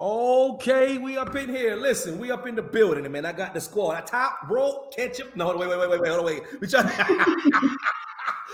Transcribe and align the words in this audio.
Okay, 0.00 0.96
we 0.98 1.16
up 1.18 1.34
in 1.34 1.48
here. 1.48 1.74
Listen, 1.74 2.20
we 2.20 2.30
up 2.30 2.46
in 2.46 2.54
the 2.54 2.62
building, 2.62 3.04
and 3.04 3.12
man. 3.12 3.26
I 3.26 3.32
got 3.32 3.52
the 3.52 3.60
squad. 3.60 3.96
I 3.96 4.00
top 4.02 4.38
rope 4.48 4.94
ketchup. 4.94 5.34
No, 5.34 5.56
wait, 5.56 5.68
wait, 5.68 5.76
wait, 5.76 5.90
wait, 5.90 6.00
wait, 6.00 6.08
hold 6.08 6.20
on, 6.20 6.24
wait. 6.26 6.42
We 6.60 6.68
try- 6.68 6.82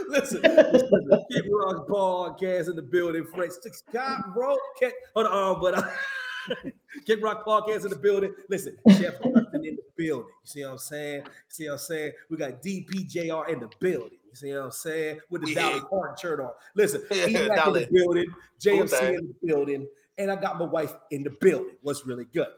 listen, 0.09 0.41
listen, 0.73 1.11
Kick 1.31 1.45
Rocks 1.51 1.81
podcast 1.91 2.71
in 2.71 2.77
the 2.77 2.83
building. 2.83 3.27
Fresh 3.35 3.51
top 3.93 4.25
rope 4.35 4.59
ketchup. 4.81 4.97
Hold 5.15 5.27
on, 5.27 5.61
but 5.61 5.75
uh, 5.75 6.65
Kick 7.07 7.23
Rocks 7.23 7.43
podcast 7.47 7.85
in 7.85 7.91
the 7.91 7.97
building. 7.97 8.33
Listen, 8.49 8.79
Chef 8.89 9.21
Justin 9.23 9.65
in 9.67 9.77
the 9.77 9.83
building. 9.97 10.25
You 10.27 10.47
see 10.47 10.65
what 10.65 10.71
I'm 10.73 10.79
saying? 10.79 11.23
See 11.49 11.67
what 11.67 11.73
I'm 11.73 11.79
saying? 11.79 12.13
We 12.31 12.39
got 12.39 12.63
DPJR 12.63 13.51
in 13.51 13.61
the 13.61 13.69
building. 13.81 14.19
You 14.31 14.35
see 14.35 14.51
what 14.55 14.63
I'm 14.65 14.71
saying? 14.71 15.21
With 15.29 15.43
the 15.45 15.53
Yeah. 15.53 15.69
Dolly 15.69 15.81
Parton 15.91 16.17
shirt 16.17 16.41
on. 16.41 16.53
Listen, 16.75 17.03
E-Mac 17.13 17.67
in 17.67 17.73
the 17.75 17.89
building. 17.93 18.27
JMC 18.59 19.09
in 19.19 19.27
the 19.29 19.47
building 19.47 19.87
and 20.19 20.31
I 20.31 20.37
got 20.37 20.59
my 20.59 20.65
wife 20.65 20.95
in 21.11 21.23
the 21.23 21.31
building. 21.41 21.77
What's 21.83 22.07
really 22.07 22.27
good? 22.33 22.49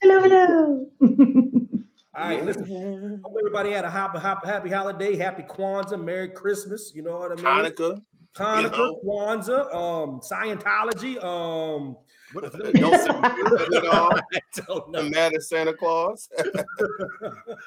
Hello, 0.00 0.20
hello. 0.20 0.86
All 2.14 2.28
right, 2.28 2.44
listen. 2.44 3.20
Hope 3.24 3.34
everybody 3.40 3.70
had 3.70 3.84
a 3.84 3.90
happy, 3.90 4.18
happy, 4.18 4.46
happy 4.46 4.70
holiday, 4.70 5.16
happy 5.16 5.42
Kwanzaa, 5.44 6.02
Merry 6.02 6.28
Christmas. 6.28 6.92
You 6.94 7.02
know 7.02 7.18
what 7.18 7.32
I 7.32 7.34
mean? 7.36 7.44
Hanukkah. 7.44 8.02
Hanukkah, 8.36 8.62
you 8.62 8.70
know. 8.70 9.00
Kwanzaa, 9.04 9.74
um, 9.74 10.20
Scientology, 10.20 11.22
um, 11.24 11.96
what 12.32 12.44
is 12.44 12.54
it? 12.54 12.74
Don't 12.74 13.00
celebrate 13.00 13.86
all. 13.86 14.12
I 14.34 14.40
don't 14.66 14.90
know. 14.90 15.00
I'm 15.00 15.10
mad 15.10 15.34
at 15.34 15.42
Santa 15.42 15.72
Claus. 15.72 16.28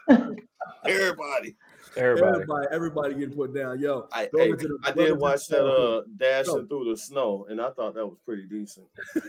Everybody. 0.85 1.55
Everybody. 1.97 2.33
Everybody, 2.33 2.67
everybody 2.71 3.13
getting 3.15 3.35
put 3.35 3.53
down. 3.55 3.79
Yo, 3.79 4.07
I, 4.11 4.25
Go 4.33 4.39
hey, 4.39 4.51
the- 4.51 4.77
I 4.83 4.91
did 4.91 5.03
into 5.09 5.15
watch 5.15 5.47
that 5.47 5.65
uh 5.65 6.01
dashing 6.17 6.53
Go. 6.53 6.65
through 6.67 6.91
the 6.91 6.97
snow, 6.97 7.45
and 7.49 7.61
I 7.61 7.69
thought 7.71 7.95
that 7.95 8.05
was 8.05 8.17
pretty 8.25 8.43
decent. 8.47 8.87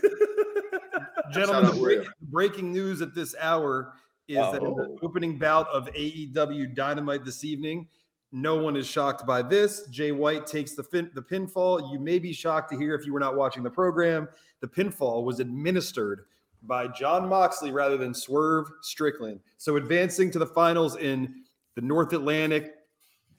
Gentlemen, 1.31 1.65
Shout 1.71 1.79
the 1.81 2.07
breaking 2.21 2.71
news 2.71 3.01
at 3.01 3.13
this 3.13 3.35
hour 3.39 3.93
is 4.27 4.37
that 4.37 4.61
in 4.63 4.75
the 4.75 4.83
Oh. 4.83 4.99
opening 5.03 5.37
bout 5.37 5.67
of 5.69 5.87
AEW 5.93 6.73
Dynamite 6.75 7.23
this 7.25 7.43
evening, 7.43 7.87
no 8.31 8.55
one 8.55 8.75
is 8.75 8.85
shocked 8.87 9.25
by 9.25 9.41
this. 9.41 9.85
Jay 9.87 10.11
White 10.11 10.45
takes 10.47 10.73
the 10.73 10.83
fin- 10.83 11.11
the 11.15 11.21
pinfall. 11.21 11.91
You 11.91 11.99
may 11.99 12.19
be 12.19 12.33
shocked 12.33 12.71
to 12.71 12.77
hear 12.77 12.93
if 12.95 13.05
you 13.05 13.13
were 13.13 13.19
not 13.19 13.35
watching 13.35 13.63
the 13.63 13.69
program. 13.69 14.27
The 14.61 14.67
pinfall 14.67 15.23
was 15.23 15.39
administered 15.39 16.25
by 16.63 16.87
Jon 16.87 17.29
Moxley 17.29 17.71
rather 17.71 17.97
than 17.97 18.13
Swerve 18.13 18.67
Strickland. 18.81 19.39
So 19.57 19.77
advancing 19.77 20.31
to 20.31 20.39
the 20.39 20.45
finals 20.47 20.97
in 20.97 21.43
the 21.77 21.81
North 21.83 22.11
Atlantic, 22.11 22.73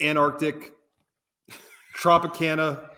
Antarctic, 0.00 0.72
Tropicana. 2.00 2.89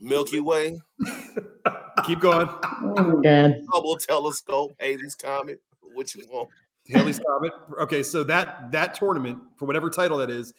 Milky 0.00 0.38
Way, 0.38 0.80
Keep 2.06 2.20
going. 2.20 2.48
oh, 2.48 3.20
God. 3.20 3.56
Hubble 3.72 3.96
telescope, 3.96 4.70
Halley's 4.78 5.16
comet. 5.16 5.60
What 5.92 6.14
you 6.14 6.24
want? 6.30 6.48
Halley's 6.88 7.18
Comet. 7.18 7.52
Okay, 7.80 8.04
so 8.04 8.22
that 8.22 8.70
that 8.70 8.94
tournament 8.94 9.38
for 9.56 9.64
whatever 9.66 9.90
title 9.90 10.18
that 10.18 10.30
is, 10.30 10.54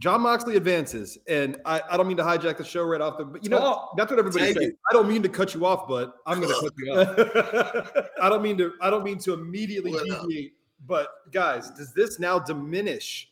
Jon 0.00 0.22
Moxley 0.22 0.56
advances, 0.56 1.18
and 1.28 1.58
I, 1.66 1.82
I 1.90 1.98
don't 1.98 2.08
mean 2.08 2.16
to 2.16 2.22
hijack 2.22 2.56
the 2.56 2.64
show 2.64 2.82
right 2.84 3.02
off 3.02 3.18
the, 3.18 3.26
but 3.26 3.44
you 3.44 3.50
know 3.50 3.58
Oh, 3.60 3.90
that's 3.98 4.10
what 4.10 4.18
everybody 4.18 4.54
says. 4.54 4.56
it. 4.56 4.76
I 4.90 4.94
don't 4.94 5.06
mean 5.06 5.22
to 5.24 5.28
cut 5.28 5.52
you 5.54 5.66
off, 5.66 5.86
but 5.86 6.14
I'm 6.26 6.40
going 6.40 6.48
to 6.54 6.60
cut 6.60 6.72
you 6.78 6.92
off. 6.94 8.06
I 8.22 8.30
don't 8.30 8.40
mean 8.42 8.56
to. 8.56 8.72
I 8.80 8.88
don't 8.88 9.04
mean 9.04 9.18
to 9.18 9.34
immediately 9.34 9.90
Well, 9.92 10.06
no. 10.06 10.22
deviate. 10.22 10.54
But 10.86 11.08
guys, 11.32 11.70
does 11.70 11.92
this 11.92 12.18
now 12.18 12.38
diminish 12.38 13.30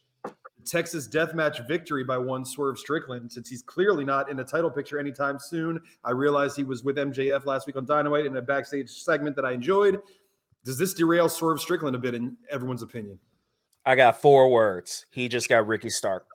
Texas 0.65 1.07
Deathmatch 1.09 1.67
victory 1.69 2.05
by 2.05 2.17
one 2.19 2.45
Swerve 2.45 2.79
Strickland 2.79 3.31
since 3.31 3.49
he's 3.51 3.63
clearly 3.63 4.05
not 4.05 4.31
in 4.31 4.37
the 4.37 4.45
title 4.45 4.71
picture 4.71 4.99
anytime 4.99 5.39
soon? 5.39 5.81
I 6.05 6.11
realized 6.13 6.57
he 6.57 6.65
was 6.65 6.83
with 6.85 6.97
MJF 6.97 7.45
last 7.47 7.67
week 7.67 7.77
on 7.77 7.85
Dynamite 7.85 8.27
in 8.27 8.37
a 8.37 8.43
backstage 8.43 8.91
segment 8.91 9.37
that 9.37 9.45
I 9.45 9.53
enjoyed. 9.53 10.01
Does 10.65 10.79
this 10.79 10.95
derail 10.95 11.29
Swerve 11.29 11.61
Strickland 11.61 11.95
a 11.95 11.99
bit 11.99 12.15
in 12.15 12.37
everyone's 12.51 12.83
opinion? 12.83 13.19
I 13.87 13.95
got 13.95 14.21
four 14.23 14.51
words. 14.51 15.05
He 15.11 15.29
just 15.29 15.49
got 15.51 15.67
Ricky 15.67 15.91
Stark. 15.91 16.27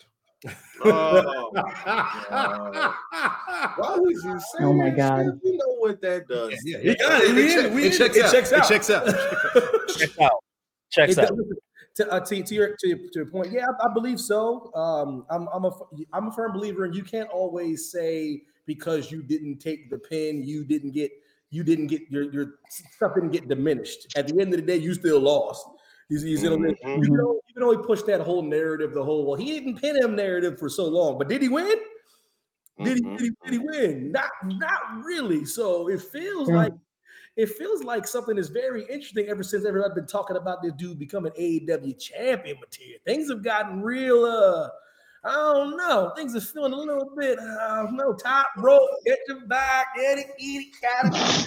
Oh, 0.85 1.51
God. 1.53 2.93
why 3.75 3.95
would 3.97 4.11
you 4.23 4.39
say 4.39 4.59
Oh 4.63 4.71
my 4.71 4.89
God. 4.89 5.25
shit? 5.25 5.33
You 5.43 5.57
know 5.57 5.75
what 5.79 5.99
that 6.01 6.27
does. 6.29 6.53
Yeah, 6.63 6.77
You 6.77 6.95
got 6.95 7.21
it. 7.23 7.35
We 7.35 7.57
in, 7.57 7.73
we 7.73 7.85
in. 7.87 7.91
checks 7.91 8.15
It 8.15 8.23
out. 8.23 8.31
checks 8.31 8.51
It 8.53 8.63
checks 8.63 8.89
out. 8.89 10.31
Checks 10.89 11.17
out. 11.17 11.25
It 11.25 11.31
out. 11.31 11.37
To, 11.95 12.11
uh, 12.11 12.19
to, 12.21 12.43
to 12.43 12.55
your 12.55 12.75
to, 12.79 12.95
to 12.95 13.09
your 13.15 13.25
point, 13.25 13.51
yeah, 13.51 13.65
I, 13.67 13.87
I 13.89 13.93
believe 13.93 14.19
so. 14.19 14.71
Um, 14.73 15.25
I'm 15.29 15.47
I'm 15.53 15.65
a 15.65 15.71
I'm 16.13 16.27
a 16.27 16.31
firm 16.31 16.53
believer, 16.53 16.85
and 16.85 16.95
you 16.95 17.03
can't 17.03 17.29
always 17.29 17.91
say 17.91 18.43
because 18.65 19.11
you 19.11 19.21
didn't 19.23 19.57
take 19.59 19.89
the 19.89 19.97
pin, 19.97 20.43
you 20.43 20.63
didn't 20.63 20.91
get 20.91 21.11
you 21.49 21.63
didn't 21.63 21.87
get 21.87 22.03
your 22.09 22.31
your 22.31 22.55
stuff 22.69 23.15
didn't 23.15 23.31
get 23.31 23.47
diminished. 23.49 24.13
At 24.15 24.27
the 24.27 24.39
end 24.39 24.53
of 24.53 24.59
the 24.61 24.65
day, 24.65 24.77
you 24.77 24.93
still 24.93 25.19
lost. 25.19 25.67
You, 26.09 26.19
see- 26.19 26.29
you 26.29 26.37
see 26.37 26.47
what 26.49 26.59
I 26.59 26.61
mean? 26.61 26.75
Mhm. 26.85 27.03
You 27.05 27.17
know, 27.17 27.39
you 27.47 27.53
can 27.53 27.63
only 27.63 27.83
push 27.85 28.01
that 28.03 28.21
whole 28.21 28.41
narrative, 28.43 28.93
the 28.93 29.03
whole 29.03 29.25
well, 29.25 29.35
he 29.35 29.51
didn't 29.59 29.81
pin 29.81 29.95
him 29.97 30.15
narrative 30.15 30.57
for 30.59 30.69
so 30.69 30.85
long, 30.87 31.17
but 31.17 31.27
did 31.27 31.41
he 31.41 31.49
win? 31.49 31.77
Did 32.83 32.97
he, 32.97 33.03
Mhm. 33.03 33.17
did 33.17 33.21
he 33.21 33.31
did 33.43 33.53
he 33.53 33.59
win? 33.59 34.11
Not 34.11 34.29
not 34.43 35.03
really. 35.03 35.43
So 35.43 35.89
it 35.89 36.01
feels 36.01 36.49
Yeah. 36.49 36.55
like 36.55 36.73
it 37.39 37.47
feels 37.51 37.83
like 37.85 38.05
something 38.05 38.37
is 38.37 38.49
very 38.49 38.81
interesting 38.89 39.29
ever 39.29 39.43
since 39.43 39.65
everybody's 39.65 39.95
been 39.95 40.05
talking 40.05 40.35
about 40.35 40.61
this 40.61 40.73
dude 40.73 40.99
becoming 40.99 41.31
AEW 41.39 41.97
champion 41.97 42.59
material. 42.59 42.99
Things 43.05 43.29
have 43.29 43.41
gotten 43.41 43.81
real 43.81 44.25
uh 44.25 44.67
I 45.23 45.31
don't 45.53 45.77
know. 45.77 46.11
Things 46.17 46.35
are 46.35 46.41
feeling 46.41 46.73
a 46.73 46.75
little 46.75 47.13
bit 47.17 47.39
uh 47.39 47.87
no 47.93 48.11
top 48.11 48.47
rope, 48.57 48.89
get 49.05 49.19
your 49.29 49.45
back, 49.47 49.87
Eddie, 49.97 50.25
Eddie, 50.37 50.71
gotta 50.81 51.45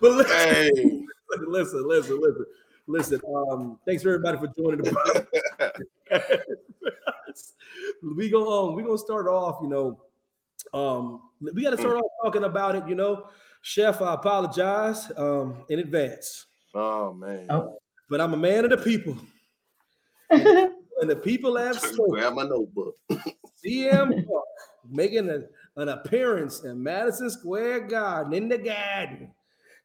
but 0.00 0.12
listen, 0.12 0.36
Hey, 0.36 0.70
listen, 1.48 1.88
listen, 1.88 2.20
listen, 2.20 2.46
listen. 2.86 3.20
Um, 3.28 3.80
thanks 3.84 4.04
for 4.04 4.10
everybody 4.10 4.38
for 4.38 4.52
joining 4.56 4.82
the 4.82 5.74
we 8.16 8.30
go 8.30 8.68
um 8.68 8.76
we 8.76 8.84
gonna 8.84 8.96
start 8.96 9.26
off, 9.26 9.58
you 9.62 9.68
know. 9.68 10.00
Um, 10.74 11.22
we 11.40 11.62
gotta 11.62 11.78
start 11.78 11.96
off 11.96 12.10
talking 12.22 12.44
about 12.44 12.76
it, 12.76 12.88
you 12.88 12.94
know. 12.94 13.28
Chef, 13.62 14.00
I 14.00 14.14
apologize 14.14 15.10
um 15.16 15.64
in 15.68 15.80
advance, 15.80 16.46
oh 16.74 17.12
man. 17.12 17.46
Oh. 17.50 17.78
but 18.08 18.20
I'm 18.20 18.34
a 18.34 18.36
man 18.36 18.64
of 18.64 18.70
the 18.70 18.78
people, 18.78 19.16
and 20.30 20.70
the 21.02 21.16
people 21.16 21.56
have 21.56 21.78
spoken. 21.78 22.10
Grab 22.10 22.34
my 22.34 22.44
notebook. 22.44 22.94
CM 23.64 24.10
Punk 24.10 24.44
making 24.88 25.28
a, 25.30 25.40
an 25.80 25.88
appearance 25.88 26.64
in 26.64 26.82
Madison 26.82 27.30
Square 27.30 27.88
Garden 27.88 28.32
in 28.34 28.48
the 28.48 28.58
Garden 28.58 29.32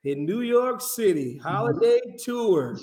in 0.03 0.25
New 0.25 0.41
York 0.41 0.81
City, 0.81 1.37
holiday 1.37 1.99
tour, 2.23 2.77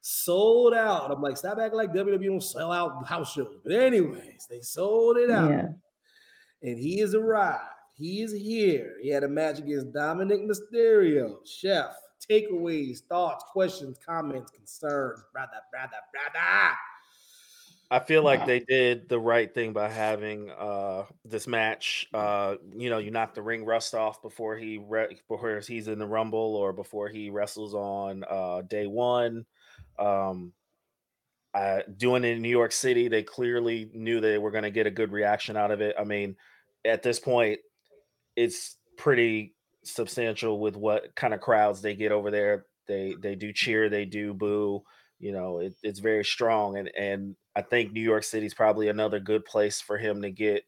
sold 0.00 0.74
out. 0.74 1.10
I'm 1.10 1.22
like, 1.22 1.36
stop 1.36 1.58
acting 1.58 1.76
like 1.76 1.92
WWE 1.92 2.24
don't 2.24 2.42
sell 2.42 2.72
out 2.72 3.06
house 3.06 3.32
shows. 3.32 3.54
But 3.62 3.72
anyways, 3.72 4.46
they 4.50 4.60
sold 4.60 5.18
it 5.18 5.30
out, 5.30 5.50
yeah. 5.50 5.68
And 6.62 6.78
he 6.78 6.98
has 6.98 7.14
arrived. 7.14 7.62
He 7.94 8.22
is 8.22 8.32
here. 8.32 8.96
He 9.02 9.08
had 9.08 9.24
a 9.24 9.28
match 9.28 9.58
against 9.58 9.92
Dominik 9.92 10.46
Mysterio. 10.48 11.36
Chef, 11.44 11.96
takeaways, 12.30 13.00
thoughts, 13.08 13.44
questions, 13.52 13.98
comments, 14.04 14.50
concerns, 14.50 15.22
brother, 15.32 15.60
brother, 15.72 15.96
brother. 16.12 16.74
I 17.90 18.00
feel 18.00 18.22
like 18.22 18.44
they 18.44 18.60
did 18.60 19.08
the 19.08 19.18
right 19.18 19.52
thing 19.52 19.72
by 19.72 19.88
having 19.88 20.50
uh 20.50 21.04
this 21.24 21.46
match. 21.46 22.06
Uh, 22.12 22.56
you 22.76 22.90
know, 22.90 22.98
you 22.98 23.10
knock 23.10 23.34
the 23.34 23.40
ring 23.40 23.64
rust 23.64 23.94
off 23.94 24.20
before 24.20 24.56
he 24.56 24.78
re- 24.78 25.18
before 25.26 25.60
he's 25.60 25.88
in 25.88 25.98
the 25.98 26.06
rumble 26.06 26.54
or 26.56 26.72
before 26.74 27.08
he 27.08 27.30
wrestles 27.30 27.74
on 27.74 28.24
uh 28.28 28.62
day 28.62 28.86
one. 28.86 29.46
Um 29.98 30.52
uh, 31.58 31.82
doing 31.96 32.22
it 32.22 32.36
in 32.36 32.42
New 32.42 32.48
York 32.48 32.70
City, 32.70 33.08
they 33.08 33.24
clearly 33.24 33.90
knew 33.92 34.20
they 34.20 34.38
were 34.38 34.52
going 34.52 34.62
to 34.62 34.70
get 34.70 34.86
a 34.86 34.92
good 34.92 35.10
reaction 35.10 35.56
out 35.56 35.72
of 35.72 35.80
it. 35.80 35.96
I 35.98 36.04
mean, 36.04 36.36
at 36.84 37.02
this 37.02 37.18
point, 37.18 37.58
it's 38.36 38.76
pretty 38.96 39.56
substantial 39.82 40.60
with 40.60 40.76
what 40.76 41.16
kind 41.16 41.34
of 41.34 41.40
crowds 41.40 41.82
they 41.82 41.96
get 41.96 42.12
over 42.12 42.30
there. 42.30 42.66
They 42.86 43.16
they 43.20 43.34
do 43.34 43.52
cheer, 43.52 43.88
they 43.88 44.04
do 44.04 44.34
boo. 44.34 44.84
You 45.18 45.32
know, 45.32 45.58
it, 45.58 45.74
it's 45.82 45.98
very 45.98 46.24
strong, 46.24 46.78
and 46.78 46.92
and 46.96 47.34
I 47.56 47.62
think 47.62 47.90
New 47.90 48.02
York 48.02 48.22
City's 48.22 48.54
probably 48.54 48.88
another 48.88 49.18
good 49.18 49.44
place 49.44 49.80
for 49.80 49.98
him 49.98 50.22
to 50.22 50.30
get 50.30 50.62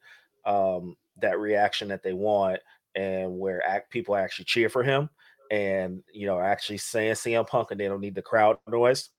um, 0.45 0.97
that 1.23 1.39
reaction 1.39 1.87
that 1.89 2.03
they 2.03 2.15
want, 2.15 2.59
and 2.97 3.39
where 3.39 3.65
act, 3.65 3.93
people 3.93 4.17
actually 4.17 4.47
cheer 4.47 4.69
for 4.69 4.83
him, 4.83 5.09
and 5.53 6.03
you 6.13 6.27
know, 6.27 6.41
actually 6.41 6.79
saying 6.79 7.15
CM 7.15 7.47
Punk, 7.47 7.71
and 7.71 7.79
they 7.79 7.87
don't 7.87 8.01
need 8.01 8.17
the 8.17 8.23
crowd 8.23 8.57
noise. 8.69 9.11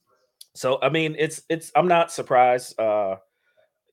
So 0.53 0.79
I 0.81 0.89
mean, 0.89 1.15
it's 1.17 1.41
it's 1.49 1.71
I'm 1.75 1.87
not 1.87 2.11
surprised. 2.11 2.79
Uh, 2.79 3.17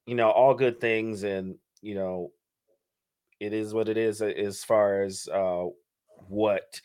you 0.07 0.15
know, 0.15 0.31
all 0.31 0.55
good 0.55 0.81
things, 0.81 1.23
and 1.23 1.57
you 1.83 1.95
know, 1.95 2.33
it 3.41 3.53
is 3.53 3.73
what 3.73 3.89
it 3.89 3.97
is 3.97 4.21
uh, 4.23 4.27
as 4.27 4.65
far 4.65 5.03
as 5.03 5.29
uh, 5.33 5.67
what 6.29 6.81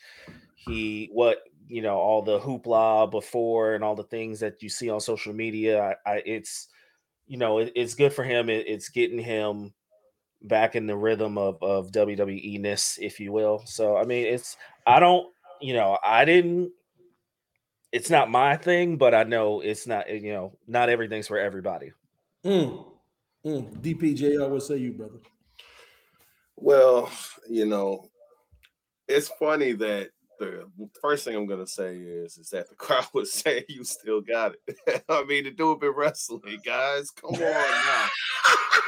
he 0.54 1.08
what 1.12 1.38
you 1.66 1.82
know 1.82 1.96
all 1.96 2.22
the 2.22 2.38
hoopla 2.38 3.10
before 3.10 3.74
and 3.74 3.82
all 3.82 3.96
the 3.96 4.04
things 4.04 4.40
that 4.40 4.62
you 4.62 4.68
see 4.68 4.90
on 4.90 5.00
social 5.00 5.32
media. 5.32 5.96
I, 6.06 6.12
I 6.12 6.22
it's 6.24 6.68
you 7.26 7.38
know 7.38 7.58
it, 7.58 7.72
it's 7.74 7.94
good 7.94 8.12
for 8.12 8.24
him. 8.24 8.48
It, 8.48 8.68
it's 8.68 8.88
getting 8.88 9.18
him 9.18 9.74
back 10.42 10.76
in 10.76 10.86
the 10.86 10.96
rhythm 10.96 11.38
of 11.38 11.62
of 11.62 11.90
WWE 11.90 12.60
ness, 12.60 12.98
if 13.00 13.18
you 13.18 13.32
will. 13.32 13.62
So 13.66 13.96
I 13.96 14.04
mean, 14.04 14.26
it's 14.26 14.56
I 14.86 15.00
don't, 15.00 15.26
you 15.60 15.74
know, 15.74 15.98
I 16.04 16.24
didn't. 16.24 16.70
It's 17.94 18.10
not 18.10 18.28
my 18.28 18.56
thing, 18.56 18.96
but 18.96 19.14
I 19.14 19.22
know 19.22 19.60
it's 19.60 19.86
not. 19.86 20.10
You 20.10 20.32
know, 20.32 20.58
not 20.66 20.88
everything's 20.88 21.28
for 21.28 21.38
everybody. 21.38 21.92
Mm. 22.44 22.84
Mm. 23.46 23.80
DPJR, 23.80 24.48
what 24.48 24.64
say 24.64 24.78
you, 24.78 24.94
brother? 24.94 25.20
Well, 26.56 27.08
you 27.48 27.66
know, 27.66 28.08
it's 29.06 29.28
funny 29.38 29.74
that 29.74 30.10
the 30.40 30.68
first 31.00 31.24
thing 31.24 31.36
I'm 31.36 31.46
gonna 31.46 31.68
say 31.68 31.94
is 31.94 32.36
is 32.36 32.50
that 32.50 32.68
the 32.68 32.74
crowd 32.84 33.06
was 33.14 33.32
saying 33.32 33.62
you 33.68 33.84
still 33.84 34.20
got 34.20 34.56
it. 34.66 35.04
I 35.08 35.22
mean, 35.22 35.44
the 35.44 35.52
dude 35.52 35.78
been 35.78 35.92
wrestling, 35.94 36.58
guys. 36.66 37.12
Come 37.12 37.30
on 37.34 37.40
now. 37.40 38.08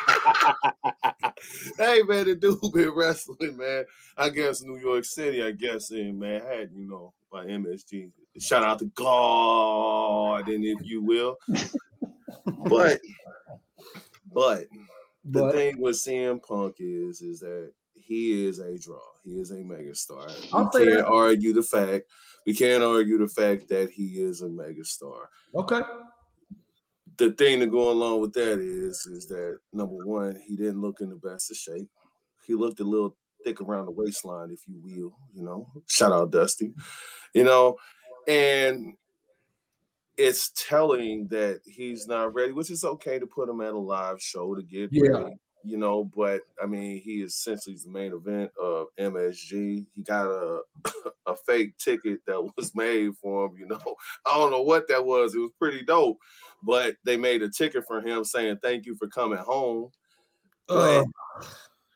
hey 1.78 2.02
man, 2.02 2.26
the 2.26 2.34
dude 2.34 2.72
been 2.74 2.90
wrestling, 2.90 3.56
man. 3.56 3.84
I 4.16 4.30
guess 4.30 4.62
New 4.62 4.80
York 4.80 5.04
City, 5.04 5.44
I 5.44 5.52
guess 5.52 5.92
in 5.92 6.18
Manhattan, 6.18 6.70
you 6.74 6.88
know, 6.88 7.14
by 7.30 7.44
MSG. 7.44 8.10
Shout 8.38 8.62
out 8.64 8.78
to 8.80 8.86
God, 8.94 10.48
and 10.48 10.64
if 10.64 10.78
you 10.82 11.02
will. 11.02 11.36
but 12.68 13.00
but 14.32 14.66
the 15.24 15.40
But 15.40 15.52
thing 15.54 15.80
with 15.80 15.96
CM 15.96 16.42
Punk 16.42 16.76
is 16.78 17.20
is 17.20 17.40
that 17.40 17.72
he 17.94 18.46
is 18.46 18.58
a 18.58 18.78
draw. 18.78 19.00
He 19.24 19.32
is 19.40 19.50
a 19.50 19.56
megastar. 19.56 20.30
I'll 20.52 20.70
we 20.72 20.84
can't 20.84 20.98
that. 20.98 21.06
argue 21.06 21.52
the 21.52 21.62
fact. 21.62 22.04
We 22.46 22.54
can't 22.54 22.82
argue 22.84 23.18
the 23.18 23.28
fact 23.28 23.68
that 23.68 23.90
he 23.90 24.20
is 24.22 24.42
a 24.42 24.46
megastar. 24.46 25.26
okay. 25.54 25.80
The 27.18 27.32
thing 27.32 27.60
to 27.60 27.66
go 27.66 27.90
along 27.90 28.20
with 28.20 28.34
that 28.34 28.60
is 28.60 29.06
is 29.06 29.26
that 29.28 29.58
number 29.72 30.04
one, 30.04 30.38
he 30.46 30.54
didn't 30.54 30.82
look 30.82 31.00
in 31.00 31.08
the 31.08 31.16
best 31.16 31.50
of 31.50 31.56
shape. 31.56 31.88
He 32.46 32.54
looked 32.54 32.78
a 32.80 32.84
little 32.84 33.16
thick 33.42 33.60
around 33.62 33.86
the 33.86 33.92
waistline, 33.92 34.50
if 34.50 34.60
you 34.68 34.78
will. 34.82 35.16
You 35.34 35.42
know, 35.42 35.66
shout 35.88 36.12
out 36.12 36.30
Dusty. 36.30 36.74
You 37.32 37.44
know, 37.44 37.76
and 38.26 38.94
it's 40.16 40.50
telling 40.56 41.28
that 41.28 41.60
he's 41.66 42.06
not 42.06 42.32
ready, 42.34 42.52
which 42.52 42.70
is 42.70 42.84
okay 42.84 43.18
to 43.18 43.26
put 43.26 43.48
him 43.48 43.60
at 43.60 43.74
a 43.74 43.78
live 43.78 44.20
show 44.20 44.54
to 44.54 44.62
get 44.62 44.88
Yeah. 44.90 45.10
ready, 45.10 45.36
you 45.62 45.76
know. 45.76 46.04
But 46.04 46.42
I 46.62 46.66
mean, 46.66 47.00
he 47.02 47.22
essentially 47.22 47.74
is 47.74 47.84
the 47.84 47.90
main 47.90 48.12
event 48.14 48.50
of 48.60 48.88
MSG. 48.98 49.86
He 49.94 50.02
got 50.02 50.26
a 50.26 50.62
a 51.26 51.36
fake 51.36 51.76
ticket 51.76 52.20
that 52.26 52.50
was 52.56 52.74
made 52.74 53.14
for 53.16 53.46
him, 53.46 53.58
you 53.58 53.66
know. 53.66 53.96
I 54.24 54.36
don't 54.38 54.50
know 54.50 54.62
what 54.62 54.88
that 54.88 55.04
was. 55.04 55.34
It 55.34 55.38
was 55.40 55.52
pretty 55.58 55.82
dope, 55.84 56.18
but 56.62 56.96
they 57.04 57.16
made 57.18 57.42
a 57.42 57.50
ticket 57.50 57.84
for 57.86 58.00
him 58.00 58.24
saying 58.24 58.58
thank 58.62 58.86
you 58.86 58.96
for 58.96 59.08
coming 59.08 59.38
home. 59.38 59.90
Uh, 60.68 61.02
But 61.02 61.06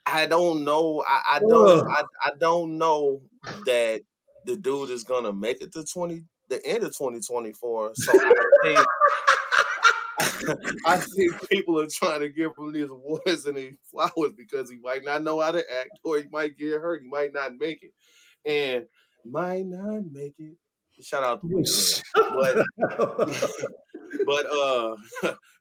I 0.07 0.27
don't 0.27 0.65
know. 0.65 1.03
I, 1.07 1.37
I 1.37 1.39
don't. 1.39 1.69
Ugh. 1.69 1.87
I, 1.89 2.05
I 2.27 2.31
don't 2.39 2.77
know 2.77 3.23
that 3.65 4.03
the 4.47 4.57
dude 4.57 4.91
is 4.91 5.05
gonna 5.05 5.33
make 5.33 5.63
it 5.63 5.73
to 5.73 5.85
twenty 5.85 6.25
the 6.49 6.65
end 6.67 6.85
of 6.85 6.97
twenty 6.97 7.21
twenty 7.21 7.53
four. 7.53 7.93
So 7.95 8.13
I 8.15 8.35
think 8.63 8.87
I 10.87 10.97
think 10.97 11.49
people 11.49 11.81
are 11.81 11.87
trying 11.87 12.21
to 12.21 12.29
give 12.29 12.53
him 12.59 12.73
these 12.73 12.89
awards 12.89 13.47
and 13.47 13.57
these 13.57 13.77
flowers 13.91 14.33
because 14.37 14.71
he 14.71 14.79
might 14.79 15.05
not 15.05 15.23
know 15.23 15.41
how 15.41 15.53
to 15.53 15.59
act, 15.59 15.91
or 16.05 16.19
he 16.19 16.25
might 16.31 16.59
get 16.59 16.81
hurt. 16.81 17.03
He 17.03 17.09
might 17.09 17.33
not 17.33 17.53
make 17.59 17.83
it, 17.83 17.93
and 18.45 18.87
might 19.25 19.67
not 19.67 20.03
make 20.11 20.35
it. 20.39 20.57
Shout 21.03 21.25
out 21.25 21.41
to 21.41 22.03
but 22.15 22.67
but 24.27 24.47
uh 24.53 24.97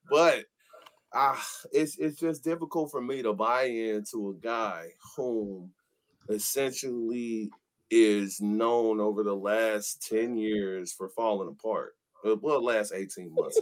but 0.09 0.45
ah 1.13 1.47
it's 1.71 1.97
it's 1.97 2.19
just 2.19 2.43
difficult 2.43 2.91
for 2.91 3.01
me 3.01 3.21
to 3.21 3.33
buy 3.33 3.63
into 3.63 4.31
a 4.31 4.33
guy 4.45 4.87
whom 5.15 5.71
essentially 6.29 7.49
is 7.91 8.39
known 8.41 8.99
over 8.99 9.23
the 9.23 9.35
last 9.35 10.07
10 10.07 10.37
years 10.37 10.93
for 10.93 11.09
falling 11.09 11.49
apart 11.49 11.95
Uh, 12.25 12.35
well 12.41 12.63
last 12.63 12.91
18 12.93 13.33
months 13.33 13.59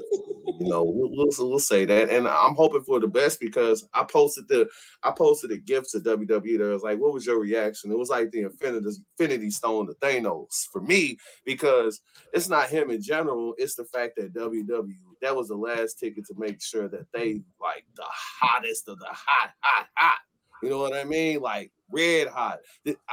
you 0.59 0.67
know 0.67 0.83
we'll, 0.83 1.09
we'll, 1.11 1.49
we'll 1.49 1.59
say 1.59 1.85
that 1.85 2.09
and 2.09 2.27
i'm 2.27 2.55
hoping 2.55 2.81
for 2.83 2.99
the 2.99 3.07
best 3.07 3.39
because 3.39 3.87
i 3.93 4.03
posted 4.03 4.47
the 4.47 4.67
i 5.03 5.11
posted 5.11 5.51
a 5.51 5.57
gift 5.57 5.89
to 5.91 5.99
wwe 5.99 6.57
that 6.57 6.73
was 6.73 6.83
like 6.83 6.97
what 6.97 7.13
was 7.13 7.25
your 7.25 7.39
reaction 7.39 7.91
it 7.91 7.97
was 7.97 8.09
like 8.09 8.31
the 8.31 8.41
infinity 8.41 8.89
infinity 9.19 9.49
stone 9.51 9.85
to 9.87 9.93
thanos 9.95 10.65
for 10.71 10.81
me 10.81 11.17
because 11.45 12.01
it's 12.33 12.49
not 12.49 12.69
him 12.69 12.91
in 12.91 13.01
general. 13.01 13.53
It's 13.57 13.75
the 13.75 13.85
fact 13.85 14.15
that 14.17 14.33
WW 14.33 14.91
that 15.21 15.35
was 15.35 15.47
the 15.47 15.55
last 15.55 15.97
ticket 15.99 16.25
to 16.27 16.35
make 16.37 16.61
sure 16.61 16.87
that 16.89 17.07
they 17.13 17.41
like 17.59 17.85
the 17.95 18.05
hottest 18.07 18.87
of 18.87 18.99
the 18.99 19.07
hot, 19.07 19.51
hot, 19.61 19.87
hot. 19.95 20.19
You 20.63 20.69
know 20.69 20.79
what 20.79 20.93
I 20.93 21.03
mean? 21.03 21.39
Like 21.39 21.71
red 21.91 22.27
hot. 22.27 22.59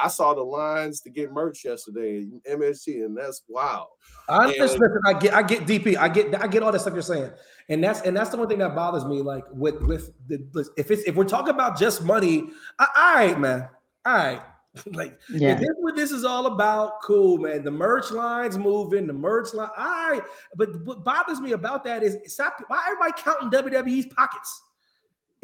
I 0.01 0.07
saw 0.07 0.33
the 0.33 0.41
lines 0.43 0.99
to 1.01 1.09
get 1.09 1.31
merch 1.31 1.63
yesterday, 1.63 2.17
in 2.19 2.41
MSG, 2.59 3.05
and 3.05 3.17
that's 3.17 3.43
wild. 3.47 3.87
I 4.27 4.45
And- 4.45 4.53
understand. 4.61 4.91
I 5.05 5.13
get, 5.13 5.33
I 5.33 5.43
get 5.43 5.65
DP. 5.65 5.95
I 5.97 6.09
get, 6.09 6.41
I 6.41 6.47
get 6.47 6.63
all 6.63 6.71
that 6.71 6.79
stuff 6.79 6.93
you're 6.93 7.01
saying, 7.03 7.31
and 7.69 7.83
that's, 7.83 8.01
and 8.01 8.15
that's 8.17 8.31
the 8.31 8.37
one 8.37 8.47
thing 8.49 8.59
that 8.59 8.75
bothers 8.75 9.05
me. 9.05 9.21
Like 9.21 9.45
with, 9.51 9.81
with 9.83 10.11
the, 10.27 10.67
if 10.77 10.91
it's, 10.91 11.03
if 11.03 11.15
we're 11.15 11.23
talking 11.25 11.53
about 11.53 11.77
just 11.77 12.03
money, 12.03 12.49
I, 12.79 12.87
all 12.97 13.15
right, 13.27 13.39
man, 13.39 13.69
all 14.05 14.13
right. 14.13 14.41
like, 14.91 15.17
Yeah. 15.29 15.53
if 15.53 15.59
this 15.59 15.69
is 15.69 15.75
what 15.79 15.95
this 15.95 16.11
is 16.11 16.25
all 16.25 16.47
about, 16.47 17.01
cool, 17.01 17.37
man. 17.37 17.63
The 17.63 17.71
merch 17.71 18.11
lines 18.11 18.57
moving, 18.57 19.07
the 19.07 19.13
merch 19.13 19.53
line, 19.53 19.69
all 19.77 19.85
right. 20.11 20.21
But 20.57 20.83
what 20.85 21.03
bothers 21.05 21.39
me 21.39 21.53
about 21.53 21.85
that 21.85 22.03
is 22.03 22.17
stop. 22.25 22.57
Why 22.67 22.83
everybody 22.85 23.13
counting 23.21 23.49
WWE's 23.51 24.07
pockets? 24.07 24.61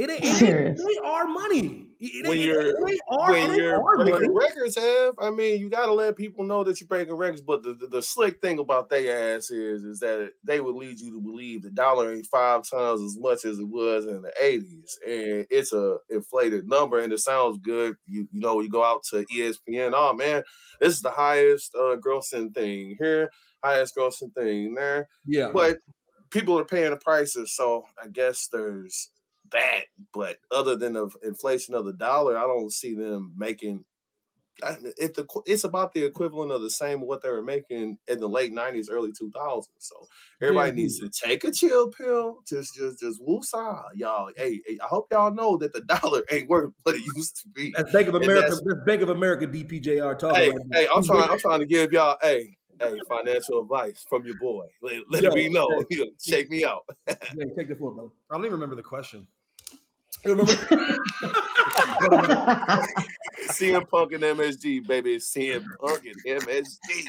It 0.01 0.09
ain't, 0.09 0.23
it 0.23 0.27
ain't, 0.27 0.37
Serious. 0.37 0.79
it 0.81 0.87
ain't 0.89 1.05
our 1.05 1.27
money. 1.27 1.87
It, 1.99 2.27
When 2.27 2.37
ain't- 2.37 2.45
you're- 2.47 2.69
it 2.69 2.75
when 2.79 3.53
you're 3.55 3.75
our 3.75 3.97
money. 3.97 4.11
breaking 4.11 4.33
records, 4.33 4.75
have 4.75 5.13
I 5.19 5.29
mean, 5.29 5.59
you 5.59 5.69
got 5.69 5.85
to 5.85 5.93
let 5.93 6.15
people 6.15 6.43
know 6.43 6.63
that 6.63 6.81
you're 6.81 6.87
breaking 6.87 7.13
records. 7.13 7.41
But 7.41 7.61
the, 7.61 7.75
the, 7.75 7.87
the 7.87 8.01
slick 8.01 8.41
thing 8.41 8.57
about 8.57 8.89
their 8.89 9.35
ass 9.37 9.51
is, 9.51 9.83
is 9.83 9.99
that 9.99 10.31
they 10.43 10.59
would 10.61 10.75
lead 10.75 10.99
you 10.99 11.11
to 11.13 11.21
believe 11.21 11.61
the 11.61 11.69
dollar 11.69 12.11
ain't 12.13 12.25
five 12.25 12.67
times 12.67 13.01
as 13.03 13.17
much 13.19 13.45
as 13.45 13.59
it 13.59 13.67
was 13.67 14.07
in 14.07 14.23
the 14.23 14.31
80s, 14.41 14.95
and 15.05 15.45
it's 15.51 15.73
a 15.73 15.97
inflated 16.09 16.67
number, 16.67 16.99
and 16.99 17.13
it 17.13 17.19
sounds 17.19 17.59
good. 17.59 17.95
You 18.07 18.27
you 18.31 18.39
know, 18.41 18.59
you 18.61 18.69
go 18.69 18.83
out 18.83 19.03
to 19.11 19.23
ESPN, 19.25 19.91
oh 19.93 20.13
man, 20.13 20.41
this 20.79 20.95
is 20.95 21.01
the 21.01 21.11
highest 21.11 21.75
uh, 21.75 21.97
grossing 21.97 22.51
thing 22.55 22.95
here, 22.99 23.29
highest 23.63 23.95
grossing 23.95 24.33
thing 24.33 24.73
there 24.73 25.07
Yeah, 25.27 25.51
but 25.53 25.77
people 26.31 26.57
are 26.57 26.65
paying 26.65 26.89
the 26.91 26.97
prices 26.97 27.53
so 27.53 27.83
i 28.01 28.07
guess 28.07 28.47
there's 28.53 29.09
that 29.51 29.81
but 30.13 30.37
other 30.51 30.75
than 30.75 30.93
the 30.93 31.09
inflation 31.23 31.73
of 31.75 31.85
the 31.85 31.93
dollar 31.93 32.37
i 32.37 32.41
don't 32.41 32.71
see 32.73 32.93
them 32.93 33.33
making 33.37 33.83
if 34.97 35.13
the 35.15 35.25
it's 35.47 35.63
about 35.63 35.91
the 35.93 36.03
equivalent 36.03 36.51
of 36.51 36.61
the 36.61 36.69
same 36.69 37.01
what 37.01 37.23
they 37.23 37.29
were 37.29 37.41
making 37.41 37.97
in 38.07 38.19
the 38.19 38.27
late 38.29 38.53
90s 38.53 38.87
early 38.91 39.11
2000s 39.11 39.63
so 39.79 39.95
everybody 40.41 40.69
Yeah. 40.69 40.75
needs 40.75 40.99
to 40.99 41.09
take 41.09 41.43
a 41.45 41.51
chill 41.51 41.89
pill 41.89 42.39
just 42.47 42.75
just 42.75 42.99
just 42.99 43.19
woosah 43.21 43.85
y'all 43.95 44.29
hey, 44.37 44.61
hey 44.67 44.77
i 44.83 44.85
hope 44.85 45.07
y'all 45.11 45.33
know 45.33 45.57
that 45.57 45.73
the 45.73 45.81
dollar 46.01 46.21
ain't 46.31 46.47
worth 46.49 46.71
what 46.83 46.95
it 46.95 47.01
used 47.15 47.41
to 47.41 47.47
be 47.49 47.73
that's 47.75 47.91
Bank 47.91 48.07
of 48.09 48.15
America. 48.15 48.41
that's- 48.41 48.61
That's 48.63 48.79
Bank 48.85 49.01
of 49.01 49.09
America. 49.09 49.47
DPJR 49.47 50.19
talking. 50.19 50.35
hey, 50.43 50.49
right 50.49 50.59
now. 50.67 50.79
hey, 50.79 50.87
I'm 50.93 51.03
trying. 51.03 51.29
I'm 51.29 51.39
trying 51.47 51.59
to 51.61 51.65
give 51.65 51.91
y'all, 51.91 52.17
hey, 52.21 52.55
hey, 52.79 52.99
financial 53.07 53.61
advice 53.61 54.05
from 54.09 54.25
your 54.25 54.35
boy. 54.35 54.65
Let, 54.81 55.09
let 55.09 55.23
Yo, 55.23 55.33
me 55.33 55.49
know. 55.49 55.83
hey. 55.89 56.11
Shake 56.21 56.49
me 56.49 56.65
out. 56.65 56.83
Yeah, 57.07 57.45
take 57.57 57.69
the 57.69 57.75
floor, 57.75 57.91
brother. 57.93 58.09
I 58.29 58.35
don't 58.35 58.41
even 58.45 58.53
remember 58.53 58.75
the 58.75 58.83
question. 58.83 59.25
Remember? 60.25 60.51
CM 63.49 63.89
Punk 63.89 64.11
and 64.13 64.23
MSG, 64.23 64.85
baby. 64.87 65.17
CM 65.17 65.63
Punk 65.79 66.05
and 66.05 66.41
MSG. 66.41 67.07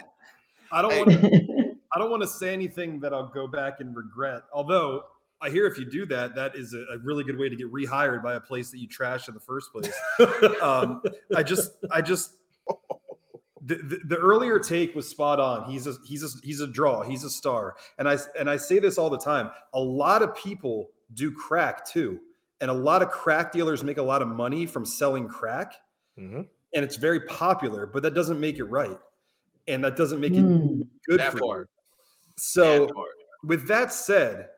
I 0.70 0.82
don't 0.82 0.92
Hey. 0.92 0.98
want 1.04 1.10
to. 1.10 1.76
I 1.94 1.98
don't 1.98 2.10
want 2.10 2.22
to 2.22 2.28
say 2.28 2.52
anything 2.54 3.00
that 3.00 3.12
I'll 3.12 3.28
go 3.28 3.46
back 3.46 3.80
and 3.80 3.94
regret. 3.94 4.44
Although 4.54 5.04
I 5.42 5.50
hear 5.50 5.66
if 5.66 5.76
you 5.78 5.84
do 5.84 6.06
that, 6.06 6.34
that 6.36 6.56
is 6.56 6.72
a, 6.72 6.78
a 6.94 6.98
really 7.02 7.22
good 7.22 7.36
way 7.38 7.50
to 7.50 7.56
get 7.56 7.70
rehired 7.70 8.22
by 8.22 8.34
a 8.34 8.40
place 8.40 8.70
that 8.70 8.78
you 8.78 8.88
trashed 8.88 9.28
in 9.28 9.34
the 9.34 9.40
first 9.40 9.70
place. 9.72 9.92
um, 10.62 11.02
I 11.36 11.42
just, 11.42 11.72
I 11.90 12.00
just, 12.00 12.32
the, 13.60 13.74
the, 13.74 14.00
the 14.06 14.16
earlier 14.16 14.58
take 14.58 14.94
was 14.94 15.06
spot 15.06 15.38
on. 15.38 15.70
He's 15.70 15.86
a, 15.86 15.94
he's 16.06 16.22
a, 16.22 16.28
he's 16.42 16.60
a 16.60 16.66
draw. 16.66 17.02
He's 17.02 17.24
a 17.24 17.30
star. 17.30 17.76
And 17.98 18.08
I, 18.08 18.16
and 18.38 18.48
I 18.48 18.56
say 18.56 18.78
this 18.78 18.96
all 18.96 19.10
the 19.10 19.18
time. 19.18 19.50
A 19.74 19.80
lot 19.80 20.22
of 20.22 20.34
people 20.34 20.88
do 21.12 21.30
crack 21.30 21.84
too, 21.86 22.20
and 22.62 22.70
a 22.70 22.74
lot 22.74 23.02
of 23.02 23.10
crack 23.10 23.50
dealers 23.52 23.82
make 23.82 23.98
a 23.98 24.02
lot 24.02 24.22
of 24.22 24.28
money 24.28 24.64
from 24.66 24.86
selling 24.86 25.26
crack, 25.28 25.74
Mhm. 26.18 26.48
and 26.74 26.84
it's 26.84 26.94
very 26.96 27.20
popular. 27.22 27.86
But 27.86 28.04
that 28.04 28.14
doesn't 28.14 28.38
make 28.40 28.58
it 28.58 28.64
right, 28.64 28.98
and 29.66 29.82
that 29.84 29.96
doesn't 29.96 30.20
make 30.20 30.32
it 30.32 30.44
Mm. 30.44 30.86
good 31.06 31.18
That 31.20 31.32
for 31.32 31.40
part. 31.40 31.68
you. 31.68 32.32
So, 32.38 32.86
That 32.86 32.94
part. 32.94 33.10
with 33.42 33.66
that 33.66 33.92
said, 33.92 34.50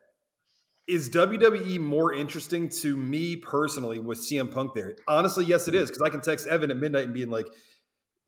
is 0.87 1.09
WWE 1.09 1.79
more 1.79 2.13
interesting 2.13 2.69
to 2.69 2.95
me 2.95 3.35
personally 3.35 3.97
with 3.97 4.19
CM 4.19 4.47
Punk 4.49 4.75
there? 4.75 4.95
Honestly, 5.07 5.43
yes, 5.43 5.67
it 5.67 5.73
is 5.73 5.89
because 5.89 6.03
I 6.03 6.09
can 6.09 6.21
text 6.21 6.45
Evan 6.45 6.69
at 6.69 6.77
midnight 6.77 7.05
and 7.05 7.13
being 7.13 7.31
like, 7.31 7.47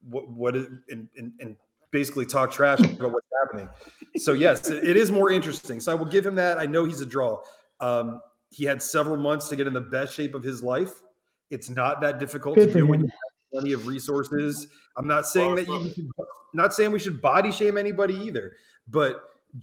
"What? 0.02 0.28
What 0.28 0.56
is?" 0.56 0.66
and 0.90 1.08
and, 1.18 1.32
and 1.40 1.56
basically 1.92 2.26
talk 2.26 2.50
trash 2.52 2.80
about 2.80 3.12
what's 3.12 3.28
happening. 3.44 3.70
So 4.18 4.34
yes, 4.34 4.70
it- 4.72 4.84
it 4.84 4.98
is 4.98 5.12
more 5.12 5.30
interesting. 5.32 5.80
So 5.80 5.92
I 5.92 5.96
will 5.96 6.08
give 6.08 6.26
him 6.26 6.34
that. 6.36 6.58
I 6.58 6.66
know 6.66 6.84
he's 6.84 7.00
a 7.02 7.06
draw. 7.06 7.44
Um, 7.80 8.22
he 8.50 8.64
had 8.66 8.82
several 8.82 9.18
months 9.18 9.50
to 9.50 9.56
get 9.56 9.68
in 9.68 9.74
the 9.74 9.82
best 9.82 10.14
shape 10.14 10.36
of 10.36 10.44
his 10.44 10.64
life, 10.64 11.02
It's 11.50 11.70
not 11.70 12.02
that 12.02 12.20
difficult 12.20 12.56
Good 12.56 12.74
to 12.74 12.80
do 12.80 12.86
when 12.86 13.02
you 13.02 13.08
have 13.08 13.52
plenty 13.54 13.74
of 13.74 13.88
resources. 13.88 14.68
I'm 14.96 15.08
not 15.08 15.28
saying 15.28 15.66
Far 15.66 15.78
that 15.78 15.84
you 15.86 15.94
should, 15.94 16.10
not 16.54 16.74
saying 16.74 16.92
we 16.92 17.00
should 17.00 17.22
body 17.22 17.52
shame 17.52 17.78
anybody 17.78 18.16
either, 18.16 18.54
but 18.88 19.22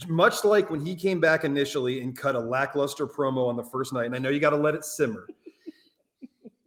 much 0.08 0.44
like 0.44 0.70
when 0.70 0.84
he 0.84 0.94
came 0.94 1.20
back 1.20 1.44
initially 1.44 2.00
and 2.00 2.16
cut 2.16 2.34
a 2.34 2.40
lackluster 2.40 3.06
promo 3.06 3.48
on 3.48 3.56
the 3.56 3.64
first 3.64 3.92
night, 3.92 4.06
and 4.06 4.14
I 4.14 4.18
know 4.18 4.30
you 4.30 4.40
got 4.40 4.50
to 4.50 4.56
let 4.56 4.74
it 4.74 4.84
simmer. 4.84 5.26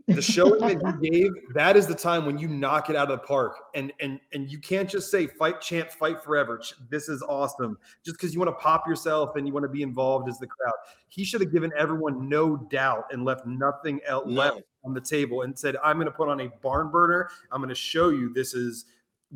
The 0.07 0.21
showing 0.21 0.59
that 0.59 0.99
he 1.01 1.09
gave, 1.09 1.31
that 1.53 1.75
is 1.75 1.85
the 1.85 1.93
time 1.93 2.25
when 2.25 2.37
you 2.37 2.47
knock 2.47 2.89
it 2.89 2.95
out 2.95 3.11
of 3.11 3.19
the 3.19 3.27
park. 3.27 3.57
And 3.75 3.91
and 3.99 4.19
and 4.31 4.49
you 4.49 4.57
can't 4.57 4.89
just 4.89 5.11
say 5.11 5.27
fight 5.27 5.59
champ, 5.59 5.91
fight 5.91 6.23
forever. 6.23 6.61
This 6.89 7.09
is 7.09 7.21
awesome. 7.23 7.77
Just 8.05 8.17
because 8.17 8.33
you 8.33 8.39
want 8.39 8.49
to 8.49 8.61
pop 8.61 8.87
yourself 8.87 9.35
and 9.35 9.45
you 9.45 9.53
want 9.53 9.65
to 9.65 9.69
be 9.69 9.81
involved 9.81 10.29
as 10.29 10.39
the 10.39 10.47
crowd. 10.47 10.73
He 11.09 11.25
should 11.25 11.41
have 11.41 11.51
given 11.51 11.71
everyone 11.77 12.29
no 12.29 12.55
doubt 12.55 13.07
and 13.11 13.25
left 13.25 13.45
nothing 13.45 13.99
else 14.07 14.25
left 14.27 14.61
on 14.85 14.93
the 14.93 15.01
table 15.01 15.41
and 15.41 15.57
said, 15.57 15.75
I'm 15.83 15.97
going 15.97 16.05
to 16.05 16.11
put 16.11 16.29
on 16.29 16.39
a 16.39 16.47
barn 16.61 16.89
burner. 16.89 17.29
I'm 17.51 17.59
going 17.59 17.67
to 17.69 17.75
show 17.75 18.09
you 18.09 18.31
this 18.33 18.53
is 18.53 18.85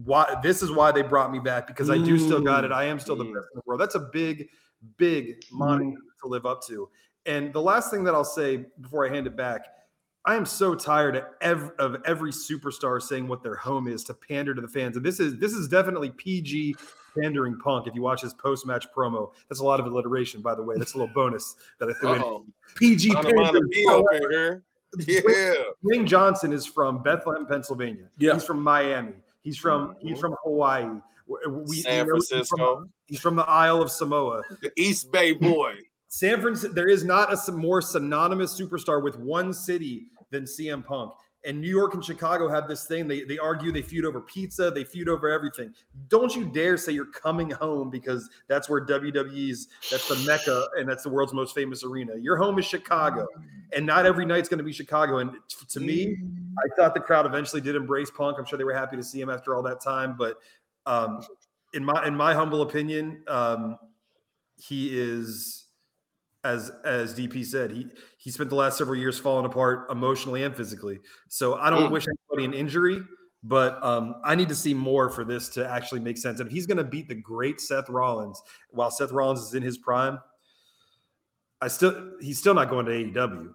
why 0.06 0.40
this 0.42 0.64
is 0.64 0.72
why 0.72 0.94
they 0.94 1.02
brought 1.02 1.34
me 1.34 1.40
back 1.40 1.68
because 1.68 1.90
I 1.90 1.98
do 1.98 2.18
still 2.18 2.40
got 2.42 2.64
it. 2.64 2.72
I 2.72 2.86
am 2.86 2.98
still 2.98 3.18
the 3.18 3.26
Mm. 3.26 3.34
best 3.34 3.48
in 3.54 3.58
the 3.58 3.64
world. 3.66 3.82
That's 3.82 3.96
a 3.96 4.08
big, 4.14 4.48
big 4.96 5.44
moniker 5.52 6.00
to 6.22 6.28
live 6.30 6.46
up 6.46 6.66
to. 6.68 6.88
And 7.26 7.52
the 7.52 7.62
last 7.62 7.92
thing 7.92 8.06
that 8.06 8.16
I'll 8.16 8.24
say 8.24 8.66
before 8.80 9.06
I 9.06 9.10
hand 9.14 9.28
it 9.28 9.36
back, 9.36 9.66
I 10.26 10.36
am 10.36 10.46
so 10.46 10.76
tired 10.76 11.16
of 11.16 11.24
every, 11.42 11.70
of 11.80 11.98
every 12.06 12.32
superstar 12.32 13.02
saying 13.02 13.28
what 13.28 13.42
their 13.42 13.56
home 13.56 13.88
is 13.88 14.04
to 14.06 14.14
pander 14.14 14.54
to 14.54 14.62
the 14.62 14.68
fans. 14.68 14.96
And 14.96 15.06
this 15.06 15.20
is 15.20 15.38
this 15.38 15.54
is 15.54 15.68
definitely 15.68 16.12
PG 16.12 16.76
pandering 17.20 17.58
punk. 17.58 17.88
If 17.88 17.96
you 17.96 18.02
watch 18.02 18.22
his 18.22 18.34
post 18.34 18.66
match 18.68 18.86
promo, 18.96 19.32
that's 19.50 19.62
a 19.62 19.66
lot 19.66 19.80
of 19.80 19.88
alliteration, 19.88 20.42
by 20.42 20.54
the 20.56 20.62
way. 20.62 20.76
That's 20.78 20.94
a 20.94 20.98
little 20.98 21.14
bonus 21.14 21.56
that 21.80 21.90
I 21.90 21.94
threw 21.94 22.14
in. 22.14 22.22
Uh-oh. 22.22 22.46
PG 22.76 23.14
pandering. 23.16 23.46
up. 23.90 24.06
Yeah. 25.08 25.54
Dwayne 25.86 26.06
Johnson 26.06 26.54
is 26.54 26.66
from 26.66 27.02
Bethlehem, 27.02 27.46
Pennsylvania. 27.46 28.10
Yeah. 28.18 28.34
He's 28.34 28.44
from 28.44 28.62
Miami. 28.62 29.14
He's 29.42 29.58
from 29.58 29.96
mm-hmm. 29.96 30.08
he's 30.08 30.20
from 30.20 30.36
Hawaii. 30.44 31.00
We- 31.28 31.38
we- 31.50 31.76
San 31.78 32.06
we 32.06 32.12
know 32.12 32.16
he's 32.16 32.28
from- 32.28 32.38
Francisco. 32.38 32.90
He's 33.08 33.20
from 33.20 33.36
the 33.36 33.48
Isle 33.50 33.82
of 33.82 33.90
Samoa. 33.92 34.44
The 34.62 34.72
East 34.78 35.12
Bay 35.12 35.32
boy. 35.34 35.76
San 36.12 36.42
Francisco. 36.42 36.74
There 36.74 36.90
is 36.90 37.06
not 37.06 37.34
a 37.34 37.52
more 37.54 37.82
synonymous 37.82 38.60
superstar 38.60 39.02
with 39.02 39.18
one 39.18 39.54
city 39.54 40.08
than 40.30 40.44
CM 40.44 40.86
Punk. 40.86 41.14
And 41.46 41.60
New 41.60 41.70
York 41.70 41.94
and 41.94 42.04
Chicago 42.04 42.50
have 42.50 42.68
this 42.68 42.86
thing. 42.86 43.08
They 43.08 43.24
they 43.24 43.40
argue, 43.40 43.72
they 43.72 43.82
feud 43.82 44.04
over 44.04 44.20
pizza, 44.20 44.70
they 44.70 44.84
feud 44.84 45.08
over 45.08 45.30
everything. 45.30 45.74
Don't 46.10 46.36
you 46.36 46.46
dare 46.46 46.76
say 46.76 46.92
you're 46.92 47.06
coming 47.06 47.50
home 47.50 47.90
because 47.90 48.30
that's 48.50 48.70
where 48.70 48.86
WWE's 48.86 49.70
that's 49.90 50.08
the 50.10 50.18
mecca 50.28 50.68
and 50.78 50.88
that's 50.88 51.02
the 51.02 51.10
world's 51.10 51.34
most 51.34 51.56
famous 51.56 51.84
arena. 51.86 52.18
Your 52.18 52.36
home 52.36 52.60
is 52.60 52.66
Chicago, 52.66 53.26
and 53.74 53.86
not 53.86 54.06
every 54.06 54.26
night's 54.26 54.50
going 54.50 54.60
to 54.60 54.66
be 54.66 54.74
Chicago. 54.74 55.20
And 55.20 55.32
t- 55.48 55.66
to 55.70 55.80
me, 55.80 56.18
I 56.60 56.76
thought 56.76 56.94
the 56.94 57.00
crowd 57.00 57.26
eventually 57.26 57.62
did 57.62 57.76
embrace 57.76 58.12
Punk. 58.12 58.38
I'm 58.38 58.46
sure 58.46 58.58
they 58.58 58.66
were 58.66 58.76
happy 58.76 58.98
to 58.98 59.04
see 59.04 59.20
him 59.20 59.30
after 59.30 59.56
all 59.56 59.64
that 59.64 59.82
time. 59.82 60.16
But 60.20 60.36
um, 60.86 61.22
in 61.74 61.86
my 61.86 62.06
in 62.06 62.16
my 62.16 62.34
humble 62.34 62.64
opinion, 62.64 63.24
um, 63.28 63.80
he 64.58 65.00
is 65.00 65.61
as 66.44 66.72
as 66.86 67.14
DP 67.18 67.46
said, 67.46 67.72
he 67.72 67.88
he 68.18 68.32
spent 68.32 68.50
the 68.50 68.56
last 68.56 68.78
several 68.78 68.98
years 68.98 69.20
falling 69.20 69.46
apart 69.46 69.90
emotionally 69.92 70.44
and 70.44 70.56
physically. 70.56 71.00
So 71.30 71.56
I 71.56 71.70
don't 71.70 71.90
Mm. 71.90 71.92
wish 71.92 72.08
anybody 72.08 72.46
an 72.46 72.54
injury, 72.54 73.02
but 73.44 73.84
um, 73.84 74.16
I 74.24 74.36
need 74.36 74.50
to 74.50 74.56
see 74.56 74.74
more 74.74 75.10
for 75.10 75.24
this 75.24 75.50
to 75.50 75.68
actually 75.68 76.00
make 76.00 76.18
sense. 76.18 76.40
And 76.40 76.48
if 76.48 76.54
he's 76.54 76.66
going 76.66 76.78
to 76.78 76.84
beat 76.84 77.08
the 77.08 77.16
great 77.16 77.62
Seth 77.62 77.90
Rollins 77.90 78.42
while 78.72 78.92
Seth 78.92 79.12
Rollins 79.12 79.42
is 79.42 79.54
in 79.54 79.64
his 79.64 79.78
prime, 79.78 80.20
I 81.62 81.68
still 81.68 82.14
he's 82.20 82.40
still 82.40 82.54
not 82.56 82.70
going 82.70 82.86
to 82.88 82.92
AEW. 82.92 83.54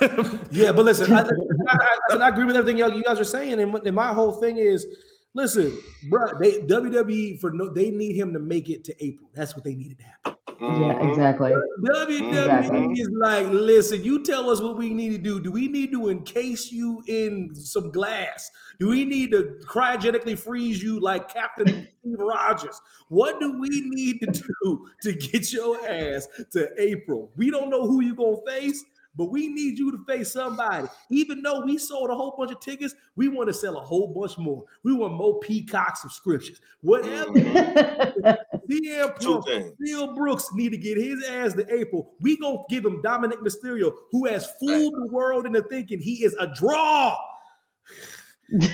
Yeah, 0.50 0.72
but 0.72 0.84
listen, 0.86 1.12
I, 1.12 1.28
I, 1.68 2.16
I, 2.16 2.28
agree 2.30 2.44
with 2.46 2.56
everything 2.56 2.78
y'all, 2.78 2.90
you 2.90 3.02
guys 3.04 3.20
are 3.20 3.24
saying, 3.24 3.60
and, 3.60 3.74
and 3.74 3.94
my 3.94 4.14
whole 4.14 4.32
thing 4.32 4.56
is, 4.56 4.86
listen, 5.34 5.76
bro, 6.08 6.38
they 6.40 6.60
WWE 6.60 7.38
for 7.38 7.50
no, 7.50 7.68
they 7.68 7.90
need 7.90 8.16
him 8.16 8.32
to 8.32 8.38
make 8.38 8.70
it 8.70 8.82
to 8.84 9.04
April. 9.04 9.28
That's 9.34 9.54
what 9.54 9.64
they 9.64 9.74
needed 9.74 9.98
to 9.98 10.04
happen. 10.04 10.37
Yeah, 10.60 10.66
Mhm. 10.68 11.10
exactly. 11.10 11.52
WWE 11.84 12.28
Exactly. 12.30 13.00
is 13.00 13.08
like, 13.10 13.46
listen, 13.48 14.02
you 14.02 14.24
tell 14.24 14.50
us 14.50 14.60
what 14.60 14.76
we 14.76 14.92
need 14.92 15.10
to 15.10 15.18
do. 15.18 15.40
Do 15.40 15.52
we 15.52 15.68
need 15.68 15.92
to 15.92 16.08
encase 16.08 16.72
you 16.72 17.02
in 17.06 17.54
some 17.54 17.90
glass? 17.92 18.50
Do 18.80 18.88
we 18.88 19.04
need 19.04 19.30
to 19.32 19.56
cryogenically 19.64 20.36
freeze 20.38 20.82
you 20.82 20.98
like 21.00 21.32
Captain 21.32 21.66
Steve 22.00 22.18
Rogers? 22.18 22.80
What 23.08 23.38
do 23.40 23.58
we 23.60 23.68
need 23.70 24.20
to 24.22 24.26
do 24.62 24.86
to 25.02 25.12
get 25.12 25.52
your 25.52 25.78
ass 25.88 26.26
to 26.52 26.68
April? 26.76 27.30
We 27.36 27.50
don't 27.50 27.70
know 27.70 27.86
who 27.86 28.02
you're 28.02 28.16
gonna 28.16 28.36
face, 28.46 28.84
but 29.16 29.30
we 29.30 29.48
need 29.48 29.78
you 29.78 29.90
to 29.92 29.98
face 30.06 30.32
somebody. 30.32 30.86
Even 31.10 31.42
though 31.42 31.60
we 31.64 31.78
sold 31.78 32.10
a 32.10 32.14
whole 32.14 32.34
bunch 32.36 32.50
of 32.52 32.60
tickets, 32.60 32.94
we 33.16 33.28
want 33.28 33.48
to 33.48 33.54
sell 33.54 33.76
a 33.78 33.80
whole 33.80 34.08
bunch 34.14 34.36
more. 34.38 34.64
We 34.82 34.92
want 34.92 35.14
more 35.14 35.38
Peacock 35.40 35.96
subscriptions. 35.96 36.60
Whatever. 36.82 37.32
CM 38.68 39.18
Two 39.18 39.34
Punk, 39.40 39.46
things. 39.46 39.72
Phil 39.84 40.14
Brooks 40.14 40.48
need 40.52 40.70
to 40.70 40.76
get 40.78 40.98
his 40.98 41.24
ass 41.28 41.54
to 41.54 41.74
April. 41.74 42.14
We 42.20 42.36
gonna 42.36 42.58
give 42.68 42.84
him 42.84 43.02
Dominik 43.02 43.38
Mysterio, 43.38 43.92
who 44.10 44.26
has 44.26 44.50
fooled 44.60 44.94
the 44.94 45.06
world 45.10 45.46
into 45.46 45.62
thinking 45.62 45.98
he 46.00 46.24
is 46.24 46.34
a 46.38 46.46
draw. 46.48 47.16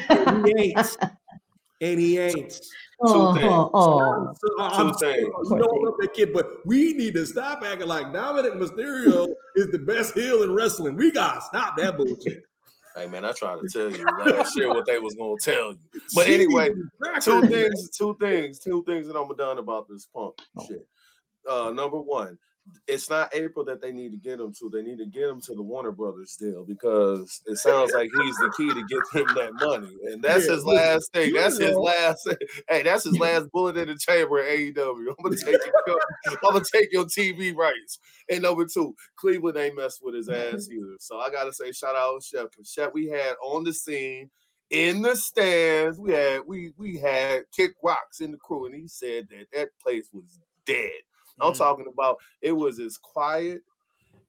And 0.08 0.46
he 0.46 0.54
ain't. 0.58 0.96
And 1.80 2.00
he 2.00 2.18
ain't. 2.18 2.60
Oh, 3.02 3.30
oh, 3.30 3.34
things. 3.34 3.46
oh, 3.50 3.70
oh. 3.74 4.34
So, 4.40 4.62
I'm 4.62 4.92
Two 4.92 4.98
sorry, 4.98 5.14
things. 5.16 5.26
you 5.50 5.58
don't 5.58 5.82
love 5.84 5.94
that 6.00 6.14
kid, 6.14 6.32
but 6.32 6.64
we 6.64 6.94
need 6.94 7.12
to 7.14 7.26
stop 7.26 7.62
acting 7.62 7.88
like 7.88 8.06
Dominik 8.06 8.54
Mysterio 8.54 9.28
is 9.56 9.70
the 9.70 9.80
best 9.80 10.14
heel 10.14 10.44
in 10.44 10.54
wrestling. 10.54 10.96
We 10.96 11.10
gotta 11.10 11.42
stop 11.42 11.76
that 11.76 11.98
bullshit. 11.98 12.44
Hey 12.96 13.06
man, 13.06 13.24
I 13.24 13.32
tried 13.32 13.58
to 13.60 13.68
tell 13.68 13.90
you 13.90 14.04
last 14.04 14.56
year 14.56 14.68
what 14.68 14.86
they 14.86 15.00
was 15.00 15.14
gonna 15.14 15.34
tell 15.40 15.72
you. 15.72 16.00
But 16.14 16.28
anyway, 16.28 16.70
two 17.20 17.42
things, 17.48 17.90
two 17.90 18.16
things, 18.20 18.60
two 18.60 18.84
things 18.84 19.08
that 19.08 19.16
I'm 19.16 19.34
done 19.36 19.58
about 19.58 19.88
this 19.88 20.06
punk 20.14 20.34
shit. 20.66 20.86
Uh, 21.48 21.70
number 21.70 22.00
one, 22.00 22.38
it's 22.86 23.10
not 23.10 23.34
April 23.34 23.64
that 23.66 23.80
they 23.82 23.92
need 23.92 24.10
to 24.12 24.16
get 24.16 24.40
him 24.40 24.52
to. 24.54 24.70
They 24.70 24.82
need 24.82 24.98
to 24.98 25.06
get 25.06 25.28
him 25.28 25.40
to 25.42 25.54
the 25.54 25.62
Warner 25.62 25.92
Brothers 25.92 26.36
deal 26.36 26.64
because 26.64 27.42
it 27.46 27.56
sounds 27.56 27.92
like 27.92 28.10
he's 28.10 28.36
the 28.38 28.52
key 28.56 28.72
to 28.72 28.82
get 28.84 29.02
him 29.12 29.34
that 29.34 29.52
money, 29.54 29.96
and 30.10 30.22
that's 30.22 30.46
Yeah, 30.46 30.54
his 30.54 30.64
last 30.64 31.12
thing. 31.12 31.32
That's 31.34 31.58
his 31.58 31.76
last. 31.76 32.28
Hey, 32.68 32.82
that's 32.82 33.04
his 33.04 33.18
last 33.18 33.50
bullet 33.52 33.76
in 33.76 33.88
the 33.88 33.96
chamber 33.96 34.38
at 34.38 34.48
AEW. 34.48 35.08
I'm 35.18 35.22
gonna 35.22 35.36
take 35.36 35.58
your, 35.86 36.00
I'm 36.26 36.52
gonna 36.54 36.64
take 36.72 36.92
your 36.92 37.04
TV 37.04 37.54
rights. 37.54 37.98
And 38.30 38.42
number 38.42 38.64
two, 38.66 38.94
Cleveland 39.16 39.58
ain't 39.58 39.76
messed 39.76 40.00
with 40.02 40.14
his 40.14 40.28
ass 40.30 40.68
either. 40.70 40.96
So 41.00 41.18
I 41.18 41.30
gotta 41.30 41.52
say, 41.52 41.72
shout 41.72 41.96
out 41.96 42.20
to 42.22 42.26
Chef. 42.26 42.46
'cause 42.56 42.70
Chef, 42.70 42.92
we 42.94 43.06
had 43.08 43.34
on 43.42 43.64
the 43.64 43.74
scene 43.74 44.30
in 44.70 45.02
the 45.02 45.14
stands. 45.16 45.98
We 45.98 46.12
had 46.12 46.40
we 46.46 46.72
we 46.78 46.96
had 46.98 47.44
Kick 47.54 47.72
Rocks 47.82 48.20
in 48.20 48.30
the 48.32 48.38
crew, 48.38 48.64
and 48.66 48.74
he 48.74 48.88
said 48.88 49.28
that 49.30 49.46
that 49.52 49.68
place 49.82 50.08
was 50.12 50.38
dead. 50.64 50.90
I'm 51.40 51.52
Mm. 51.52 51.58
talking 51.58 51.86
about 51.92 52.18
it 52.42 52.52
was 52.52 52.78
as 52.80 52.96
quiet 52.96 53.62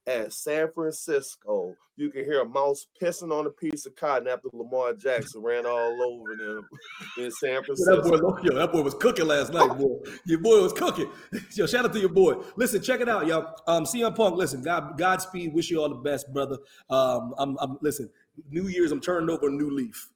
as 0.06 0.36
San 0.36 0.70
Francisco. 0.72 1.74
You 1.96 2.10
can 2.10 2.24
hear 2.24 2.42
a 2.42 2.48
mouse 2.48 2.86
pissing 3.02 3.32
on 3.32 3.46
a 3.46 3.50
piece 3.50 3.86
of 3.86 3.96
cotton 3.96 4.28
after 4.28 4.48
Lamar 4.52 4.92
Jackson 4.92 5.42
ran 5.42 5.64
all 5.66 6.00
over 6.02 6.36
them 6.36 6.68
in 7.18 7.30
San 7.30 7.54
That 7.54 7.64
Francisco. 7.64 8.20
boy, 8.20 8.38
yo, 8.42 8.54
that 8.54 8.70
boy 8.70 8.82
was 8.82 8.94
cooking 8.94 9.26
last 9.26 9.52
night, 9.52 9.76
boy. 9.78 9.98
Your 10.26 10.38
boy 10.40 10.62
was 10.62 10.72
cooking. 10.74 11.10
Yo, 11.54 11.66
shout 11.66 11.84
out 11.86 11.92
to 11.94 11.98
your 11.98 12.10
boy. 12.10 12.34
Listen, 12.56 12.82
check 12.82 13.00
it 13.00 13.08
out, 13.08 13.26
y'all. 13.26 13.54
Um, 13.66 13.84
CM 13.84 14.14
Punk, 14.14 14.36
listen, 14.36 14.62
God, 14.62 14.96
Godspeed. 14.98 15.54
Wish 15.54 15.70
you 15.70 15.80
all 15.80 15.88
the 15.88 15.94
best, 15.96 16.30
brother. 16.32 16.58
Um, 16.90 17.34
I'm, 17.38 17.56
I'm 17.60 17.78
listen. 17.80 18.10
New 18.50 18.68
Year's, 18.68 18.92
I'm 18.92 19.00
turning 19.00 19.30
over 19.30 19.48
a 19.48 19.50
new 19.50 19.70
leaf. 19.70 20.08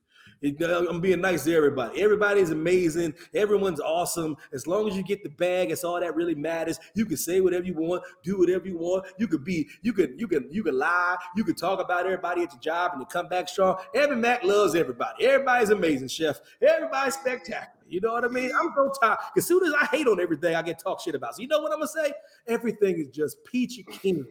It- 0.42 0.62
uh, 0.62 0.86
I'm 0.88 1.00
being 1.00 1.20
nice 1.20 1.44
to 1.44 1.54
everybody. 1.54 2.00
Everybody's 2.00 2.50
amazing. 2.50 3.14
Everyone's 3.34 3.80
awesome. 3.80 4.36
As 4.52 4.66
long 4.66 4.88
as 4.88 4.96
you 4.96 5.02
get 5.02 5.22
the 5.22 5.28
bag, 5.28 5.70
it's 5.70 5.84
all 5.84 6.00
that 6.00 6.14
really 6.14 6.34
matters. 6.34 6.78
You 6.94 7.04
can 7.04 7.16
say 7.16 7.40
whatever 7.40 7.64
you 7.64 7.74
want, 7.74 8.02
do 8.22 8.38
whatever 8.38 8.66
you 8.66 8.78
want. 8.78 9.06
You 9.18 9.28
could 9.28 9.44
be, 9.44 9.68
you 9.82 9.92
can, 9.92 10.18
you 10.18 10.26
can, 10.26 10.48
you 10.50 10.62
can 10.62 10.78
lie. 10.78 11.16
You 11.36 11.44
can 11.44 11.54
talk 11.54 11.80
about 11.80 12.06
everybody 12.06 12.42
at 12.42 12.52
your 12.52 12.60
job 12.60 12.92
and 12.92 13.00
you 13.02 13.06
come 13.06 13.28
back 13.28 13.48
strong. 13.48 13.76
Every 13.94 14.16
Mac 14.16 14.42
loves 14.44 14.74
everybody. 14.74 15.26
Everybody's 15.26 15.70
amazing, 15.70 16.08
chef. 16.08 16.40
Everybody's 16.62 17.14
spectacular. 17.14 17.74
You 17.88 18.00
know 18.00 18.12
what 18.12 18.24
I 18.24 18.28
mean? 18.28 18.52
I'm 18.58 18.72
so 18.74 18.92
tired. 19.02 19.18
As 19.36 19.46
soon 19.46 19.66
as 19.66 19.72
I 19.80 19.86
hate 19.86 20.06
on 20.06 20.20
everything, 20.20 20.54
I 20.54 20.62
get 20.62 20.78
talk 20.78 21.00
shit 21.00 21.16
about. 21.16 21.34
So 21.34 21.42
you 21.42 21.48
know 21.48 21.58
what 21.60 21.72
I'm 21.72 21.78
gonna 21.80 21.88
say? 21.88 22.12
Everything 22.46 23.00
is 23.00 23.08
just 23.08 23.44
peachy 23.44 23.82
keen. 23.82 24.26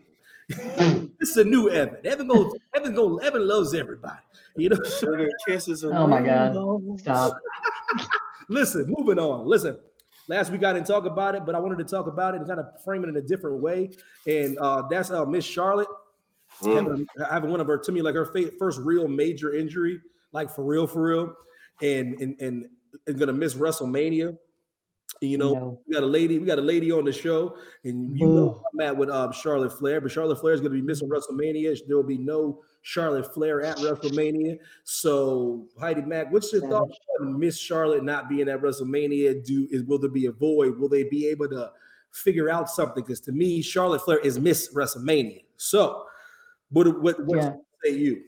this 1.19 1.29
is 1.29 1.37
a 1.37 1.43
new 1.43 1.69
Evan. 1.69 1.97
Evan 2.05 2.27
goes, 2.27 2.55
Evan 2.75 2.95
goes, 2.95 3.21
Evan 3.23 3.47
loves 3.47 3.73
everybody. 3.73 4.19
You 4.55 4.69
know. 4.69 4.77
Sugar 4.83 5.29
kisses 5.47 5.83
and 5.83 5.93
Oh 5.95 6.07
my 6.07 6.21
God. 6.21 6.53
Stop. 6.99 7.33
Listen, 8.49 8.85
moving 8.87 9.19
on. 9.19 9.45
Listen, 9.45 9.77
last 10.27 10.51
week 10.51 10.63
I 10.63 10.73
didn't 10.73 10.87
talk 10.87 11.05
about 11.05 11.35
it, 11.35 11.45
but 11.45 11.53
I 11.53 11.59
wanted 11.59 11.77
to 11.77 11.83
talk 11.83 12.07
about 12.07 12.33
it 12.33 12.37
and 12.37 12.47
kind 12.47 12.59
of 12.59 12.65
frame 12.83 13.03
it 13.03 13.09
in 13.09 13.17
a 13.17 13.21
different 13.21 13.57
way. 13.61 13.91
And 14.25 14.57
uh, 14.57 14.83
that's 14.89 15.11
uh, 15.11 15.25
Miss 15.25 15.45
Charlotte 15.45 15.87
Mm. 16.63 16.75
having, 16.75 17.07
having 17.29 17.51
one 17.51 17.61
of 17.61 17.67
her 17.67 17.77
to 17.77 17.91
me 17.91 18.01
like 18.01 18.15
her 18.15 18.25
fa- 18.25 18.51
first 18.57 18.79
real 18.79 19.07
major 19.07 19.55
injury, 19.55 20.01
like 20.33 20.49
for 20.49 20.63
real, 20.63 20.87
for 20.87 21.01
real, 21.03 21.33
and 21.81 22.19
and 22.19 22.41
and, 22.41 22.65
and 23.07 23.19
gonna 23.19 23.31
miss 23.31 23.53
WrestleMania. 23.53 24.35
You 25.21 25.37
know, 25.37 25.53
No. 25.53 25.81
we 25.85 25.93
got 25.93 26.03
a 26.03 26.07
lady, 26.07 26.39
we 26.39 26.45
got 26.45 26.59
a 26.59 26.61
lady 26.61 26.91
on 26.91 27.03
the 27.03 27.11
show, 27.11 27.57
and 27.83 28.17
you 28.17 28.25
know 28.25 28.63
I'm 28.73 28.79
at 28.79 28.95
with 28.95 29.09
um, 29.09 29.33
Charlotte 29.33 29.77
Flair, 29.77 29.99
but 29.99 30.11
Charlotte 30.11 30.39
Flair 30.39 30.53
is 30.53 30.61
gonna 30.61 30.73
be 30.73 30.81
missing 30.81 31.09
WrestleMania. 31.09 31.77
There 31.87 31.97
will 31.97 32.03
be 32.03 32.17
no 32.17 32.63
Charlotte 32.83 33.33
Flair 33.33 33.61
at 33.61 33.75
WrestleMania. 33.77 34.57
So 34.85 35.67
Heidi 35.77 36.01
Mack, 36.03 36.31
what's 36.31 36.53
your 36.53 36.61
thoughts 36.69 36.97
on 37.19 37.37
Miss 37.37 37.57
Charlotte 37.57 38.05
not 38.05 38.29
being 38.29 38.47
at 38.47 38.61
WrestleMania? 38.61 39.43
Do 39.45 39.67
is 39.71 39.83
will 39.83 39.99
there 39.99 40.09
be 40.09 40.27
a 40.27 40.31
void? 40.31 40.79
Will 40.79 40.87
they 40.89 41.03
be 41.03 41.27
able 41.27 41.49
to 41.49 41.71
figure 42.11 42.49
out 42.49 42.69
something? 42.69 43.03
Because 43.03 43.19
to 43.21 43.33
me, 43.33 43.61
Charlotte 43.61 44.01
Flair 44.03 44.19
is 44.19 44.39
Miss 44.39 44.73
WrestleMania. 44.73 45.43
So 45.57 46.05
what 46.69 47.01
what 47.01 47.25
what 47.25 47.39
Yeah. 47.39 47.55
say 47.83 47.91
you? 47.91 48.23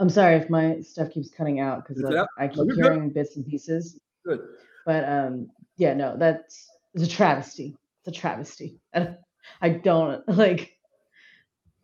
I'm 0.00 0.10
sorry 0.10 0.34
if 0.34 0.50
my 0.50 0.80
stuff 0.80 1.12
keeps 1.12 1.30
cutting 1.30 1.60
out 1.60 1.86
because? 1.86 2.26
I 2.36 2.48
keep 2.48 2.72
hearing 2.74 3.10
bits 3.10 3.36
and 3.36 3.46
pieces. 3.46 4.00
Good. 4.24 4.40
But 4.86 5.08
um, 5.08 5.50
yeah, 5.76 5.94
no, 5.94 6.16
that's 6.16 6.68
it's 6.94 7.04
a 7.04 7.08
travesty. 7.08 7.76
It's 8.00 8.16
a 8.16 8.20
travesty. 8.20 8.80
I, 8.94 9.16
I 9.60 9.68
don't 9.70 10.26
like. 10.28 10.76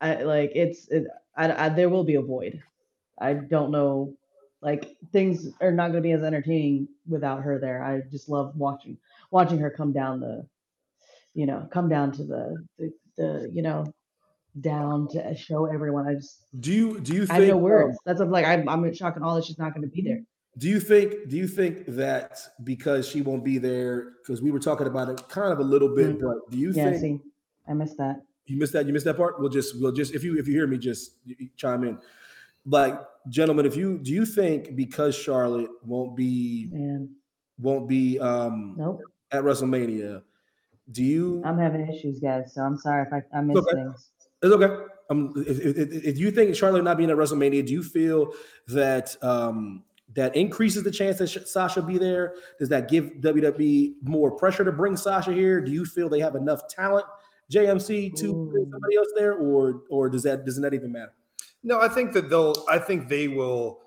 I 0.01 0.23
like 0.23 0.53
it's. 0.55 0.89
It, 0.89 1.05
I, 1.37 1.67
I 1.67 1.69
there 1.69 1.89
will 1.89 2.05
be 2.05 2.15
a 2.17 2.23
void. 2.23 2.63
I 3.19 3.35
don't 3.35 3.71
know. 3.71 4.15
Like 4.63 4.97
things 5.13 5.49
are 5.61 5.73
not 5.73 5.89
going 5.91 6.03
to 6.03 6.07
be 6.07 6.13
as 6.13 6.23
entertaining 6.23 6.89
without 7.09 7.43
her 7.43 7.59
there. 7.59 7.83
I 7.83 8.03
just 8.11 8.29
love 8.29 8.55
watching 8.57 8.99
watching 9.31 9.59
her 9.59 9.71
come 9.71 9.93
down 9.93 10.21
the, 10.21 10.47
you 11.35 11.47
know, 11.47 11.67
come 11.71 11.89
down 11.89 12.13
to 12.13 12.25
the 12.25 12.67
the, 12.79 12.93
the 13.17 13.51
you 13.53 13.63
know, 13.63 13.93
down 14.61 15.09
to 15.09 15.35
show 15.35 15.67
everyone. 15.67 16.09
I 16.09 16.15
just 16.15 16.45
Do 16.61 16.73
you 16.73 17.01
do 17.01 17.15
you 17.15 17.21
think 17.27 17.31
I 17.31 17.35
have 17.37 17.49
no 17.49 17.57
words. 17.57 17.99
That's 18.05 18.21
I'm 18.21 18.31
like 18.31 18.45
I'm 18.47 18.69
I'm 18.69 18.85
in 18.85 18.95
shock 18.95 19.17
and 19.17 19.25
all 19.25 19.35
that 19.37 19.45
she's 19.45 19.59
not 19.59 19.75
going 19.75 19.89
to 19.89 19.95
be 19.95 20.03
there. 20.03 20.23
Do 20.59 20.69
you 20.69 20.81
think? 20.81 21.29
Do 21.29 21.37
you 21.37 21.47
think 21.47 21.85
that 21.87 22.39
because 22.65 23.09
she 23.09 23.23
won't 23.23 23.45
be 23.45 23.59
there? 23.59 24.13
Because 24.23 24.43
we 24.43 24.51
were 24.51 24.59
talking 24.59 24.87
about 24.87 25.09
it 25.09 25.29
kind 25.29 25.53
of 25.53 25.61
a 25.61 25.65
little 25.65 25.95
bit, 25.95 26.19
Mm. 26.19 26.21
but 26.21 26.51
do 26.51 26.59
you 26.59 26.73
Yeah, 26.73 26.91
think 26.91 27.01
see, 27.23 27.31
I 27.69 27.73
missed 27.75 27.97
that. 27.99 28.23
you 28.47 28.59
missed 28.59 28.73
that? 28.73 28.87
You 28.87 28.93
missed 28.93 29.05
that 29.07 29.17
part. 29.17 29.39
We'll 29.41 29.49
just, 29.49 29.81
we'll 29.81 29.93
just, 29.93 30.13
if 30.15 30.25
you 30.25 30.37
if 30.39 30.49
you 30.49 30.55
hear 30.55 30.67
me, 30.67 30.77
just 30.77 31.13
chime 31.57 31.85
in. 31.85 31.99
Like, 32.67 33.01
gentlemen, 33.29 33.65
if 33.65 33.77
you 33.77 33.99
do 33.99 34.11
you 34.13 34.27
think 34.27 34.75
because 34.77 35.15
Charlotte 35.15 35.71
won't 35.85 36.17
be 36.17 36.69
Man, 36.73 37.11
won't 37.59 37.89
be 37.89 38.19
um 38.19 38.75
nope. 38.77 39.01
at 39.31 39.45
WrestleMania, 39.45 40.23
do 40.91 41.05
you? 41.05 41.43
I'm 41.45 41.59
having 41.59 41.87
issues, 41.89 42.19
guys. 42.19 42.53
So 42.55 42.63
I'm 42.63 42.77
sorry 42.77 43.07
if 43.07 43.13
I, 43.13 43.23
I 43.39 43.41
missed 43.41 43.59
okay. 43.61 43.75
things. 43.77 44.11
It's 44.43 44.53
okay. 44.53 44.85
Um, 45.11 45.33
if, 45.37 45.59
if, 45.61 45.77
if- 45.79 46.05
if 46.05 46.19
you 46.19 46.31
think 46.31 46.55
Charlotte 46.57 46.83
not 46.85 46.97
being 46.97 47.11
at 47.11 47.17
WrestleMania, 47.17 47.65
do 47.67 47.73
you 47.73 47.83
feel 47.85 48.33
that 48.69 49.17
um 49.23 49.85
that 50.15 50.35
increases 50.35 50.83
the 50.83 50.91
chance 50.91 51.19
that 51.19 51.49
Sasha 51.49 51.83
be 51.83 51.99
there? 51.99 52.35
Does 52.59 52.69
that 52.69 52.89
give 52.89 53.13
WWE 53.21 53.95
more 54.03 54.31
pressure 54.31 54.65
to 54.65 54.73
bring 54.73 54.97
Sasha 54.97 55.33
here? 55.33 55.61
Do 55.61 55.71
you 55.71 55.85
feel 55.85 56.09
they 56.09 56.21
have 56.21 56.35
enough 56.35 56.69
talent, 56.69 57.07
JMC, 57.53 58.17
to 58.17 58.47
bring 58.51 58.71
somebody 58.71 58.97
else 58.97 59.09
there, 59.17 59.35
or 59.35 59.83
or 59.91 60.09
does 60.09 60.23
that 60.25 60.45
doesn't 60.45 60.63
that 60.63 60.75
even 60.75 60.93
matter? 60.93 61.13
No, 61.63 61.81
I 61.81 61.89
think 61.89 62.13
that 62.13 62.31
they'll. 62.31 62.55
I 62.69 62.79
think 62.79 63.09
they 63.09 63.29
will 63.29 63.81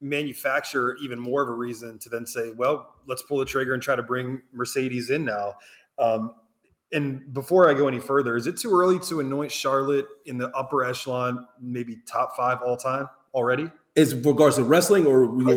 manufacture 0.00 0.96
even 1.02 1.18
more 1.18 1.42
of 1.42 1.48
a 1.48 1.52
reason 1.52 1.98
to 2.00 2.08
then 2.08 2.26
say, 2.26 2.52
"Well, 2.52 2.94
let's 3.06 3.22
pull 3.22 3.38
the 3.38 3.44
trigger 3.44 3.74
and 3.74 3.82
try 3.82 3.96
to 3.96 4.02
bring 4.02 4.42
Mercedes 4.52 5.10
in 5.10 5.24
now." 5.24 5.54
Um, 5.98 6.34
and 6.92 7.32
before 7.32 7.68
I 7.68 7.74
go 7.74 7.88
any 7.88 7.98
further, 7.98 8.36
is 8.36 8.46
it 8.46 8.56
too 8.56 8.72
early 8.72 8.98
to 9.00 9.20
anoint 9.20 9.50
Charlotte 9.50 10.06
in 10.26 10.38
the 10.38 10.50
upper 10.50 10.84
echelon, 10.84 11.46
maybe 11.60 11.98
top 12.06 12.36
five 12.36 12.58
all 12.64 12.76
time 12.76 13.08
already? 13.34 13.70
Is 13.96 14.14
regards 14.14 14.56
to 14.56 14.64
wrestling, 14.64 15.06
or 15.06 15.26
we, 15.26 15.44
we, 15.44 15.54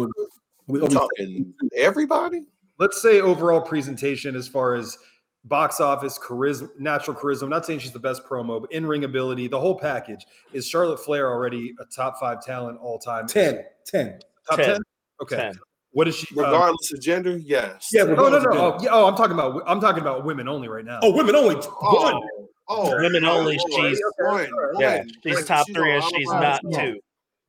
we, 0.68 0.80
We 0.82 0.88
talking 0.88 1.54
everybody? 1.76 2.44
Let's 2.78 3.02
say 3.02 3.20
overall 3.20 3.60
presentation 3.62 4.36
as 4.36 4.48
far 4.48 4.76
as 4.76 4.98
box 5.44 5.82
office, 5.82 6.18
charisma, 6.18 6.70
natural 6.80 7.18
charisma. 7.18 7.44
I'm 7.44 7.50
not 7.50 7.66
saying 7.66 7.80
she's 7.80 7.92
the 7.92 8.00
best 8.00 8.24
promo, 8.26 8.62
but 8.62 8.72
in 8.72 8.86
ring 8.86 9.04
ability, 9.04 9.48
the 9.50 9.60
whole 9.60 9.78
package. 9.78 10.26
Is 10.54 10.68
Charlotte 10.68 11.00
Flair 11.04 11.30
already 11.30 11.74
a 11.82 11.86
top 11.94 12.18
five 12.20 12.42
talent 12.42 12.80
all 12.82 12.98
time? 12.98 13.28
10, 13.28 13.62
10. 13.86 14.20
Top 14.50 14.58
10. 14.58 14.66
10? 14.68 14.82
Okay. 15.22 15.36
10. 15.36 15.60
What 15.92 16.08
is 16.08 16.16
she? 16.16 16.28
um, 16.38 16.46
Regardless 16.46 16.94
of 16.94 17.02
gender, 17.02 17.38
yes. 17.38 17.90
Yeah, 17.92 18.04
oh 18.04 18.14
no 18.14 18.30
no 18.30 18.46
oh, 18.52 18.78
yeah, 18.80 18.90
oh 18.92 19.08
I'm 19.08 19.16
talking 19.18 19.34
about 19.34 19.64
I'm 19.68 19.82
talking 19.82 20.02
about 20.02 20.24
women 20.24 20.48
only 20.48 20.70
right 20.70 20.86
now. 20.86 21.00
Oh, 21.02 21.12
women 21.14 21.36
only. 21.36 21.56
Oh, 21.82 22.14
One. 22.14 22.22
oh, 22.70 22.96
Women 23.02 23.26
only, 23.26 23.58
oh, 23.60 23.82
she's- 23.82 24.00
one, 24.20 24.48
Yeah, 24.78 24.98
one. 25.00 25.10
she's 25.24 25.36
Like, 25.36 25.46
top 25.48 25.66
three 25.74 25.96
and 25.96 26.04
she's 26.16 26.30
Alabama. 26.30 26.60
not 26.64 26.72
Yeah. 26.72 26.86
two. 26.94 27.00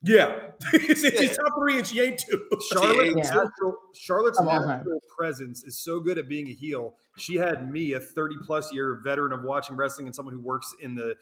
Yeah, 0.03 0.39
she's 0.71 1.03
Yeah. 1.05 1.33
top 1.35 1.53
three 1.59 1.77
and 1.79 1.87
she 1.87 2.01
ain't 2.01 2.19
two. 2.19 2.47
Charlotte, 2.73 3.07
Yeah. 3.17 3.23
natural, 3.23 3.77
Charlotte's 3.95 4.39
Of 4.41 4.49
all 4.49 4.59
time. 4.61 4.69
natural 4.79 5.01
presence 5.17 5.65
is 5.65 5.79
so 5.79 6.01
good 6.01 6.17
at 6.19 6.29
being 6.29 6.49
a 6.49 6.53
heel. 6.53 6.95
She 7.19 7.37
had 7.37 7.71
me, 7.71 7.93
a 7.93 8.01
30 8.01 8.37
plus 8.45 8.73
year 8.73 9.01
veteran 9.05 9.33
of 9.33 9.43
watching 9.43 9.77
wrestling 9.77 10.07
and 10.07 10.15
someone 10.15 10.35
who 10.35 10.41
works 10.41 10.75
in 10.81 10.95
the 10.95 11.15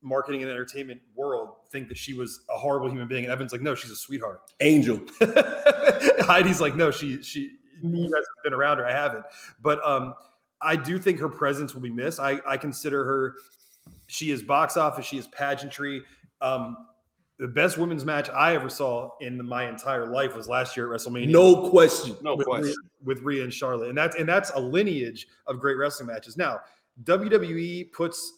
marketing 0.00 0.42
and 0.42 0.50
entertainment 0.50 1.00
world, 1.14 1.50
think 1.70 1.88
that 1.88 1.96
she 1.98 2.14
was 2.14 2.40
a 2.50 2.56
horrible 2.58 2.88
human 2.88 3.06
being. 3.06 3.24
And 3.24 3.32
Evan's 3.32 3.52
like, 3.52 3.60
no, 3.60 3.74
she's 3.74 3.90
a 3.90 3.96
sweetheart. 3.96 4.40
Angel. 4.60 4.98
Heidi's 6.20 6.60
like, 6.60 6.74
no, 6.74 6.90
she 6.90 7.22
she 7.22 7.50
you 7.82 8.02
guys 8.04 8.12
have 8.14 8.44
been 8.44 8.54
around 8.54 8.78
her. 8.78 8.86
I 8.86 8.92
haven't. 8.92 9.24
But 9.60 9.84
um, 9.86 10.14
I 10.60 10.76
do 10.76 10.98
think 10.98 11.18
her 11.20 11.28
presence 11.28 11.74
will 11.74 11.82
be 11.82 11.90
missed. 11.90 12.18
I, 12.20 12.40
I 12.46 12.56
consider 12.56 13.04
her 13.04 13.34
she 14.06 14.30
is 14.30 14.42
box 14.42 14.76
office, 14.76 15.04
she 15.06 15.18
is 15.18 15.26
pageantry. 15.28 16.02
Um, 16.40 16.76
the 17.42 17.48
best 17.48 17.76
women's 17.76 18.04
match 18.04 18.30
I 18.30 18.54
ever 18.54 18.68
saw 18.68 19.10
in 19.20 19.44
my 19.44 19.68
entire 19.68 20.06
life 20.06 20.36
was 20.36 20.46
last 20.46 20.76
year 20.76 20.94
at 20.94 21.00
WrestleMania. 21.00 21.28
No 21.28 21.68
question. 21.70 22.16
No 22.22 22.36
with, 22.36 22.46
question. 22.46 22.66
Rhea, 22.66 22.74
with 23.02 23.20
Rhea 23.22 23.42
and 23.42 23.52
Charlotte, 23.52 23.88
and 23.88 23.98
that's 23.98 24.14
and 24.14 24.28
that's 24.28 24.50
a 24.50 24.60
lineage 24.60 25.26
of 25.48 25.58
great 25.58 25.76
wrestling 25.76 26.06
matches. 26.06 26.36
Now, 26.36 26.60
WWE 27.02 27.90
puts 27.90 28.34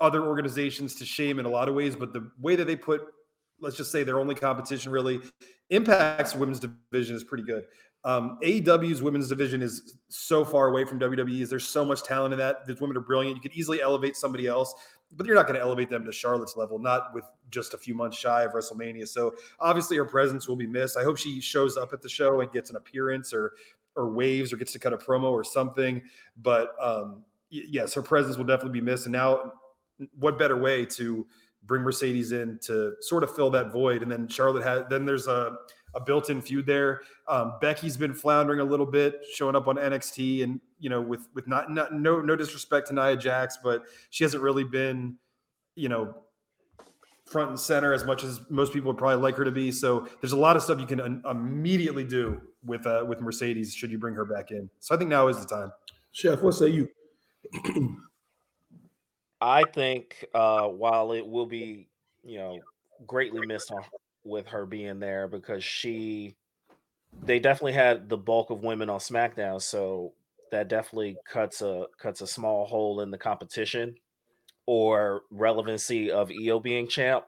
other 0.00 0.22
organizations 0.22 0.94
to 0.94 1.04
shame 1.04 1.38
in 1.38 1.44
a 1.44 1.48
lot 1.48 1.68
of 1.68 1.74
ways, 1.74 1.94
but 1.94 2.14
the 2.14 2.30
way 2.40 2.56
that 2.56 2.64
they 2.66 2.74
put, 2.74 3.02
let's 3.60 3.76
just 3.76 3.92
say, 3.92 4.02
their 4.02 4.18
only 4.18 4.34
competition 4.34 4.90
really 4.90 5.20
impacts 5.68 6.34
women's 6.34 6.60
division 6.60 7.14
is 7.14 7.22
pretty 7.22 7.44
good. 7.44 7.66
Um, 8.04 8.38
AEW's 8.42 9.00
women's 9.00 9.28
division 9.28 9.62
is 9.62 9.96
so 10.08 10.44
far 10.44 10.68
away 10.68 10.84
from 10.84 11.00
WWE's. 11.00 11.48
There's 11.48 11.66
so 11.66 11.84
much 11.84 12.02
talent 12.02 12.34
in 12.34 12.38
that. 12.38 12.66
These 12.66 12.80
women 12.80 12.96
are 12.96 13.00
brilliant. 13.00 13.36
You 13.36 13.42
could 13.42 13.54
easily 13.54 13.80
elevate 13.80 14.14
somebody 14.14 14.46
else, 14.46 14.74
but 15.16 15.26
you're 15.26 15.34
not 15.34 15.46
going 15.46 15.58
to 15.58 15.62
elevate 15.62 15.88
them 15.88 16.04
to 16.04 16.12
Charlotte's 16.12 16.56
level, 16.56 16.78
not 16.78 17.14
with 17.14 17.24
just 17.50 17.72
a 17.72 17.78
few 17.78 17.94
months 17.94 18.18
shy 18.18 18.42
of 18.42 18.52
WrestleMania. 18.52 19.08
So 19.08 19.34
obviously 19.58 19.96
her 19.96 20.04
presence 20.04 20.46
will 20.46 20.56
be 20.56 20.66
missed. 20.66 20.98
I 20.98 21.04
hope 21.04 21.16
she 21.16 21.40
shows 21.40 21.78
up 21.78 21.92
at 21.94 22.02
the 22.02 22.08
show 22.08 22.40
and 22.40 22.52
gets 22.52 22.70
an 22.70 22.76
appearance 22.76 23.32
or 23.32 23.52
or 23.96 24.10
waves 24.10 24.52
or 24.52 24.56
gets 24.56 24.72
to 24.72 24.78
cut 24.78 24.92
a 24.92 24.98
promo 24.98 25.30
or 25.30 25.44
something. 25.44 26.02
But 26.42 26.74
um, 26.80 27.22
yes, 27.50 27.94
her 27.94 28.02
presence 28.02 28.36
will 28.36 28.44
definitely 28.44 28.80
be 28.80 28.84
missed. 28.84 29.06
And 29.06 29.12
now, 29.12 29.52
what 30.18 30.38
better 30.38 30.56
way 30.56 30.84
to 30.86 31.26
bring 31.62 31.82
Mercedes 31.82 32.32
in 32.32 32.58
to 32.62 32.94
sort 33.00 33.22
of 33.22 33.34
fill 33.34 33.50
that 33.50 33.72
void? 33.72 34.02
And 34.02 34.10
then 34.10 34.28
Charlotte 34.28 34.64
has. 34.64 34.84
Then 34.90 35.04
there's 35.04 35.28
a 35.28 35.56
a 35.94 36.00
built-in 36.00 36.42
feud 36.42 36.66
there. 36.66 37.02
Um, 37.28 37.54
Becky's 37.60 37.96
been 37.96 38.14
floundering 38.14 38.60
a 38.60 38.64
little 38.64 38.86
bit, 38.86 39.22
showing 39.32 39.56
up 39.56 39.68
on 39.68 39.76
NXT, 39.76 40.42
and 40.42 40.60
you 40.78 40.90
know, 40.90 41.00
with 41.00 41.28
with 41.34 41.46
not, 41.46 41.70
not 41.70 41.92
no 41.94 42.20
no 42.20 42.36
disrespect 42.36 42.88
to 42.88 42.94
Nia 42.94 43.16
Jax, 43.16 43.58
but 43.62 43.84
she 44.10 44.24
hasn't 44.24 44.42
really 44.42 44.64
been, 44.64 45.16
you 45.74 45.88
know, 45.88 46.14
front 47.26 47.50
and 47.50 47.58
center 47.58 47.92
as 47.92 48.04
much 48.04 48.22
as 48.24 48.40
most 48.50 48.72
people 48.72 48.88
would 48.88 48.98
probably 48.98 49.22
like 49.22 49.36
her 49.36 49.44
to 49.44 49.50
be. 49.50 49.72
So 49.72 50.08
there's 50.20 50.32
a 50.32 50.36
lot 50.36 50.56
of 50.56 50.62
stuff 50.62 50.78
you 50.78 50.86
can 50.86 51.00
un- 51.00 51.22
immediately 51.28 52.04
do 52.04 52.40
with 52.64 52.86
uh, 52.86 53.04
with 53.06 53.20
Mercedes 53.20 53.74
should 53.74 53.90
you 53.90 53.98
bring 53.98 54.14
her 54.14 54.24
back 54.24 54.50
in. 54.50 54.68
So 54.80 54.94
I 54.94 54.98
think 54.98 55.10
now 55.10 55.28
is 55.28 55.38
the 55.38 55.46
time. 55.46 55.72
Chef, 56.12 56.40
what 56.42 56.52
say 56.52 56.68
you? 56.68 56.88
I 59.40 59.64
think 59.74 60.24
uh, 60.34 60.68
while 60.68 61.12
it 61.12 61.26
will 61.26 61.44
be, 61.44 61.88
you 62.22 62.38
know, 62.38 62.58
greatly 63.06 63.46
missed 63.46 63.70
on, 63.72 63.82
with 64.24 64.46
her 64.48 64.66
being 64.66 64.98
there 64.98 65.28
because 65.28 65.62
she, 65.62 66.36
they 67.22 67.38
definitely 67.38 67.72
had 67.72 68.08
the 68.08 68.16
bulk 68.16 68.50
of 68.50 68.62
women 68.64 68.90
on 68.90 68.98
SmackDown, 68.98 69.60
so 69.60 70.12
that 70.50 70.68
definitely 70.68 71.16
cuts 71.30 71.62
a 71.62 71.86
cuts 72.00 72.20
a 72.20 72.26
small 72.26 72.66
hole 72.66 73.00
in 73.00 73.10
the 73.10 73.18
competition 73.18 73.94
or 74.66 75.22
relevancy 75.30 76.10
of 76.10 76.30
Io 76.30 76.60
being 76.60 76.88
champ. 76.88 77.24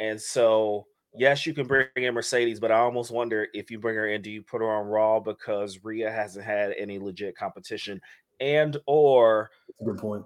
And 0.00 0.20
so, 0.20 0.86
yes, 1.16 1.46
you 1.46 1.54
can 1.54 1.66
bring 1.66 1.88
in 1.96 2.14
Mercedes, 2.14 2.60
but 2.60 2.70
I 2.70 2.78
almost 2.78 3.10
wonder 3.10 3.48
if 3.54 3.70
you 3.70 3.78
bring 3.78 3.96
her 3.96 4.08
in, 4.08 4.22
do 4.22 4.30
you 4.30 4.42
put 4.42 4.60
her 4.60 4.70
on 4.70 4.86
Raw 4.86 5.20
because 5.20 5.80
Rhea 5.82 6.10
hasn't 6.10 6.44
had 6.44 6.72
any 6.78 6.98
legit 6.98 7.36
competition, 7.36 8.00
and 8.40 8.76
or 8.86 9.50
good 9.84 9.98
point. 9.98 10.24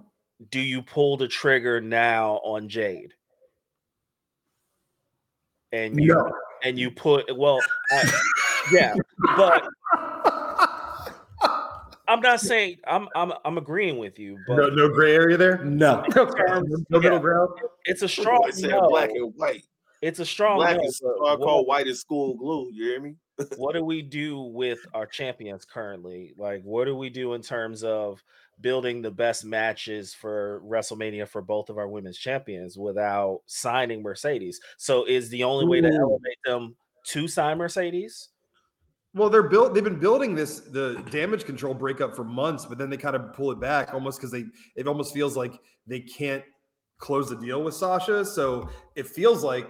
do 0.51 0.61
you 0.61 0.83
pull 0.83 1.17
the 1.17 1.29
trigger 1.29 1.81
now 1.81 2.41
on 2.45 2.69
Jade? 2.69 3.15
And 5.73 5.99
you 5.99 6.15
No. 6.15 6.31
and 6.65 6.79
you 6.79 6.91
put 6.91 7.35
well, 7.37 7.59
I, 7.93 8.21
yeah, 8.73 8.95
but 9.37 9.67
I'm 12.09 12.21
not 12.21 12.41
saying 12.41 12.79
I'm 12.87 13.09
I'm 13.15 13.33
I'm 13.45 13.59
agreeing 13.59 13.99
with 13.99 14.19
you, 14.19 14.39
No, 14.49 14.57
but 14.57 14.75
no 14.75 14.89
gray 14.89 15.15
area 15.15 15.37
there. 15.37 15.65
No. 15.65 16.05
Okay. 16.17 16.43
No 16.91 17.01
middle 17.01 17.19
ground. 17.19 17.51
it's 17.87 18.03
a 18.03 18.09
Strong 18.09 18.51
strong 18.51 18.53
said 18.53 18.71
no. 18.71 18.89
black 18.89 19.11
and 19.11 19.33
white. 19.37 19.65
it's 20.03 20.19
a 20.19 20.27
strong 20.27 20.57
Black 20.59 20.77
no, 20.77 20.85
is 20.85 21.01
but 21.03 21.11
I 21.27 21.31
what- 21.35 21.41
call 21.41 21.65
white 21.65 21.87
is 21.87 22.01
school 22.01 22.35
glue. 22.35 22.71
You 22.73 22.85
hear 22.85 23.01
me? 23.01 23.15
what 23.57 23.73
do 23.75 23.83
we 23.85 24.03
do 24.03 24.41
with 24.43 24.79
our 24.95 25.07
champions 25.07 25.65
currently? 25.65 26.35
Like, 26.37 26.63
what 26.65 26.85
do 26.85 26.95
we 26.95 27.09
do 27.09 27.33
in 27.33 27.41
terms 27.41 27.83
of 27.83 28.23
building 28.63 29.03
the 29.03 29.11
best 29.11 29.45
matches 29.45 30.15
for 30.15 30.63
WrestleMania 30.65 31.29
for 31.29 31.43
both 31.43 31.69
of 31.69 31.79
our 31.79 31.89
women's 31.89 32.17
champions 32.17 32.79
without 32.79 33.41
signing 33.47 34.03
Mercedes? 34.03 34.61
So, 34.79 35.05
is 35.05 35.29
the 35.29 35.45
only 35.45 35.67
way 35.67 35.81
to 35.81 35.89
elevate 35.89 36.39
them 36.45 36.77
to 37.09 37.29
sign 37.29 37.59
Mercedes? 37.59 38.29
Well, 39.15 39.29
they're 39.29 39.43
built. 39.43 39.75
They've 39.75 39.85
been 39.85 39.99
building 39.99 40.35
this 40.35 40.61
the 40.61 41.05
damage 41.11 41.45
control 41.45 41.75
breakup 41.75 42.17
for 42.17 42.25
months, 42.25 42.65
but 42.65 42.79
then 42.79 42.89
they 42.89 42.97
kind 42.97 43.15
of 43.15 43.35
pull 43.35 43.51
it 43.51 43.61
back 43.61 43.93
almost 43.93 44.19
because 44.19 44.31
they 44.31 44.45
it 44.75 44.89
almost 44.89 45.13
feels 45.13 45.37
like 45.37 45.53
they 45.87 46.01
can't 46.01 46.43
close 46.99 47.29
the 47.29 47.37
deal 47.37 47.63
with 47.63 47.75
Sasha. 47.75 48.25
So 48.25 48.71
it 48.95 49.07
feels 49.07 49.45
like 49.45 49.69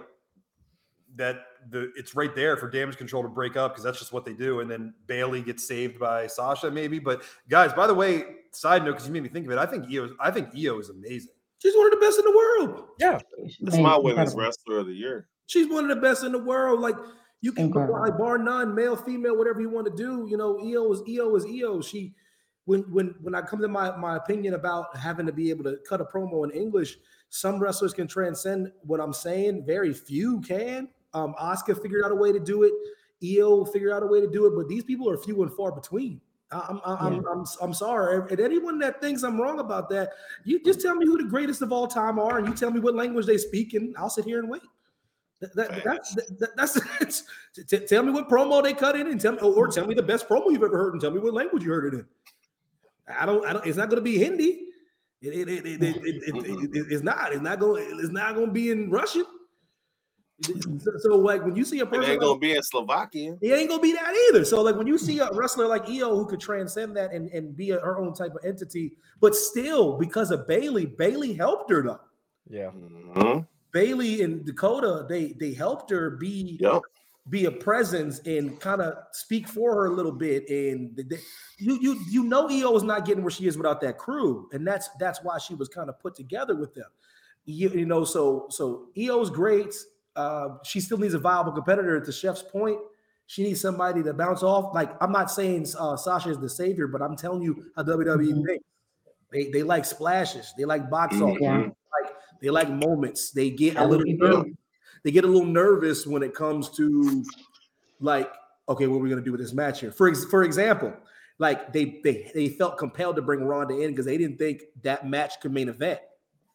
that 1.15 1.41
the 1.69 1.91
it's 1.95 2.15
right 2.15 2.33
there 2.35 2.55
for 2.55 2.69
damage 2.69 2.95
control 2.95 3.21
to 3.21 3.29
break 3.29 3.57
up 3.57 3.73
because 3.73 3.83
that's 3.83 3.99
just 3.99 4.13
what 4.13 4.23
they 4.23 4.33
do. 4.33 4.61
And 4.61 4.71
then 4.71 4.93
Bayley 5.07 5.41
gets 5.41 5.67
saved 5.67 5.99
by 5.99 6.27
Sasha, 6.27 6.71
maybe. 6.71 6.99
But 6.99 7.23
guys, 7.49 7.73
by 7.73 7.87
the 7.87 7.93
way, 7.93 8.23
side 8.55 8.83
note 8.83 8.91
because 8.91 9.07
you 9.07 9.13
made 9.13 9.23
me 9.23 9.29
think 9.29 9.45
of 9.45 9.51
it. 9.51 9.57
I 9.57 9.65
think 9.65 9.85
Io. 9.91 10.09
I 10.19 10.31
think 10.31 10.49
Io 10.55 10.79
is 10.79 10.89
amazing. 10.89 11.31
She's 11.59 11.75
one 11.75 11.85
of 11.85 11.91
the 11.91 11.97
best 12.05 12.19
in 12.19 12.25
the 12.25 12.31
world. 12.31 12.87
Yeah, 12.99 13.19
That's 13.61 13.77
my 13.77 13.97
women's 13.97 14.35
wrestler 14.35 14.79
of 14.79 14.87
the 14.87 14.93
year. 14.93 15.29
She's 15.47 15.69
one 15.69 15.89
of 15.89 15.95
the 15.95 16.01
best 16.01 16.23
in 16.23 16.31
the 16.33 16.39
world. 16.39 16.81
Like 16.81 16.95
you 17.41 17.51
can 17.51 17.65
Incredible. 17.65 17.99
like 17.99 18.17
bar 18.17 18.37
none, 18.37 18.75
male, 18.75 18.95
female, 18.95 19.37
whatever 19.37 19.61
you 19.61 19.69
want 19.69 19.87
to 19.87 19.93
do. 19.95 20.27
You 20.29 20.37
know, 20.37 20.57
Io 20.59 20.91
is 20.91 21.01
Io 21.07 21.35
is 21.35 21.45
Io. 21.45 21.81
She 21.81 22.13
when 22.65 22.81
when 22.91 23.15
when 23.21 23.35
I 23.35 23.41
come 23.41 23.61
to 23.61 23.67
my 23.67 23.95
my 23.97 24.17
opinion 24.17 24.53
about 24.55 24.95
having 24.95 25.25
to 25.25 25.31
be 25.31 25.49
able 25.49 25.63
to 25.65 25.77
cut 25.87 26.01
a 26.01 26.05
promo 26.05 26.43
in 26.43 26.51
English, 26.51 26.97
some 27.29 27.59
wrestlers 27.59 27.93
can 27.93 28.07
transcend 28.07 28.71
what 28.81 28.99
I'm 28.99 29.13
saying. 29.13 29.65
Very 29.65 29.93
few 29.93 30.41
can. 30.41 30.89
Um, 31.13 31.35
Asuka 31.39 31.81
figured 31.81 32.03
out 32.03 32.11
a 32.11 32.15
way 32.15 32.31
to 32.31 32.39
do 32.39 32.63
it. 32.63 32.73
Io 33.23 33.63
figured 33.65 33.91
out 33.93 34.03
a 34.03 34.07
way 34.07 34.19
to 34.19 34.29
do 34.29 34.45
it, 34.47 34.55
but 34.55 34.67
these 34.67 34.83
people 34.83 35.09
are 35.09 35.17
few 35.17 35.41
and 35.43 35.51
far 35.53 35.71
between. 35.71 36.19
I'm 36.53 36.79
I'm, 36.85 36.97
I'm, 36.99 37.25
I'm 37.27 37.45
I'm 37.61 37.73
sorry. 37.73 38.21
And 38.29 38.39
anyone 38.39 38.79
that 38.79 39.01
thinks 39.01 39.23
I'm 39.23 39.39
wrong 39.39 39.59
about 39.59 39.89
that, 39.89 40.11
you 40.43 40.61
just 40.63 40.81
tell 40.81 40.95
me 40.95 41.05
who 41.05 41.17
the 41.17 41.23
greatest 41.29 41.61
of 41.61 41.71
all 41.71 41.87
time 41.87 42.19
are, 42.19 42.37
and 42.37 42.47
you 42.47 42.53
tell 42.53 42.71
me 42.71 42.79
what 42.79 42.95
language 42.95 43.25
they 43.25 43.37
speak, 43.37 43.73
and 43.73 43.95
I'll 43.97 44.09
sit 44.09 44.25
here 44.25 44.39
and 44.39 44.49
wait. 44.49 44.61
That, 45.41 45.53
that, 45.55 45.83
that's 45.83 46.15
that, 46.15 46.49
that's 46.99 47.23
t- 47.67 47.79
tell 47.85 48.03
me 48.03 48.11
what 48.11 48.29
promo 48.29 48.63
they 48.63 48.73
cut 48.73 48.95
in, 48.95 49.07
and 49.07 49.19
tell 49.19 49.33
me, 49.33 49.39
or, 49.39 49.67
tell 49.67 49.85
me 49.85 49.93
the 49.93 50.01
best 50.03 50.29
promo 50.29 50.51
you've 50.51 50.63
ever 50.63 50.77
heard, 50.77 50.93
and 50.93 51.01
tell 51.01 51.11
me 51.11 51.19
what 51.19 51.33
language 51.33 51.63
you 51.63 51.71
heard 51.71 51.93
it 51.93 51.97
in. 51.99 52.05
I 53.07 53.25
don't. 53.25 53.45
I 53.45 53.53
don't. 53.53 53.65
It's 53.65 53.77
not 53.77 53.89
going 53.89 54.01
to 54.01 54.03
be 54.03 54.17
Hindi. 54.17 54.67
It, 55.21 55.49
it- 55.49 55.65
it- 55.65 56.87
it's 56.91 57.03
not. 57.03 57.33
It's 57.33 57.41
not 57.41 57.59
going. 57.59 57.85
It's 57.99 58.09
not 58.11 58.35
going 58.35 58.47
to 58.47 58.53
be 58.53 58.71
in 58.71 58.89
Russian. 58.89 59.25
So, 60.43 60.91
so, 60.99 61.15
like 61.17 61.43
when 61.45 61.55
you 61.55 61.63
see 61.63 61.79
a 61.79 61.85
person, 61.85 61.95
It 61.95 61.99
person, 62.01 62.11
ain't 62.13 62.21
gonna 62.21 62.39
be 62.39 62.55
in 62.55 62.63
Slovakian. 62.63 63.37
it 63.41 63.51
ain't 63.51 63.69
gonna 63.69 63.81
be 63.81 63.93
that 63.93 64.13
either. 64.29 64.43
So, 64.45 64.61
like 64.61 64.75
when 64.75 64.87
you 64.87 64.97
see 64.97 65.19
a 65.19 65.29
wrestler 65.33 65.67
like 65.67 65.87
Io 65.89 66.15
who 66.15 66.25
could 66.25 66.39
transcend 66.39 66.95
that 66.97 67.11
and, 67.13 67.29
and 67.29 67.55
be 67.55 67.71
a, 67.71 67.79
her 67.79 67.97
own 67.99 68.13
type 68.13 68.33
of 68.35 68.43
entity, 68.45 68.93
but 69.21 69.35
still 69.35 69.97
because 69.97 70.31
of 70.31 70.47
Bayley, 70.47 70.85
Bayley 70.85 71.33
helped 71.33 71.69
her 71.71 71.81
though. 71.81 71.99
yeah. 72.49 72.71
Mhm. 73.15 73.47
Bayley 73.71 74.21
and 74.21 74.45
Dakota, 74.45 75.05
they 75.07 75.33
they 75.39 75.53
helped 75.53 75.89
her 75.89 76.11
be 76.11 76.57
Yep. 76.59 76.81
be 77.29 77.45
a 77.45 77.51
presence 77.51 78.19
and 78.25 78.59
kind 78.59 78.81
of 78.81 78.95
speak 79.13 79.47
for 79.47 79.73
her 79.73 79.85
a 79.85 79.91
little 79.91 80.11
bit. 80.11 80.47
And 80.49 80.95
the- 80.95 81.03
the- 81.03 81.19
you 81.57 81.77
you 81.81 81.99
you 82.09 82.23
know 82.25 82.49
Io 82.49 82.75
is 82.75 82.83
not 82.83 83.05
getting 83.05 83.23
where 83.23 83.31
she 83.31 83.47
is 83.47 83.55
without 83.57 83.79
that 83.81 83.97
crew, 83.97 84.49
and 84.51 84.67
that's 84.67 84.89
that's 84.99 85.23
why 85.23 85.37
she 85.37 85.55
was 85.55 85.69
kind 85.69 85.89
of 85.89 85.99
put 85.99 86.15
together 86.15 86.55
with 86.55 86.73
them. 86.75 86.89
You, 87.45 87.69
you 87.69 87.85
know, 87.85 88.03
so 88.05 88.47
so 88.49 88.87
Io's 88.97 89.29
great. 89.29 89.73
Uh, 90.15 90.57
she 90.63 90.79
still 90.79 90.97
needs 90.97 91.13
a 91.13 91.19
viable 91.19 91.51
competitor. 91.51 91.99
To 91.99 92.11
Chef's 92.11 92.43
point, 92.43 92.79
she 93.25 93.43
needs 93.43 93.61
somebody 93.61 94.03
to 94.03 94.13
bounce 94.13 94.43
off. 94.43 94.73
Like 94.75 94.91
I'm 95.01 95.11
not 95.11 95.31
saying 95.31 95.67
uh, 95.79 95.95
Sasha 95.97 96.29
is 96.29 96.37
the 96.39 96.49
savior, 96.49 96.87
but 96.87 97.01
I'm 97.01 97.15
telling 97.15 97.41
you 97.41 97.65
how 97.75 97.83
WWE 97.83 98.33
Mhm. 98.33 98.45
thinks. 98.45 98.65
They 99.31 99.49
they 99.49 99.63
like 99.63 99.85
splashes. 99.85 100.53
They 100.57 100.65
like 100.65 100.89
box 100.89 101.19
office. 101.19 101.37
Yeah. 101.41 101.57
Like 102.01 102.13
they 102.41 102.49
like 102.51 102.69
moments. 102.69 103.31
They 103.31 103.49
get 103.49 103.77
a 103.77 103.85
little 103.85 104.05
nervous. 104.05 104.53
they 105.03 105.11
get 105.11 105.23
a 105.23 105.27
little 105.27 105.47
nervous 105.47 106.05
when 106.05 106.21
it 106.23 106.35
comes 106.35 106.69
to 106.77 107.23
like, 107.99 108.31
okay, 108.69 108.85
what 108.87 108.97
are 108.97 108.99
we 108.99 109.09
gonna 109.09 109.21
do 109.21 109.31
with 109.31 109.41
this 109.41 109.53
match 109.53 109.79
here? 109.81 109.91
For 109.91 110.07
ex- 110.07 110.25
for 110.25 110.43
example, 110.43 110.93
like 111.39 111.73
they 111.73 111.99
they 112.03 112.31
they 112.35 112.49
felt 112.49 112.77
compelled 112.77 113.15
to 113.15 113.23
bring 113.23 113.43
Ronda 113.43 113.79
in 113.79 113.89
because 113.91 114.05
they 114.05 114.17
didn't 114.19 114.37
think 114.37 114.61
that 114.83 115.07
match 115.07 115.39
could 115.41 115.51
main 115.51 115.69
event. 115.69 115.99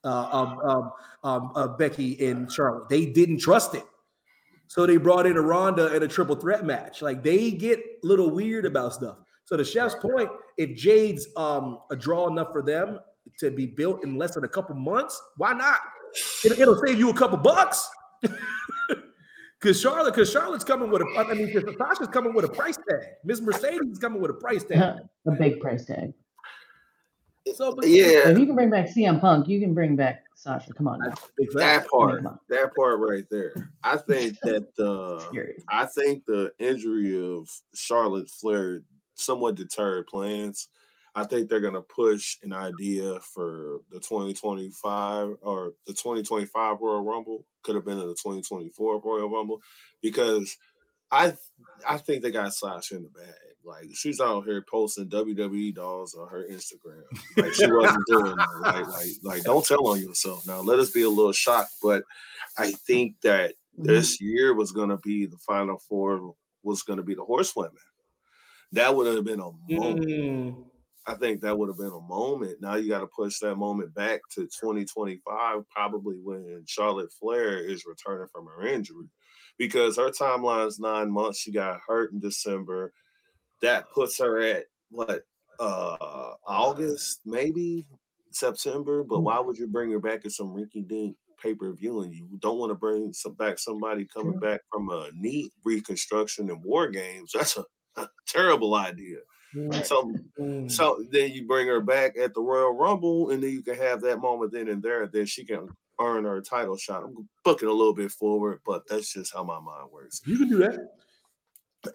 Uh, 0.09 0.29
um, 0.33 0.59
um, 0.61 0.93
um, 1.23 1.53
uh, 1.55 1.69
Becky 1.69 2.27
and 2.27 2.51
Charlotte. 2.51 2.89
They 2.89 3.05
didn't 3.05 3.41
trust 3.41 3.75
it. 3.75 3.85
So 4.67 4.87
they 4.87 4.97
brought 4.97 5.27
in 5.27 5.37
a 5.37 5.43
Ronda 5.43 5.95
in 5.95 6.03
a 6.03 6.09
triple 6.09 6.35
threat 6.35 6.65
match. 6.65 7.03
Like 7.03 7.23
they 7.23 7.51
get 7.51 7.79
a 7.79 8.07
little 8.07 8.31
weird 8.31 8.65
about 8.65 8.95
stuff. 8.95 9.19
So 9.45 9.59
the 9.59 9.65
chef's 9.65 9.95
point, 9.97 10.31
if 10.57 10.75
Jade's 10.77 11.29
um 11.37 11.81
a 11.91 11.97
draw 11.97 12.29
enough 12.29 12.53
for 12.53 12.63
them 12.63 13.01
to 13.41 13.51
be 13.51 13.67
built 13.67 14.03
in 14.03 14.17
less 14.17 14.35
than 14.35 14.45
a 14.45 14.49
couple 14.49 14.77
months, 14.77 15.21
why 15.37 15.53
not? 15.53 15.79
It, 16.43 16.57
will 16.59 16.81
save 16.83 16.99
you 16.99 17.11
a 17.11 17.15
couple 17.15 17.37
bucks. 17.37 17.89
Because 19.61 19.81
Charlotte, 19.81 20.15
because 20.15 20.31
Charlotte's 20.31 20.63
coming 20.63 20.89
with 20.89 21.03
a, 21.03 21.19
I 21.19 21.35
mean, 21.35 21.47
because 21.47 21.65
Natasha's 21.65 22.07
coming 22.13 22.33
with 22.33 22.45
a 22.45 22.49
price 22.49 22.77
tag. 22.89 23.09
Miss 23.25 23.41
Mercedes 23.41 23.91
is 23.91 23.99
coming 23.99 24.23
with 24.23 24.31
a 24.31 24.35
price 24.35 24.63
tag. 24.63 24.99
a 25.27 25.33
big 25.33 25.59
price 25.59 25.85
tag. 25.85 26.13
So, 27.55 27.75
but 27.75 27.89
Yeah, 27.89 28.29
if 28.29 28.39
you 28.39 28.47
can 28.47 28.55
bring 28.55 28.71
back 28.71 28.87
CM 28.87 29.21
Punk, 29.21 29.49
you 29.49 29.61
can 29.61 29.75
bring 29.75 29.97
back 29.97 30.25
Sasha. 30.35 30.73
Come 30.73 30.89
on 30.89 31.01
now. 31.01 31.09
that's 31.09 31.25
a 31.25 31.29
big 31.37 31.53
fact. 31.53 31.85
that 31.85 31.91
part, 31.91 32.25
that 32.49 32.75
part 32.75 33.01
right 33.01 33.25
there. 33.31 33.53
I 33.83 33.97
think 33.97 34.39
that 34.43 34.69
uh 34.79 35.31
I 35.69 35.87
think 35.87 36.25
the 36.27 36.53
injury 36.59 37.19
of 37.21 37.49
Charlotte 37.75 38.31
Flair 38.31 38.83
somewhat 39.15 39.57
deterred 39.57 40.07
plans. 40.07 40.69
I 41.15 41.25
think 41.25 41.49
they're 41.49 41.61
gonna 41.61 41.83
push 41.83 42.37
an 42.43 42.53
idea 42.53 43.19
for 43.21 43.81
the 43.91 43.99
2025 43.99 45.37
or 45.43 45.73
the 45.87 45.93
2025 45.93 46.77
Royal 46.81 47.03
Rumble. 47.03 47.45
Could 47.63 47.75
have 47.75 47.85
been 47.85 47.99
in 47.99 48.07
the 48.07 48.15
2024 48.15 49.01
Royal 49.01 49.29
Rumble 49.29 49.61
because 50.01 50.57
I 51.11 51.35
I 51.87 51.99
think 51.99 52.23
they 52.23 52.31
got 52.31 52.55
Sasha 52.55 52.97
in 52.97 53.03
the 53.03 53.09
bag. 53.09 53.48
Like 53.65 53.89
she's 53.93 54.21
out 54.21 54.45
here 54.45 54.65
posting 54.71 55.09
WWE 55.09 55.75
dolls 55.75 56.15
on 56.15 56.29
her 56.29 56.47
Instagram. 56.51 57.03
Like 57.37 57.53
she 57.53 57.71
wasn't 57.71 58.05
doing 58.07 58.37
that. 58.37 58.49
Like, 58.61 58.87
like, 58.89 59.09
like 59.23 59.43
don't 59.43 59.65
tell 59.65 59.87
on 59.89 60.01
yourself 60.01 60.47
now. 60.47 60.61
Let 60.61 60.79
us 60.79 60.91
be 60.91 61.03
a 61.03 61.09
little 61.09 61.33
shocked. 61.33 61.75
But 61.83 62.03
I 62.57 62.73
think 62.73 63.17
that 63.23 63.55
this 63.77 64.21
year 64.21 64.55
was 64.55 64.73
going 64.73 64.89
to 64.89 64.97
be 64.99 65.27
the 65.27 65.39
final 65.39 65.79
four 65.89 66.35
was 66.63 66.83
going 66.83 66.97
to 66.97 67.03
be 67.03 67.15
the 67.15 67.25
horsewomen. 67.25 67.73
That 68.73 68.95
would 68.95 69.07
have 69.07 69.25
been 69.25 69.41
a 69.41 69.51
moment. 69.69 70.07
Mm. 70.07 70.65
I 71.07 71.15
think 71.15 71.41
that 71.41 71.57
would 71.59 71.69
have 71.69 71.79
been 71.79 71.87
a 71.87 72.01
moment. 72.01 72.61
Now 72.61 72.75
you 72.75 72.91
got 72.91 73.01
to 73.01 73.07
push 73.07 73.39
that 73.39 73.57
moment 73.57 73.95
back 73.95 74.21
to 74.35 74.43
2025, 74.43 75.63
probably 75.71 76.17
when 76.23 76.65
Charlotte 76.67 77.11
Flair 77.19 77.59
is 77.59 77.87
returning 77.87 78.29
from 78.31 78.47
her 78.47 78.67
injury, 78.67 79.07
because 79.57 79.97
her 79.97 80.11
timeline's 80.11 80.79
nine 80.79 81.11
months. 81.11 81.39
She 81.41 81.51
got 81.51 81.81
hurt 81.87 82.13
in 82.13 82.21
December. 82.21 82.93
That 83.63 83.91
puts 83.91 84.19
her 84.19 84.41
at 84.41 84.65
what 84.91 85.23
uh 85.61 86.33
August, 86.47 87.21
maybe 87.25 87.87
September. 88.31 89.03
But 89.05 89.21
why 89.21 89.39
would 89.41 89.57
you 89.59 89.67
bring 89.67 89.91
her 89.91 89.99
back 90.01 90.25
at 90.25 90.33
some 90.33 90.49
rinky 90.55 90.87
dink 90.87 91.17
pay 91.43 91.55
per 91.55 91.73
view? 91.73 92.03
And 92.03 92.15
you 92.15 92.27
don't 92.39 92.59
want 92.59 92.71
to 92.71 92.75
bring 92.77 93.13
some 93.13 93.35
back 93.35 93.59
somebody 93.59 94.05
coming 94.07 94.39
back 94.39 94.61
from 94.73 94.89
a 94.91 95.09
knee 95.15 95.51
reconstruction 95.65 96.51
and 96.51 96.63
war 96.63 96.89
games. 96.89 97.33
That's 97.35 97.57
a, 97.57 97.65
a 98.01 98.09
terrible 98.27 98.75
idea. 98.75 99.19
So 99.85 100.13
Mm. 100.39 100.71
so 100.71 101.05
then 101.11 101.33
you 101.33 101.49
bring 101.49 101.67
her 101.67 101.81
back 101.81 102.17
at 102.17 102.33
the 102.33 102.41
Royal 102.41 102.71
Rumble, 102.73 103.31
and 103.31 103.43
then 103.43 103.51
you 103.51 103.61
can 103.61 103.75
have 103.75 104.01
that 104.03 104.21
moment 104.21 104.53
then 104.53 104.69
and 104.69 104.81
there. 104.81 105.09
Then 105.09 105.27
she 105.27 105.45
can 105.45 105.67
earn 106.01 106.25
her 106.25 106.41
title 106.41 106.77
shot. 106.77 107.03
I'm 107.03 107.29
booking 107.45 107.69
a 107.69 107.73
little 107.73 107.93
bit 107.95 108.13
forward, 108.13 108.61
but 108.65 108.87
that's 108.89 109.13
just 109.13 109.35
how 109.35 109.43
my 109.43 109.59
mind 109.59 109.91
works. 109.91 110.21
you 110.25 110.39
can 110.39 110.49
do 110.49 110.59
that. 110.59 110.79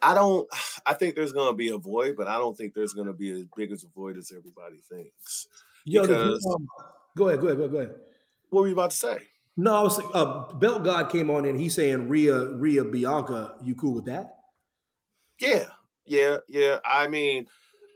I 0.01 0.13
don't. 0.13 0.47
I 0.85 0.93
think 0.93 1.15
there's 1.15 1.33
gonna 1.33 1.55
be 1.55 1.69
a 1.69 1.77
void, 1.77 2.15
but 2.17 2.27
I 2.27 2.37
don't 2.37 2.57
think 2.57 2.73
there's 2.73 2.93
gonna 2.93 3.13
be 3.13 3.31
as 3.31 3.45
big 3.55 3.71
as 3.71 3.83
a 3.83 3.87
void 3.87 4.17
as 4.17 4.31
everybody 4.35 4.81
thinks. 4.89 5.47
Yo, 5.85 6.01
Because- 6.01 6.45
um, 6.45 6.67
go 7.17 7.27
ahead, 7.29 7.41
go 7.41 7.47
ahead, 7.47 7.57
go 7.57 7.63
ahead, 7.63 7.71
go 7.71 7.77
ahead. 7.79 7.95
What 8.49 8.61
were 8.61 8.67
you 8.67 8.73
about 8.73 8.91
to 8.91 8.97
say? 8.97 9.19
No, 9.55 9.75
I 9.75 9.81
was 9.83 9.99
uh, 10.13 10.51
Belt 10.53 10.83
God 10.83 11.11
came 11.11 11.29
on 11.29 11.45
and 11.45 11.59
he's 11.59 11.75
saying 11.75 12.09
Rhea, 12.09 12.47
Rhea 12.55 12.83
Bianca. 12.83 13.55
You 13.63 13.75
cool 13.75 13.93
with 13.93 14.05
that? 14.05 14.35
Yeah, 15.39 15.65
yeah, 16.05 16.37
yeah. 16.47 16.79
I 16.85 17.07
mean, 17.07 17.45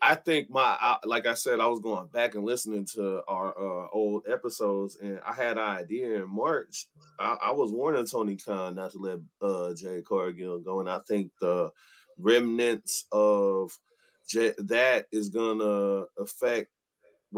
I 0.01 0.15
think 0.15 0.49
my 0.49 0.77
I, 0.79 0.97
like 1.05 1.25
I 1.25 1.33
said, 1.33 1.60
I 1.60 1.67
was 1.67 1.79
going 1.79 2.07
back 2.07 2.36
and 2.36 2.43
listening 2.43 2.86
to 2.93 3.21
our 3.27 3.49
uh, 3.57 3.88
old 3.91 4.23
episodes, 4.29 4.97
and 5.01 5.19
I 5.25 5.33
had 5.33 5.57
an 5.57 5.63
idea 5.63 6.23
in 6.23 6.29
March. 6.29 6.88
I, 7.19 7.38
I 7.45 7.51
was 7.51 7.71
warning 7.71 8.05
Tony 8.05 8.36
Khan 8.36 8.75
not 8.75 8.91
to 8.91 8.99
let 8.99 9.19
uh, 9.41 9.73
Jay 9.73 10.01
Cargill 10.01 10.60
go, 10.60 10.79
and 10.79 10.89
I 10.89 10.99
think 11.07 11.31
the 11.41 11.71
remnants 12.17 13.05
of 13.12 13.71
J, 14.29 14.53
that 14.57 15.07
is 15.12 15.29
gonna 15.29 16.05
affect 16.19 16.69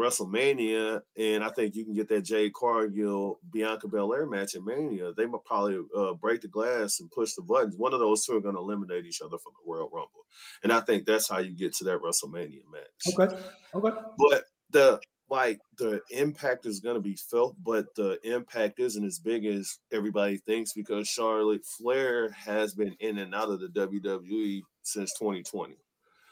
WrestleMania, 0.00 1.02
and 1.16 1.44
I 1.44 1.50
think 1.50 1.74
you 1.74 1.84
can 1.84 1.94
get 1.94 2.08
that 2.08 2.24
Jade 2.24 2.54
Cargill 2.54 3.38
Bianca 3.52 3.86
Belair 3.86 4.26
match 4.26 4.54
at 4.54 4.64
Mania. 4.64 5.12
They 5.12 5.26
might 5.26 5.44
probably 5.44 5.78
uh, 5.96 6.14
break 6.14 6.40
the 6.40 6.48
glass 6.48 7.00
and 7.00 7.10
push 7.10 7.34
the 7.34 7.42
buttons. 7.42 7.76
One 7.76 7.92
of 7.92 8.00
those 8.00 8.24
two 8.24 8.36
are 8.36 8.40
going 8.40 8.54
to 8.54 8.60
eliminate 8.60 9.04
each 9.04 9.20
other 9.20 9.38
from 9.38 9.52
the 9.52 9.70
Royal 9.70 9.90
Rumble, 9.92 10.24
and 10.62 10.72
I 10.72 10.80
think 10.80 11.04
that's 11.04 11.28
how 11.28 11.38
you 11.38 11.54
get 11.54 11.74
to 11.74 11.84
that 11.84 12.00
WrestleMania 12.00 12.62
match. 12.72 13.18
Okay. 13.18 13.36
Okay. 13.74 13.96
But 14.18 14.44
the 14.70 15.00
like 15.28 15.60
the 15.78 16.00
impact 16.10 16.66
is 16.66 16.80
going 16.80 16.96
to 16.96 17.00
be 17.00 17.16
felt, 17.16 17.54
but 17.62 17.94
the 17.94 18.18
impact 18.24 18.80
isn't 18.80 19.04
as 19.04 19.18
big 19.18 19.46
as 19.46 19.78
everybody 19.92 20.38
thinks 20.38 20.72
because 20.72 21.08
Charlotte 21.08 21.64
Flair 21.78 22.30
has 22.32 22.74
been 22.74 22.96
in 23.00 23.18
and 23.18 23.34
out 23.34 23.50
of 23.50 23.60
the 23.60 23.68
WWE 23.68 24.62
since 24.82 25.12
2020. 25.18 25.76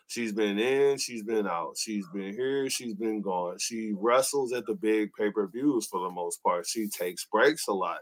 She's 0.09 0.33
been 0.33 0.59
in, 0.59 0.97
she's 0.97 1.23
been 1.23 1.47
out, 1.47 1.77
she's 1.77 2.09
been 2.09 2.33
here, 2.33 2.69
she's 2.71 2.95
been 2.95 3.21
gone. 3.21 3.59
She 3.59 3.93
wrestles 3.95 4.55
at 4.55 4.65
the 4.65 4.75
big 4.75 5.13
pay 5.13 5.31
per 5.31 5.47
views 5.47 5.87
for 5.87 6.01
the 6.01 6.11
most 6.11 6.43
part. 6.43 6.67
She 6.67 6.89
takes 6.89 7.27
breaks 7.27 7.69
a 7.69 7.75
lot. 7.75 7.99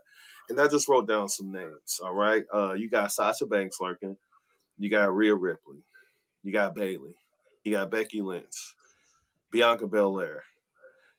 And 0.48 0.60
I 0.60 0.68
just 0.68 0.88
wrote 0.88 1.08
down 1.08 1.28
some 1.28 1.50
names. 1.50 1.98
All 2.00 2.14
right. 2.14 2.44
Uh, 2.54 2.74
you 2.74 2.88
got 2.88 3.10
Sasha 3.10 3.44
Banks 3.44 3.80
lurking, 3.80 4.16
you 4.78 4.88
got 4.88 5.14
Rhea 5.16 5.34
Ripley, 5.34 5.78
you 6.44 6.52
got 6.52 6.76
Bayley, 6.76 7.16
you 7.64 7.72
got 7.72 7.90
Becky 7.90 8.22
Lynch, 8.22 8.74
Bianca 9.50 9.88
Belair, 9.88 10.44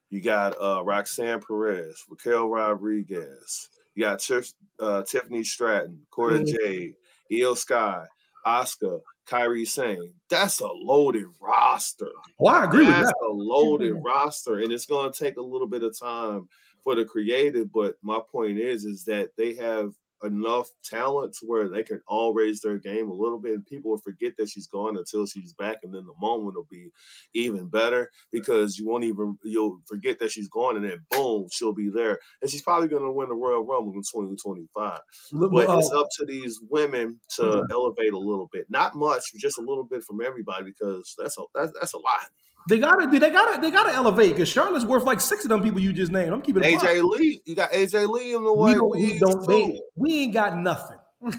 you 0.09 0.21
got 0.21 0.55
uh, 0.61 0.81
Roxanne 0.85 1.41
Perez, 1.41 2.01
Raquel 2.09 2.47
Rodriguez, 2.47 3.67
you 3.93 4.03
got 4.05 4.19
Tiff, 4.19 4.53
uh, 4.79 5.03
Tiffany 5.03 5.43
Stratton, 5.43 5.99
Cora 6.11 6.39
Mhm. 6.39 6.47
Jade, 6.47 6.95
Io 7.29 7.53
Sky, 7.55 8.05
Asuka, 8.45 9.01
Kairi 9.27 9.67
Sane. 9.67 10.13
That's 10.29 10.59
a 10.61 10.67
loaded 10.67 11.25
roster. 11.41 12.11
Well, 12.39 12.55
I 12.55 12.65
agree 12.65 12.85
with 12.85 12.89
That's 12.95 13.07
that. 13.07 13.27
a 13.27 13.31
loaded 13.31 13.95
Yeah. 13.95 14.01
roster, 14.03 14.59
and 14.59 14.71
it's 14.71 14.85
going 14.85 15.11
to 15.11 15.17
take 15.19 15.37
a 15.37 15.41
little 15.41 15.67
bit 15.67 15.83
of 15.83 15.97
time 15.97 16.47
for 16.83 16.95
the 16.95 17.05
creative. 17.05 17.71
But 17.71 17.95
my 18.01 18.19
point 18.31 18.57
is, 18.57 18.85
is 18.85 19.03
that 19.05 19.29
they 19.37 19.53
have 19.55 19.93
enough 20.23 20.69
talent 20.83 21.33
to 21.33 21.45
where 21.45 21.67
they 21.67 21.83
can 21.83 22.01
all 22.07 22.33
raise 22.33 22.61
their 22.61 22.77
game 22.77 23.09
a 23.09 23.13
little 23.13 23.39
bit, 23.39 23.53
and 23.53 23.65
people 23.65 23.91
will 23.91 23.97
forget 23.99 24.33
that 24.37 24.49
she's 24.49 24.67
gone 24.67 24.97
until 24.97 25.25
she's 25.25 25.53
back, 25.53 25.77
and 25.83 25.93
then 25.93 26.05
the 26.05 26.13
moment 26.19 26.55
will 26.55 26.67
be 26.69 26.89
even 27.33 27.67
better 27.67 28.09
because 28.31 28.77
you 28.77 28.87
won't 28.87 29.03
even 29.03 29.37
you'll 29.43 29.79
forget 29.85 30.19
that 30.19 30.31
she's 30.31 30.49
gone, 30.49 30.75
and 30.75 30.85
then 30.85 30.99
boom, 31.11 31.47
she'll 31.51 31.73
be 31.73 31.89
there, 31.89 32.19
and 32.41 32.49
she's 32.49 32.61
probably 32.61 32.87
going 32.87 33.03
to 33.03 33.11
win 33.11 33.29
the 33.29 33.35
Royal 33.35 33.65
Rumble 33.65 33.93
in 33.93 34.01
2025. 34.01 34.99
Look, 35.31 35.51
But 35.51 35.69
uh, 35.69 35.77
it's 35.77 35.91
up 35.91 36.07
to 36.17 36.25
these 36.25 36.59
women 36.69 37.19
to 37.35 37.65
elevate 37.71 38.13
a 38.13 38.17
little 38.17 38.49
bit, 38.51 38.65
not 38.69 38.95
much, 38.95 39.23
just 39.35 39.57
a 39.57 39.61
little 39.61 39.83
bit 39.83 40.03
from 40.03 40.21
everybody 40.21 40.65
because 40.65 41.15
that's 41.17 41.37
a 41.37 41.43
that's, 41.53 41.71
that's 41.79 41.93
a 41.93 41.97
lot. 41.97 42.27
They 42.67 42.79
gotta 42.79 43.07
they 43.07 43.29
gotta 43.29 43.61
they 43.61 43.71
gotta 43.71 43.93
elevate 43.93 44.31
because 44.31 44.49
Charlotte's 44.49 44.85
worth 44.85 45.03
like 45.03 45.21
six 45.21 45.43
of 45.43 45.49
them 45.49 45.61
people 45.63 45.79
you 45.79 45.93
just 45.93 46.11
named. 46.11 46.33
I'm 46.33 46.41
keeping 46.41 46.63
it. 46.63 46.79
AJ 46.79 47.03
Lee, 47.03 47.41
you 47.45 47.55
got 47.55 47.71
AJ 47.71 48.07
Lee 48.09 48.33
in 48.35 48.43
the 48.43 48.51
we 48.53 48.59
way. 48.59 48.73
don't, 48.73 48.89
we 48.91 49.13
We, 49.13 49.19
don't 49.19 49.47
they, 49.47 49.81
we 49.95 50.19
ain't 50.23 50.33
got 50.33 50.57
nothing. 50.57 50.97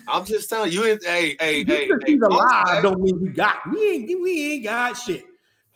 I'm 0.09 0.25
just 0.25 0.49
telling 0.49 0.73
you, 0.73 0.85
it- 0.85 1.05
hey, 1.05 1.37
hey, 1.41 1.65
Just 1.65 1.79
hey, 1.79 1.87
because 1.87 2.03
hey, 2.07 2.13
he's 2.13 2.23
alive 2.23 2.67
hey. 2.69 2.83
don't 2.83 3.01
mean 3.01 3.21
we 3.21 3.29
got. 3.29 3.57
We 3.73 3.91
ain't 3.91 4.23
we 4.23 4.53
ain't 4.55 4.65
got 4.65 4.95
shit. 4.95 5.25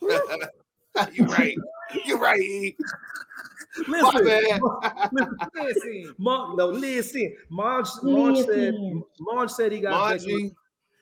You're 1.13 1.27
right. 1.27 1.57
You're 2.05 2.19
right. 2.19 2.75
My 3.87 4.11
Listen, 4.13 4.25
bad. 4.25 4.61
listen, 5.11 5.37
listen. 5.55 6.15
Mon, 6.19 6.55
no, 6.57 6.67
listen. 6.67 7.35
Monch, 7.49 7.87
Monch 8.03 8.37
said 8.39 8.73
Listen. 8.75 9.03
Monch 9.19 9.51
said 9.51 9.71
he 9.71 9.79
got 9.79 10.11
Becky. 10.11 10.31
Monty, 10.31 10.55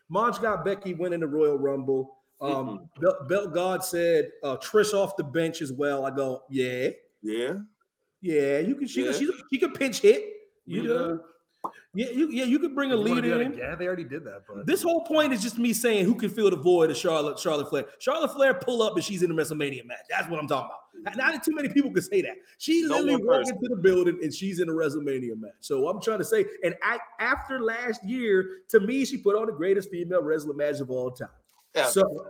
Monch 0.10 0.42
got 0.42 0.64
Becky 0.64 0.94
winning 0.94 1.20
the 1.20 1.28
Royal 1.28 1.58
Rumble. 1.58 2.18
Um, 2.42 2.90
Bel- 3.00 3.26
Belt 3.30 3.54
God 3.54 3.84
said 3.84 4.32
uh, 4.44 4.58
Trish 4.58 4.94
off 4.94 5.16
the 5.16 5.24
bench 5.24 5.62
as 5.62 5.72
well. 5.72 6.06
I 6.06 6.12
go, 6.12 6.44
yeah, 6.50 6.90
yeah, 7.22 7.54
yeah. 8.22 8.60
You 8.60 8.76
can 8.76 8.88
she 8.88 9.06
Yeah. 9.06 9.12
she, 9.12 9.30
she 9.52 9.60
can 9.60 9.72
pinch 9.74 10.00
hit. 10.00 10.24
You 10.66 10.82
Yeah. 10.82 10.88
know, 10.88 11.20
yeah, 11.94 12.10
you 12.10 12.30
yeah 12.32 12.46
you 12.46 12.58
could 12.58 12.74
bring 12.74 12.92
a 12.92 12.96
You 12.96 13.02
lead 13.02 13.26
in. 13.26 13.54
again? 13.54 13.76
They 13.78 13.86
already 13.86 14.04
did 14.06 14.24
that, 14.24 14.44
but 14.48 14.66
This 14.66 14.82
whole 14.82 15.04
point 15.06 15.34
is 15.34 15.42
just 15.44 15.60
me 15.60 15.74
saying 15.74 16.06
who 16.06 16.16
can 16.16 16.30
fill 16.30 16.50
the 16.50 16.56
void 16.56 16.90
of 16.90 16.98
Charlotte 16.98 17.38
Charlotte 17.38 17.70
Flair. 17.70 17.86
Charlotte 18.00 18.32
Flair 18.34 18.54
pull 18.56 18.82
up 18.82 18.96
and 18.96 19.04
she's 19.04 19.22
in 19.22 19.36
the 19.36 19.40
WrestleMania 19.40 19.86
match. 19.86 20.00
That's 20.10 20.28
what 20.28 20.40
I'm 20.40 20.48
talking 20.48 20.72
about. 20.72 21.16
Not 21.18 21.34
that 21.34 21.44
too 21.44 21.54
many 21.54 21.70
people 21.70 21.92
can 21.92 22.02
say 22.02 22.22
that. 22.24 22.38
She 22.58 22.84
No 22.84 22.98
literally 23.00 23.24
one 23.26 23.38
walked 23.40 23.50
into 23.50 23.68
the 23.70 23.76
building 23.76 24.20
and 24.24 24.34
she's 24.34 24.60
in 24.60 24.70
a 24.70 24.72
WrestleMania 24.72 25.40
match. 25.40 25.52
So 25.60 25.88
I'm 25.90 26.00
trying 26.02 26.20
to 26.20 26.26
say, 26.26 26.46
and 26.64 26.76
I, 26.84 27.00
after 27.20 27.60
last 27.60 28.04
year, 28.04 28.62
to 28.70 28.80
me, 28.80 29.04
she 29.06 29.18
put 29.18 29.36
on 29.36 29.48
the 29.48 29.52
greatest 29.54 29.90
female 29.90 30.22
wrestling 30.24 30.58
match 30.58 30.80
of 30.80 30.90
all 30.92 31.10
time. 31.12 31.30
Yeah. 31.76 31.88
So, 31.88 32.28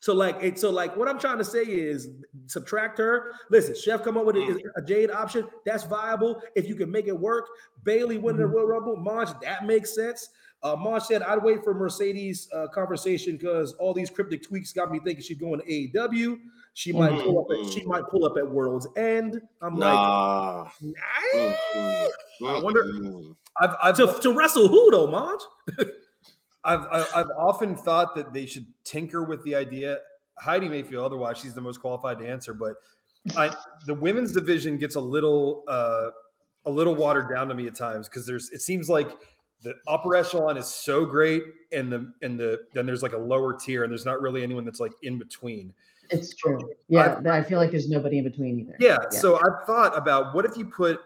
so 0.00 0.14
like, 0.14 0.36
it, 0.42 0.58
so 0.58 0.70
like, 0.70 0.96
what 0.96 1.08
I'm 1.08 1.18
trying 1.18 1.38
to 1.38 1.44
say 1.44 1.62
is 1.62 2.08
subtract 2.46 2.98
her. 2.98 3.32
Listen, 3.50 3.74
Chef 3.74 4.02
come 4.02 4.16
up 4.16 4.24
with 4.24 4.36
a, 4.36 4.70
a 4.76 4.82
Jade 4.82 5.10
option. 5.10 5.46
That's 5.66 5.84
viable 5.84 6.42
if 6.56 6.66
you 6.68 6.74
can 6.74 6.90
make 6.90 7.06
it 7.06 7.18
work. 7.18 7.46
Bayley 7.84 8.18
winning 8.18 8.40
the 8.40 8.46
Royal 8.46 8.66
Rumble, 8.66 8.96
Monch, 8.96 9.28
that 9.42 9.66
makes 9.66 9.94
sense. 9.94 10.30
Uh, 10.62 10.76
Monch 10.76 11.04
said, 11.04 11.22
"I'd 11.22 11.42
wait 11.42 11.64
for 11.64 11.72
Mercedes 11.72 12.48
uh, 12.54 12.66
conversation 12.68 13.36
because 13.38 13.72
all 13.74 13.94
these 13.94 14.10
cryptic 14.10 14.42
tweaks 14.42 14.72
got 14.72 14.90
me 14.90 15.00
thinking 15.02 15.22
she's 15.24 15.38
going 15.38 15.60
to 15.60 15.66
AEW. 15.66 16.38
She 16.74 16.92
might 16.92 17.18
pull 17.22 17.40
up. 17.40 17.46
At, 17.50 17.72
she 17.72 17.84
might 17.84 18.04
pull 18.10 18.24
up 18.24 18.36
at 18.36 18.48
World's 18.48 18.86
End. 18.96 19.40
I'm 19.62 19.78
nah. 19.78 20.62
like, 20.62 20.94
Mm, 21.34 21.56
mm, 21.74 22.08
I 22.46 22.62
wonder- 22.62 22.84
mm, 22.84 23.36
I've 23.58 23.76
I've, 23.82 23.96
to, 23.96 24.18
to 24.20 24.32
wrestle 24.32 24.68
who 24.68 24.90
though, 24.90 25.06
Monch? 25.06 25.42
I've 26.64 26.86
I've 26.90 27.06
I've 27.14 27.30
often 27.36 27.76
thought 27.76 28.14
that 28.16 28.32
they 28.32 28.46
should 28.46 28.66
tinker 28.84 29.24
with 29.24 29.42
the 29.44 29.54
idea. 29.54 29.98
Heidi 30.38 30.68
may 30.68 30.82
feel 30.82 31.04
otherwise; 31.04 31.38
she's 31.38 31.54
the 31.54 31.60
most 31.60 31.80
qualified 31.80 32.18
to 32.18 32.28
answer. 32.28 32.54
But 32.54 32.74
I, 33.36 33.54
the 33.86 33.94
women's 33.94 34.32
division 34.32 34.76
gets 34.76 34.96
a 34.96 35.00
little 35.00 35.64
uh, 35.68 36.10
a 36.66 36.70
little 36.70 36.94
watered 36.94 37.28
down 37.28 37.48
to 37.48 37.54
me 37.54 37.66
at 37.66 37.74
times 37.74 38.08
because 38.08 38.26
there's 38.26 38.50
it 38.50 38.60
seems 38.60 38.88
like 38.88 39.10
the 39.62 39.74
upper 39.88 40.16
echelon 40.16 40.56
is 40.56 40.66
so 40.66 41.04
great, 41.04 41.42
and 41.72 41.92
the 41.92 42.12
and 42.22 42.38
the 42.38 42.60
then 42.74 42.86
there's 42.86 43.02
like 43.02 43.12
a 43.12 43.18
lower 43.18 43.54
tier, 43.54 43.84
and 43.84 43.90
there's 43.90 44.06
not 44.06 44.20
really 44.20 44.42
anyone 44.42 44.64
that's 44.64 44.80
like 44.80 44.92
in 45.02 45.18
between. 45.18 45.72
It's 46.10 46.34
true. 46.34 46.58
Yeah, 46.88 47.20
I 47.30 47.42
feel 47.42 47.58
like 47.58 47.70
there's 47.70 47.88
nobody 47.88 48.18
in 48.18 48.24
between 48.24 48.58
either. 48.60 48.76
Yeah. 48.80 48.98
So 49.10 49.36
I've 49.36 49.64
thought 49.64 49.96
about 49.96 50.34
what 50.34 50.44
if 50.44 50.56
you 50.56 50.64
put 50.64 51.00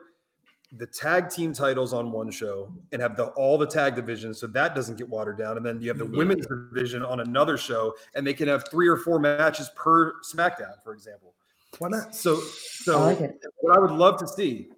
the 0.77 0.87
tag 0.87 1.29
team 1.31 1.53
titles 1.53 1.93
on 1.93 2.11
one 2.11 2.31
show 2.31 2.73
and 2.93 3.01
have 3.01 3.17
the 3.17 3.27
all 3.37 3.57
the 3.57 3.67
tag 3.67 3.95
divisions 3.95 4.41
so 4.41 4.47
that 4.49 4.75
doesn't 4.75 4.97
get 4.97 5.09
watered 5.09 5.39
down 5.39 5.57
and 5.57 5.65
then 5.65 5.81
you 5.81 5.89
have 5.89 5.99
the 5.99 6.05
Mhm. 6.07 6.17
women's 6.17 6.47
division 6.47 7.03
on 7.05 7.21
another 7.21 7.57
show 7.57 7.95
and 8.15 8.27
they 8.27 8.35
can 8.35 8.49
have 8.49 8.69
three 8.69 8.89
or 8.89 8.97
four 8.97 9.19
matches 9.21 9.71
per 9.77 10.15
smackdown 10.23 10.83
for 10.83 10.93
example 10.93 11.35
Why 11.79 11.89
not? 11.91 12.15
so 12.15 12.37
so 12.41 12.99
I 12.99 13.13
like 13.15 13.35
what 13.59 13.77
i 13.77 13.79
would 13.79 13.93
love 13.93 14.19
to 14.19 14.27
see 14.27 14.69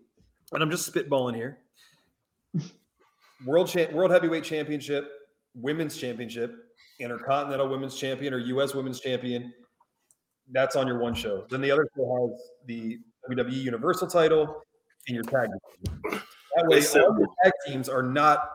and 0.52 0.62
i'm 0.62 0.70
just 0.70 0.92
spitballing 0.92 1.34
here 1.34 1.60
world 3.46 3.68
cha- 3.68 3.90
world 3.92 4.10
heavyweight 4.10 4.44
championship 4.44 5.10
women's 5.54 5.96
championship 5.96 6.54
intercontinental 6.98 7.68
women's 7.68 7.94
champion 7.96 8.34
or 8.34 8.38
us 8.40 8.74
women's 8.74 9.00
champion 9.00 9.52
that's 10.52 10.76
on 10.76 10.86
your 10.86 10.98
one 10.98 11.14
show 11.14 11.46
then 11.50 11.60
the 11.60 11.70
other 11.70 11.88
show 11.96 12.28
has 12.30 12.50
the 12.66 12.98
wwe 13.30 13.52
universal 13.52 14.06
title 14.06 14.62
and 15.08 15.14
your 15.14 15.24
tag 15.24 15.48
that 16.04 16.66
way 16.66 16.76
all 16.76 16.82
simple. 16.82 17.34
tag 17.42 17.52
teams 17.66 17.88
are 17.88 18.02
not 18.02 18.50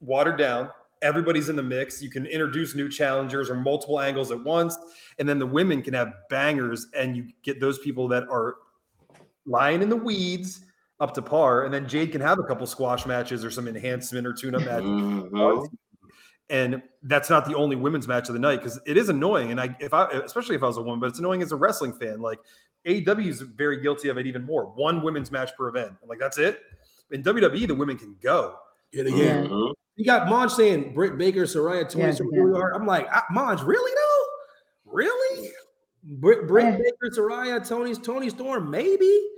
watered 0.00 0.38
down 0.38 0.68
everybody's 1.02 1.48
in 1.48 1.56
the 1.56 1.62
mix 1.62 2.02
you 2.02 2.10
can 2.10 2.26
introduce 2.26 2.74
new 2.74 2.88
challengers 2.88 3.50
or 3.50 3.54
multiple 3.54 4.00
angles 4.00 4.30
at 4.30 4.42
once 4.42 4.76
and 5.18 5.28
then 5.28 5.38
the 5.38 5.46
women 5.46 5.82
can 5.82 5.94
have 5.94 6.12
bangers 6.28 6.86
and 6.96 7.16
you 7.16 7.26
get 7.42 7.60
those 7.60 7.78
people 7.78 8.08
that 8.08 8.24
are 8.28 8.56
lying 9.46 9.82
in 9.82 9.88
the 9.88 9.96
weeds 9.96 10.60
up 11.00 11.14
to 11.14 11.22
par 11.22 11.64
and 11.64 11.72
then 11.72 11.88
jade 11.88 12.12
can 12.12 12.20
have 12.20 12.38
a 12.38 12.42
couple 12.42 12.66
squash 12.66 13.06
matches 13.06 13.44
or 13.44 13.50
some 13.50 13.68
enhancement 13.68 14.26
or 14.26 14.32
tune-up 14.32 14.62
matches 14.62 14.84
mhm. 14.84 15.68
and 16.50 16.82
that's 17.04 17.30
not 17.30 17.46
the 17.46 17.54
only 17.54 17.76
women's 17.76 18.08
match 18.08 18.28
of 18.28 18.34
the 18.34 18.40
night 18.40 18.56
because 18.56 18.80
it 18.86 18.96
is 18.96 19.08
annoying. 19.08 19.50
And 19.50 19.60
I, 19.60 19.74
if 19.80 19.94
I, 19.94 20.08
especially 20.10 20.56
if 20.56 20.62
I 20.62 20.66
was 20.66 20.76
a 20.76 20.82
woman, 20.82 21.00
but 21.00 21.06
it's 21.06 21.18
annoying 21.18 21.42
as 21.42 21.52
a 21.52 21.56
wrestling 21.56 21.92
fan. 21.92 22.20
Like 22.20 22.40
AEW 22.86 23.26
is 23.26 23.40
very 23.40 23.80
guilty 23.80 24.08
of 24.08 24.18
it 24.18 24.26
even 24.26 24.44
more. 24.44 24.66
One 24.66 25.02
women's 25.02 25.30
match 25.30 25.50
per 25.56 25.68
event. 25.68 25.92
I'm 26.02 26.08
like 26.08 26.18
that's 26.18 26.38
it. 26.38 26.60
In 27.10 27.22
WWE, 27.22 27.66
the 27.66 27.74
women 27.74 27.96
can 27.98 28.16
go. 28.22 28.56
Yeah, 28.92 29.04
Yeah. 29.04 29.16
yeah. 29.16 29.42
Mhm. 29.44 29.74
You 29.96 30.04
got 30.04 30.28
Monch 30.28 30.52
saying 30.52 30.94
Britt 30.94 31.18
Baker, 31.18 31.42
Saraya, 31.42 31.88
Toni, 31.88 32.04
Yeah, 32.04 32.12
yeah. 32.12 32.40
really. 32.40 32.72
I'm 32.74 32.86
like, 32.86 33.08
I, 33.10 33.22
really 33.64 33.92
though? 33.94 34.92
Really? 34.92 35.50
Britt, 36.04 36.46
Britt 36.46 36.64
Yeah. 36.64 36.76
Baker, 36.76 37.10
Saraya, 37.14 37.66
Toni's 37.66 37.98
Toni 37.98 38.30
Storm, 38.30 38.70
maybe. 38.70 39.28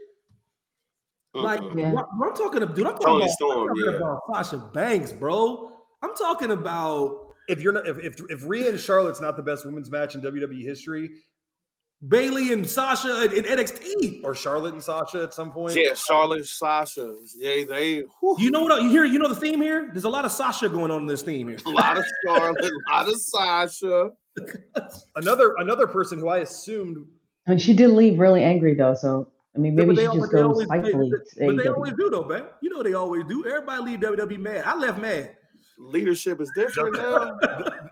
Like. 1.33 1.61
Yeah. 1.75 1.93
what, 1.93 2.09
what 2.17 2.29
I'm 2.31 2.37
talking 2.37 2.63
about, 2.63 2.77
dude. 2.77 2.87
I'm 2.87 2.93
talking, 2.93 3.07
Toni 3.07 3.25
about, 3.25 3.31
Storm, 3.31 3.69
I'm 3.71 3.77
talking 3.77 3.85
yeah. 3.93 3.97
about 3.97 4.21
Sasha 4.35 4.59
Banks, 4.59 5.13
bro. 5.13 5.73
I'm 6.03 6.15
talking 6.15 6.51
about 6.51 7.35
If 7.49 7.63
you're 7.63 7.73
not, 7.73 7.87
if 7.87 7.99
if, 7.99 8.21
if 8.29 8.45
Rhea 8.47 8.69
and 8.71 8.79
Charlotte's 8.81 9.21
not 9.21 9.37
the 9.37 9.43
best 9.43 9.65
women's 9.65 9.91
match 9.91 10.15
in 10.15 10.21
WWE 10.21 10.63
history, 10.63 11.11
Bayley 12.09 12.53
and 12.53 12.67
Sasha 12.69 13.25
in, 13.25 13.45
in 13.45 13.45
NXT. 13.45 14.25
or 14.25 14.35
Charlotte 14.35 14.73
and 14.73 14.83
Sasha 14.83 15.23
at 15.23 15.35
some 15.35 15.53
point, 15.53 15.77
Yeah, 15.77 15.93
Charlotte, 15.95 16.47
Sasha. 16.47 17.15
Yeah, 17.37 17.65
they 17.69 18.05
whew, 18.21 18.37
You 18.39 18.51
know 18.51 18.63
what? 18.63 18.83
You 18.83 18.89
hear? 18.89 19.05
You 19.05 19.19
know 19.19 19.29
the 19.29 19.37
theme 19.37 19.61
here? 19.61 19.91
There's 19.93 20.05
a 20.05 20.09
lot 20.09 20.25
of 20.25 20.33
Sasha 20.33 20.69
going 20.71 20.91
on 20.91 21.03
in 21.03 21.07
this 21.07 21.21
theme 21.23 21.49
here. 21.49 21.59
a 21.67 21.69
lot 21.71 21.99
of 21.99 22.05
Charlotte, 22.27 22.65
a 22.65 22.91
lot 22.93 23.09
of 23.09 23.21
Sasha. 23.21 24.11
another 25.17 25.55
another 25.59 25.87
person 25.87 26.19
who 26.19 26.29
I 26.29 26.39
assumed 26.39 27.05
I 27.47 27.51
mean, 27.51 27.59
she 27.59 27.75
did 27.75 27.91
leave 27.91 28.19
really 28.19 28.43
angry 28.45 28.75
though, 28.75 28.95
so 28.95 29.29
I 29.55 29.59
mean, 29.59 29.75
maybe 29.75 29.95
but 29.95 30.01
she 30.01 30.07
they, 30.07 30.15
just 30.17 30.33
goes 30.33 30.63
spitefully. 30.63 31.11
but, 31.11 31.47
to 31.51 31.57
they 31.57 31.69
always 31.69 31.93
do 31.95 32.09
though, 32.11 32.25
man. 32.25 32.45
You 32.63 32.71
know 32.71 32.83
they 32.83 32.95
always 32.95 33.25
do. 33.27 33.45
Everybody 33.45 33.83
leave 33.83 34.01
WWE 34.01 34.39
mad. 34.39 34.63
I 34.65 34.75
left 34.77 35.01
mad. 35.01 35.37
leadership 35.79 36.41
is 36.41 36.51
different 36.55 36.97
now. 36.97 37.37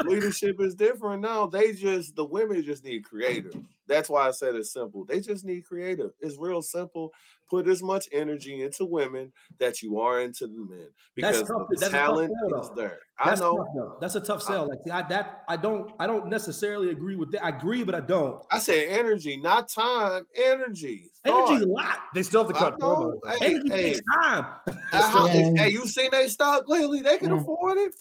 leadership 0.04 0.60
is 0.60 0.74
different 0.74 1.20
now. 1.22 1.46
They 1.46 1.72
just 1.72 2.14
the 2.14 2.24
women 2.24 2.62
just 2.62 2.84
need 2.84 3.04
creative. 3.04 3.52
That's 3.88 4.08
why 4.08 4.28
I 4.28 4.30
said 4.32 4.54
it's 4.54 4.72
simple. 4.72 5.04
They 5.04 5.20
just 5.20 5.44
need 5.44 5.64
creative. 5.64 6.10
It's 6.20 6.36
real 6.38 6.62
simple. 6.62 7.12
Put 7.50 7.66
as 7.66 7.82
much 7.82 8.06
energy 8.12 8.60
into 8.62 8.84
women 8.84 9.32
that 9.58 9.80
you 9.80 9.98
are 9.98 10.20
into 10.20 10.46
the 10.46 10.66
men 10.68 10.88
That's 11.16 11.38
because 11.38 11.48
tough- 11.48 11.66
the 11.70 11.76
that's 11.80 11.82
a 11.82 11.84
tough 11.84 11.92
talent 12.06 12.32
sell, 12.50 12.60
is 12.60 12.68
though. 12.68 12.74
there. 12.74 12.98
I 13.18 13.34
know. 13.36 13.56
tough. 13.74 14.00
That's 14.02 14.14
a 14.16 14.20
tough 14.20 14.42
sell. 14.42 14.68
Like 14.68 14.80
see, 14.84 14.90
I 14.90 15.02
that 15.08 15.44
I 15.48 15.56
don't 15.56 15.90
I 15.98 16.06
don't 16.06 16.28
necessarily 16.28 16.90
agree 16.90 17.16
with 17.16 17.32
that. 17.32 17.42
I 17.42 17.48
agree, 17.48 17.84
but 17.84 17.94
I 17.94 18.00
don't. 18.00 18.44
I 18.50 18.58
say 18.58 18.88
energy, 18.88 19.38
not 19.38 19.70
time. 19.70 20.26
Energy. 20.36 21.10
Energy's 21.24 21.62
a 21.62 21.66
lot. 21.66 22.00
They 22.14 22.22
still 22.22 22.44
have 22.44 22.52
to 22.52 22.58
cut 22.58 22.78
know. 22.78 23.18
promos. 23.24 23.38
Hey, 23.38 23.54
Energy 23.54 23.68
hey, 23.70 23.82
takes 23.94 24.00
time. 24.22 24.46
how- 24.92 25.26
Yeah. 25.28 25.50
hey, 25.56 25.70
you 25.70 25.86
seen 25.86 26.10
they 26.12 26.28
stock 26.28 26.68
lately? 26.68 27.00
They 27.00 27.16
can 27.16 27.30
Yeah. 27.34 27.40
afford 27.40 27.78
it. 27.78 27.94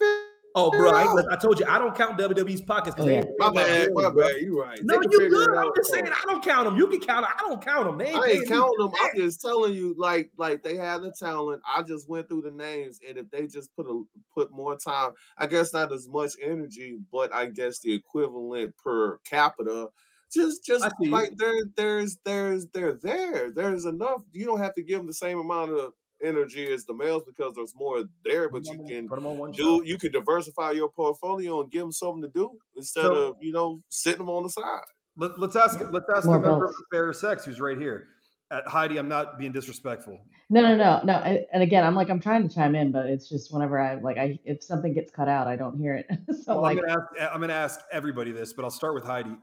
Oh, 0.56 0.72
bro, 0.72 0.90
I, 0.90 1.34
I 1.34 1.36
told 1.36 1.60
you 1.60 1.66
I 1.68 1.78
don't 1.78 1.96
count 1.96 2.18
WWE's 2.18 2.62
pockets. 2.62 2.96
'cause 2.96 3.06
Oh, 3.06 3.10
yeah. 3.10 3.24
My 3.38 3.52
bad, 3.52 3.94
my 3.94 4.10
bad. 4.10 4.42
You 4.42 4.60
right. 4.60 4.84
No, 4.84 4.96
They 5.00 5.04
you 5.04 5.12
figure 5.12 5.30
good. 5.30 5.56
I'm 5.56 5.72
just 5.76 5.92
saying 5.92 6.08
I 6.08 6.24
don't 6.26 6.44
count 6.44 6.66
them. 6.66 6.78
You 6.78 6.88
can 6.88 7.00
count 7.00 7.26
them. 7.26 7.34
I 7.38 7.48
don't 7.48 7.62
count 7.62 7.86
them. 7.86 7.98
They 7.98 8.08
ain't 8.08 8.16
I 8.16 8.26
paying 8.26 8.38
ain't 8.40 8.50
me 8.50 8.56
counting 8.56 8.80
them. 8.80 8.92
I'm 9.00 9.16
just 9.16 9.40
telling 9.42 9.74
you, 9.74 9.94
like, 9.98 10.32
like 10.38 10.64
they 10.64 10.76
have 10.78 11.02
the 11.04 11.12
talent. 11.12 11.62
I 11.68 11.84
just 11.84 12.10
went 12.10 12.28
through 12.28 12.42
the 12.42 12.52
names, 12.52 13.00
and 13.08 13.18
if 13.18 13.30
they 13.30 13.46
just 13.48 13.76
put 13.76 13.86
a 13.88 14.04
put 14.34 14.52
more 14.52 14.78
time, 14.78 15.12
I 15.38 15.46
guess 15.46 15.74
not 15.74 15.92
as 15.92 16.08
much 16.10 16.34
energy, 16.42 16.98
but 17.12 17.32
I 17.34 17.48
guess 17.48 17.80
the 17.80 17.94
equivalent 17.94 18.76
per 18.78 19.18
capita. 19.20 19.90
Just, 20.34 20.66
just 20.66 20.84
I 20.86 20.90
see 20.90 21.06
you. 21.06 21.12
like 21.12 21.38
there, 21.38 21.64
there's, 21.78 22.18
there's, 22.26 22.68
they're 22.68 22.94
there. 22.96 23.52
There's 23.52 23.86
enough. 23.86 24.22
You 24.34 24.46
don't 24.46 24.60
have 24.60 24.74
to 24.76 24.84
give 24.84 24.98
them 25.00 25.08
the 25.08 25.14
same 25.14 25.40
amount 25.40 25.72
of 25.72 25.94
energy 26.24 26.72
as 26.72 26.86
the 26.86 26.94
males 26.94 27.24
because 27.26 27.54
there's 27.56 27.74
more 27.76 28.04
there, 28.26 28.50
but 28.50 28.66
you 28.66 28.84
can 28.88 29.08
Put 29.08 29.16
them 29.16 29.28
on 29.28 29.38
one 29.38 29.52
do 29.52 29.78
shot. 29.80 29.86
you 29.88 29.98
can 29.98 30.12
diversify 30.12 30.72
your 30.72 30.90
portfolio 30.90 31.62
and 31.62 31.72
give 31.72 31.82
them 31.82 31.92
something 31.92 32.22
to 32.24 32.30
do 32.30 32.52
instead 32.76 33.04
So- 33.04 33.14
of 33.30 33.36
you 33.42 33.52
know 33.52 33.82
sitting 33.90 34.20
them 34.20 34.30
on 34.30 34.44
the 34.44 34.50
side. 34.50 34.82
Let, 35.20 35.40
let's 35.40 35.56
ask. 35.56 35.80
Let's 35.92 36.06
ask 36.16 36.26
More 36.28 36.40
the 36.40 36.48
member 36.48 36.66
of 36.66 36.76
fair 36.92 37.12
sex 37.14 37.44
who's 37.46 37.60
right 37.60 37.78
here. 37.78 38.08
At 38.50 38.66
Heidi, 38.68 38.98
I'm 38.98 39.10
not 39.10 39.38
being 39.38 39.52
disrespectful. 39.52 40.18
No, 40.50 40.62
no, 40.62 40.78
no, 40.78 41.02
no. 41.04 41.14
I, 41.16 41.46
and 41.52 41.62
again, 41.62 41.84
I'm 41.84 41.96
like, 41.96 42.10
I'm 42.10 42.22
trying 42.22 42.48
to 42.48 42.54
chime 42.56 42.76
in, 42.76 42.94
but 42.94 43.08
it's 43.08 43.28
just 43.28 43.52
whenever 43.54 43.78
I 43.78 43.96
like, 43.96 44.18
I 44.18 44.40
if 44.46 44.64
something 44.64 44.94
gets 44.94 45.12
cut 45.12 45.28
out, 45.28 45.48
I 45.48 45.58
don't 45.58 45.78
hear 45.78 45.96
it. 45.96 46.06
so 46.44 46.54
Well, 46.54 46.62
like, 46.62 46.78
I'm 46.78 46.86
gonna 46.86 46.94
ask. 47.20 47.34
I'm 47.34 47.42
gonna 47.42 47.54
ask 47.54 47.80
everybody 47.92 48.32
this, 48.32 48.54
but 48.54 48.64
I'll 48.64 48.72
start 48.72 48.94
with 48.94 49.04
Heidi. 49.04 49.36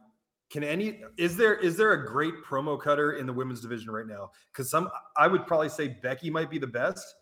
Can 0.55 0.63
any 0.63 1.01
is 1.17 1.37
there 1.37 1.57
is 1.57 1.77
there 1.77 1.91
a 1.95 2.07
great 2.07 2.35
promo 2.49 2.81
cutter 2.81 3.15
in 3.15 3.27
the 3.27 3.33
women's 3.33 3.61
division 3.61 3.91
right 3.91 4.07
now? 4.07 4.31
Because 4.53 4.71
some 4.71 4.89
I 5.17 5.27
would 5.27 5.49
probably 5.49 5.69
say 5.69 5.89
Becky 6.01 6.31
might 6.31 6.49
be 6.49 6.59
the 6.59 6.67
best. 6.69 7.17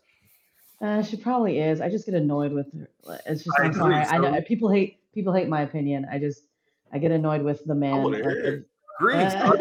uh, 0.79 1.01
she 1.01 1.17
probably 1.17 1.57
is. 1.57 1.81
I 1.81 1.89
just 1.89 2.05
get 2.05 2.13
annoyed 2.13 2.51
with 2.53 2.71
her. 2.77 2.87
It's 3.25 3.43
just, 3.43 3.57
I 3.57 3.63
I'm 3.63 3.69
agree, 3.71 3.79
sorry. 3.79 3.95
I 4.05 4.17
know 4.19 4.39
people 4.43 4.69
hate 4.69 4.99
people 5.15 5.33
hate 5.33 5.47
my 5.49 5.63
opinion. 5.63 6.05
I 6.11 6.19
just, 6.19 6.43
I 6.91 6.99
get 6.99 7.09
annoyed 7.09 7.41
with 7.41 7.65
the 7.65 7.73
man. 7.73 8.03
wanna 8.03 8.17
hear 8.17 8.29
it. 8.29 8.53
if- 8.53 8.63
Greetings. 8.99 9.33
Uh, 9.33 9.57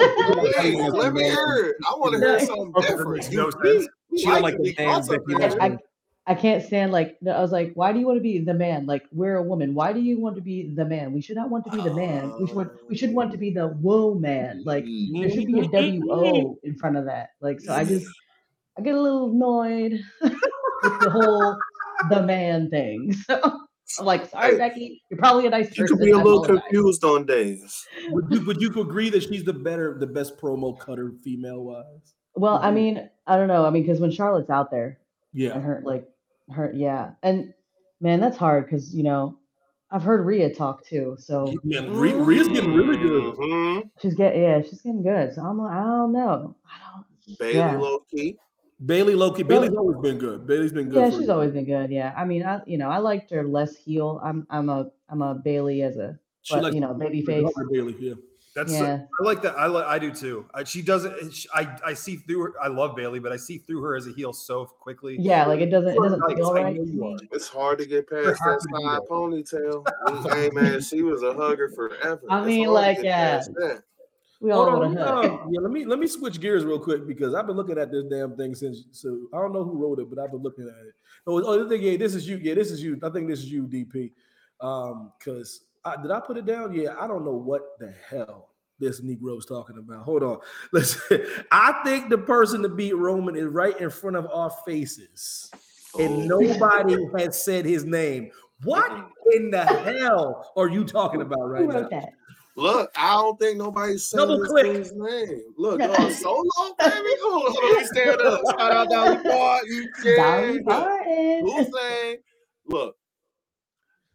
Hey, 0.58 0.76
let 0.90 1.14
me 1.14 1.22
hear 1.22 1.56
it. 1.70 1.76
I 1.90 1.94
want 1.96 2.12
to 2.12 2.18
hear 2.20 2.40
something 2.40 2.72
different. 2.82 3.32
no 3.32 3.48
sense. 3.48 3.88
She 4.18 4.24
don't 4.26 4.42
like 4.42 4.42
like 4.42 4.56
the 4.58 4.74
be 4.74 4.74
man 4.84 5.00
caught 5.00 5.08
Becky 5.08 5.22
in 5.32 5.38
Lynch. 5.38 5.54
it. 5.54 5.62
I, 5.62 5.78
I 6.26 6.34
can't 6.36 6.64
stand 6.64 6.92
like 6.92 7.18
I 7.28 7.40
was 7.40 7.50
like, 7.50 7.72
why 7.74 7.92
do 7.92 7.98
you 7.98 8.06
want 8.06 8.18
to 8.18 8.22
be 8.22 8.38
the 8.38 8.54
man? 8.54 8.86
Like 8.86 9.04
we're 9.10 9.36
a 9.36 9.42
woman. 9.42 9.74
Why 9.74 9.92
do 9.92 10.00
you 10.00 10.20
want 10.20 10.36
to 10.36 10.40
be 10.42 10.72
the 10.72 10.84
man? 10.84 11.12
We 11.12 11.20
should 11.20 11.34
not 11.36 11.50
want 11.50 11.64
to 11.64 11.70
be 11.72 11.82
the 11.82 11.92
man. 11.94 12.32
We 12.38 12.46
should 12.46 12.56
want, 12.56 12.72
we 12.88 12.96
should 12.96 13.12
want 13.12 13.32
to 13.32 13.38
be 13.38 13.50
the 13.50 13.66
whoa 13.68 14.14
man. 14.14 14.62
Like 14.64 14.84
there 14.84 15.30
should 15.30 15.46
be 15.46 15.60
a 15.60 15.68
W 15.68 16.12
O 16.12 16.58
in 16.62 16.76
front 16.76 16.96
of 16.96 17.06
that. 17.06 17.30
Like 17.40 17.60
so 17.60 17.74
I 17.74 17.84
just 17.84 18.06
I 18.78 18.82
get 18.82 18.94
a 18.94 19.00
little 19.00 19.30
annoyed 19.30 20.00
with 20.22 21.00
the 21.00 21.10
whole 21.10 21.56
the 22.10 22.22
man 22.22 22.70
thing. 22.70 23.14
So 23.84 24.00
I'm 24.00 24.06
like, 24.06 24.30
sorry, 24.30 24.52
Hey, 24.52 24.58
Becky, 24.58 25.02
you're 25.10 25.18
probably 25.18 25.46
a 25.46 25.50
nice 25.50 25.76
You 25.76 25.82
person. 25.84 25.98
could 25.98 26.04
be 26.06 26.12
a 26.12 26.16
I 26.18 26.22
little 26.22 26.42
confused 26.42 27.04
on 27.04 27.26
days. 27.26 27.84
Would 28.08 28.24
you, 28.30 28.40
would 28.46 28.62
you 28.62 28.70
agree 28.80 29.10
that 29.10 29.24
she's 29.24 29.44
the 29.44 29.52
better, 29.52 29.98
the 29.98 30.06
best 30.06 30.38
promo 30.40 30.78
cutter 30.78 31.12
female 31.22 31.62
wise? 31.62 32.14
Well, 32.34 32.56
I 32.62 32.70
mean, 32.70 33.10
I 33.26 33.36
don't 33.36 33.48
know. 33.48 33.66
I 33.66 33.70
mean, 33.70 33.82
because 33.82 34.00
when 34.00 34.10
Charlotte's 34.10 34.48
out 34.48 34.70
there, 34.70 34.98
Yeah. 35.34 35.50
and 35.52 35.62
her 35.62 35.82
like 35.84 36.08
her 36.52 36.72
yeah, 36.74 37.10
and 37.22 37.52
man, 38.00 38.20
that's 38.20 38.36
hard 38.36 38.64
because 38.66 38.94
you 38.94 39.02
know 39.02 39.38
I've 39.90 40.02
heard 40.02 40.24
Rhea 40.24 40.54
talk 40.54 40.84
too, 40.86 41.16
so 41.18 41.52
Yeah, 41.64 41.86
Rhea, 41.88 42.16
Rhea's 42.16 42.48
getting 42.48 42.72
really 42.74 42.96
good. 42.96 43.34
Mhm. 43.34 43.90
she's 44.00 44.14
getting 44.14 44.42
yeah, 44.42 44.62
she's 44.62 44.80
getting 44.82 45.02
good. 45.02 45.34
So 45.34 45.42
I'm 45.42 45.58
like, 45.58 45.72
I 45.72 45.82
don't 45.82 46.12
know, 46.12 46.56
I 46.66 46.92
don't. 46.94 47.38
Bayley 47.38 47.54
Yeah. 47.58 47.76
low 47.78 47.98
key. 48.10 48.38
Bayley 48.84 49.14
Loki. 49.14 49.44
Well- 49.44 49.60
Bayley's 49.60 49.76
always 49.76 49.98
been 49.98 50.18
good. 50.18 50.44
Bayley's 50.46 50.72
been 50.72 50.88
good. 50.88 50.98
Yeah, 50.98 51.10
for 51.10 51.18
she's 51.20 51.28
always 51.28 51.52
been 51.52 51.64
good. 51.66 51.90
Yeah, 51.90 52.12
I 52.16 52.24
mean, 52.24 52.42
I 52.44 52.60
you 52.66 52.78
know 52.78 52.88
I 52.90 52.98
liked 52.98 53.30
her 53.30 53.46
less 53.46 53.76
heel. 53.76 54.20
I'm 54.24 54.46
I'm 54.50 54.68
a 54.68 54.90
I'm 55.08 55.22
a 55.22 55.34
Bayley 55.36 55.82
as 55.82 55.96
a 55.98 56.18
but, 56.50 56.74
you 56.74 56.80
know, 56.80 56.88
to- 56.92 56.98
baby 56.98 57.22
face. 57.22 57.48
Bayley. 57.70 57.94
Yeah. 58.00 58.14
That's 58.54 58.72
yeah. 58.72 58.98
I 59.18 59.24
like 59.24 59.40
that. 59.42 59.56
I 59.56 59.66
like 59.66 59.86
I 59.86 59.98
do 59.98 60.10
too. 60.12 60.44
I, 60.52 60.64
she 60.64 60.82
doesn't. 60.82 61.32
she- 61.32 61.48
I 61.54 61.74
I 61.86 61.94
see 61.94 62.16
through 62.16 62.42
her. 62.42 62.52
I 62.62 62.68
love 62.68 62.94
Bayley, 62.94 63.18
but 63.18 63.32
I 63.32 63.36
see 63.36 63.58
through 63.58 63.80
her 63.82 63.96
as 63.96 64.06
a 64.06 64.12
heel 64.12 64.32
so 64.34 64.66
quickly. 64.66 65.16
Yeah, 65.18 65.46
like 65.46 65.60
it 65.60 65.70
doesn't 65.70 65.94
it 65.94 65.98
doesn't 66.02 66.20
Right, 66.20 66.36
feel 66.36 66.52
right. 66.52 66.76
know 66.76 66.84
to 66.84 66.90
you 66.90 67.00
me. 67.00 67.14
are. 67.14 67.18
It's 67.32 67.48
hard 67.48 67.78
to 67.78 67.86
get 67.86 68.10
past 68.10 68.24
that 68.44 68.60
happy 68.72 68.84
side 68.84 69.00
ponytail. 69.10 69.86
Hey 70.34 70.50
man, 70.50 70.82
she 70.82 71.02
was 71.02 71.22
a 71.22 71.32
hugger 71.32 71.70
forever. 71.70 72.20
I 72.28 72.38
It's 72.40 72.46
mean, 72.46 72.68
like, 72.68 72.98
yeah. 73.02 73.38
that. 73.56 73.82
We 74.42 74.50
all 74.50 74.64
Hold 74.68 74.80
know 74.80 74.84
on, 74.86 74.94
what 74.96 75.22
let 75.22 75.30
me, 75.30 75.36
uh, 75.38 75.46
yeah, 75.50 75.60
let 75.60 75.70
me 75.70 75.84
let 75.86 75.98
me 76.00 76.06
switch 76.06 76.38
gears 76.40 76.64
real 76.64 76.78
quick 76.80 77.06
because 77.06 77.32
I've 77.34 77.46
been 77.46 77.56
looking 77.56 77.78
at 77.78 77.90
this 77.90 78.04
damn 78.10 78.36
thing 78.36 78.54
since. 78.54 78.84
So 78.90 79.28
I 79.32 79.38
don't 79.38 79.52
know 79.52 79.62
who 79.64 79.78
wrote 79.78 79.98
it, 80.00 80.10
but 80.10 80.18
I've 80.18 80.32
been 80.32 80.42
looking 80.42 80.64
at 80.64 80.84
it. 80.86 80.94
Oh, 81.26 81.40
oh, 81.42 81.64
I 81.64 81.68
think 81.68 81.82
yeah, 81.82 81.96
this 81.96 82.14
is 82.14 82.28
you. 82.28 82.38
Yeah, 82.42 82.54
this 82.54 82.70
is 82.72 82.82
you. 82.82 82.98
I 83.02 83.08
think 83.10 83.28
this 83.28 83.38
is 83.38 83.50
you, 83.50 83.62
DP. 83.68 84.10
Um, 84.60 85.12
because 85.18 85.60
I, 85.84 86.00
did 86.00 86.10
I 86.10 86.20
put 86.20 86.36
it 86.36 86.46
down? 86.46 86.72
Yeah, 86.74 86.94
I 86.98 87.06
don't 87.06 87.24
know 87.24 87.32
what 87.34 87.62
the 87.78 87.92
hell 88.08 88.50
this 88.78 89.00
Negro's 89.02 89.46
talking 89.46 89.78
about. 89.78 90.04
Hold 90.04 90.22
on, 90.22 90.38
listen. 90.72 91.24
I 91.50 91.80
think 91.84 92.08
the 92.10 92.18
person 92.18 92.62
to 92.62 92.68
beat 92.68 92.94
Roman 92.94 93.36
is 93.36 93.46
right 93.46 93.78
in 93.80 93.90
front 93.90 94.16
of 94.16 94.26
our 94.32 94.50
faces, 94.66 95.50
and 95.98 96.30
Oh. 96.32 96.38
nobody 96.40 96.96
has 97.18 97.42
said 97.42 97.64
his 97.64 97.84
name. 97.84 98.30
What 98.64 98.90
in 99.32 99.50
the 99.50 99.64
hell 99.64 100.52
are 100.56 100.68
you 100.68 100.84
talking 100.84 101.20
about 101.20 101.48
right 101.50 101.62
Who 101.62 101.68
now? 101.72 101.88
that? 101.88 102.10
Look, 102.54 102.90
I 102.96 103.14
don't 103.14 103.40
think 103.40 103.56
nobody's 103.56 104.06
saying 104.06 104.20
Double 104.28 104.38
this 104.40 104.48
click. 104.48 104.64
dude's 104.66 104.92
name. 104.94 105.42
Look, 105.56 105.80
uh, 105.80 106.10
solo, 106.10 106.44
baby. 106.78 106.92
Hold 107.22 107.56
on, 107.56 107.84
stand 107.86 108.20
up. 108.20 108.40
Shout 108.50 108.72
out 108.72 108.90
Dolly 108.90 109.16
Parton. 109.22 109.68
You 109.72 109.88
Dolly 110.16 110.52
can. 110.58 110.64
Parton. 110.64 111.46
Hussein. 111.48 112.16
Look, 112.66 112.94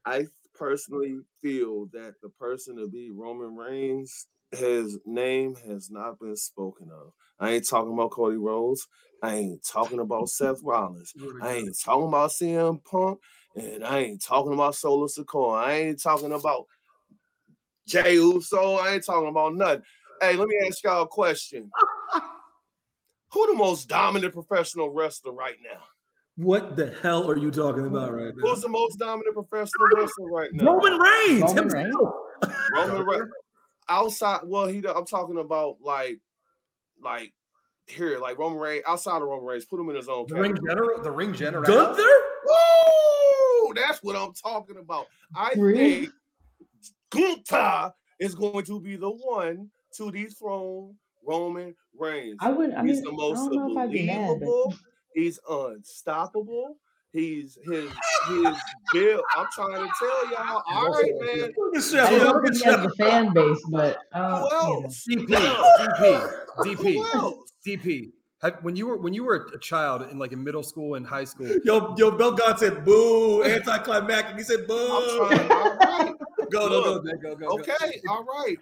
I 0.06 0.28
personally 0.58 1.20
feel 1.42 1.88
that 1.94 2.16
the 2.22 2.30
person 2.30 2.78
to 2.78 2.88
be 2.88 3.12
Roman 3.12 3.56
Reigns, 3.56 4.28
his 4.52 4.98
name 5.06 5.56
has 5.68 5.90
not 5.90 6.20
been 6.20 6.36
spoken 6.36 6.90
of. 6.92 7.14
I 7.40 7.52
ain't 7.52 7.68
talking 7.68 7.94
about 7.94 8.12
Cody 8.12 8.38
Rhodes. 8.38 8.88
I 9.22 9.36
ain't 9.36 9.64
talking 9.66 10.00
about 10.00 10.30
Seth 10.30 10.62
Rollins. 10.64 11.14
I 11.42 11.54
ain't 11.54 11.78
talking 11.80 12.08
about 12.08 12.32
CM 12.32 12.84
Punk, 12.84 13.20
and 13.56 13.84
I 13.84 14.00
ain't 14.00 14.24
talking 14.24 14.54
about 14.54 14.76
Solo 14.76 15.08
Sikoa. 15.08 15.64
I 15.64 15.74
ain't 15.74 16.02
talking 16.02 16.32
about 16.32 16.66
Jey 17.88 18.16
Uso. 18.16 18.76
I 18.76 18.96
ain't 18.96 19.06
talking 19.06 19.30
about 19.30 19.56
nothing. 19.56 19.84
Hey, 20.22 20.36
let 20.36 20.48
me 20.48 20.58
ask 20.66 20.84
y'all 20.84 21.04
a 21.04 21.08
question. 21.08 21.70
Who 23.34 23.48
the 23.48 23.54
most 23.54 23.88
dominant 23.88 24.34
professional 24.34 24.90
wrestler 24.90 25.34
right 25.34 25.58
now? 25.64 25.84
What 26.38 26.76
the 26.76 26.94
hell 27.02 27.30
are 27.30 27.38
you 27.38 27.50
talking 27.50 27.88
about 27.88 28.14
right 28.14 28.32
now? 28.36 28.48
Who's 28.48 28.62
the 28.62 28.70
most 28.70 29.00
dominant 29.00 29.34
professional 29.34 29.88
wrestler 29.96 30.30
right 30.30 30.54
now? 30.54 30.66
Roman 30.76 31.00
Reigns. 31.00 31.42
Roman 31.42 31.58
himself. 31.58 32.14
Roman 32.76 33.06
Reigns. 33.06 33.32
Outside, 33.90 34.42
well, 34.44 34.68
he. 34.68 34.78
I'm 34.88 35.06
talking 35.06 35.40
about 35.40 35.78
like, 35.82 36.20
like 37.04 37.34
here, 37.88 38.20
like 38.20 38.38
Roman 38.38 38.60
Reigns. 38.60 38.84
Outside 38.88 39.18
of 39.18 39.28
Roman 39.28 39.46
Reigns, 39.46 39.66
put 39.66 39.80
him 39.80 39.90
in 39.90 39.96
his 39.96 40.08
own. 40.10 40.28
The 40.28 40.36
ring 40.36 40.56
general. 40.64 41.02
The 41.02 41.12
ring 41.12 41.34
general. 41.34 41.64
Gunther? 41.64 42.04
Woo! 42.46 43.74
That's 43.74 44.04
what 44.04 44.16
I'm 44.16 44.34
talking 44.34 44.78
about. 44.78 45.08
I 45.36 45.54
Really? 45.58 46.10
think 47.12 47.44
Gunther 47.50 47.94
is 48.20 48.36
going 48.36 48.64
to 48.66 48.80
be 48.80 48.96
the 48.96 49.10
one 49.10 49.72
to 49.96 50.12
dethrone 50.12 50.96
Roman 51.26 51.74
Reigns. 51.98 52.38
I 52.42 52.52
would. 52.52 52.74
I 52.76 52.86
He's 52.86 52.98
mean, 52.98 53.06
the 53.06 53.12
I 53.12 53.28
most 53.28 53.38
don't 53.50 53.56
know 53.56 53.72
if 53.72 53.78
I'd 53.78 53.92
be 53.92 54.06
mad, 54.06 54.18
but 54.18 54.34
unbelievable. 54.34 54.76
He's 55.18 55.40
unstoppable. 55.50 56.78
He's 57.12 57.58
his 57.64 57.90
his 58.28 58.56
build. 58.94 59.22
I'm 59.36 59.48
trying 59.52 59.84
to 59.88 59.92
tell 59.98 60.32
y'all. 60.32 60.62
All 60.70 60.90
right, 60.92 61.12
man. 61.20 61.54
Look 61.58 61.76
at 61.76 61.82
I 61.82 61.82
Shell, 61.82 62.10
don't 62.12 62.20
know 62.20 62.32
look 62.34 62.46
if 62.46 62.58
he 62.60 62.64
has 62.66 62.76
Shell. 62.76 62.90
fan 63.00 63.34
base, 63.34 63.66
but 63.72 63.98
uh, 64.14 64.48
Who 64.48 64.86
you 65.08 65.28
know. 65.28 65.28
DP. 65.28 66.32
DP. 66.60 66.96
DP. 67.06 67.34
DP. 67.66 68.12
Have, 68.44 68.58
when 68.62 68.76
you 68.76 68.86
were 68.86 68.98
when 68.98 69.16
you 69.16 69.24
were 69.24 69.50
a 69.56 69.60
child 69.60 70.04
in 70.12 70.20
like 70.20 70.34
in 70.34 70.44
middle 70.44 70.62
school 70.62 70.94
and 70.94 71.08
high 71.08 71.24
school, 71.24 71.50
Yo, 71.64 71.96
yo, 71.98 72.12
Bill 72.12 72.34
God 72.34 72.60
said 72.60 72.86
boo, 72.86 73.44
anticlimactic. 73.44 74.38
He 74.38 74.44
said 74.44 74.60
I'm 74.60 74.68
boo. 74.68 75.18
trying. 75.18 75.52
All 75.52 75.76
right. 75.78 76.14
Go, 76.52 76.70
go, 76.70 76.82
go, 76.82 77.02
go, 77.02 77.18
go, 77.18 77.36
go. 77.36 77.48
Okay. 77.60 78.02
All 78.08 78.24
right. 78.24 78.56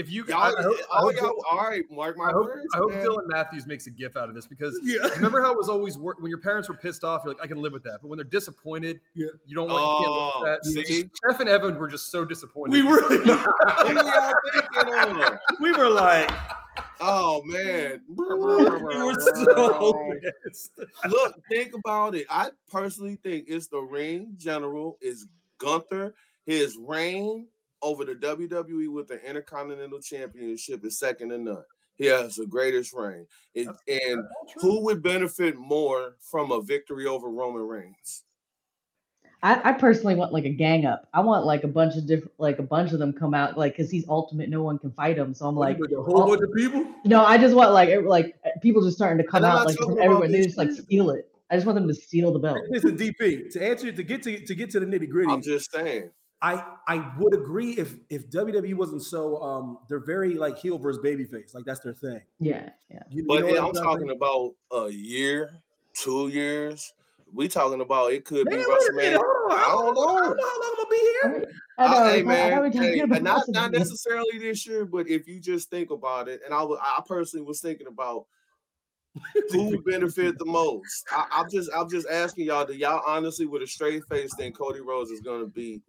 If 0.00 0.10
you, 0.10 0.24
Y'all, 0.26 0.38
I, 0.38 0.48
I 0.58 0.62
hope, 0.62 0.76
I 0.92 0.98
hope, 1.00 1.14
y'all, 1.16 1.44
all 1.50 1.58
right, 1.68 1.84
mark 1.90 2.16
my 2.16 2.24
I 2.24 2.32
hope, 2.32 2.46
words. 2.46 2.66
I 2.74 2.78
hope 2.78 2.90
man. 2.90 3.04
Dylan 3.06 3.26
Matthews 3.26 3.66
makes 3.66 3.86
a 3.86 3.90
gif 3.90 4.16
out 4.16 4.28
of 4.28 4.34
this 4.34 4.46
because 4.46 4.78
Yeah. 4.84 5.06
remember 5.14 5.40
how 5.42 5.52
it 5.52 5.56
was 5.58 5.68
always 5.68 5.96
wor- 5.98 6.16
when 6.18 6.30
your 6.30 6.40
parents 6.40 6.68
were 6.68 6.74
pissed 6.76 7.04
off, 7.04 7.22
you're 7.24 7.34
like, 7.34 7.42
I 7.42 7.46
can 7.46 7.58
live 7.60 7.72
with 7.72 7.82
that. 7.84 7.98
But 8.02 8.08
when 8.08 8.16
they're 8.16 8.24
disappointed, 8.24 9.00
Yeah. 9.14 9.26
you 9.46 9.54
don't 9.54 9.68
want 9.68 9.80
you 10.00 10.06
can't 10.06 10.16
live 10.16 10.32
Oh, 10.34 10.40
with 10.64 10.76
that. 10.76 10.86
see? 10.88 11.10
Jeff 11.28 11.40
and 11.40 11.48
Evan 11.48 11.78
were 11.78 11.88
just 11.88 12.10
so 12.10 12.24
disappointed. 12.24 12.72
We 12.72 12.80
really, 12.82 13.18
Who 13.18 13.24
y'all 13.24 14.34
thinking 14.54 15.22
of? 15.22 15.38
we 15.60 15.72
were 15.72 15.90
like, 15.90 16.30
Oh 17.02 17.42
man. 17.44 18.02
we 18.08 18.24
were 18.24 19.14
so 19.20 20.12
pissed. 20.44 20.72
Look, 21.08 21.34
think 21.50 21.72
about 21.74 22.14
it. 22.14 22.26
I 22.28 22.50
personally 22.70 23.18
think 23.22 23.46
it's 23.48 23.68
the 23.68 23.80
ring 23.80 24.34
general 24.36 24.98
is 25.00 25.26
Gunther. 25.58 26.14
His 26.46 26.76
reign 26.78 27.46
over 27.82 28.04
the 28.04 28.14
WWE 28.14 28.88
with 28.92 29.08
the 29.08 29.22
Intercontinental 29.26 30.00
Championship 30.00 30.84
is 30.84 30.98
second 30.98 31.30
to 31.30 31.38
none. 31.38 31.64
He 31.96 32.06
has 32.06 32.36
the 32.36 32.46
greatest 32.46 32.94
reign. 32.94 33.26
It- 33.54 33.68
and 33.88 34.24
who 34.56 34.80
would 34.84 35.02
benefit 35.02 35.56
more 35.58 36.16
from 36.20 36.50
a 36.52 36.60
victory 36.60 37.06
over 37.06 37.28
Roman 37.28 37.62
Reigns? 37.62 38.22
I, 39.42 39.70
I 39.70 39.72
personally 39.72 40.14
want 40.16 40.32
like 40.34 40.44
a 40.44 40.50
gang 40.50 40.84
up. 40.84 41.08
I 41.14 41.20
want 41.20 41.46
like 41.46 41.64
a 41.64 41.68
bunch 41.68 41.96
of 41.96 42.06
different, 42.06 42.32
like 42.38 42.58
a 42.58 42.62
bunch 42.62 42.92
of 42.92 42.98
them 42.98 43.12
come 43.14 43.32
out, 43.32 43.56
like 43.56 43.74
because 43.76 43.90
he's 43.90 44.06
ultimate. 44.06 44.50
No 44.50 44.62
one 44.62 44.78
can 44.78 44.90
fight 44.92 45.16
him. 45.16 45.32
So 45.32 45.46
I'm 45.46 45.56
like, 45.56 45.78
With 45.78 45.92
a 45.92 46.02
whole 46.02 46.26
bunch 46.26 46.42
of 46.42 46.52
people. 46.54 46.86
no, 47.06 47.24
I 47.24 47.38
just 47.38 47.54
want 47.54 47.72
like 47.72 47.88
every- 47.88 48.06
like 48.08 48.36
people 48.60 48.82
just 48.82 48.96
starting 48.98 49.16
to 49.24 49.30
come 49.30 49.42
out 49.44 49.64
like 49.66 49.76
talking 49.78 49.94
from 49.94 50.02
everywhere. 50.02 50.28
They 50.28 50.42
just 50.42 50.58
like 50.58 50.70
steal 50.72 51.10
it. 51.10 51.26
I 51.50 51.54
just 51.56 51.66
want 51.66 51.76
them 51.76 51.88
to 51.88 51.94
steal 51.94 52.32
the 52.32 52.38
belt. 52.38 52.58
Listen, 52.68 52.96
DP. 52.98 53.50
To 53.52 53.66
answer 53.66 53.90
to 53.90 54.02
get 54.02 54.22
to 54.24 54.38
to 54.44 54.54
get 54.54 54.70
to 54.70 54.80
the 54.80 54.86
nitty 54.86 55.08
gritty, 55.08 55.32
I'm 55.32 55.40
just 55.42 55.72
saying. 55.72 56.10
I 56.42 56.64
I 56.88 57.12
would 57.18 57.34
agree 57.34 57.72
if 57.72 57.96
if 58.08 58.30
WWE 58.30 58.74
wasn't 58.74 59.02
so 59.02 59.40
um 59.42 59.78
they're 59.88 60.04
very 60.04 60.34
like 60.34 60.58
heel 60.58 60.78
versus 60.78 61.02
babyface 61.04 61.54
like 61.54 61.64
that's 61.64 61.80
their 61.80 61.94
thing. 61.94 62.22
Yeah, 62.38 62.70
yeah. 62.90 63.02
You, 63.10 63.22
you 63.22 63.28
But 63.28 63.40
know 63.40 63.46
yeah, 63.48 63.60
what 63.60 63.68
I'm 63.68 63.74
saying? 63.74 63.86
talking 63.86 64.10
about 64.10 64.54
a 64.72 64.88
year, 64.88 65.60
two 65.94 66.28
years. 66.28 66.92
We 67.32 67.46
talking 67.46 67.80
about 67.80 68.12
it 68.12 68.24
could 68.24 68.48
be 68.48 68.56
Man, 68.56 68.64
wait 68.66 68.90
a 68.90 68.92
minute, 68.94 69.20
WrestleMania. 69.20 69.24
hold. 69.24 69.52
I 69.52 69.64
don't 69.70 69.94
know. 69.94 70.08
I 70.08 70.20
don't 70.22 70.36
know 70.36 70.48
how 70.48 70.60
long 70.60 70.70
I'm 70.70 70.76
gonna 70.76 70.90
be 70.90 70.96
here. 70.96 71.54
I 71.78 71.88
know. 71.88 71.98
I, 71.98 72.10
hey 72.10 72.16
I 72.16 72.20
I 72.20 72.22
man, 72.22 72.72
hey, 72.72 73.00
and 73.00 73.24
not 73.24 73.42
not 73.48 73.72
necessarily 73.72 74.38
this 74.38 74.66
year, 74.66 74.84
but 74.84 75.08
if 75.08 75.28
you 75.28 75.40
just 75.40 75.70
think 75.70 75.90
about 75.90 76.28
it, 76.28 76.40
and 76.44 76.54
I 76.54 76.62
wa- 76.62 76.78
I 76.80 77.02
personally 77.06 77.44
was 77.46 77.60
thinking 77.60 77.86
about 77.86 78.26
who 79.50 79.64
would 79.64 79.84
benefit 79.84 80.38
the 80.38 80.46
most. 80.46 81.06
I, 81.12 81.26
I'm 81.30 81.50
just 81.50 81.70
I'm 81.76 81.88
just 81.88 82.08
asking 82.08 82.46
y'all, 82.46 82.64
do 82.64 82.72
y'all 82.72 83.02
honestly 83.06 83.46
with 83.46 83.62
a 83.62 83.66
straight 83.66 84.04
face 84.06 84.30
think 84.36 84.56
Cody 84.56 84.80
Rhodes 84.80 85.10
is 85.10 85.20
gonna 85.20 85.46
beat 85.46 85.82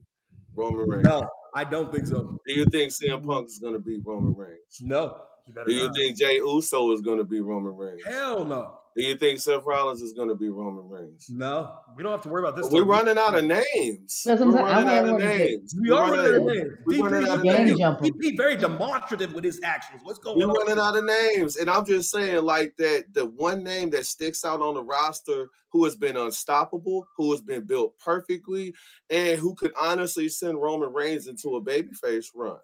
Roman 0.55 0.89
Reigns? 0.89 1.03
No, 1.05 1.27
I 1.55 1.63
don't 1.63 1.91
think 1.93 2.07
so. 2.07 2.39
Do 2.45 2.53
you 2.53 2.65
think 2.65 2.91
CM 2.91 3.25
Punk 3.25 3.47
is 3.47 3.59
gonna 3.59 3.79
beat 3.79 4.01
Roman 4.05 4.33
Reigns? 4.35 4.79
No, 4.81 5.17
You 5.47 5.53
Do 5.65 5.73
you 5.73 5.87
not. 5.87 5.95
think 5.95 6.17
Jey 6.17 6.35
Uso 6.37 6.91
is 6.91 7.01
gonna 7.01 7.23
beat 7.23 7.41
Roman 7.41 7.75
Reigns? 7.75 8.01
hell 8.05 8.45
no, 8.45 8.79
Do 8.95 9.03
you 9.03 9.15
think 9.15 9.39
Seth 9.39 9.63
Rollins 9.65 10.01
is 10.01 10.11
gonna 10.11 10.35
be 10.35 10.49
Roman 10.49 10.87
Reigns? 10.89 11.27
no. 11.29 11.73
we 11.95 12.03
don't 12.03 12.11
have 12.11 12.21
to 12.23 12.29
worry 12.29 12.41
about 12.43 12.57
this. 12.57 12.69
We're 12.69 12.83
running 12.83 13.17
out 13.17 13.35
of 13.37 13.45
names. 13.45 14.23
We're 14.25 14.33
I'm 14.33 14.37
saying. 14.51 14.57
I 14.57 14.61
running 14.61 14.69
out 14.69 14.79
of 14.79 14.87
everyone 14.89 15.21
to 15.21 15.27
say- 15.27 15.37
names. 15.37 15.75
We 15.79 15.89
We're 15.89 15.97
running 16.01 16.19
out 16.19 16.35
of 16.35 16.43
names. 16.45 16.71
we're 16.85 17.03
running 17.09 17.29
out 17.29 17.37
of 17.37 17.43
names. 17.43 17.77
jumping. 17.79 18.13
He, 18.21 18.29
he 18.31 18.35
very 18.37 18.57
demonstrative 18.57 19.33
with 19.33 19.43
his 19.45 19.61
actions. 19.63 20.01
What's 20.03 20.19
going 20.19 20.37
We're 20.39 20.49
on? 20.49 20.55
running 20.67 20.79
out 20.79 20.97
of 20.97 21.05
names, 21.05 21.55
and 21.55 21.69
I'm 21.69 21.85
just 21.85 22.11
saying, 22.11 22.43
like 22.43 22.75
that, 22.79 23.05
the 23.13 23.27
one 23.27 23.63
name 23.63 23.89
that 23.91 24.05
sticks 24.05 24.43
out 24.43 24.61
on 24.61 24.73
the 24.73 24.83
roster, 24.83 25.47
who 25.71 25.85
has 25.85 25.95
been 25.95 26.17
unstoppable, 26.17 27.07
who 27.15 27.31
has 27.31 27.39
been 27.41 27.63
built 27.63 27.97
perfectly, 27.99 28.73
and 29.09 29.39
who 29.39 29.55
could 29.55 29.71
honestly 29.79 30.27
send 30.27 30.61
Roman 30.61 30.91
Reigns 30.91 31.27
into 31.27 31.55
a 31.55 31.61
babyface 31.61 32.25
run, 32.35 32.57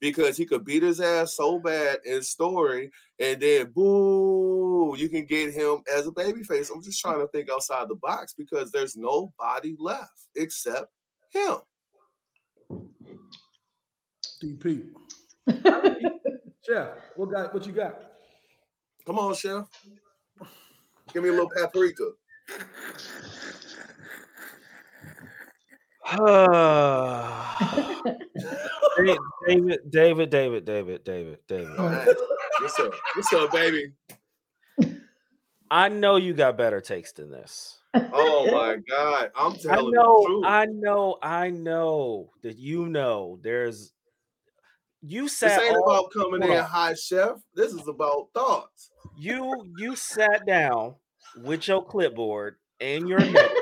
because 0.00 0.36
he 0.36 0.46
could 0.46 0.64
beat 0.64 0.82
his 0.82 1.00
ass 1.00 1.34
so 1.36 1.58
bad 1.58 1.98
in 2.04 2.22
story, 2.22 2.90
and 3.18 3.40
then 3.40 3.70
boo, 3.72 4.94
you 4.96 5.08
can 5.08 5.24
get 5.24 5.52
him 5.52 5.82
as 5.94 6.06
a 6.06 6.10
babyface. 6.10 6.70
I'm 6.72 6.82
just 6.82 7.00
trying 7.00 7.20
to 7.20 7.28
think 7.28 7.50
outside 7.50 7.88
the 7.88 7.96
box 7.96 8.34
because 8.36 8.70
there's 8.70 8.96
nobody 8.96 9.76
left 9.78 10.28
except 10.36 10.92
him. 11.30 11.56
DP. 14.42 14.90
Chef, 16.66 16.88
what 17.16 17.30
got? 17.30 17.54
What 17.54 17.66
you 17.66 17.72
got? 17.72 18.08
Come 19.06 19.18
on, 19.18 19.34
chef. 19.34 19.66
Give 21.14 21.22
me 21.22 21.30
a 21.30 21.32
little 21.32 21.48
paprika. 21.48 22.10
David, 28.96 29.18
David, 29.46 29.80
David, 29.90 30.30
David, 30.30 30.64
David, 30.64 31.04
David, 31.04 31.38
David. 31.46 31.76
What's 32.60 32.78
up? 32.80 32.94
What's 33.14 33.32
up, 33.34 33.52
baby? 33.52 33.92
I 35.70 35.90
know 35.90 36.16
you 36.16 36.32
got 36.32 36.56
better 36.56 36.80
takes 36.80 37.12
than 37.12 37.30
this. 37.30 37.76
Oh 37.94 38.50
my 38.50 38.76
god, 38.88 39.30
I'm 39.36 39.52
I 39.52 39.56
telling 39.56 39.92
know, 39.92 40.20
the 40.20 40.26
truth. 40.26 40.44
I 40.46 40.64
know, 40.66 41.18
I 41.22 41.50
know 41.50 42.30
that 42.42 42.56
you 42.56 42.86
know 42.88 43.38
there's 43.42 43.92
you 45.02 45.28
sat 45.28 45.60
this 45.60 45.68
ain't 45.68 45.76
all- 45.76 45.82
about 45.90 46.10
coming 46.12 46.42
in 46.42 46.56
on. 46.56 46.64
hot 46.64 46.98
chef. 46.98 47.32
This 47.54 47.74
is 47.74 47.86
about 47.86 48.28
thoughts. 48.32 48.90
you 49.18 49.62
you 49.76 49.94
sat 49.94 50.46
down 50.46 50.94
with 51.36 51.68
your 51.68 51.84
clipboard 51.84 52.56
and 52.80 53.06
your 53.08 53.20
notes. 53.20 53.57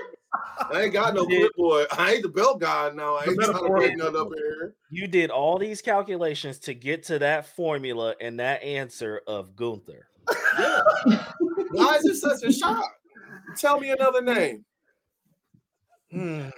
I 0.72 0.82
ain't 0.82 0.92
got 0.92 1.14
no 1.14 1.22
You 1.22 1.28
did- 1.28 1.52
clipboard. 1.54 1.86
I 1.96 2.12
ain't 2.14 2.22
the 2.22 2.28
belt 2.28 2.60
guy 2.60 2.90
now. 2.94 3.16
I 3.16 3.24
ain't 3.24 3.40
trying 3.40 3.62
to 3.62 3.68
break 3.68 3.96
nothing 3.96 4.16
up 4.16 4.28
here. 4.34 4.74
you 4.90 5.06
did 5.06 5.30
all 5.30 5.58
these 5.58 5.80
calculations 5.82 6.58
to 6.60 6.74
get 6.74 7.02
to 7.04 7.18
that 7.20 7.46
formula 7.54 8.14
and 8.20 8.38
that 8.40 8.62
answer 8.62 9.22
of 9.26 9.54
Gunther. 9.56 10.08
Why 11.72 11.96
is 11.96 12.04
it 12.04 12.16
such 12.16 12.42
a 12.42 12.52
shock? 12.52 12.90
Tell 13.56 13.78
me 13.80 13.90
another 13.90 14.22
name. 14.22 14.64
Hmm. 16.12 16.48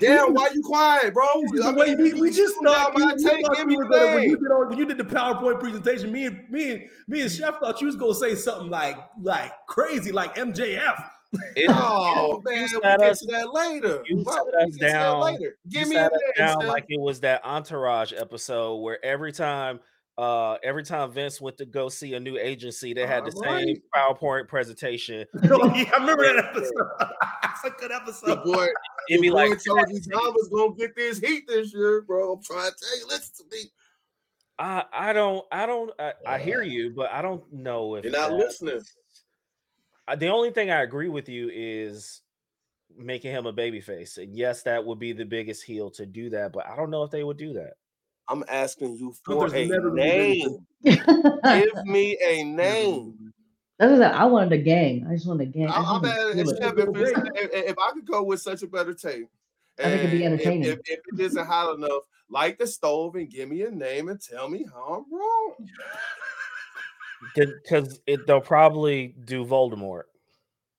Damn, 0.00 0.32
why 0.34 0.48
you 0.52 0.62
quiet, 0.62 1.14
bro? 1.14 1.24
I 1.64 1.72
mean, 1.72 1.98
we, 1.98 2.12
we 2.14 2.30
just 2.30 2.56
you 2.56 2.62
thought 2.64 2.96
got 2.96 2.98
you, 2.98 3.04
my 3.06 3.14
we 3.14 3.24
take. 3.24 3.46
thought 3.46 3.58
you 3.58 3.66
me 3.66 3.76
were 3.76 3.84
the 3.84 3.90
gonna, 3.90 4.14
when 4.16 4.22
you 4.30 4.36
did 4.36 4.50
all, 4.50 4.66
when 4.68 4.78
you 4.78 4.84
did 4.86 4.98
the 4.98 5.04
PowerPoint 5.04 5.60
presentation. 5.60 6.10
Me 6.10 6.26
and 6.26 6.40
me 6.50 6.70
and 6.72 6.82
me 7.06 7.20
and 7.22 7.30
Chef 7.30 7.58
thought 7.60 7.80
you 7.80 7.86
was 7.86 7.94
gonna 7.96 8.14
say 8.14 8.34
something 8.34 8.68
like 8.70 8.96
like 9.20 9.52
crazy, 9.68 10.10
like 10.10 10.34
MJF. 10.36 11.08
It- 11.56 11.70
Oh 11.70 12.42
man, 12.44 12.54
you 12.54 12.68
we'll 12.72 12.82
sat 12.82 12.98
get 13.00 13.10
us- 13.10 13.18
to 13.20 13.26
that 13.32 13.52
later. 13.52 14.02
you 14.06 14.22
Bro, 14.22 14.32
sat 14.34 14.42
us 14.42 14.64
get 14.66 14.72
to 14.72 14.78
that 14.80 14.92
down- 14.92 15.20
later. 15.22 15.56
you 15.64 15.70
Give 15.80 15.88
me 15.88 15.96
a 15.96 16.00
sat 16.00 16.12
us 16.12 16.20
down 16.36 16.60
Chef. 16.60 16.68
like 16.68 16.84
it 16.88 17.00
was 17.00 17.20
that 17.20 17.42
entourage 17.44 18.12
episode 18.12 18.76
where 18.76 19.02
every 19.04 19.32
time 19.32 19.80
uh 20.18 20.58
every 20.62 20.82
time 20.84 21.10
Vince 21.10 21.40
went 21.40 21.56
to 21.56 21.64
go 21.64 21.88
see 21.88 22.12
a 22.14 22.20
new 22.20 22.36
agency, 22.36 22.92
they 22.92 23.06
had 23.06 23.24
the 23.24 23.32
Alright. 23.32 23.64
same 23.66 23.76
PowerPoint 23.94 24.46
presentation. 24.46 25.24
oh, 25.50 25.74
yeah, 25.74 25.90
I 25.96 26.00
remember 26.00 26.24
that 26.34 26.44
episode. 26.50 26.72
That's 27.42 27.64
a 27.64 27.70
good 27.80 27.90
The 27.90 27.94
episode. 27.96 28.44
boy, 28.44 28.68
It'd 29.08 29.22
be 29.22 29.30
like 29.30 29.48
boy 29.50 29.56
told 29.56 29.90
you 29.90 30.00
Tom 30.12 30.34
was 30.34 30.48
gonna 30.52 30.74
get 30.74 30.94
this 30.96 31.18
heat 31.18 31.44
this 31.48 31.72
year, 31.72 32.02
bro. 32.02 32.34
I'm 32.34 32.42
trying 32.42 32.70
to 32.70 32.76
tell 32.78 32.98
you, 32.98 33.06
listen 33.08 33.32
to 33.48 33.56
me. 33.56 33.62
I 34.58 34.84
I 34.92 35.12
don't 35.14 35.44
I 35.50 35.64
don't 35.64 35.90
I, 35.98 36.12
I 36.26 36.38
hear 36.38 36.62
you, 36.62 36.92
but 36.94 37.10
I 37.10 37.22
don't 37.22 37.42
know 37.50 37.94
if 37.94 38.04
You're 38.04 38.12
not 38.12 38.30
that- 38.30 38.36
listening. 38.36 38.80
The 40.18 40.28
only 40.28 40.50
thing 40.50 40.70
I 40.70 40.82
agree 40.82 41.08
with 41.08 41.28
you 41.28 41.50
is 41.52 42.22
making 42.96 43.30
him 43.30 43.46
a 43.46 43.52
babyface, 43.52 44.18
and 44.18 44.36
yes, 44.36 44.62
that 44.64 44.84
would 44.84 44.98
be 44.98 45.12
the 45.12 45.24
biggest 45.24 45.62
heel 45.64 45.90
to 45.92 46.04
do 46.06 46.28
that. 46.30 46.52
But 46.52 46.66
I 46.66 46.76
don't 46.76 46.90
know 46.90 47.02
if 47.04 47.10
they 47.10 47.24
would 47.24 47.36
do 47.38 47.52
that. 47.54 47.74
I'm 48.28 48.44
asking 48.48 48.96
you 48.96 49.14
for 49.24 49.46
Gunther's 49.46 49.52
a 49.52 49.66
never 49.72 49.88
gonna 49.90 50.02
be 50.02 50.44
name. 50.44 50.66
Give 50.84 51.84
me 51.86 52.18
a 52.24 52.44
name. 52.44 53.32
what 53.78 53.90
I 53.90 53.96
said. 53.96 54.12
I 54.12 54.24
wanted 54.26 54.52
a 54.52 54.58
gang. 54.58 55.06
I 55.08 55.14
just 55.14 55.26
wanted 55.26 55.48
a 55.48 55.50
gang. 55.50 55.68
I 55.68 55.76
I- 55.76 55.96
I'm 55.96 56.04
at, 56.04 56.14
steal 56.30 56.38
it's 56.40 56.52
it. 56.52 56.58
Chef, 56.62 56.74
if, 56.76 56.88
if, 57.34 57.64
if 57.70 57.78
I 57.78 57.90
could 57.92 58.06
go 58.06 58.22
with 58.22 58.40
such 58.40 58.62
a 58.62 58.66
better 58.66 58.94
take, 58.94 59.24
I 59.78 59.82
think 59.84 59.98
it'd 60.00 60.10
be 60.10 60.24
and 60.24 60.34
if- 60.34 60.40
entertaining. 60.46 60.68
If, 60.68 60.78
if 60.86 61.00
it 61.12 61.20
isn't 61.20 61.46
hot 61.46 61.74
enough, 61.76 62.02
light 62.28 62.58
the 62.58 62.66
stove 62.66 63.14
and 63.16 63.30
give 63.30 63.48
me 63.48 63.62
a 63.62 63.70
name 63.70 64.08
and 64.08 64.20
tell 64.20 64.48
me 64.48 64.64
how 64.72 65.04
I'm 65.08 65.12
wrong. 65.18 65.54
Because 67.34 68.00
it 68.06 68.26
they'll 68.26 68.40
probably 68.40 69.14
do 69.24 69.44
Voldemort. 69.44 70.02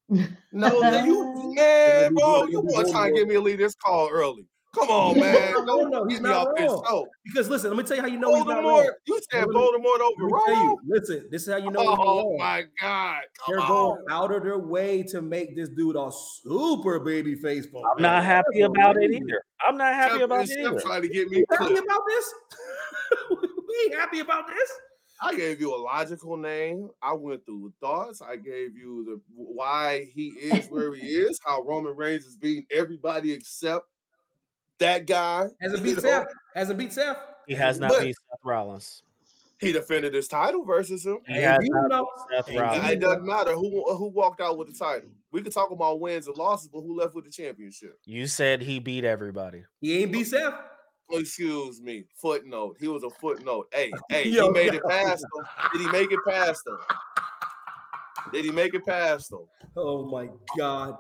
No, 0.10 0.30
then 0.82 1.06
you, 1.06 1.54
man, 1.56 2.14
bro, 2.14 2.44
you 2.46 2.60
want 2.62 2.88
to 2.88 2.92
try 2.92 3.08
and 3.08 3.16
get 3.16 3.28
me 3.28 3.36
to 3.36 3.40
leave 3.42 3.58
this 3.58 3.76
call 3.76 4.10
early? 4.12 4.46
Come 4.76 4.90
on, 4.90 5.20
man. 5.20 5.54
No, 5.54 5.66
Don't 5.66 5.90
no, 5.92 6.06
he's 6.08 6.20
not 6.20 6.48
off 6.48 6.56
this 6.58 6.66
wrong. 6.68 6.84
show. 6.88 7.08
Because 7.26 7.48
listen, 7.48 7.70
let 7.70 7.78
me 7.78 7.84
tell 7.84 7.96
you 7.98 8.02
how 8.02 8.08
you 8.10 8.18
know 8.20 8.34
he's 8.36 8.44
not 8.46 8.58
Voldemort, 8.64 8.64
wrong. 8.64 8.92
you 9.06 9.20
said 9.32 9.46
Voldemort 9.46 10.00
over 10.00 10.24
Let 10.24 10.32
me 10.32 10.40
tell 10.48 10.56
you, 10.64 10.80
listen, 10.88 11.28
this 11.30 11.44
is 11.48 11.54
how 11.54 11.58
you 11.60 11.70
know 11.70 11.80
Oh 11.82 11.96
wrong. 11.96 12.38
my 12.40 12.64
God! 12.82 13.22
They're 13.48 13.58
Come 13.60 13.68
going 13.68 14.02
on. 14.10 14.12
out 14.12 14.32
of 14.36 14.42
their 14.44 14.58
way 14.58 15.04
to 15.04 15.22
make 15.22 15.56
this 15.56 15.70
dude 15.70 15.96
a 15.96 16.10
super 16.42 17.00
baby 17.00 17.36
face. 17.36 17.68
for 17.68 17.84
I'm 17.96 18.02
not 18.02 18.24
happy 18.24 18.62
about 18.62 18.98
it 18.98 19.12
either. 19.12 19.44
I'm 19.66 19.78
not 19.78 19.94
happy 19.94 20.16
Chef- 20.16 20.24
about 20.24 20.42
it 20.46 20.48
Chef 20.50 20.58
either. 20.58 20.80
trying 20.80 21.02
to 21.04 21.08
get 21.08 21.30
me 21.30 21.38
We 21.50 21.56
happy 21.58 21.76
about 21.78 22.02
this? 22.08 22.34
we 23.30 23.80
ain't 23.86 23.96
happy 23.96 24.20
about 24.22 24.48
this? 24.48 24.72
I 25.22 25.36
gave 25.36 25.62
you 25.62 25.74
a 25.74 25.78
logical 25.78 26.36
name. 26.38 26.90
I 27.02 27.14
went 27.14 27.46
through 27.46 27.72
the 27.82 27.86
thoughts. 27.88 28.22
I 28.22 28.36
gave 28.36 28.76
you 28.76 29.06
the 29.06 29.22
why 29.36 30.10
he 30.14 30.28
is 30.30 30.68
where 30.68 30.94
he 30.94 31.06
is, 31.08 31.40
how 31.46 31.62
Roman 31.64 31.96
Reigns 31.96 32.26
is 32.26 32.36
beating 32.36 32.66
everybody 32.72 33.32
except 33.32 33.86
that 34.80 35.06
guy. 35.06 35.48
Hasn't 35.62 35.80
You 35.86 35.96
beat 35.96 36.04
know? 36.04 36.10
Seth. 36.10 36.28
Hasn't 36.56 36.80
beat 36.80 36.94
Seth. 36.94 37.18
He 37.48 37.54
has 37.56 37.80
not 37.80 37.92
But- 37.92 38.02
beat 38.02 38.16
Seth 38.30 38.40
Rollins. 38.44 39.04
He 39.60 39.72
defended 39.72 40.14
his 40.14 40.28
title 40.28 40.66
versus 40.66 41.06
him. 41.06 41.20
He 41.26 41.36
Hey, 41.36 41.42
has 41.44 41.60
you 41.64 41.70
not 41.72 41.88
know- 41.88 42.08
Seth 42.30 42.48
Hey, 42.50 42.60
Rollins. 42.60 42.90
It 42.90 43.00
doesn't 43.00 43.26
matter 43.26 43.54
who 43.54 43.86
uh, 43.90 43.96
who 43.96 44.10
walked 44.10 44.42
out 44.42 44.58
with 44.58 44.68
the 44.68 44.74
title. 44.78 45.08
We 45.32 45.42
can 45.42 45.54
talk 45.54 45.72
about 45.72 46.02
wins 46.02 46.28
and 46.28 46.36
losses, 46.36 46.68
but 46.68 46.82
who 46.82 46.98
left 47.00 47.16
with 47.16 47.24
the 47.24 47.32
championship? 47.32 47.98
You 48.06 48.28
said 48.28 48.62
he 48.62 48.80
beat 48.80 49.06
everybody. 49.06 49.64
He 49.80 50.02
ain't 50.04 50.12
beat 50.12 50.26
Seth. 50.28 50.54
Excuse 51.12 51.82
me. 51.82 52.06
Footnote. 52.16 52.78
He 52.80 52.88
was 52.88 53.04
a 53.04 53.10
footnote. 53.10 53.68
Hey, 53.74 53.92
hey, 54.10 54.28
Yo, 54.30 54.48
he 54.48 54.52
made 54.52 54.74
yo. 54.74 54.80
it 54.80 54.84
past 54.90 55.24
him. 55.24 55.46
Did 55.72 55.82
he 55.82 55.88
make 55.92 56.12
it 56.12 56.20
past 56.28 56.66
him? 56.66 56.78
Did 58.32 58.46
he 58.46 58.52
make 58.52 58.74
it 58.74 58.86
past 58.86 59.32
him? 59.32 59.40
Oh 59.76 60.06
my 60.06 60.30
God. 60.58 60.98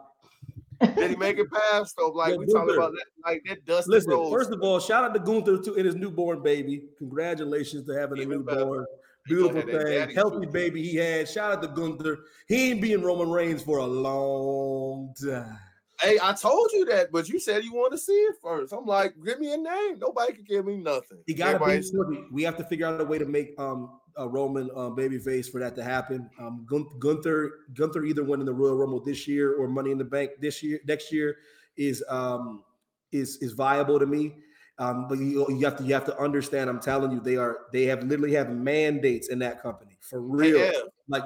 Did 0.95 1.11
he 1.11 1.15
make 1.15 1.37
it 1.39 1.47
past 1.51 1.97
him? 1.97 2.11
Like 2.13 2.31
Yo, 2.33 2.37
we 2.37 2.45
talking 2.45 2.75
about 2.75 2.91
that, 2.91 3.05
like 3.25 3.41
that 3.47 3.65
dust. 3.65 3.87
Listen, 3.87 4.11
Rhodes. 4.11 4.31
first 4.31 4.51
of 4.51 4.61
all, 4.61 4.79
shout 4.79 5.03
out 5.05 5.13
to 5.13 5.19
Gunther 5.19 5.59
to 5.63 5.75
and 5.75 5.85
his 5.85 5.95
newborn 5.95 6.43
baby. 6.43 6.83
Congratulations 6.97 7.85
to 7.87 7.93
having 7.93 8.19
a 8.19 8.21
Even 8.21 8.43
better. 8.43 8.59
newborn. 8.59 8.85
Beautiful 9.25 9.61
thing, 9.61 10.09
healthy 10.13 10.45
too. 10.45 10.51
baby 10.51 10.83
he 10.83 10.97
had. 10.97 11.29
Shout 11.29 11.53
out 11.53 11.61
to 11.61 11.69
Gunther. 11.69 12.19
He 12.49 12.71
ain't 12.71 12.81
being 12.81 13.01
Roman 13.01 13.31
Reigns 13.31 13.63
for 13.63 13.77
a 13.77 13.85
long 13.87 15.13
time. 15.23 15.57
Hey, 16.03 16.19
I 16.21 16.33
told 16.33 16.69
you 16.73 16.85
that, 16.85 17.11
but 17.11 17.29
you 17.29 17.39
said 17.39 17.63
you 17.63 17.73
want 17.73 17.91
to 17.93 17.97
see 17.97 18.11
it 18.13 18.35
first. 18.41 18.73
I'm 18.73 18.85
like, 18.85 19.15
give 19.23 19.39
me 19.39 19.53
a 19.53 19.57
name. 19.57 19.99
Nobody 19.99 20.33
can 20.33 20.43
give 20.43 20.65
me 20.65 20.75
nothing. 20.77 21.19
Got 21.37 21.45
to. 21.45 21.55
Everybody's- 21.55 21.91
look, 21.93 22.31
We 22.31 22.43
have 22.43 22.57
to 22.57 22.63
figure 22.65 22.85
out 22.87 22.99
a 23.01 23.05
way 23.05 23.17
to 23.17 23.25
make 23.25 23.57
um 23.59 23.99
a 24.17 24.27
Roman 24.27 24.69
um, 24.75 24.95
babyface 24.95 25.51
for 25.51 25.59
that 25.59 25.75
to 25.75 25.83
happen. 25.83 26.29
Um, 26.39 26.65
Gun- 26.69 26.87
Gunther 26.99 27.51
Gunther 27.73 28.03
either 28.05 28.23
winning 28.23 28.45
the 28.45 28.53
Royal 28.53 28.75
Rumble 28.77 28.99
this 28.99 29.27
year 29.27 29.55
or 29.55 29.67
Money 29.67 29.89
in 29.91 29.97
the 29.97 30.03
Bank 30.03 30.31
this 30.39 30.61
year 30.61 30.79
next 30.85 31.11
year 31.11 31.37
is 31.77 32.03
um 32.09 32.63
is 33.11 33.37
is 33.37 33.53
viable 33.53 33.97
to 33.99 34.05
me. 34.05 34.35
Um, 34.79 35.07
but 35.07 35.19
you, 35.19 35.45
you 35.49 35.65
have 35.65 35.77
to 35.77 35.83
you 35.83 35.93
have 35.93 36.05
to 36.05 36.17
understand. 36.19 36.69
I'm 36.69 36.79
telling 36.79 37.11
you, 37.11 37.19
they 37.21 37.37
are 37.37 37.61
they 37.71 37.85
have 37.85 38.03
literally 38.03 38.33
have 38.33 38.49
mandates 38.51 39.29
in 39.29 39.39
that 39.39 39.61
company 39.61 39.97
for 40.01 40.19
real. 40.21 40.71
Like 41.07 41.23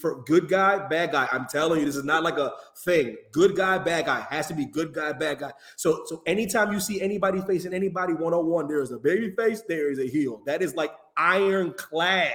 for 0.00 0.22
good 0.24 0.48
guy, 0.48 0.88
bad 0.88 1.12
guy. 1.12 1.28
I'm 1.30 1.46
telling 1.46 1.80
you, 1.80 1.86
this 1.86 1.96
is 1.96 2.04
not 2.04 2.22
like 2.22 2.38
a 2.38 2.52
thing. 2.84 3.16
Good 3.32 3.54
guy, 3.54 3.76
bad 3.76 4.06
guy 4.06 4.26
has 4.30 4.46
to 4.46 4.54
be 4.54 4.64
good 4.64 4.94
guy, 4.94 5.12
bad 5.12 5.40
guy. 5.40 5.52
So 5.76 6.04
so 6.06 6.22
anytime 6.26 6.72
you 6.72 6.80
see 6.80 7.02
anybody 7.02 7.42
facing 7.42 7.74
anybody 7.74 8.14
one 8.14 8.32
on 8.32 8.46
one, 8.46 8.66
there 8.66 8.80
is 8.80 8.92
a 8.92 8.98
baby 8.98 9.34
face, 9.36 9.62
there 9.68 9.90
is 9.90 9.98
a 9.98 10.06
heel. 10.06 10.42
That 10.46 10.62
is 10.62 10.74
like 10.74 10.92
ironclad. 11.18 12.32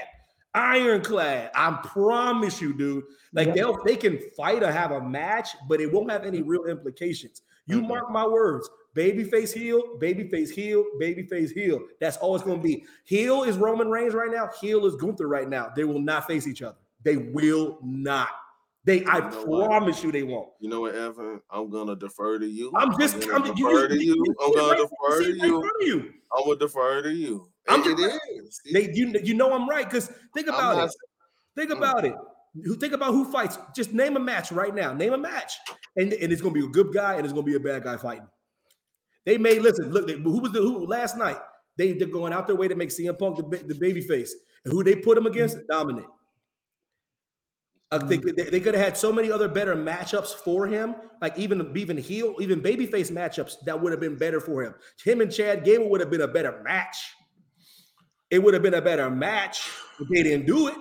Ironclad. 0.53 1.51
I 1.55 1.79
promise 1.83 2.61
you, 2.61 2.73
dude. 2.77 3.03
Like 3.33 3.53
they'll 3.53 3.83
they 3.83 3.95
can 3.97 4.19
fight 4.38 4.61
or 4.63 4.71
have 4.71 4.91
a 4.91 5.01
match, 5.01 5.49
but 5.67 5.81
it 5.81 5.91
won't 5.91 6.11
have 6.11 6.23
any 6.23 6.41
real 6.43 6.65
implications. 6.65 7.41
You 7.67 7.81
Mhm. 7.81 7.88
mark 7.88 8.11
my 8.11 8.25
words. 8.27 8.69
Babyface 8.95 9.53
heel, 9.53 9.97
babyface 9.99 10.49
heel, 10.49 10.85
babyface 11.01 11.51
heel. 11.51 11.81
That's 11.99 12.17
all 12.17 12.35
it's 12.35 12.45
going 12.45 12.57
to 12.59 12.63
be. 12.63 12.85
Heel 13.03 13.43
is 13.43 13.57
Roman 13.57 13.89
Reigns 13.89 14.13
right 14.13 14.31
now. 14.31 14.49
Heel 14.61 14.85
is 14.85 14.95
Gunther 14.95 15.27
right 15.27 15.49
now. 15.49 15.71
They 15.75 15.83
will 15.83 15.99
not 15.99 16.25
face 16.27 16.47
each 16.47 16.61
other. 16.61 16.77
They 17.03 17.17
will 17.17 17.77
not. 17.83 18.29
They, 18.85 19.03
I 19.05 19.17
You 19.17 19.47
what? 19.47 19.65
promise 19.65 20.03
you, 20.03 20.11
they 20.11 20.23
won't. 20.23 20.49
You 20.59 20.69
know 20.69 20.81
what, 20.81 20.95
Evan? 20.95 21.41
I'm 21.49 21.69
gonna 21.71 21.95
defer 21.95 22.37
to 22.39 22.45
you. 22.45 22.71
I'm 22.75 22.97
just, 22.99 23.19
gonna 23.19 23.49
I'm, 23.49 23.57
you, 23.57 23.67
defer 23.67 23.87
to 23.89 23.95
you. 24.03 24.13
you- 24.15 24.35
I'm 24.41 24.53
gonna 24.53 24.77
defer 24.77 25.23
to 25.23 25.29
it 25.31 25.37
you. 25.37 25.71
you. 25.81 26.13
I'm 26.37 26.43
gonna 26.45 26.59
defer 26.59 27.01
to 27.01 27.11
you. 27.11 27.49
I'm 27.67 27.81
it 27.81 27.97
just- 27.97 28.19
is. 28.31 28.61
They, 28.71 28.91
you, 28.93 29.11
you 29.23 29.33
know 29.33 29.51
I'm 29.53 29.67
right 29.67 29.89
because 29.89 30.11
think 30.35 30.47
about 30.47 30.77
not- 30.77 30.89
it. 30.89 30.95
Think 31.55 31.71
Mm. 31.71 31.77
about 31.77 32.05
it. 32.05 32.13
Who 32.63 32.75
think 32.75 32.93
about 32.93 33.11
who 33.13 33.25
fights? 33.31 33.57
Just 33.75 33.91
name 33.91 34.15
a 34.17 34.19
match 34.19 34.51
right 34.51 34.73
now. 34.73 34.93
Name 34.93 35.13
a 35.13 35.17
match, 35.17 35.53
and, 35.97 36.13
and 36.13 36.31
it's 36.31 36.41
gonna 36.41 36.53
be 36.53 36.63
a 36.63 36.67
good 36.67 36.93
guy 36.93 37.15
and 37.15 37.25
it's 37.25 37.33
gonna 37.33 37.43
be 37.43 37.55
a 37.55 37.59
bad 37.59 37.83
guy 37.83 37.97
fighting. 37.97 38.27
They 39.26 39.38
made 39.38 39.61
listen. 39.61 39.91
Look, 39.91 40.07
they, 40.07 40.13
who 40.13 40.39
was 40.39 40.51
the 40.51 40.61
who 40.61 40.86
last 40.86 41.17
night? 41.17 41.38
They 41.78 41.93
they're 41.93 42.07
going 42.07 42.34
out 42.34 42.47
their 42.47 42.55
way 42.55 42.67
to 42.67 42.76
make 42.76 42.89
CM 42.89 43.17
Punk 43.17 43.38
the, 43.38 43.57
the 43.57 43.76
baby 43.76 44.01
face, 44.01 44.36
and 44.63 44.73
who 44.73 44.84
they 44.84 44.95
put 44.95 45.17
him 45.17 45.26
against? 45.26 45.57
Dominik. 45.69 46.05
I 47.91 47.99
think 47.99 48.26
mm. 48.26 48.36
they, 48.36 48.43
they 48.49 48.59
could 48.59 48.76
have 48.76 48.84
had 48.84 48.97
so 48.97 49.11
many 49.11 49.32
other 49.32 49.47
better 49.47 49.76
matchups 49.76 50.34
for 50.34 50.67
him, 50.67 50.95
like 51.21 51.38
even 51.38 51.71
even 51.76 51.97
heel, 51.97 52.36
even 52.39 52.61
babyface 52.61 53.11
matchups 53.11 53.55
that 53.65 53.80
would 53.80 53.91
have 53.91 54.01
been 54.01 54.17
better 54.17 54.39
for 54.39 54.63
him. 54.63 54.73
Him 55.03 55.21
and 55.21 55.32
Chad 55.32 55.63
Gable 55.63 55.89
would 55.89 56.01
have 56.01 56.11
been 56.11 56.21
a 56.21 56.28
better 56.28 56.61
match. 56.63 56.97
It 58.32 58.39
would 58.39 58.53
have 58.53 58.63
been 58.63 58.73
a 58.73 58.82
better 58.82 59.09
match, 59.09 59.69
but 59.99 60.07
they 60.11 60.23
didn't 60.23 60.47
do 60.47 60.67
it. 60.67 60.76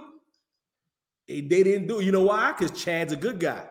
They, 1.28 1.40
they 1.42 1.62
didn't 1.62 1.88
do 1.88 2.00
it. 2.00 2.04
You 2.04 2.12
know 2.12 2.22
why? 2.22 2.52
Because 2.52 2.70
Chad's 2.82 3.12
a 3.12 3.16
good 3.16 3.38
guy. 3.38 3.68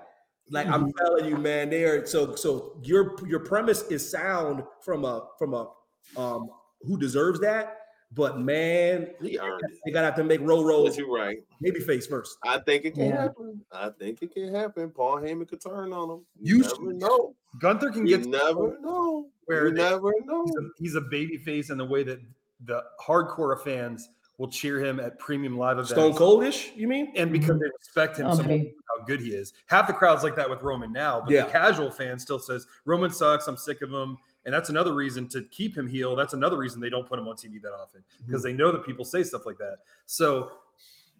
Like 0.53 0.67
I'm 0.67 0.93
telling 0.93 1.25
you, 1.25 1.37
man, 1.37 1.69
they 1.71 1.83
are 1.83 2.05
so 2.05 2.35
so 2.35 2.77
your 2.83 3.15
your 3.27 3.39
premise 3.39 3.81
is 3.89 4.07
sound 4.09 4.63
from 4.85 5.03
a 5.03 5.27
from 5.39 5.55
a 5.55 5.67
um 6.15 6.47
who 6.83 6.95
deserves 6.99 7.39
that, 7.39 7.77
but 8.11 8.39
man, 8.39 9.09
He 9.19 9.39
earned 9.39 9.61
it. 9.63 9.79
they 9.83 9.91
gotta 9.91 10.05
have 10.05 10.15
to 10.17 10.23
make 10.23 10.41
roll 10.41 10.63
roll 10.63 10.85
But 10.85 10.95
you're 10.95 11.11
right. 11.11 11.37
baby 11.59 11.79
face 11.79 12.05
first. 12.05 12.37
I 12.43 12.59
think 12.59 12.85
it 12.85 12.93
can 12.93 13.05
Yeah. 13.07 13.21
happen. 13.23 13.65
I 13.71 13.89
think 13.97 14.21
it 14.21 14.31
can 14.31 14.53
happen. 14.53 14.91
Paul 14.91 15.17
Heyman 15.17 15.47
could 15.47 15.59
turn 15.61 15.91
on 15.91 16.09
him. 16.11 16.25
You 16.39 16.57
You, 16.57 16.61
never 16.63 16.93
know. 16.93 17.35
Gunther 17.59 17.89
can 17.89 18.05
You 18.05 18.17
get 18.19 18.27
never 18.27 18.77
know. 18.79 19.29
where 19.45 19.69
you 19.69 19.73
they- 19.73 19.81
never 19.81 20.13
know. 20.25 20.45
he's 20.45 20.55
a, 20.55 20.69
he's 20.77 20.95
a 20.95 21.01
baby 21.01 21.37
face 21.37 21.71
in 21.71 21.79
the 21.79 21.85
way 21.85 22.03
that 22.03 22.19
the 22.65 22.83
hardcore 23.03 23.59
fans 23.59 24.07
will 24.37 24.47
cheer 24.47 24.83
him 24.83 24.99
at 24.99 25.19
premium 25.19 25.57
live 25.57 25.77
events. 25.77 25.91
Stone 25.91 26.13
Coldish, 26.13 26.75
you 26.75 26.87
mean? 26.87 27.13
And 27.15 27.31
because 27.31 27.59
they 27.59 27.67
respect 27.77 28.17
him 28.17 28.33
so 28.35 28.43
much 28.43 28.61
how 28.97 29.05
good 29.05 29.21
he 29.21 29.29
is. 29.29 29.53
Half 29.67 29.87
the 29.87 29.93
crowd's 29.93 30.23
like 30.23 30.35
that 30.35 30.49
with 30.49 30.61
Roman 30.61 30.91
now, 30.91 31.21
but 31.21 31.31
Yeah. 31.31 31.45
the 31.45 31.51
casual 31.51 31.91
fan 31.91 32.17
still 32.17 32.39
says 32.39 32.65
Roman 32.85 33.11
sucks. 33.11 33.47
I'm 33.47 33.57
sick 33.57 33.81
of 33.81 33.91
him. 33.91 34.17
And 34.45 34.53
that's 34.53 34.69
another 34.69 34.93
reason 34.93 35.29
to 35.29 35.43
keep 35.43 35.77
him 35.77 35.87
heel. 35.87 36.15
That's 36.15 36.33
another 36.33 36.57
reason 36.57 36.81
they 36.81 36.89
don't 36.89 37.07
put 37.07 37.17
him 37.17 37.27
on 37.27 37.35
TV 37.35 37.61
that 37.61 37.73
often 37.73 38.01
mm-hmm. 38.01 38.25
because 38.25 38.43
they 38.43 38.53
know 38.53 38.71
that 38.71 38.85
people 38.85 39.05
say 39.05 39.23
stuff 39.23 39.45
like 39.45 39.57
that. 39.59 39.77
So 40.05 40.51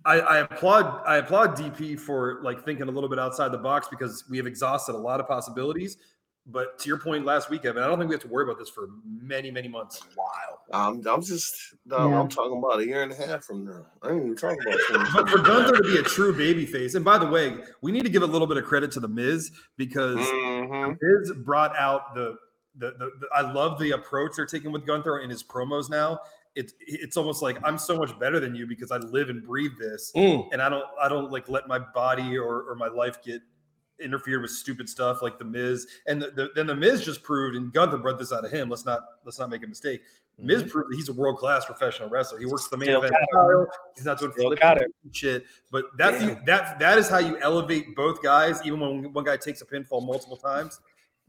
I, 0.06 0.20
I 0.20 0.38
applaud 0.40 1.02
I 1.06 1.18
applaud 1.18 1.56
DP 1.56 1.98
for 1.98 2.42
like 2.44 2.66
thinking 2.66 2.88
a 2.90 2.92
little 2.92 3.10
bit 3.10 3.20
outside 3.20 3.52
the 3.52 3.58
box 3.58 3.88
because 3.88 4.26
we 4.30 4.38
have 4.38 4.48
exhausted 4.48 4.96
a 4.96 4.98
lot 4.98 5.20
of 5.20 5.28
possibilities. 5.28 5.98
But 6.46 6.78
to 6.80 6.90
your 6.90 6.98
point 6.98 7.24
last 7.24 7.50
week, 7.50 7.64
Evan, 7.64 7.84
I 7.84 7.88
don't 7.88 7.98
think 7.98 8.10
we 8.10 8.16
have 8.16 8.22
to 8.24 8.28
worry 8.28 8.44
about 8.44 8.60
this 8.60 8.68
for 8.70 8.90
many, 9.06 9.50
many 9.50 9.70
months. 9.70 10.02
Wow. 10.18 10.60
I'm, 10.74 11.08
I'm 11.08 11.22
just, 11.22 11.56
no, 11.86 12.10
Yeah. 12.10 12.20
I'm 12.20 12.28
talking 12.28 12.58
about 12.58 12.80
a 12.82 12.86
year 12.86 13.02
and 13.02 13.14
a 13.14 13.16
half 13.16 13.46
from 13.46 13.64
now. 13.66 13.86
I 14.02 14.10
ain't 14.12 14.24
even 14.26 14.36
talking 14.36 14.60
about 14.62 14.80
But 15.14 15.30
for 15.30 15.38
Gunther 15.40 15.78
to 15.78 15.84
be 15.84 15.98
a 15.98 16.04
true 16.04 16.36
baby 16.36 16.66
face, 16.66 16.96
and 16.96 17.06
by 17.06 17.18
the 17.18 17.28
way, 17.28 17.56
we 17.82 17.94
need 17.94 18.04
to 18.04 18.10
give 18.10 18.24
a 18.24 18.28
little 18.28 18.48
bit 18.48 18.58
of 18.58 18.66
credit 18.66 18.92
to 18.94 19.00
the 19.00 19.08
Miz 19.08 19.52
because 19.78 20.18
Mhm. 20.18 20.98
Miz 21.02 21.32
brought 21.46 21.76
out 21.78 22.14
the, 22.14 22.36
the 22.78 22.92
the, 22.92 23.10
the 23.22 23.28
I 23.34 23.42
love 23.54 23.80
the 23.80 23.92
approach 23.92 24.32
they're 24.36 24.46
taking 24.46 24.72
with 24.74 24.86
Gunther 24.86 25.20
in 25.20 25.30
his 25.30 25.44
promos 25.44 25.90
now. 25.90 26.20
It's 26.56 26.74
it's 26.80 27.16
almost 27.18 27.42
like 27.42 27.58
I'm 27.64 27.78
so 27.78 27.98
much 27.98 28.18
better 28.20 28.40
than 28.42 28.54
you 28.54 28.68
because 28.68 28.92
I 28.92 28.98
live 28.98 29.30
and 29.30 29.42
breathe 29.44 29.72
this, 29.80 30.12
Mm. 30.16 30.48
and 30.52 30.62
I 30.62 30.68
don't 30.70 30.84
I 31.02 31.08
don't 31.08 31.32
like 31.32 31.48
let 31.50 31.68
my 31.70 31.80
body 31.80 32.38
or, 32.38 32.64
or 32.64 32.76
my 32.76 32.88
life 32.90 33.24
get 33.24 33.42
interfered 34.00 34.42
with 34.42 34.52
stupid 34.52 34.90
stuff 34.90 35.22
like 35.22 35.38
the 35.38 35.46
Miz. 35.46 35.88
And 36.08 36.22
the, 36.22 36.32
the, 36.32 36.50
then 36.56 36.68
the 36.68 36.76
Miz 36.76 37.04
just 37.04 37.24
proved, 37.24 37.56
and 37.56 37.72
Gunther 37.74 37.98
brought 37.98 38.20
this 38.20 38.32
out 38.34 38.46
of 38.46 38.52
him. 38.52 38.70
Let's 38.70 38.86
not 38.86 39.02
let's 39.26 39.40
not 39.40 39.50
make 39.50 39.64
a 39.64 39.68
mistake. 39.68 40.02
Miz 40.40 40.64
proved 40.64 40.92
that 40.92 40.96
he's 40.96 41.10
a 41.10 41.14
world 41.14 41.38
class 41.38 41.64
professional 41.66 42.10
wrestler. 42.10 42.40
He 42.40 42.48
works 42.48 42.68
the 42.68 42.78
main 42.78 42.88
Still 42.88 43.04
event 43.04 43.16
it. 43.22 43.70
He's 43.96 44.06
not 44.06 44.20
doing 44.20 44.32
Still 44.32 44.48
flips 44.48 44.62
got 44.62 44.82
and 44.82 44.92
shit. 45.12 45.46
But 45.72 45.86
that's 45.98 46.24
Yeah. 46.24 46.40
that 46.48 46.80
that 46.80 46.98
is 46.98 47.08
how 47.08 47.20
you 47.20 47.38
elevate 47.40 47.96
both 47.96 48.22
guys. 48.24 48.60
Even 48.66 48.80
when 48.80 49.14
one 49.14 49.24
guy 49.24 49.38
takes 49.38 49.62
a 49.62 49.66
pinfall 49.66 50.04
multiple 50.04 50.38
times, 50.38 50.80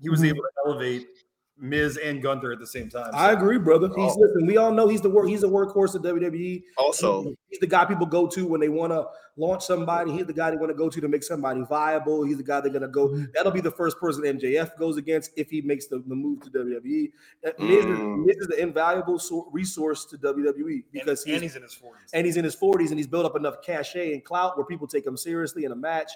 he 0.01 0.09
was 0.09 0.21
Mhm. 0.21 0.29
able 0.29 0.43
to 0.43 0.51
elevate 0.67 1.09
Miz 1.57 1.97
and 1.99 2.21
Gunther 2.21 2.51
at 2.53 2.59
the 2.59 2.67
same 2.67 2.89
time. 2.91 3.11
I 3.15 3.31
agree, 3.33 3.59
brother. 3.59 3.87
He's 3.89 3.97
Oh. 4.13 4.19
listen. 4.19 4.45
We 4.47 4.57
all 4.57 4.73
know 4.73 4.89
he's 4.89 5.01
the 5.01 5.09
work. 5.11 5.29
He's 5.29 5.45
a 5.45 5.47
workhorse 5.49 5.95
of 5.95 6.03
WWE. 6.03 6.65
Also, 6.77 7.33
he's 7.49 7.61
the 7.61 7.67
guy 7.69 7.85
people 7.85 8.07
go 8.07 8.27
to 8.27 8.45
when 8.47 8.61
they 8.61 8.69
want 8.69 8.93
to 8.93 9.07
launch 9.37 9.65
somebody. 9.65 10.11
He's 10.11 10.27
the 10.27 10.33
guy 10.33 10.51
they 10.51 10.57
want 10.57 10.71
to 10.71 10.75
go 10.77 10.89
to 10.91 11.01
to 11.01 11.07
make 11.07 11.23
somebody 11.23 11.63
viable. 11.69 12.25
He's 12.25 12.39
the 12.39 12.43
guy 12.43 12.61
they're 12.61 12.73
gonna 12.73 12.89
go. 12.89 13.17
That'll 13.35 13.53
be 13.53 13.61
the 13.61 13.71
first 13.71 13.99
person 14.01 14.25
MJF 14.25 14.77
goes 14.79 14.97
against 14.97 15.31
if 15.37 15.49
he 15.49 15.61
makes 15.63 15.87
the, 15.87 16.01
the 16.01 16.15
move 16.17 16.41
to 16.43 16.51
WWE. 16.51 17.13
Uh, 17.47 17.51
Miz, 17.61 17.79
is, 17.79 17.85
Mm. 17.87 18.25
Miz 18.27 18.37
is 18.37 18.47
an 18.49 18.59
invaluable 18.59 19.19
so- 19.21 19.49
resource 19.53 20.05
to 20.07 20.19
WWE 20.19 20.83
because 20.93 21.23
and 21.25 21.35
he's, 21.35 21.43
he's 21.43 21.57
in 21.57 21.63
his 21.63 21.75
forties. 21.75 22.11
and 22.13 22.27
he's 22.27 22.37
in 22.37 22.45
his 22.45 22.57
40s 22.57 22.89
and 22.91 22.99
he's 22.99 23.07
built 23.07 23.27
up 23.27 23.37
enough 23.37 23.63
cachet 23.63 24.13
and 24.13 24.25
clout 24.25 24.57
where 24.57 24.67
people 24.67 24.89
take 24.89 25.07
him 25.07 25.17
seriously 25.17 25.65
in 25.65 25.71
a 25.73 25.77
match. 25.77 26.11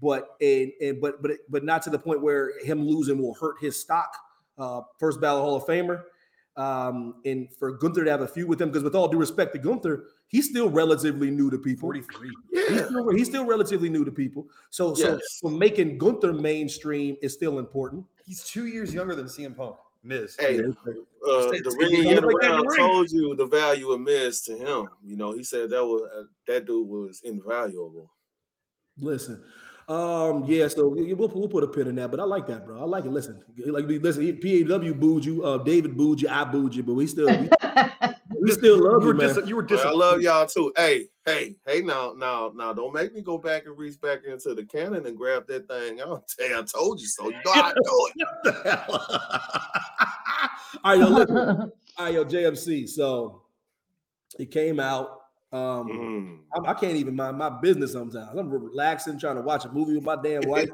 But 0.00 0.28
and, 0.40 0.70
and 0.80 1.00
but 1.00 1.20
but 1.22 1.32
but 1.48 1.64
not 1.64 1.82
to 1.82 1.90
the 1.90 1.98
point 1.98 2.22
where 2.22 2.52
him 2.64 2.84
losing 2.86 3.20
will 3.20 3.34
hurt 3.34 3.56
his 3.60 3.76
stock. 3.80 4.16
Uh, 4.58 4.82
first 4.98 5.20
ballot 5.20 5.42
Hall 5.42 5.56
of 5.56 5.64
Famer. 5.64 6.02
Um, 6.56 7.16
and 7.24 7.48
for 7.58 7.72
Gunther 7.72 8.04
to 8.04 8.10
have 8.10 8.20
a 8.20 8.28
feud 8.28 8.48
with 8.48 8.62
him, 8.62 8.68
because 8.68 8.84
with 8.84 8.94
all 8.94 9.08
due 9.08 9.18
respect 9.18 9.52
to 9.54 9.58
Gunther, 9.58 10.04
he's 10.28 10.48
still 10.48 10.70
relatively 10.70 11.28
new 11.30 11.50
to 11.50 11.58
people. 11.58 11.88
43. 11.88 12.30
He's 12.52 12.84
still, 12.86 13.08
he's 13.10 13.26
still 13.28 13.44
relatively 13.44 13.88
new 13.88 14.04
to 14.04 14.12
people. 14.12 14.46
So 14.70 14.94
so, 14.94 15.14
Yes. 15.14 15.20
so 15.42 15.48
making 15.48 15.98
Gunther 15.98 16.32
mainstream 16.32 17.16
is 17.22 17.32
still 17.32 17.58
important. 17.58 18.04
He's 18.24 18.44
two 18.44 18.66
years 18.66 18.94
younger 18.94 19.16
than 19.16 19.26
CM 19.26 19.56
Punk. 19.56 19.76
Miz. 20.04 20.36
Hey, 20.38 20.56
Yeah. 20.56 20.68
uh, 20.68 21.50
the 21.50 21.76
ring 21.78 22.04
Yeah, 22.04 22.18
in 22.18 22.24
like 22.24 22.36
that 22.42 22.50
in 22.50 22.52
around 22.52 22.66
the 22.68 22.76
told 22.76 23.10
you 23.10 23.34
the 23.34 23.46
value 23.46 23.90
of 23.90 24.00
Miz 24.00 24.42
to 24.42 24.56
him. 24.56 24.88
You 25.02 25.16
know, 25.16 25.32
he 25.32 25.42
said 25.42 25.70
that 25.70 25.84
was 25.84 26.02
uh, 26.16 26.24
that 26.46 26.66
dude 26.66 26.86
was 26.86 27.22
invaluable. 27.24 28.12
Listen, 28.98 29.42
um, 29.88 30.44
yeah. 30.46 30.68
So 30.68 30.88
we'll, 30.88 31.28
we'll 31.28 31.48
put 31.48 31.64
a 31.64 31.68
pin 31.68 31.88
in 31.88 31.94
that, 31.96 32.10
but 32.10 32.20
I 32.20 32.24
like 32.24 32.46
that, 32.48 32.66
bro. 32.66 32.80
I 32.80 32.84
like 32.84 33.04
it. 33.04 33.10
Listen, 33.10 33.42
like 33.66 33.86
listen, 33.86 34.38
PAW 34.40 34.92
booed 34.92 35.24
you, 35.24 35.44
uh, 35.44 35.58
David 35.58 35.96
booed 35.96 36.20
you, 36.20 36.28
I 36.28 36.44
booed 36.44 36.74
you, 36.74 36.82
but 36.82 36.94
we 36.94 37.06
still 37.06 37.26
we, 37.26 37.48
We 38.44 38.52
still 38.52 38.76
love 38.78 39.00
you 39.00 39.00
you, 39.00 39.06
were 39.06 39.14
man. 39.14 39.34
dis- 39.34 39.48
you 39.48 39.56
were 39.56 39.66
Man, 39.68 39.86
I 39.86 39.90
love 39.90 40.20
y'all 40.20 40.46
too. 40.46 40.70
Hey, 40.76 41.06
hey, 41.24 41.56
hey! 41.66 41.80
Now, 41.80 42.14
now, 42.14 42.52
now! 42.54 42.74
Don't 42.74 42.92
make 42.92 43.14
me 43.14 43.22
go 43.22 43.38
back 43.38 43.64
and 43.64 43.76
reach 43.78 43.98
back 44.00 44.24
into 44.26 44.54
the 44.54 44.64
cannon 44.66 45.06
and 45.06 45.16
grab 45.16 45.46
that 45.46 45.66
thing. 45.66 46.00
I'll 46.02 46.22
tell 46.38 46.48
you, 46.48 46.58
I 46.58 46.62
told 46.62 47.00
you 47.00 47.06
so. 47.06 47.24
You 47.30 47.36
know 47.44 47.52
I 47.52 47.72
do 47.72 48.10
it. 48.14 48.28
What 48.42 48.44
the 48.44 48.70
hell? 48.70 49.06
All 50.84 50.90
right, 50.92 50.98
yo, 51.00 51.08
listen. 51.08 51.38
All 51.38 51.70
right, 51.98 52.14
yo, 52.14 52.24
JMC. 52.26 52.86
So 52.88 53.42
it 54.38 54.50
came 54.50 54.78
out. 54.78 55.22
Um, 55.54 55.88
Mm. 55.88 56.38
I, 56.52 56.72
I 56.72 56.74
can't 56.74 56.96
even 56.96 57.14
mind 57.14 57.38
my 57.38 57.48
business 57.48 57.92
sometimes. 57.92 58.36
I'm 58.36 58.50
relaxing, 58.50 59.20
trying 59.20 59.36
to 59.36 59.42
watch 59.42 59.64
a 59.64 59.68
movie 59.70 59.94
with 59.94 60.02
my 60.02 60.16
damn 60.16 60.48
wife. 60.48 60.68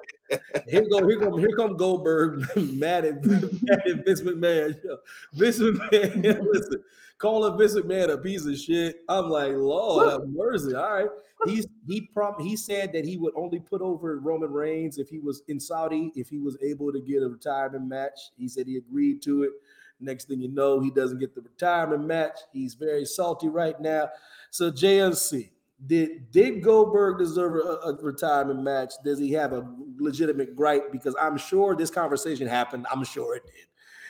here 0.67 0.87
go, 0.91 1.07
here 1.07 1.21
come, 1.21 1.39
here 1.39 1.55
come 1.55 1.77
Goldberg, 1.77 2.47
mad 2.57 3.05
at, 3.05 3.23
mad 3.25 3.83
at 3.87 4.07
Vince 4.07 4.23
McMahon. 4.23 4.83
Yo, 4.83 4.97
Vince 5.35 5.59
McMahon, 5.59 6.47
listen, 6.53 6.83
calling 7.19 7.59
Vince 7.59 7.75
McMahon 7.75 8.09
a 8.09 8.17
piece 8.17 8.47
of 8.47 8.57
shit. 8.57 9.03
I'm 9.07 9.29
like, 9.29 9.53
Lord 9.53 10.11
have 10.11 10.23
mercy. 10.29 10.75
All 10.75 10.93
right. 10.95 11.09
He's 11.47 11.67
he 11.87 12.03
prom 12.15 12.35
he 12.39 12.57
said 12.57 12.93
that 12.93 13.05
he 13.05 13.17
would 13.17 13.33
only 13.35 13.61
put 13.61 13.81
over 13.81 14.19
Roman 14.19 14.51
Reigns 14.51 14.99
if 14.99 15.09
he 15.09 15.19
was 15.19 15.43
in 15.49 15.59
Saudi, 15.61 16.13
if 16.15 16.29
he 16.29 16.39
was 16.39 16.57
able 16.63 16.93
to 16.93 17.01
get 17.01 17.23
a 17.23 17.29
retirement 17.29 17.87
match. 17.87 18.31
He 18.37 18.49
said 18.49 18.67
he 18.67 18.77
agreed 18.77 19.23
to 19.23 19.45
it. 19.45 19.51
Next 20.01 20.29
thing 20.29 20.41
you 20.41 20.49
know, 20.49 20.81
he 20.81 20.91
doesn't 20.91 21.19
get 21.19 21.35
the 21.35 21.43
retirement 21.43 22.05
match. 22.05 22.39
He's 22.53 22.75
very 22.75 23.05
salty 23.05 23.49
right 23.49 23.79
now. 23.81 24.09
So 24.51 24.71
JMC, 24.71 25.51
did 25.87 26.31
did 26.31 26.63
Goldberg 26.63 27.19
deserve 27.19 27.55
a, 27.55 27.91
a 27.91 27.97
retirement 28.03 28.63
match? 28.63 28.93
Does 29.05 29.19
he 29.19 29.33
have 29.33 29.53
a 29.53 29.67
legitimate 29.99 30.55
gripe? 30.55 30.93
Because 30.93 31.17
I'm 31.21 31.39
sure 31.39 31.75
this 31.75 31.91
conversation 31.91 32.47
happened. 32.47 32.87
I'm 32.91 33.05
sure 33.05 33.37
it 33.37 33.45
did. 33.47 33.67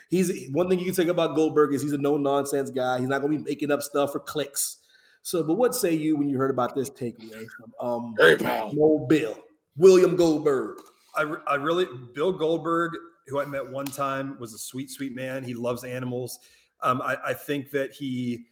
He's 0.08 0.50
one 0.50 0.68
thing 0.68 0.80
you 0.80 0.86
can 0.86 0.94
take 0.94 1.08
about 1.08 1.36
Goldberg 1.36 1.72
is 1.72 1.82
he's 1.82 1.92
a 1.92 1.98
no 1.98 2.16
nonsense 2.16 2.70
guy. 2.70 2.98
He's 2.98 3.08
not 3.08 3.20
going 3.20 3.32
to 3.32 3.38
be 3.38 3.50
making 3.50 3.70
up 3.70 3.82
stuff 3.82 4.12
for 4.12 4.18
clicks. 4.18 4.78
So, 5.22 5.42
but 5.44 5.54
what 5.54 5.74
say 5.74 5.94
you 5.94 6.16
when 6.16 6.28
you 6.28 6.36
heard 6.36 6.50
about 6.50 6.74
this 6.74 6.90
takeaway 6.90 7.46
from 7.46 7.72
um 7.80 8.14
Hey, 8.18 8.36
no 8.72 9.06
Bill 9.08 9.38
William 9.76 10.16
Goldberg? 10.16 10.78
I, 11.14 11.22
re- 11.22 11.40
I 11.46 11.54
really 11.54 11.86
Bill 12.14 12.32
Goldberg, 12.32 12.92
who 13.28 13.40
I 13.40 13.44
met 13.44 13.68
one 13.68 13.86
time, 13.86 14.36
was 14.40 14.54
a 14.54 14.58
sweet, 14.58 14.90
sweet 14.90 15.14
man. 15.14 15.44
He 15.44 15.54
loves 15.54 15.84
animals. 15.84 16.40
Um, 16.82 17.02
I, 17.02 17.16
I 17.26 17.34
think 17.34 17.70
that 17.70 17.92
he, 17.92 18.46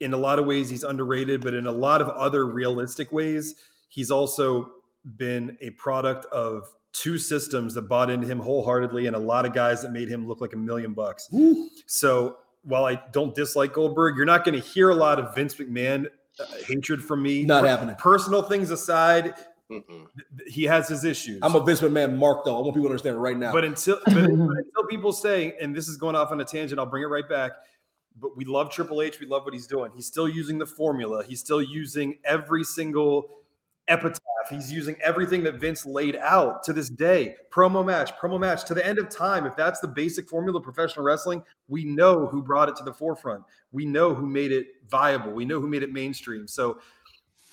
in 0.00 0.14
a 0.14 0.16
lot 0.16 0.38
of 0.38 0.46
ways, 0.46 0.70
he's 0.70 0.84
underrated, 0.84 1.40
but 1.40 1.54
in 1.54 1.66
a 1.66 1.72
lot 1.72 2.00
of 2.00 2.08
other 2.10 2.46
realistic 2.46 3.12
ways, 3.12 3.56
he's 3.88 4.10
also 4.10 4.70
been 5.16 5.56
a 5.60 5.70
product 5.70 6.26
of 6.26 6.72
two 6.92 7.18
systems 7.18 7.74
that 7.74 7.82
bought 7.82 8.10
into 8.10 8.26
him 8.26 8.38
wholeheartedly, 8.38 9.06
and 9.06 9.16
a 9.16 9.18
lot 9.18 9.44
of 9.44 9.52
guys 9.52 9.82
that 9.82 9.92
made 9.92 10.08
him 10.08 10.26
look 10.26 10.40
like 10.40 10.52
a 10.52 10.56
million 10.56 10.92
bucks. 10.92 11.28
Woo. 11.30 11.68
So 11.86 12.38
while 12.62 12.84
I 12.84 13.00
don't 13.12 13.34
dislike 13.34 13.72
Goldberg, 13.72 14.16
you're 14.16 14.26
not 14.26 14.44
going 14.44 14.60
to 14.60 14.66
hear 14.66 14.90
a 14.90 14.94
lot 14.94 15.18
of 15.18 15.34
Vince 15.34 15.54
McMahon 15.54 16.06
uh, 16.40 16.44
hatred 16.66 17.02
from 17.02 17.22
me. 17.22 17.44
Not 17.44 17.62
Per- 17.62 17.68
happening. 17.68 17.94
Personal 17.96 18.42
things 18.42 18.70
aside, 18.70 19.34
Mm-mm. 19.70 20.06
he 20.46 20.64
has 20.64 20.88
his 20.88 21.04
issues. 21.04 21.40
I'm 21.42 21.54
a 21.54 21.64
Vince 21.64 21.80
McMahon 21.80 22.16
mark 22.16 22.44
though. 22.44 22.56
I 22.56 22.60
want 22.60 22.74
people 22.74 22.88
to 22.88 22.90
understand 22.90 23.16
it 23.16 23.20
right 23.20 23.36
now. 23.36 23.52
But 23.52 23.64
until 23.64 23.98
but 24.04 24.16
until 24.16 24.84
people 24.88 25.12
say, 25.12 25.56
and 25.60 25.74
this 25.74 25.88
is 25.88 25.96
going 25.96 26.16
off 26.16 26.30
on 26.32 26.40
a 26.40 26.44
tangent, 26.44 26.78
I'll 26.78 26.86
bring 26.86 27.02
it 27.02 27.06
right 27.06 27.28
back. 27.28 27.52
But 28.20 28.36
we 28.36 28.44
love 28.44 28.70
Triple 28.70 29.02
H. 29.02 29.20
We 29.20 29.26
love 29.26 29.44
what 29.44 29.54
he's 29.54 29.66
doing. 29.66 29.90
He's 29.94 30.06
still 30.06 30.28
using 30.28 30.58
the 30.58 30.66
formula. 30.66 31.24
He's 31.24 31.40
still 31.40 31.62
using 31.62 32.18
every 32.24 32.64
single 32.64 33.30
epitaph. 33.88 34.20
He's 34.50 34.72
using 34.72 34.96
everything 35.02 35.42
that 35.44 35.56
Vince 35.56 35.84
laid 35.84 36.16
out 36.16 36.62
to 36.64 36.72
this 36.72 36.88
day. 36.88 37.36
Promo 37.50 37.84
match, 37.84 38.12
promo 38.16 38.40
match 38.40 38.64
to 38.66 38.74
the 38.74 38.84
end 38.86 38.98
of 38.98 39.08
time. 39.08 39.46
If 39.46 39.56
that's 39.56 39.80
the 39.80 39.88
basic 39.88 40.28
formula 40.28 40.58
of 40.58 40.64
professional 40.64 41.04
wrestling, 41.04 41.42
we 41.68 41.84
know 41.84 42.26
who 42.26 42.42
brought 42.42 42.68
it 42.68 42.76
to 42.76 42.84
the 42.84 42.92
forefront. 42.92 43.42
We 43.72 43.84
know 43.84 44.14
who 44.14 44.26
made 44.26 44.52
it 44.52 44.66
viable. 44.88 45.32
We 45.32 45.44
know 45.44 45.60
who 45.60 45.68
made 45.68 45.82
it 45.82 45.92
mainstream. 45.92 46.46
So 46.48 46.78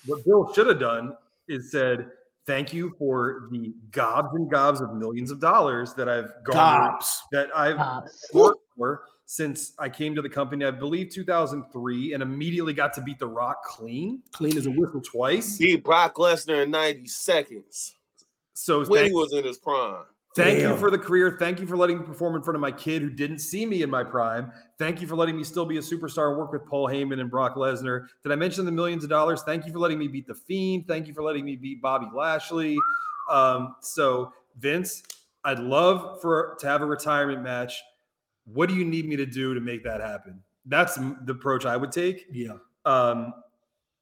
what 0.06 0.24
Bill 0.24 0.52
should 0.54 0.68
have 0.68 0.80
done 0.80 1.14
is 1.48 1.70
said, 1.70 2.10
thank 2.46 2.72
you 2.72 2.94
for 2.98 3.48
the 3.50 3.74
gobs 3.90 4.34
and 4.34 4.50
gobs 4.50 4.80
of 4.80 4.94
millions 4.94 5.30
of 5.30 5.40
dollars 5.40 5.94
that 5.94 6.08
I've 6.08 6.30
garnered, 6.44 6.92
Gobs. 6.92 7.22
that 7.32 7.48
I've 7.54 7.76
Pops. 7.76 8.30
worked 8.32 8.60
for 8.76 9.02
since 9.26 9.72
I 9.78 9.88
came 9.88 10.14
to 10.14 10.22
the 10.22 10.28
company, 10.28 10.64
I 10.64 10.70
believe 10.70 11.10
2003, 11.10 12.14
and 12.14 12.22
immediately 12.22 12.72
got 12.72 12.92
to 12.94 13.00
beat 13.02 13.18
The 13.18 13.26
Rock 13.26 13.64
clean 13.64 14.22
Clean 14.32 14.56
as 14.56 14.66
a 14.66 14.70
whistle. 14.70 15.00
twice. 15.00 15.58
Beat 15.58 15.82
Brock 15.84 16.14
Lesnar 16.14 16.62
in 16.62 16.70
90 16.70 17.06
seconds 17.08 17.94
So 18.54 18.78
when 18.84 19.00
thank, 19.00 19.08
he 19.08 19.14
was 19.14 19.32
in 19.32 19.44
his 19.44 19.58
prime. 19.58 20.04
thank 20.36 20.60
you 20.60 20.76
for 20.76 20.90
the 20.92 20.98
career. 20.98 21.36
Thank 21.40 21.58
you 21.60 21.66
for 21.66 21.76
letting 21.76 21.98
me 21.98 22.04
perform 22.04 22.36
in 22.36 22.42
front 22.42 22.54
of 22.54 22.60
my 22.60 22.70
kid 22.70 23.02
who 23.02 23.10
didn't 23.10 23.40
see 23.40 23.66
me 23.66 23.82
in 23.82 23.90
my 23.90 24.04
prime. 24.04 24.52
Thank 24.78 25.00
you 25.00 25.08
for 25.08 25.16
letting 25.16 25.36
me 25.36 25.42
still 25.42 25.66
be 25.66 25.78
a 25.78 25.80
superstar 25.80 26.28
and 26.28 26.38
work 26.38 26.52
with 26.52 26.64
Paul 26.66 26.88
Heyman 26.88 27.20
and 27.20 27.28
Brock 27.30 27.56
Lesnar. 27.56 28.06
Did 28.22 28.30
I 28.30 28.36
mention 28.36 28.64
the 28.64 28.70
millions 28.72 29.02
of 29.02 29.10
dollars? 29.10 29.42
Thank 29.42 29.66
you 29.66 29.72
for 29.72 29.78
letting 29.80 29.98
me 29.98 30.06
beat 30.06 30.26
The 30.28 30.34
Fiend. 30.34 30.86
Thank 30.86 31.08
you 31.08 31.14
for 31.14 31.22
letting 31.22 31.44
me 31.44 31.56
beat 31.56 31.82
Bobby 31.82 32.06
Lashley. 32.14 32.76
Um, 33.28 33.74
so 33.80 34.32
Vince, 34.58 35.02
I'd 35.44 35.58
love 35.58 36.20
for 36.22 36.56
to 36.60 36.66
have 36.68 36.80
a 36.82 36.86
retirement 36.86 37.42
match. 37.42 37.82
What 38.46 38.68
do 38.68 38.74
you 38.74 38.84
need 38.84 39.08
me 39.08 39.16
to 39.16 39.26
do 39.26 39.54
to 39.54 39.60
make 39.60 39.84
that 39.84 40.00
happen? 40.00 40.42
That's 40.64 40.94
the 40.96 41.32
approach 41.32 41.66
I 41.66 41.76
would 41.76 41.92
take. 41.92 42.26
Yeah. 42.32 42.54
Um, 42.84 43.34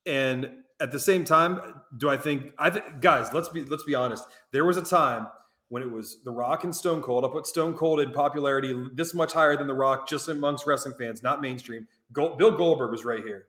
and 0.06 0.50
at 0.80 0.92
the 0.92 0.98
same 0.98 1.24
time, 1.24 1.60
do 1.96 2.08
I 2.08 2.16
think 2.16 2.52
I 2.58 2.70
think 2.70 3.00
guys, 3.00 3.32
let's 3.32 3.48
be 3.48 3.64
let's 3.64 3.84
be 3.84 3.94
honest. 3.94 4.24
There 4.52 4.64
was 4.64 4.76
a 4.76 4.82
time 4.82 5.26
when 5.68 5.82
it 5.82 5.90
was 5.90 6.18
The 6.24 6.30
Rock 6.30 6.64
and 6.64 6.74
Stone 6.74 7.02
Cold. 7.02 7.24
I 7.24 7.28
put 7.28 7.46
Stone 7.46 7.74
Cold 7.74 8.00
in 8.00 8.12
popularity 8.12 8.74
this 8.94 9.14
much 9.14 9.32
higher 9.32 9.56
than 9.56 9.66
The 9.66 9.74
Rock, 9.74 10.08
just 10.08 10.28
amongst 10.28 10.66
wrestling 10.66 10.94
fans, 10.98 11.22
not 11.22 11.40
mainstream. 11.40 11.86
Gold, 12.12 12.38
Bill 12.38 12.50
Goldberg 12.50 12.90
was 12.90 13.04
right 13.04 13.24
here, 13.24 13.46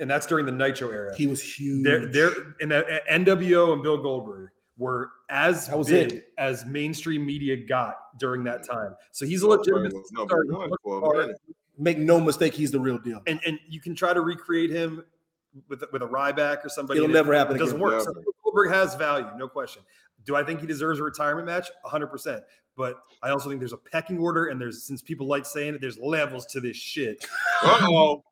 and 0.00 0.10
that's 0.10 0.26
during 0.26 0.46
the 0.46 0.52
Nitro 0.52 0.90
era. 0.90 1.14
He 1.14 1.26
was 1.26 1.42
huge. 1.42 1.84
There, 1.84 2.06
there, 2.06 2.30
in 2.60 2.70
the 2.70 3.02
NWO 3.10 3.74
and 3.74 3.82
Bill 3.82 4.02
Goldberg 4.02 4.50
were 4.82 5.10
as 5.30 5.68
That 5.68 5.78
was 5.78 5.88
big 5.88 6.12
it. 6.12 6.24
as 6.38 6.66
mainstream 6.66 7.24
media 7.24 7.56
got 7.56 8.18
during 8.18 8.44
that 8.44 8.64
time. 8.66 8.94
So 9.12 9.24
he's 9.24 9.42
a 9.42 9.48
legitimate 9.48 9.92
was 9.94 10.10
number 10.12 10.44
one 10.48 10.70
for 10.82 11.14
a 11.14 11.22
minute. 11.22 11.40
Make 11.78 11.98
no 11.98 12.20
mistake, 12.20 12.52
he's 12.52 12.70
the 12.70 12.80
real 12.80 12.98
deal. 12.98 13.20
and 13.26 13.40
and 13.46 13.58
you 13.68 13.80
can 13.80 13.94
try 13.94 14.12
to 14.12 14.20
recreate 14.20 14.70
him 14.70 15.02
with 15.68 15.82
with 15.92 16.02
a 16.02 16.06
Ryback 16.06 16.64
or 16.64 16.68
somebody. 16.68 16.98
It'll 16.98 17.06
and 17.06 17.14
never 17.14 17.32
happen 17.34 17.56
It 17.56 17.58
doesn't 17.60 17.76
again. 17.76 17.82
work. 17.90 18.02
So 18.02 18.12
Goldberg 18.44 18.70
has 18.72 18.94
value, 18.94 19.26
no 19.38 19.48
question. 19.48 19.82
Do 20.24 20.36
I 20.36 20.44
think 20.44 20.60
he 20.60 20.66
deserves 20.66 21.00
a 21.00 21.02
retirement 21.02 21.46
match? 21.46 21.70
100. 21.82 22.06
percent 22.08 22.42
But 22.76 23.00
I 23.22 23.30
also 23.30 23.48
think 23.48 23.60
there's 23.60 23.72
a 23.72 23.78
pecking 23.78 24.18
order, 24.18 24.46
and 24.46 24.60
there's 24.60 24.84
since 24.84 25.00
people 25.02 25.26
like 25.26 25.46
saying 25.46 25.74
it, 25.74 25.80
there's 25.80 25.98
levels 25.98 26.44
to 26.46 26.60
this 26.60 26.76
shit. 26.76 27.24
Uh-oh. 27.62 28.22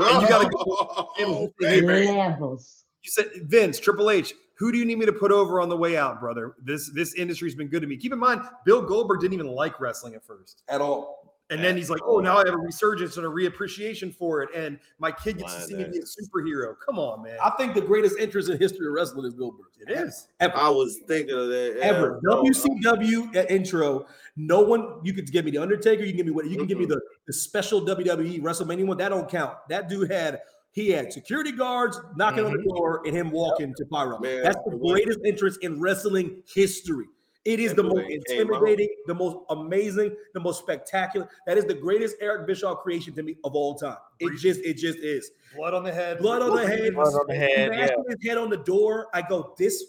And 0.00 0.22
you 0.22 0.28
gotta 0.28 0.48
Uh-oh. 0.56 1.52
Levels. 1.60 2.84
You 3.02 3.10
said 3.10 3.26
Vince, 3.42 3.78
Triple 3.80 4.10
H. 4.10 4.32
Who 4.56 4.70
do 4.72 4.78
you 4.78 4.84
need 4.84 4.98
me 4.98 5.06
to 5.06 5.12
put 5.12 5.32
over 5.32 5.60
on 5.60 5.68
the 5.68 5.76
way 5.76 5.96
out, 5.96 6.20
brother? 6.20 6.54
This 6.62 6.90
this 6.90 7.14
industry's 7.14 7.54
been 7.54 7.68
good 7.68 7.80
to 7.82 7.88
me. 7.88 7.96
Keep 7.96 8.12
in 8.12 8.18
mind, 8.18 8.42
Bill 8.64 8.82
Goldberg 8.82 9.20
didn't 9.20 9.34
even 9.34 9.48
like 9.48 9.80
wrestling 9.80 10.14
at 10.14 10.24
first. 10.24 10.62
At 10.68 10.80
all. 10.80 11.20
And 11.50 11.62
then 11.62 11.76
he's 11.76 11.90
like, 11.90 12.00
oh, 12.02 12.20
now 12.20 12.38
I 12.38 12.44
have 12.46 12.54
a 12.54 12.58
resurgence 12.58 13.18
and 13.18 13.26
a 13.26 13.28
reappreciation 13.28 14.14
for 14.14 14.42
it. 14.42 14.48
And 14.56 14.78
my 14.98 15.12
kid 15.12 15.36
gets 15.38 15.54
to 15.54 15.60
see 15.60 15.74
me 15.74 15.84
be 15.84 15.98
a 15.98 16.02
superhero. 16.02 16.74
Come 16.84 16.98
on, 16.98 17.22
man. 17.22 17.36
I 17.44 17.50
think 17.50 17.74
the 17.74 17.82
greatest 17.82 18.18
interest 18.18 18.48
in 18.48 18.58
history 18.58 18.86
of 18.86 18.94
wrestling 18.94 19.26
is 19.26 19.34
Goldberg. 19.34 19.66
It 19.86 19.92
is. 19.92 20.28
Ever. 20.40 20.56
I 20.56 20.70
was 20.70 21.00
thinking 21.06 21.34
of 21.36 21.48
that. 21.48 21.74
yeah. 21.78 21.84
Ever. 21.84 22.18
No, 22.22 22.42
WCW 22.44 23.50
intro. 23.50 24.06
No 24.36 24.62
one, 24.62 25.00
you 25.04 25.12
could 25.12 25.30
give 25.30 25.44
me 25.44 25.50
the 25.50 25.58
Undertaker, 25.58 26.02
you 26.02 26.08
can 26.08 26.16
give 26.16 26.26
me 26.26 26.32
what 26.32 26.46
you 26.46 26.56
can 26.56 26.66
give 26.66 26.78
me 26.78 26.86
Mhm. 26.86 26.88
the, 26.90 27.00
the 27.26 27.32
special 27.32 27.80
WWE 27.82 28.40
WrestleMania 28.40 28.86
one. 28.86 28.96
That 28.96 29.10
don't 29.10 29.28
count. 29.28 29.56
That 29.68 29.88
dude 29.88 30.10
had 30.10 30.40
he 30.74 30.90
had 30.90 31.12
security 31.12 31.52
guards 31.52 32.00
knocking 32.16 32.44
on 32.44 32.50
the 32.50 32.58
mm-hmm. 32.58 32.68
door 32.68 33.02
and 33.06 33.16
him 33.16 33.30
walking 33.30 33.72
to 33.76 33.86
Pyro. 33.86 34.18
Man, 34.18 34.42
That's 34.42 34.56
the 34.66 34.72
it 34.72 34.80
was- 34.80 34.92
greatest 34.92 35.20
interest 35.24 35.62
in 35.62 35.80
wrestling 35.80 36.42
history. 36.52 37.06
It 37.44 37.60
is 37.60 37.74
the 37.74 37.82
That 37.82 37.88
most 37.88 37.96
dude 37.96 38.10
ain't 38.10 38.24
intimidating, 38.26 38.88
the 39.06 39.14
most 39.14 39.36
amazing, 39.50 40.16
the 40.32 40.40
most 40.40 40.60
spectacular. 40.60 41.28
That 41.46 41.58
is 41.58 41.66
the 41.66 41.74
greatest 41.74 42.16
Eric 42.20 42.46
Bischoff 42.46 42.82
creation 42.82 43.12
to 43.14 43.22
me 43.22 43.36
of 43.44 43.54
all 43.54 43.74
time. 43.74 43.98
It 44.18 44.38
just, 44.38 44.60
it 44.60 44.78
just 44.78 44.98
is. 44.98 45.30
Blood 45.54 45.74
on 45.74 45.84
the 45.84 45.92
head. 45.92 46.18
Blood 46.18 46.40
on 46.40 46.56
the 46.56 46.66
head. 46.66 46.94
Blood 46.94 47.12
on 47.12 47.26
the 47.28 47.34
head, 47.34 47.72
yeah. 47.74 47.88
His 48.08 48.26
head 48.26 48.38
on 48.38 48.48
the 48.48 48.56
door. 48.56 49.08
I 49.12 49.20
go, 49.20 49.54
this. 49.58 49.84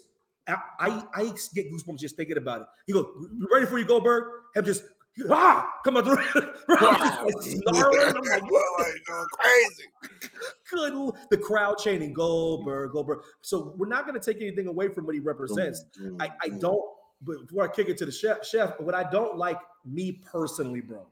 I, 0.46 0.56
I, 0.78 1.04
I 1.14 1.22
get 1.54 1.72
goosebumps 1.72 1.98
just 1.98 2.16
thinking 2.16 2.36
about 2.36 2.60
it. 2.60 2.66
He 2.86 2.92
goes, 2.92 3.06
"You 3.20 3.48
ready 3.50 3.66
for 3.66 3.78
you, 3.78 3.86
Goldberg? 3.86 4.24
Him 4.54 4.64
just 4.64 4.84
ah, 5.30 5.68
come 5.84 5.96
on 5.96 6.08
out 6.10 6.16
the 6.16 7.36
snarling. 7.40 8.00
I'm 8.00 8.14
like, 8.24 8.42
Like, 8.78 9.06
going 9.06 9.26
crazy. 9.32 10.30
good. 10.70 11.12
The 11.30 11.38
crowd 11.38 11.78
chanting 11.78 12.12
Goldberg, 12.12 12.92
Goldberg. 12.92 13.20
So 13.42 13.74
we're 13.76 13.88
not 13.88 14.06
going 14.06 14.18
to 14.18 14.24
take 14.32 14.42
anything 14.42 14.66
away 14.66 14.88
from 14.88 15.06
what 15.06 15.14
he 15.14 15.20
represents. 15.20 15.84
I, 16.20 16.30
I 16.42 16.48
don't, 16.48 16.82
but 17.22 17.46
before 17.46 17.64
I 17.64 17.68
kick 17.68 17.88
it 17.88 17.96
to 17.98 18.06
the 18.06 18.12
chef, 18.12 18.44
chef, 18.44 18.78
what 18.80 18.94
I 18.94 19.08
don't 19.10 19.36
like, 19.38 19.58
me 19.84 20.20
personally, 20.30 20.80
bro, 20.80 21.06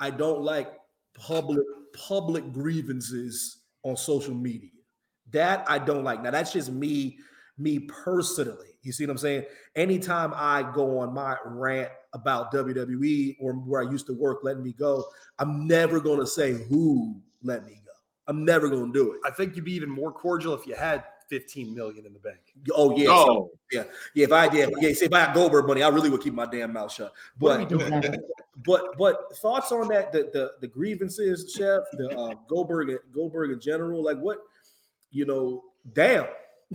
I 0.00 0.10
don't 0.10 0.42
like 0.42 0.72
public 1.14 1.64
public 1.92 2.52
grievances 2.52 3.58
on 3.82 3.96
social 3.96 4.34
media. 4.34 4.70
That 5.30 5.64
I 5.68 5.78
don't 5.78 6.04
like. 6.04 6.22
Now 6.22 6.30
that's 6.30 6.52
just 6.52 6.70
me, 6.70 7.18
me 7.58 7.78
personally. 7.80 8.68
You 8.82 8.92
see 8.92 9.04
what 9.06 9.12
I'm 9.12 9.18
saying? 9.18 9.44
Anytime 9.76 10.32
I 10.34 10.70
go 10.74 10.98
on 10.98 11.14
my 11.14 11.36
rant 11.44 11.90
about 12.12 12.52
WWE 12.52 13.36
or 13.40 13.52
where 13.54 13.80
I 13.86 13.90
used 13.90 14.06
to 14.06 14.12
work, 14.12 14.40
letting 14.42 14.62
me 14.62 14.72
go, 14.72 15.04
I'm 15.38 15.66
never 15.66 16.00
gonna 16.00 16.26
say 16.26 16.52
who 16.52 17.16
let 17.42 17.64
me 17.64 17.80
go. 17.84 17.92
I'm 18.26 18.44
never 18.44 18.68
gonna 18.68 18.92
do 18.92 19.12
it. 19.12 19.20
I 19.24 19.30
think 19.30 19.56
you'd 19.56 19.64
be 19.64 19.74
even 19.74 19.90
more 19.90 20.12
cordial 20.12 20.54
if 20.54 20.66
you 20.66 20.74
had 20.74 21.04
15 21.30 21.74
million 21.74 22.04
in 22.04 22.12
the 22.12 22.18
bank. 22.18 22.38
Oh 22.74 22.96
yeah, 22.96 23.06
so- 23.06 23.30
Oh, 23.30 23.50
yeah. 23.72 23.84
If 24.14 24.30
I 24.32 24.48
did, 24.48 24.70
yeah, 24.80 24.92
see, 24.92 25.06
if 25.06 25.12
I 25.12 25.20
had 25.20 25.34
Goldberg 25.34 25.66
money, 25.66 25.82
I 25.82 25.88
really 25.88 26.10
would 26.10 26.20
keep 26.22 26.34
my 26.34 26.46
damn 26.46 26.72
mouth 26.72 26.92
shut. 26.92 27.12
What 27.38 27.60
are 27.60 27.64
we 27.64 27.98
But 28.04 28.20
but 28.64 28.98
but 28.98 29.36
thoughts 29.38 29.72
on 29.72 29.88
that? 29.88 30.12
The 30.12 30.30
the, 30.32 30.52
the 30.60 30.66
grievances, 30.68 31.52
Chef, 31.56 31.82
the 31.94 32.10
uh, 32.16 32.34
Goldberg 32.48 32.90
Goldberg 33.12 33.50
in 33.52 33.60
general, 33.60 34.02
like 34.04 34.18
what 34.18 34.38
you 35.10 35.24
know? 35.24 35.64
Damn, 35.92 36.26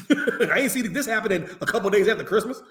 I 0.51 0.59
ain't 0.59 0.71
seen 0.71 0.91
this 0.93 1.05
happening 1.05 1.43
a 1.61 1.65
couple 1.65 1.89
days 1.89 2.07
after 2.07 2.23
Christmas. 2.23 2.61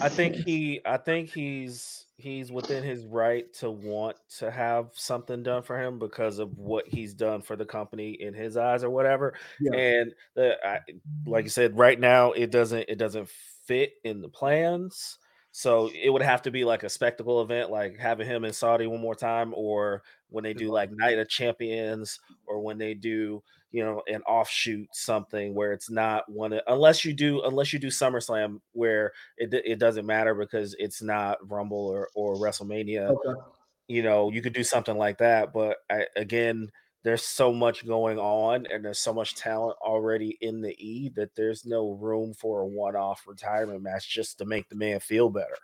I 0.00 0.08
think 0.08 0.36
he 0.36 0.80
I 0.84 0.96
think 0.96 1.30
he's 1.30 2.06
he's 2.18 2.50
within 2.50 2.82
his 2.82 3.04
right 3.04 3.52
to 3.54 3.70
want 3.70 4.16
to 4.38 4.50
have 4.50 4.90
something 4.94 5.42
done 5.42 5.62
for 5.62 5.80
him 5.80 5.98
because 5.98 6.38
of 6.38 6.56
what 6.56 6.86
he's 6.88 7.14
done 7.14 7.42
for 7.42 7.56
the 7.56 7.64
company 7.64 8.12
in 8.20 8.32
his 8.32 8.56
eyes 8.56 8.82
or 8.82 8.90
whatever. 8.90 9.34
Yeah. 9.60 9.78
And 9.78 10.14
the, 10.34 10.56
I, 10.66 10.80
like 11.26 11.44
you 11.44 11.50
said, 11.50 11.76
right 11.76 11.98
now 11.98 12.32
it 12.32 12.50
doesn't 12.50 12.86
it 12.88 12.98
doesn't 12.98 13.28
fit 13.66 13.94
in 14.04 14.20
the 14.20 14.28
plans. 14.28 15.18
So 15.52 15.90
it 15.94 16.10
would 16.10 16.22
have 16.22 16.42
to 16.42 16.50
be 16.50 16.64
like 16.64 16.82
a 16.82 16.88
spectacle 16.88 17.40
event, 17.40 17.70
like 17.70 17.98
having 17.98 18.26
him 18.26 18.44
in 18.44 18.52
Saudi 18.52 18.86
one 18.86 19.00
more 19.00 19.14
time, 19.14 19.54
or 19.56 20.02
when 20.28 20.44
they 20.44 20.52
do 20.52 20.70
like 20.70 20.90
Night 20.92 21.18
of 21.18 21.30
Champions, 21.30 22.20
or 22.46 22.60
when 22.60 22.76
they 22.76 22.92
do 22.92 23.42
you 23.72 23.84
know 23.84 24.02
an 24.06 24.22
offshoot 24.22 24.88
something 24.92 25.54
where 25.54 25.72
it's 25.72 25.90
not 25.90 26.28
one 26.30 26.52
of, 26.52 26.60
unless 26.68 27.04
you 27.04 27.12
do 27.12 27.42
unless 27.44 27.72
you 27.72 27.78
do 27.78 27.88
SummerSlam 27.88 28.60
where 28.72 29.12
it 29.36 29.52
it 29.52 29.78
doesn't 29.78 30.06
matter 30.06 30.34
because 30.34 30.74
it's 30.78 31.02
not 31.02 31.38
Rumble 31.48 31.86
or 31.86 32.08
or 32.14 32.36
WrestleMania. 32.36 33.08
Okay. 33.10 33.40
You 33.88 34.02
know, 34.02 34.30
you 34.30 34.42
could 34.42 34.52
do 34.52 34.64
something 34.64 34.96
like 34.98 35.18
that, 35.18 35.52
but 35.52 35.76
I, 35.88 36.06
again, 36.16 36.70
there's 37.04 37.22
so 37.22 37.52
much 37.52 37.86
going 37.86 38.18
on 38.18 38.66
and 38.66 38.84
there's 38.84 38.98
so 38.98 39.14
much 39.14 39.36
talent 39.36 39.76
already 39.80 40.36
in 40.40 40.60
the 40.60 40.74
E 40.84 41.08
that 41.14 41.30
there's 41.36 41.64
no 41.64 41.92
room 41.92 42.34
for 42.34 42.62
a 42.62 42.66
one-off 42.66 43.22
retirement 43.28 43.80
match 43.82 44.12
just 44.12 44.38
to 44.38 44.44
make 44.44 44.68
the 44.68 44.74
man 44.74 44.98
feel 44.98 45.30
better. 45.30 45.56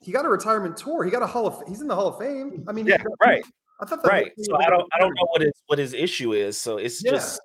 He 0.00 0.10
got 0.10 0.24
a 0.24 0.28
retirement 0.28 0.76
tour. 0.76 1.04
He 1.04 1.10
got 1.12 1.22
a 1.22 1.26
Hall 1.26 1.46
of 1.46 1.62
He's 1.68 1.82
in 1.82 1.86
the 1.86 1.94
Hall 1.94 2.08
of 2.08 2.18
Fame. 2.18 2.64
I 2.66 2.72
mean, 2.72 2.86
Yeah, 2.86 2.96
got- 2.96 3.12
right, 3.22 3.44
I 3.80 3.86
thought 3.86 4.02
that 4.02 4.08
right. 4.08 4.32
So 4.38 4.56
I 4.56 4.68
don't 4.68 4.88
I 4.92 4.98
don't 4.98 5.14
know 5.14 5.26
what 5.30 5.42
his 5.42 5.52
what 5.66 5.78
his 5.78 5.94
issue 5.94 6.32
is. 6.32 6.58
So 6.58 6.76
it's 6.76 7.02
Yeah. 7.04 7.12
just 7.12 7.40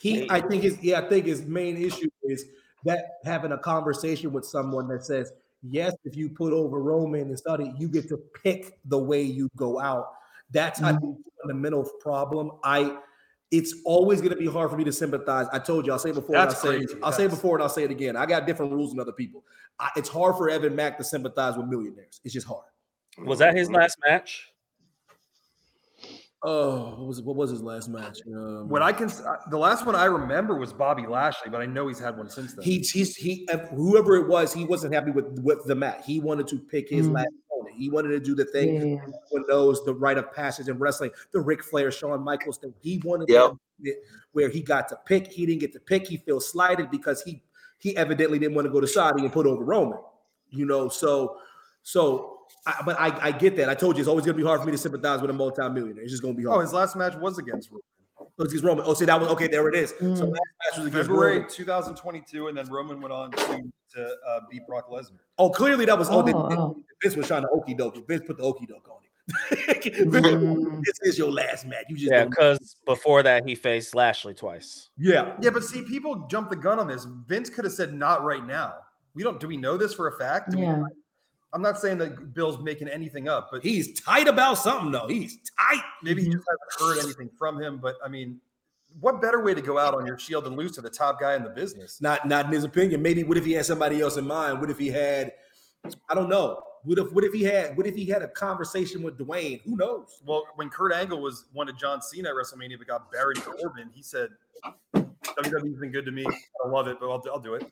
He, 0.00 0.30
I 0.30 0.40
think 0.40 0.62
his, 0.62 0.82
yeah, 0.82 1.00
I 1.00 1.08
think 1.08 1.26
his 1.26 1.44
main 1.44 1.76
issue 1.76 2.08
is 2.22 2.46
that 2.84 3.18
having 3.24 3.52
a 3.52 3.58
conversation 3.58 4.32
with 4.32 4.46
someone 4.46 4.88
that 4.88 5.04
says, 5.04 5.32
yes, 5.62 5.94
if 6.04 6.16
you 6.16 6.30
put 6.30 6.52
over 6.54 6.82
Roman 6.82 7.22
and 7.28 7.38
Saudi, 7.38 7.72
you 7.78 7.86
get 7.88 8.08
to 8.08 8.16
pick 8.42 8.78
the 8.86 8.96
way 8.98 9.22
you 9.22 9.50
go 9.56 9.78
out. 9.78 10.12
That's 10.50 10.80
I 10.82 10.92
mm-hmm. 10.92 11.00
think 11.00 11.16
the 11.24 11.30
fundamental 11.42 11.88
problem. 12.00 12.52
I, 12.64 12.96
it's 13.50 13.74
always 13.84 14.20
going 14.20 14.32
to 14.32 14.38
be 14.38 14.46
hard 14.46 14.70
for 14.70 14.76
me 14.76 14.84
to 14.84 14.92
sympathize. 14.92 15.48
I 15.52 15.58
told 15.58 15.84
you, 15.84 15.92
I'll 15.92 15.98
say 15.98 16.10
it 16.10 16.14
before, 16.14 16.36
and 16.36 16.42
I'll 16.42 16.48
That's 16.48 16.62
say, 16.62 16.76
it- 16.76 16.86
crazy. 16.86 17.02
I'll 17.02 17.12
say 17.12 17.24
it 17.24 17.30
before, 17.30 17.56
and 17.56 17.62
I'll 17.62 17.68
say 17.68 17.84
it 17.84 17.90
again. 17.90 18.16
I 18.16 18.24
got 18.26 18.46
different 18.46 18.72
rules 18.72 18.92
than 18.92 19.00
other 19.00 19.12
people. 19.12 19.44
I, 19.78 19.90
it's 19.96 20.08
hard 20.08 20.36
for 20.36 20.48
Evan 20.48 20.74
Mack 20.74 20.96
to 20.98 21.04
sympathize 21.04 21.56
with 21.56 21.66
millionaires. 21.66 22.20
It's 22.24 22.32
just 22.32 22.46
hard. 22.46 22.64
was 23.18 23.38
that 23.40 23.54
his 23.54 23.70
last 23.70 23.98
match? 24.08 24.49
Oh, 26.42 26.94
what 26.96 27.06
was? 27.06 27.20
What 27.22 27.36
was 27.36 27.50
his 27.50 27.62
last 27.62 27.88
match? 27.90 28.20
Um, 28.26 28.66
What 28.68 28.80
I 28.80 28.92
can, 28.92 29.08
the 29.50 29.58
last 29.58 29.84
one 29.84 29.94
I 29.94 30.06
remember 30.06 30.54
was 30.54 30.72
Bobby 30.72 31.06
Lashley, 31.06 31.50
but 31.50 31.60
I 31.60 31.66
know 31.66 31.86
he's 31.86 31.98
had 31.98 32.16
one 32.16 32.30
since 32.30 32.54
then. 32.54 32.64
He 32.64 32.78
he's 32.78 33.14
he 33.14 33.46
uh, 33.52 33.58
whoever 33.58 34.16
it 34.16 34.26
was, 34.26 34.54
he 34.54 34.64
wasn't 34.64 34.94
happy 34.94 35.10
with 35.10 35.38
with 35.42 35.62
the 35.66 35.74
match. 35.74 36.02
He 36.06 36.18
wanted 36.18 36.48
to 36.48 36.58
pick 36.58 36.88
his 36.88 37.08
Mm. 37.08 37.12
last 37.16 37.28
opponent. 37.50 37.76
He 37.76 37.90
wanted 37.90 38.08
to 38.10 38.20
do 38.20 38.34
the 38.34 38.46
thing. 38.46 38.74
Yeah, 38.74 38.80
yeah, 38.80 38.86
yeah. 38.86 39.14
Everyone 39.26 39.48
knows 39.50 39.84
the 39.84 39.92
rite 39.92 40.16
of 40.16 40.32
passage 40.32 40.68
in 40.68 40.78
wrestling, 40.78 41.10
the 41.32 41.40
Ric 41.40 41.62
Flair, 41.62 41.90
Shawn 41.90 42.22
Michaels 42.22 42.56
thing. 42.56 42.72
He 42.80 43.02
wanted 43.04 43.28
Yep. 43.28 43.50
to 43.50 43.58
do 43.82 43.90
it 43.90 43.98
where 44.32 44.48
he 44.48 44.62
got 44.62 44.88
to 44.88 44.96
pick. 45.04 45.30
He 45.30 45.44
didn't 45.44 45.60
get 45.60 45.74
to 45.74 45.80
pick. 45.80 46.06
He 46.06 46.16
feels 46.16 46.48
slighted 46.48 46.90
because 46.90 47.22
he 47.22 47.42
he 47.76 47.94
evidently 47.98 48.38
didn't 48.38 48.54
want 48.54 48.64
to 48.66 48.72
go 48.72 48.80
to 48.80 48.86
Saudi 48.88 49.24
and 49.24 49.32
put 49.32 49.46
over 49.46 49.62
Roman. 49.62 49.98
You 50.48 50.64
know, 50.64 50.88
so 50.88 51.36
so. 51.82 52.38
I, 52.66 52.82
but 52.84 53.00
I, 53.00 53.28
I 53.28 53.32
get 53.32 53.56
that. 53.56 53.68
I 53.68 53.74
told 53.74 53.96
you 53.96 54.00
it's 54.00 54.08
always 54.08 54.24
going 54.24 54.36
to 54.36 54.42
be 54.42 54.46
hard 54.46 54.60
for 54.60 54.66
me 54.66 54.72
to 54.72 54.78
sympathize 54.78 55.20
with 55.20 55.30
a 55.30 55.32
multimillionaire. 55.34 56.02
It's 56.02 56.12
just 56.12 56.22
going 56.22 56.34
to 56.34 56.38
be 56.38 56.44
hard. 56.46 56.58
oh, 56.58 56.60
his 56.60 56.72
last 56.72 56.94
match 56.96 57.14
was 57.16 57.38
against 57.38 57.70
Roman. 57.70 57.82
Oh, 58.20 58.26
it's 58.44 58.52
against 58.52 58.64
Roman. 58.64 58.84
Oh, 58.86 58.94
see 58.94 59.06
that 59.06 59.18
was 59.18 59.28
okay. 59.30 59.48
There 59.48 59.66
it 59.68 59.74
is. 59.74 59.90
So 59.90 59.96
Mm. 60.04 60.10
last 60.10 60.22
match 60.26 60.76
was 60.78 60.86
against 60.86 60.96
February 61.08 61.36
Roman. 61.38 61.50
2022, 61.50 62.48
and 62.48 62.56
then 62.58 62.68
Roman 62.68 63.00
went 63.00 63.12
on 63.12 63.30
to, 63.32 63.62
to 63.94 64.16
uh, 64.28 64.40
beat 64.50 64.66
Brock 64.66 64.90
Lesnar. 64.90 65.18
Oh, 65.38 65.48
clearly 65.50 65.84
that 65.86 65.98
was. 65.98 66.08
Oh, 66.10 66.18
Oh, 66.20 66.22
they- 66.22 66.32
oh. 66.34 66.76
Vince 67.02 67.16
was 67.16 67.26
trying 67.26 67.42
to 67.42 67.48
okey 67.48 67.72
doke. 67.74 68.06
Vince 68.06 68.24
put 68.26 68.36
the 68.36 68.42
okey 68.42 68.66
doke 68.66 68.86
on 68.90 68.96
him. 68.96 70.10
Vince, 70.10 70.26
Mm. 70.26 70.82
this 70.84 70.98
is 71.02 71.18
your 71.18 71.30
last 71.30 71.64
match. 71.66 71.84
You 71.88 71.96
just 71.96 72.10
Yeah, 72.12 72.24
because 72.26 72.76
before 72.84 73.22
that 73.22 73.46
he 73.48 73.54
faced 73.54 73.94
Lashley 73.94 74.34
twice. 74.34 74.90
yeah. 74.98 75.34
Yeah, 75.40 75.50
but 75.50 75.64
see, 75.64 75.82
people 75.82 76.26
jump 76.30 76.50
the 76.50 76.56
gun 76.56 76.78
on 76.78 76.88
this. 76.88 77.06
Vince 77.26 77.48
could 77.48 77.64
have 77.64 77.72
said 77.72 77.94
not 77.94 78.22
right 78.24 78.46
now. 78.46 78.74
We 79.14 79.22
don't. 79.22 79.40
Do 79.40 79.48
we 79.48 79.56
know 79.56 79.76
this 79.78 79.94
for 79.94 80.08
a 80.08 80.18
fact? 80.18 80.50
Do 80.50 80.58
we- 80.58 80.64
Yeah. 80.64 80.82
I'm 81.52 81.62
not 81.62 81.80
saying 81.80 81.98
that 81.98 82.32
Bill's 82.32 82.60
making 82.62 82.88
anything 82.88 83.28
up, 83.28 83.48
but 83.50 83.62
He's 83.62 84.00
tight 84.00 84.28
about 84.28 84.54
something 84.54 84.92
though. 84.92 85.08
He's 85.08 85.38
tight. 85.58 85.82
maybe 86.02 86.22
he 86.22 86.30
just 86.30 86.44
hasn't 86.48 86.96
heard 86.98 87.04
anything 87.04 87.30
from 87.38 87.60
him. 87.60 87.78
But 87.78 87.96
I 88.04 88.08
mean, 88.08 88.40
what 89.00 89.20
better 89.20 89.42
way 89.42 89.54
to 89.54 89.60
go 89.60 89.78
out 89.78 89.94
on 89.94 90.06
your 90.06 90.18
shield 90.18 90.44
than 90.44 90.56
lose 90.56 90.72
to 90.72 90.80
the 90.80 90.90
top 90.90 91.20
guy 91.20 91.34
in 91.34 91.42
the 91.42 91.50
business? 91.50 92.00
Not 92.00 92.26
not 92.26 92.46
in 92.46 92.52
his 92.52 92.64
opinion. 92.64 93.02
Maybe 93.02 93.24
what 93.24 93.36
if 93.36 93.44
he 93.44 93.52
had 93.52 93.66
somebody 93.66 94.00
else 94.00 94.16
in 94.16 94.26
mind? 94.26 94.60
What 94.60 94.70
if 94.70 94.78
he 94.78 94.88
had? 94.88 95.32
I 96.08 96.14
don't 96.14 96.28
know. 96.28 96.62
What 96.84 96.98
if 96.98 97.12
what 97.12 97.24
if 97.24 97.32
he 97.32 97.42
had? 97.42 97.76
What 97.76 97.86
if 97.86 97.94
he 97.94 98.04
had 98.06 98.22
a 98.22 98.28
conversation 98.28 99.02
with 99.02 99.18
Dwayne? 99.18 99.60
Who 99.62 99.76
knows? 99.76 100.22
Well, 100.24 100.44
when 100.54 100.70
Kurt 100.70 100.92
Angle 100.92 101.20
was 101.20 101.46
wanted 101.52 101.76
John 101.78 102.00
Cena 102.00 102.30
at 102.30 102.34
WrestleMania 102.34 102.78
but 102.78 102.86
got 102.86 103.12
buried 103.12 103.38
in 103.38 103.42
Corbin, 103.42 103.90
he 103.94 104.02
said, 104.02 104.30
"WWE's 104.94 105.78
been 105.78 105.92
good 105.92 106.06
to 106.06 106.12
me. 106.12 106.24
I 106.64 106.68
love 106.68 106.88
it, 106.88 106.98
but 107.00 107.10
I'll, 107.10 107.22
I'll 107.32 107.40
do 107.40 107.54
it." 107.54 107.70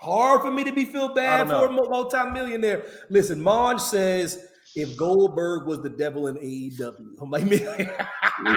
Hard 0.00 0.42
for 0.42 0.50
me 0.50 0.62
to 0.64 0.72
be 0.72 0.84
feel 0.84 1.12
bad 1.12 1.48
for 1.48 1.66
a 1.66 1.72
multi-millionaire. 1.72 2.84
Listen, 3.10 3.40
Monge 3.42 3.80
says 3.80 4.46
if 4.76 4.96
Goldberg 4.96 5.66
was 5.66 5.82
the 5.82 5.90
devil 5.90 6.28
in 6.28 6.36
AEW, 6.36 7.20
I'm 7.20 7.30
like, 7.30 7.44
man, 7.50 7.90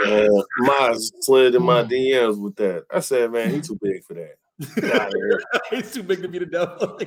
Yeah, 0.06 0.28
Miles 0.60 1.12
slid 1.22 1.56
in 1.56 1.64
my 1.64 1.84
DMs 1.84 2.40
with 2.40 2.56
that. 2.58 2.86
I 2.92 3.00
said, 3.00 3.32
man, 3.32 3.50
he's 3.50 3.68
too 3.68 3.80
big 3.82 4.04
for 4.04 4.14
that. 4.14 4.36
Get 4.76 5.02
outta 5.02 5.18
here. 5.18 5.42
it's 5.72 5.92
too 5.94 6.04
big 6.04 6.22
to 6.22 6.28
be 6.28 6.38
the 6.38 6.46
devil. 6.46 7.00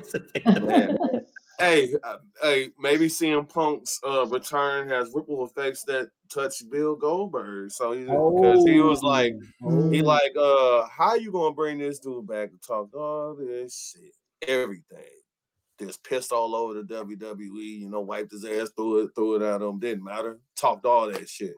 Man. 0.66 0.98
hey, 1.60 1.94
uh, 2.02 2.16
hey, 2.42 2.70
maybe 2.80 3.06
CM 3.06 3.48
Punk's 3.48 4.00
uh, 4.04 4.26
return 4.26 4.88
has 4.88 5.12
ripple 5.14 5.46
effects 5.46 5.84
that 5.84 6.10
touch 6.32 6.54
Bill 6.70 6.96
Goldberg. 6.96 7.70
So 7.70 7.92
he 7.92 8.00
because 8.00 8.64
he 8.64 8.80
was 8.80 9.02
like, 9.04 9.36
Oh. 9.62 9.88
he 9.90 10.02
like, 10.02 10.32
uh, 10.36 10.86
how 10.88 11.14
you 11.14 11.30
gonna 11.30 11.54
bring 11.54 11.78
this 11.78 12.00
dude 12.00 12.26
back 12.26 12.50
to 12.50 12.58
talk 12.58 12.92
all 12.94 13.36
this 13.38 13.94
shit, 13.94 14.12
everything? 14.48 15.04
Just 15.78 16.04
pissed 16.04 16.32
all 16.32 16.54
over 16.54 16.74
the 16.74 16.82
WWE, 16.82 17.80
you 17.80 17.90
know, 17.90 18.00
wiped 18.00 18.32
his 18.32 18.44
ass, 18.44 18.70
threw 18.76 19.04
it, 19.04 19.10
threw 19.14 19.36
it 19.36 19.42
at 19.42 19.60
him, 19.60 19.80
didn't 19.80 20.04
matter, 20.04 20.38
talked 20.56 20.86
all 20.86 21.10
that 21.10 21.28
shit, 21.28 21.54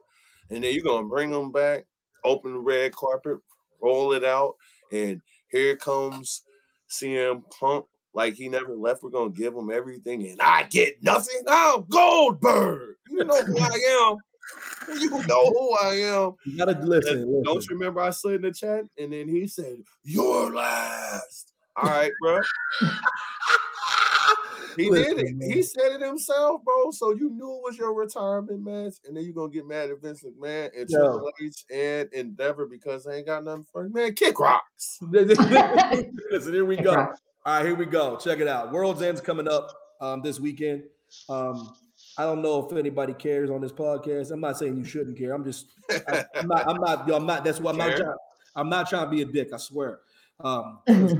and 0.49 0.63
then 0.63 0.73
you're 0.73 0.83
gonna 0.83 1.07
bring 1.07 1.31
him 1.31 1.51
back, 1.51 1.85
open 2.23 2.53
the 2.53 2.59
red 2.59 2.93
carpet, 2.95 3.37
roll 3.81 4.13
it 4.13 4.23
out, 4.23 4.55
and 4.91 5.21
here 5.49 5.75
comes 5.75 6.43
CM 6.89 7.43
Punk 7.59 7.85
like 8.13 8.33
he 8.33 8.49
never 8.49 8.75
left. 8.75 9.03
We're 9.03 9.11
gonna 9.11 9.29
give 9.29 9.53
him 9.53 9.69
everything, 9.69 10.27
and 10.27 10.41
I 10.41 10.63
get 10.63 11.01
nothing. 11.03 11.43
I'm 11.47 11.83
Goldberg. 11.83 12.95
You 13.11 13.23
know 13.23 13.43
who 13.43 13.59
I 13.59 14.09
am. 14.09 14.17
You 14.99 15.09
know 15.09 15.49
who 15.51 15.77
I 15.81 15.93
am. 15.95 16.33
You 16.45 16.57
gotta 16.57 16.79
listen. 16.79 17.19
And 17.19 17.43
Don't 17.43 17.63
you 17.63 17.75
remember 17.75 18.01
I 18.01 18.09
slid 18.11 18.35
in 18.35 18.41
the 18.43 18.51
chat 18.51 18.85
and 18.97 19.11
then 19.11 19.27
he 19.27 19.47
said, 19.47 19.77
You're 20.03 20.53
last. 20.53 21.53
All 21.77 21.89
right, 21.89 22.11
bro. 22.21 22.41
He 24.77 24.89
did 24.91 25.17
it. 25.17 25.35
man. 25.35 25.51
He 25.51 25.63
said 25.63 25.93
it 25.93 26.01
himself, 26.01 26.63
bro. 26.63 26.91
So 26.91 27.11
you 27.11 27.31
knew 27.31 27.55
it 27.55 27.61
was 27.63 27.77
your 27.77 27.93
retirement 27.93 28.63
match, 28.63 28.95
and 29.05 29.17
then 29.17 29.23
you're 29.23 29.33
gonna 29.33 29.49
get 29.51 29.67
mad 29.67 29.89
at 29.89 30.01
Vince 30.01 30.23
McMahon 30.23 30.69
and 30.77 30.89
Yo. 30.89 30.99
Triple 30.99 31.31
H 31.41 31.65
and 31.71 32.13
Endeavor 32.13 32.67
because 32.67 33.03
they 33.03 33.17
ain't 33.17 33.25
got 33.25 33.43
nothing 33.43 33.65
for 33.71 33.85
him. 33.85 33.93
Man, 33.93 34.13
kick 34.13 34.39
rocks. 34.39 34.99
Listen, 35.01 36.53
here 36.53 36.65
we 36.65 36.77
go. 36.77 36.93
Right. 36.93 37.09
All 37.45 37.57
right, 37.57 37.65
here 37.65 37.75
we 37.75 37.85
go. 37.85 38.17
Check 38.17 38.39
it 38.39 38.47
out. 38.47 38.71
World's 38.71 39.01
End's 39.01 39.21
coming 39.21 39.47
up 39.47 39.71
um, 40.01 40.21
this 40.21 40.39
weekend. 40.39 40.83
Um, 41.29 41.73
I 42.17 42.23
don't 42.23 42.41
know 42.41 42.67
if 42.67 42.77
anybody 42.77 43.13
cares 43.13 43.49
on 43.49 43.61
this 43.61 43.71
podcast. 43.71 44.31
I'm 44.31 44.41
not 44.41 44.57
saying 44.57 44.75
you 44.75 44.83
shouldn't 44.83 45.17
care. 45.17 45.33
I'm 45.33 45.45
just, 45.45 45.67
I, 45.89 46.25
am 46.35 46.47
not, 46.47 46.67
I'm 46.67 46.81
not, 46.81 47.07
yo, 47.07 47.15
I'm 47.15 47.25
not. 47.25 47.45
That's 47.45 47.59
why 47.59 47.71
I'm 47.71 47.77
not 47.77 47.95
trying. 47.95 48.15
I'm 48.55 48.69
not 48.69 48.89
trying 48.89 49.05
to 49.05 49.09
be 49.09 49.21
a 49.21 49.25
dick. 49.25 49.53
I 49.53 49.57
swear. 49.57 49.99
Um, 50.39 50.79
because 50.85 51.11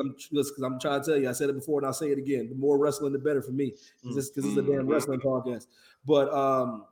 I'm, 0.00 0.14
because 0.30 0.50
I'm 0.64 0.80
trying 0.80 1.00
to 1.02 1.06
tell 1.06 1.20
you. 1.20 1.28
I 1.28 1.32
said 1.32 1.50
it 1.50 1.54
before 1.54 1.78
and 1.80 1.86
I'll 1.86 1.92
say 1.92 2.10
it 2.10 2.18
again. 2.18 2.48
The 2.48 2.54
more 2.56 2.78
wrestling, 2.78 3.12
the 3.12 3.18
better 3.18 3.42
for 3.42 3.52
me. 3.52 3.74
Because 4.02 4.30
is 4.30 4.56
a 4.56 4.62
damn 4.62 4.86
Mhm. 4.86 4.88
wrestling 4.90 5.20
podcast. 5.20 5.66
But 6.04 6.32
um, 6.34 6.84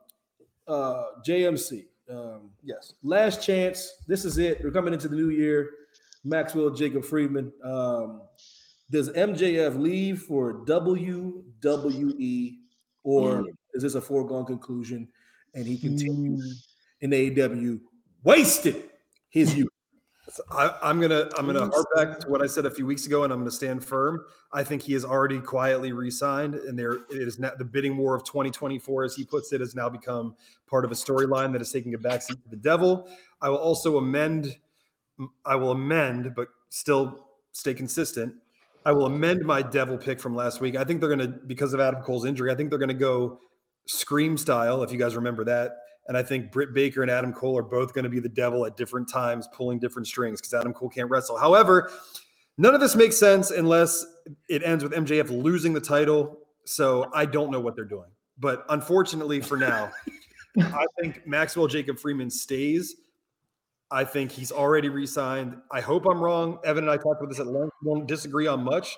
uh, 0.67 1.03
JMC. 1.25 1.85
Um, 2.09 2.51
Yes. 2.63 2.93
last 3.03 3.43
chance. 3.43 4.03
This 4.07 4.25
is 4.25 4.37
it. 4.37 4.63
We're 4.63 4.71
coming 4.71 4.93
into 4.93 5.07
the 5.07 5.15
new 5.15 5.29
year. 5.29 5.69
Maxwell 6.23 6.69
Jacob 6.69 7.03
Friedman. 7.03 7.51
Um, 7.63 8.21
does 8.89 9.09
MJF 9.09 9.75
leave 9.79 10.21
for 10.23 10.63
WWE 10.65 12.59
or 13.03 13.41
Mm. 13.43 13.47
is 13.73 13.83
this 13.83 13.95
a 13.95 14.01
foregone 14.01 14.45
conclusion? 14.45 15.07
And 15.55 15.65
he 15.65 15.77
continues 15.77 16.67
Mm. 17.01 17.03
in 17.05 17.13
AEW 17.13 17.79
wasted 18.23 18.89
his 19.29 19.55
youth. 19.55 19.69
So 20.29 20.43
I, 20.51 20.73
I'm 20.81 20.99
gonna 20.99 21.29
I'm 21.37 21.45
gonna 21.45 21.69
harp 21.69 21.87
back 21.95 22.19
to 22.21 22.29
what 22.29 22.41
I 22.41 22.47
said 22.47 22.65
a 22.65 22.71
few 22.71 22.85
weeks 22.85 23.05
ago, 23.05 23.23
and 23.23 23.31
I'm 23.31 23.39
gonna 23.39 23.51
stand 23.51 23.83
firm. 23.85 24.25
I 24.51 24.63
think 24.63 24.81
he 24.81 24.93
has 24.93 25.05
already 25.05 25.39
quietly 25.39 25.91
re-signed, 25.91 26.55
and 26.55 26.77
there 26.77 26.93
it 26.93 27.05
is 27.11 27.37
now 27.37 27.51
the 27.57 27.65
bidding 27.65 27.95
war 27.95 28.15
of 28.15 28.23
2024, 28.23 29.03
as 29.03 29.15
he 29.15 29.23
puts 29.23 29.53
it, 29.53 29.61
has 29.61 29.75
now 29.75 29.87
become 29.87 30.35
part 30.67 30.83
of 30.83 30.91
a 30.91 30.95
storyline 30.95 31.51
that 31.51 31.61
is 31.61 31.71
taking 31.71 31.93
a 31.93 31.97
backseat 31.97 32.41
to 32.43 32.49
the 32.49 32.55
devil. 32.55 33.07
I 33.41 33.49
will 33.49 33.57
also 33.57 33.97
amend. 33.97 34.57
I 35.45 35.55
will 35.55 35.71
amend, 35.71 36.33
but 36.35 36.47
still 36.69 37.27
stay 37.51 37.73
consistent. 37.73 38.33
I 38.85 38.91
will 38.91 39.05
amend 39.05 39.43
my 39.43 39.61
devil 39.61 39.97
pick 39.97 40.19
from 40.19 40.35
last 40.35 40.59
week. 40.59 40.75
I 40.75 40.83
think 40.83 41.01
they're 41.01 41.09
gonna 41.09 41.27
because 41.27 41.73
of 41.73 41.79
Adam 41.79 42.01
Cole's 42.01 42.25
injury. 42.25 42.51
I 42.51 42.55
think 42.55 42.71
they're 42.71 42.79
gonna 42.79 42.93
go 42.93 43.39
scream 43.85 44.37
style, 44.37 44.81
if 44.81 44.91
you 44.91 44.97
guys 44.97 45.15
remember 45.15 45.43
that. 45.45 45.77
And 46.07 46.17
I 46.17 46.23
think 46.23 46.51
Britt 46.51 46.73
Baker 46.73 47.01
and 47.01 47.09
Adam 47.09 47.33
Cole 47.33 47.57
are 47.57 47.63
both 47.63 47.93
going 47.93 48.03
to 48.03 48.09
be 48.09 48.19
the 48.19 48.29
devil 48.29 48.65
at 48.65 48.77
different 48.77 49.09
times, 49.09 49.47
pulling 49.51 49.79
different 49.79 50.07
strings 50.07 50.39
because 50.39 50.53
Adam 50.53 50.73
Cole 50.73 50.89
can't 50.89 51.09
wrestle. 51.09 51.37
However, 51.37 51.91
none 52.57 52.75
of 52.75 52.81
this 52.81 52.95
makes 52.95 53.17
sense 53.17 53.51
unless 53.51 54.05
it 54.47 54.63
ends 54.63 54.83
with 54.83 54.93
MJF 54.93 55.29
losing 55.29 55.73
the 55.73 55.81
title. 55.81 56.39
So 56.65 57.09
I 57.13 57.25
don't 57.25 57.51
know 57.51 57.59
what 57.59 57.75
they're 57.75 57.85
doing. 57.85 58.09
But 58.37 58.65
unfortunately 58.69 59.41
for 59.41 59.57
now, 59.57 59.91
I 60.59 60.85
think 60.99 61.25
Maxwell 61.25 61.67
Jacob 61.67 61.99
Friedman 61.99 62.29
stays. 62.29 62.95
I 63.91 64.03
think 64.03 64.31
he's 64.31 64.51
already 64.51 64.89
re 64.89 65.05
signed. 65.05 65.57
I 65.71 65.81
hope 65.81 66.05
I'm 66.05 66.19
wrong. 66.19 66.59
Evan 66.63 66.83
and 66.85 66.91
I 66.91 66.97
talked 66.97 67.21
about 67.21 67.29
this 67.29 67.39
at 67.39 67.47
length. 67.47 67.71
We 67.83 67.93
don't 67.93 68.07
disagree 68.07 68.47
on 68.47 68.63
much. 68.63 68.97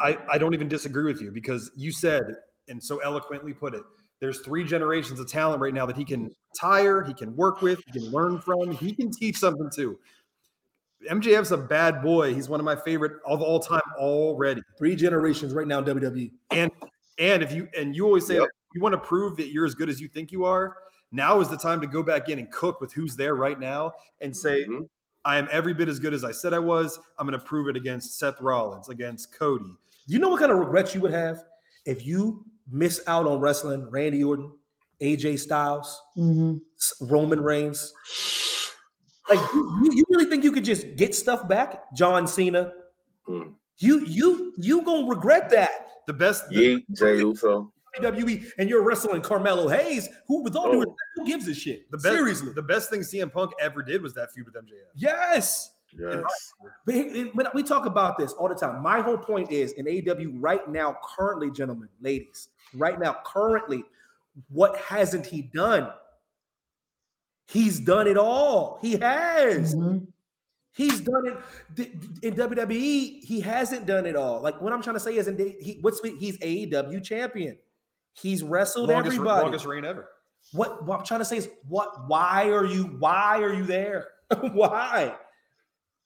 I, 0.00 0.18
I 0.30 0.38
don't 0.38 0.54
even 0.54 0.68
disagree 0.68 1.04
with 1.04 1.20
you 1.20 1.30
because 1.30 1.70
you 1.76 1.92
said, 1.92 2.22
and 2.68 2.82
so 2.82 2.98
eloquently 2.98 3.52
put 3.52 3.74
it, 3.74 3.82
there's 4.20 4.40
three 4.40 4.64
generations 4.64 5.18
of 5.18 5.26
talent 5.26 5.60
right 5.60 5.74
now 5.74 5.86
that 5.86 5.96
he 5.96 6.04
can 6.04 6.30
tire, 6.54 7.02
he 7.02 7.14
can 7.14 7.34
work 7.34 7.62
with, 7.62 7.80
he 7.86 7.92
can 7.92 8.10
learn 8.10 8.38
from, 8.38 8.70
he 8.70 8.92
can 8.94 9.10
teach 9.10 9.38
something 9.38 9.70
too. 9.74 9.98
MJF's 11.10 11.52
a 11.52 11.56
bad 11.56 12.02
boy. 12.02 12.34
He's 12.34 12.48
one 12.48 12.60
of 12.60 12.64
my 12.64 12.76
favorite 12.76 13.12
of 13.26 13.40
all 13.40 13.58
time 13.58 13.80
already. 13.98 14.62
Three 14.76 14.94
generations 14.94 15.54
right 15.54 15.66
now 15.66 15.78
in 15.78 15.84
WWE. 15.86 16.30
And 16.50 16.70
and 17.18 17.42
if 17.42 17.52
you 17.52 17.68
and 17.76 17.96
you 17.96 18.04
always 18.04 18.26
say 18.26 18.34
Yep. 18.34 18.48
you 18.74 18.82
want 18.82 18.92
to 18.92 18.98
prove 18.98 19.36
that 19.38 19.48
you're 19.48 19.64
as 19.64 19.74
good 19.74 19.88
as 19.88 20.00
you 20.00 20.08
think 20.08 20.30
you 20.30 20.44
are, 20.44 20.76
now 21.10 21.40
is 21.40 21.48
the 21.48 21.56
time 21.56 21.80
to 21.80 21.86
go 21.86 22.02
back 22.02 22.28
in 22.28 22.38
and 22.38 22.50
cook 22.50 22.80
with 22.82 22.92
who's 22.92 23.16
there 23.16 23.34
right 23.34 23.58
now 23.58 23.92
and 24.20 24.36
say, 24.36 24.66
Mhm. 24.66 24.88
I 25.24 25.38
am 25.38 25.48
every 25.50 25.74
bit 25.74 25.88
as 25.88 25.98
good 25.98 26.14
as 26.14 26.22
I 26.24 26.32
said 26.32 26.52
I 26.54 26.58
was. 26.58 26.98
I'm 27.18 27.26
going 27.26 27.38
to 27.38 27.44
prove 27.44 27.68
it 27.68 27.76
against 27.76 28.18
Seth 28.18 28.40
Rollins, 28.40 28.88
against 28.88 29.32
Cody. 29.32 29.74
You 30.06 30.18
know 30.18 30.28
what 30.30 30.40
kind 30.40 30.50
of 30.52 30.58
regrets 30.58 30.94
you 30.94 31.00
would 31.02 31.10
have 31.12 31.44
if 31.84 32.06
you 32.06 32.44
miss 32.70 33.00
out 33.06 33.26
on 33.26 33.40
wrestling 33.40 33.88
Randy 33.90 34.24
Orton, 34.24 34.50
AJ 35.00 35.38
Styles, 35.38 36.00
Mhm. 36.16 36.60
Roman 37.02 37.40
Reigns? 37.40 37.92
Like 39.28 39.38
you, 39.54 39.80
you- 39.84 39.92
you 39.98 40.04
really 40.10 40.26
think 40.26 40.42
you 40.44 40.52
could 40.52 40.64
just 40.64 40.96
get 40.96 41.14
stuff 41.14 41.46
back? 41.48 41.94
John 41.94 42.26
Cena. 42.26 42.72
Hmm. 43.26 43.52
You 43.78 44.04
you 44.04 44.52
you 44.58 44.82
gonna 44.82 45.06
regret 45.08 45.50
that. 45.50 45.86
The 46.06 46.12
best, 46.12 46.48
the- 46.48 46.56
Yeet, 46.56 46.84
Jey 46.98 47.18
Uso. 47.18 47.72
WWE 47.96 48.44
and 48.58 48.68
you're 48.68 48.82
wrestling 48.84 49.20
Carmelo 49.20 49.66
Hayes, 49.68 50.08
who 50.28 50.42
with 50.44 50.54
all 50.54 50.70
due 50.70 50.76
Oh. 50.76 50.80
respect, 50.80 50.96
who 51.16 51.26
gives 51.26 51.48
a 51.48 51.54
shit? 51.54 51.90
the 51.90 51.96
best, 51.98 52.14
Seriously. 52.14 52.52
the 52.52 52.62
best 52.62 52.88
thing 52.90 53.00
CM 53.02 53.30
Punk 53.32 53.52
ever 53.60 53.82
did 53.82 54.00
was 54.02 54.14
that 54.14 54.32
feud 54.32 54.46
with 54.46 54.54
MJF. 54.56 54.86
Yes. 54.94 55.70
Yes. 55.98 56.54
But 56.86 56.94
he- 56.94 57.08
he- 57.10 57.32
we 57.54 57.62
talk 57.62 57.86
about 57.86 58.16
this 58.18 58.32
all 58.32 58.48
the 58.48 58.54
time, 58.54 58.82
my 58.82 59.00
whole 59.00 59.18
point 59.18 59.50
is 59.50 59.72
in 59.72 59.86
AEW 59.86 60.32
right 60.40 60.66
now, 60.68 60.96
currently, 61.16 61.50
gentlemen, 61.50 61.88
ladies, 62.00 62.48
right 62.74 62.98
now, 62.98 63.16
currently, 63.24 63.84
what 64.48 64.76
hasn't 64.76 65.26
he 65.26 65.42
done? 65.42 65.90
He's 67.48 67.80
done 67.80 68.06
it 68.06 68.16
all. 68.16 68.78
He 68.80 68.92
has. 68.98 69.74
Mhm. 69.74 70.06
He's 70.72 71.00
done 71.00 71.26
it 71.76 71.90
in 72.22 72.34
WWE. 72.36 73.20
He 73.24 73.40
hasn't 73.40 73.86
done 73.86 74.06
it 74.06 74.14
all. 74.14 74.40
Like 74.40 74.60
what 74.60 74.72
I'm 74.72 74.82
trying 74.82 74.94
to 74.94 75.00
say 75.00 75.16
is, 75.16 75.26
in 75.26 75.36
he, 75.36 75.78
what's 75.80 76.00
he's 76.00 76.38
AEW 76.38 77.00
champion. 77.02 77.58
He's 78.12 78.42
wrestled 78.44 78.88
Longest, 78.88 79.16
everybody. 79.16 79.42
longest 79.42 79.66
reign 79.66 79.84
ever. 79.84 80.08
What, 80.52 80.86
what 80.86 81.00
I'm 81.00 81.04
trying 81.04 81.20
to 81.20 81.24
say 81.24 81.38
is, 81.38 81.48
what? 81.68 82.08
Why 82.08 82.50
are 82.50 82.64
you? 82.64 82.84
Why 82.84 83.42
are 83.42 83.52
you 83.52 83.64
there? 83.64 84.08
why? 84.52 85.14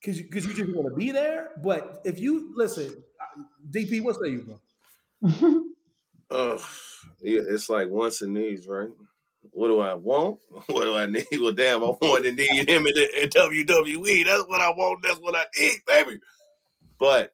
Because 0.05 0.19
you, 0.19 0.25
because 0.25 0.45
you 0.45 0.53
just 0.53 0.77
want 0.77 0.87
to 0.87 0.95
be 0.95 1.13
there. 1.13 1.53
But 1.63 2.03
if 2.05 2.21
you 2.21 2.53
listen, 2.55 3.03
uh, 3.21 3.43
DP, 3.71 4.03
what 4.03 4.17
say 4.21 4.33
you, 4.33 4.59
bro? 5.23 5.65
Ugh. 6.31 6.61
yeah, 7.23 7.41
it's 7.49 7.71
like 7.71 7.89
wants 7.89 8.21
and 8.21 8.35
needs, 8.35 8.67
right? 8.67 8.91
What 9.53 9.69
do 9.69 9.81
I 9.81 9.95
want? 9.95 10.41
What 10.67 10.85
do 10.85 10.95
I 10.95 11.07
need? 11.07 11.27
Well, 11.41 11.53
damn, 11.53 11.83
I 11.83 11.87
want 11.87 12.27
and 12.27 12.37
need 12.37 12.69
him 12.69 12.87
in, 12.87 12.99
in 13.23 13.31
WWE. 13.31 14.27
That's 14.27 14.47
what 14.47 14.61
I 14.61 14.69
want. 14.71 15.03
That's 15.03 15.21
what 15.21 15.37
I 15.37 15.45
need, 15.59 15.81
baby. 15.87 16.19
But 16.99 17.33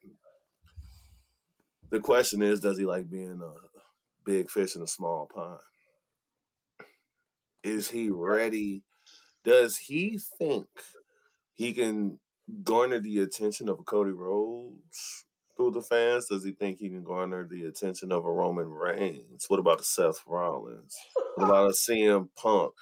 the 1.89 1.99
question 1.99 2.41
is, 2.41 2.61
does 2.61 2.77
he 2.77 2.85
like 2.85 3.09
being 3.09 3.41
a 3.43 3.51
big 4.23 4.49
fish 4.49 4.77
in 4.77 4.81
a 4.81 4.87
small 4.87 5.29
pond? 5.33 5.59
Is 7.63 7.89
he 7.89 8.09
ready? 8.09 8.83
Does 9.43 9.75
he 9.75 10.19
think 10.39 10.67
he 11.55 11.73
can 11.73 12.17
garner 12.63 12.99
the 12.99 13.19
attention 13.19 13.69
of 13.69 13.85
Cody 13.85 14.11
Rhodes 14.11 15.25
through 15.55 15.71
the 15.71 15.81
fans? 15.81 16.27
Does 16.27 16.43
he 16.43 16.51
think 16.51 16.79
he 16.79 16.89
can 16.89 17.03
garner 17.03 17.47
the 17.47 17.65
attention 17.65 18.11
of 18.11 18.25
a 18.25 18.31
Roman 18.31 18.69
Reigns? 18.69 19.45
What 19.47 19.59
about 19.59 19.81
a 19.81 19.83
Seth 19.83 20.21
Rollins? 20.25 20.95
What 21.35 21.45
about 21.45 21.69
a 21.69 21.73
CM 21.73 22.29
Punk? 22.35 22.73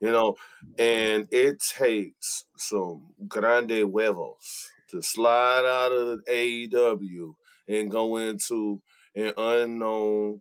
You 0.00 0.10
know, 0.10 0.36
and 0.78 1.26
it 1.30 1.60
takes 1.60 2.44
some 2.58 3.06
grande 3.26 3.70
huevos 3.70 4.70
to 4.90 5.00
slide 5.02 5.64
out 5.64 5.92
of 5.92 6.20
AEW 6.26 7.34
and 7.68 7.90
go 7.90 8.16
into 8.18 8.80
an 9.14 9.32
unknown 9.36 10.40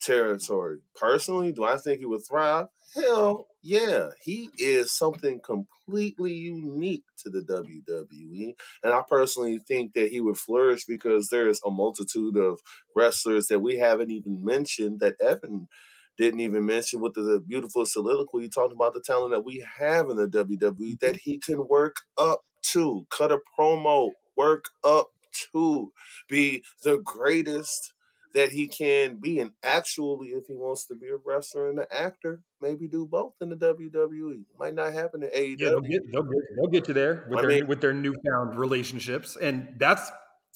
territory. 0.00 0.78
Personally, 0.94 1.52
do 1.52 1.64
I 1.64 1.76
think 1.78 1.98
he 1.98 2.06
would 2.06 2.24
thrive? 2.24 2.68
Hell 2.94 3.46
yeah. 3.62 4.10
He 4.22 4.50
is 4.58 4.92
something 4.92 5.40
completely 5.40 6.34
unique 6.34 7.04
to 7.18 7.30
the 7.30 7.40
WWE. 7.40 8.54
And 8.82 8.92
I 8.92 9.02
personally 9.08 9.58
think 9.58 9.94
that 9.94 10.10
he 10.10 10.20
would 10.20 10.36
flourish 10.36 10.84
because 10.84 11.28
there's 11.28 11.60
a 11.64 11.70
multitude 11.70 12.36
of 12.36 12.60
wrestlers 12.94 13.46
that 13.46 13.60
we 13.60 13.78
haven't 13.78 14.10
even 14.10 14.44
mentioned 14.44 15.00
that 15.00 15.20
Evan 15.20 15.68
didn't 16.18 16.40
even 16.40 16.66
mention 16.66 17.00
with 17.00 17.14
the 17.14 17.42
beautiful 17.46 17.86
soliloquy 17.86 18.48
talking 18.48 18.76
about 18.76 18.92
the 18.92 19.00
talent 19.00 19.32
that 19.32 19.44
we 19.44 19.64
have 19.78 20.10
in 20.10 20.16
the 20.16 20.28
WWE 20.28 21.00
that 21.00 21.16
he 21.16 21.38
can 21.38 21.66
work 21.68 21.96
up 22.18 22.42
to, 22.62 23.06
cut 23.10 23.32
a 23.32 23.38
promo, 23.58 24.10
work 24.36 24.66
up 24.84 25.08
to 25.52 25.90
be 26.28 26.62
the 26.84 26.98
greatest 26.98 27.94
that 28.34 28.50
he 28.52 28.66
can 28.66 29.16
be. 29.16 29.40
And 29.40 29.52
actually, 29.62 30.28
if 30.28 30.46
he 30.46 30.54
wants 30.54 30.84
to 30.86 30.94
be 30.94 31.08
a 31.08 31.16
wrestler 31.24 31.70
and 31.70 31.78
an 31.78 31.86
actor, 31.90 32.40
maybe 32.60 32.88
do 32.88 33.06
both 33.06 33.34
in 33.40 33.50
the 33.50 33.56
WWE. 33.56 34.42
Might 34.58 34.74
not 34.74 34.92
happen 34.92 35.22
in 35.22 35.30
AEW. 35.30 35.58
Yeah, 35.60 35.68
they'll 35.70 35.80
get, 35.80 36.12
they'll 36.12 36.22
get, 36.22 36.40
they'll 36.56 36.66
get 36.70 36.88
you 36.88 36.94
there 36.94 37.26
with 37.28 37.38
I 37.38 37.42
their 37.42 37.50
mean- 37.50 37.66
with 37.66 37.80
their 37.80 37.92
newfound 37.92 38.58
relationships, 38.58 39.36
and 39.40 39.74
that's 39.78 40.10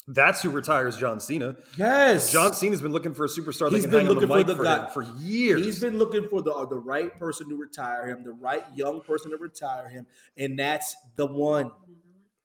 that's 0.09 0.41
who 0.41 0.51
retires 0.51 0.97
John 0.97 1.19
Cena. 1.19 1.57
Yes, 1.77 2.31
John 2.31 2.55
Cena's 2.55 2.81
been 2.81 2.93
looking 2.93 3.13
for 3.13 3.25
a 3.25 3.29
superstar 3.29 3.69
that 3.71 3.73
He's 3.73 3.83
can 3.83 3.91
been 3.91 4.01
hang 4.07 4.09
on 4.11 4.21
the 4.21 4.27
looking 4.27 4.29
for 4.29 4.45
the 4.45 4.57
for, 4.57 4.65
him 4.65 4.79
guy- 4.85 4.91
for 4.91 5.03
years. 5.21 5.65
He's 5.65 5.81
been 5.81 5.99
looking 5.99 6.29
for 6.29 6.43
the 6.43 6.53
uh, 6.53 6.65
the 6.65 6.79
right 6.79 7.17
person 7.19 7.49
to 7.49 7.57
retire 7.57 8.07
him, 8.07 8.23
the 8.23 8.33
right 8.33 8.65
young 8.75 9.01
person 9.01 9.33
to 9.33 9.37
retire 9.37 9.89
him, 9.89 10.07
and 10.37 10.57
that's 10.59 10.95
the 11.17 11.27
one. 11.27 11.73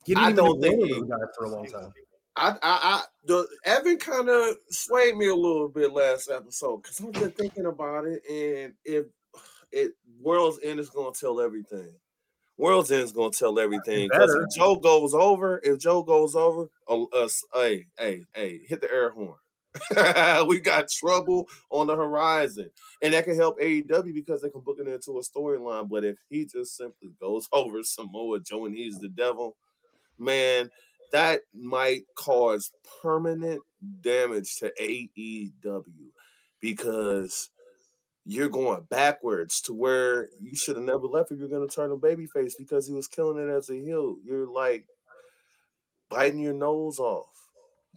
He 0.06 0.16
didn't 0.16 0.24
I 0.24 0.30
even 0.32 0.36
don't 0.38 0.60
know 0.60 0.68
think 0.70 0.86
he- 0.88 1.04
for 1.38 1.46
a 1.46 1.50
long 1.50 1.68
time. 1.68 1.94
I, 2.36 2.50
I, 2.50 2.58
I, 2.62 3.02
the 3.26 3.48
Evan 3.66 3.98
kind 3.98 4.30
of 4.30 4.56
swayed 4.70 5.18
me 5.18 5.28
a 5.28 5.36
little 5.36 5.68
bit 5.68 5.92
last 5.92 6.30
episode 6.30 6.84
because 6.84 7.02
I've 7.02 7.12
been 7.12 7.32
thinking 7.32 7.66
about 7.66 8.06
it, 8.06 8.22
and 8.30 8.74
if 8.86 9.06
it 9.72 9.92
World's 10.20 10.60
End 10.64 10.80
is 10.80 10.90
going 10.90 11.14
to 11.14 11.20
tell 11.20 11.42
everything. 11.42 11.90
World's 12.58 12.92
End 12.92 13.04
is 13.04 13.12
going 13.12 13.32
to 13.32 13.38
tell 13.38 13.60
everything 13.60 14.08
because 14.10 14.34
if 14.34 14.56
Joe 14.56 14.76
goes 14.76 15.14
over, 15.14 15.60
if 15.64 15.80
Joe 15.80 16.04
goes 16.04 16.36
over, 16.36 16.68
uh, 16.88 17.04
us, 17.06 17.44
hey, 17.54 17.88
hey, 17.98 18.26
hey, 18.34 18.62
hit 18.68 18.82
the 18.82 18.92
air 18.92 19.10
horn. 19.10 19.36
we 20.48 20.60
got 20.60 20.90
trouble 20.90 21.48
on 21.70 21.88
the 21.88 21.96
horizon, 21.96 22.70
and 23.02 23.14
that 23.14 23.24
can 23.24 23.36
help 23.36 23.60
AEW 23.60 24.14
because 24.14 24.42
they 24.42 24.50
can 24.50 24.62
book 24.62 24.78
it 24.80 24.88
into 24.88 25.18
a 25.18 25.22
storyline. 25.22 25.90
But 25.90 26.04
if 26.04 26.18
he 26.30 26.46
just 26.46 26.76
simply 26.76 27.14
goes 27.20 27.48
over 27.54 27.82
Samoa 27.84 28.40
Joe 28.42 28.66
and 28.66 28.76
he's 28.76 29.00
the 29.00 29.10
devil, 29.10 29.56
man, 30.20 30.70
that 31.12 31.42
might 31.54 32.04
cause 32.16 32.72
permanent 33.02 33.62
damage 34.02 34.58
to 34.58 34.72
AEW 34.80 35.84
because 36.60 37.50
you're 38.26 38.50
going 38.50 38.82
backwards 38.90 39.62
to 39.62 39.74
where 39.74 40.30
you 40.40 40.56
should 40.56 40.76
have 40.76 40.86
never 40.86 41.08
left 41.08 41.32
if 41.32 41.40
you're 41.40 41.50
going 41.50 41.68
to 41.68 41.76
turn 41.76 41.92
a 41.92 41.98
babyface 41.98 42.54
because 42.58 42.88
he 42.88 42.94
was 42.94 43.08
killing 43.08 43.38
it 43.38 43.52
as 43.52 43.70
a 43.70 43.76
heel. 43.76 44.18
You're 44.24 44.48
like 44.48 44.86
biting 46.10 46.40
your 46.40 46.54
nose 46.54 47.00
off. 47.00 47.28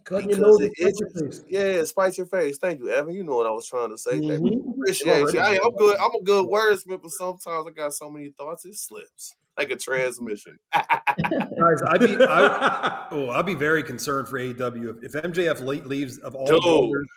Cutting 0.03 0.29
your 0.29 0.39
nose 0.39 0.61
it 0.61 0.73
and 0.79 0.95
your 0.99 1.07
itches. 1.09 1.39
face. 1.39 1.45
Yeah, 1.47 1.83
spite 1.83 2.17
your 2.17 2.27
face. 2.27 2.57
Thank 2.57 2.79
you, 2.79 2.89
Evan. 2.89 3.13
You 3.13 3.23
know 3.23 3.35
what 3.35 3.47
I 3.47 3.51
was 3.51 3.67
trying 3.67 3.89
to 3.89 3.97
say. 3.97 4.19
Mhm. 4.19 4.73
Appreciate 4.73 5.33
you. 5.33 5.39
I, 5.39 5.55
am 5.55 5.75
good. 5.75 5.97
I'm 5.97 6.13
a 6.13 6.21
good 6.21 6.45
wordsmith, 6.45 7.01
but 7.01 7.11
sometimes 7.11 7.67
I 7.67 7.71
got 7.71 7.93
so 7.93 8.09
many 8.09 8.29
thoughts 8.29 8.65
it 8.65 8.75
slips 8.75 9.35
like 9.57 9.71
a 9.71 9.75
transmission. 9.75 10.57
Guys, 10.73 11.81
I'd 11.87 11.99
be, 11.99 12.17
I, 12.19 13.07
oh, 13.11 13.29
I'd 13.29 13.45
be 13.45 13.55
very 13.55 13.83
concerned 13.83 14.27
for 14.27 14.39
AEW 14.39 15.03
if, 15.03 15.15
if 15.15 15.23
MJF 15.23 15.63
late 15.63 15.85
leaves 15.85 16.17
of 16.19 16.35
all 16.35 16.45
the 16.45 16.53
Dude. 16.53 16.63
builders 16.63 17.07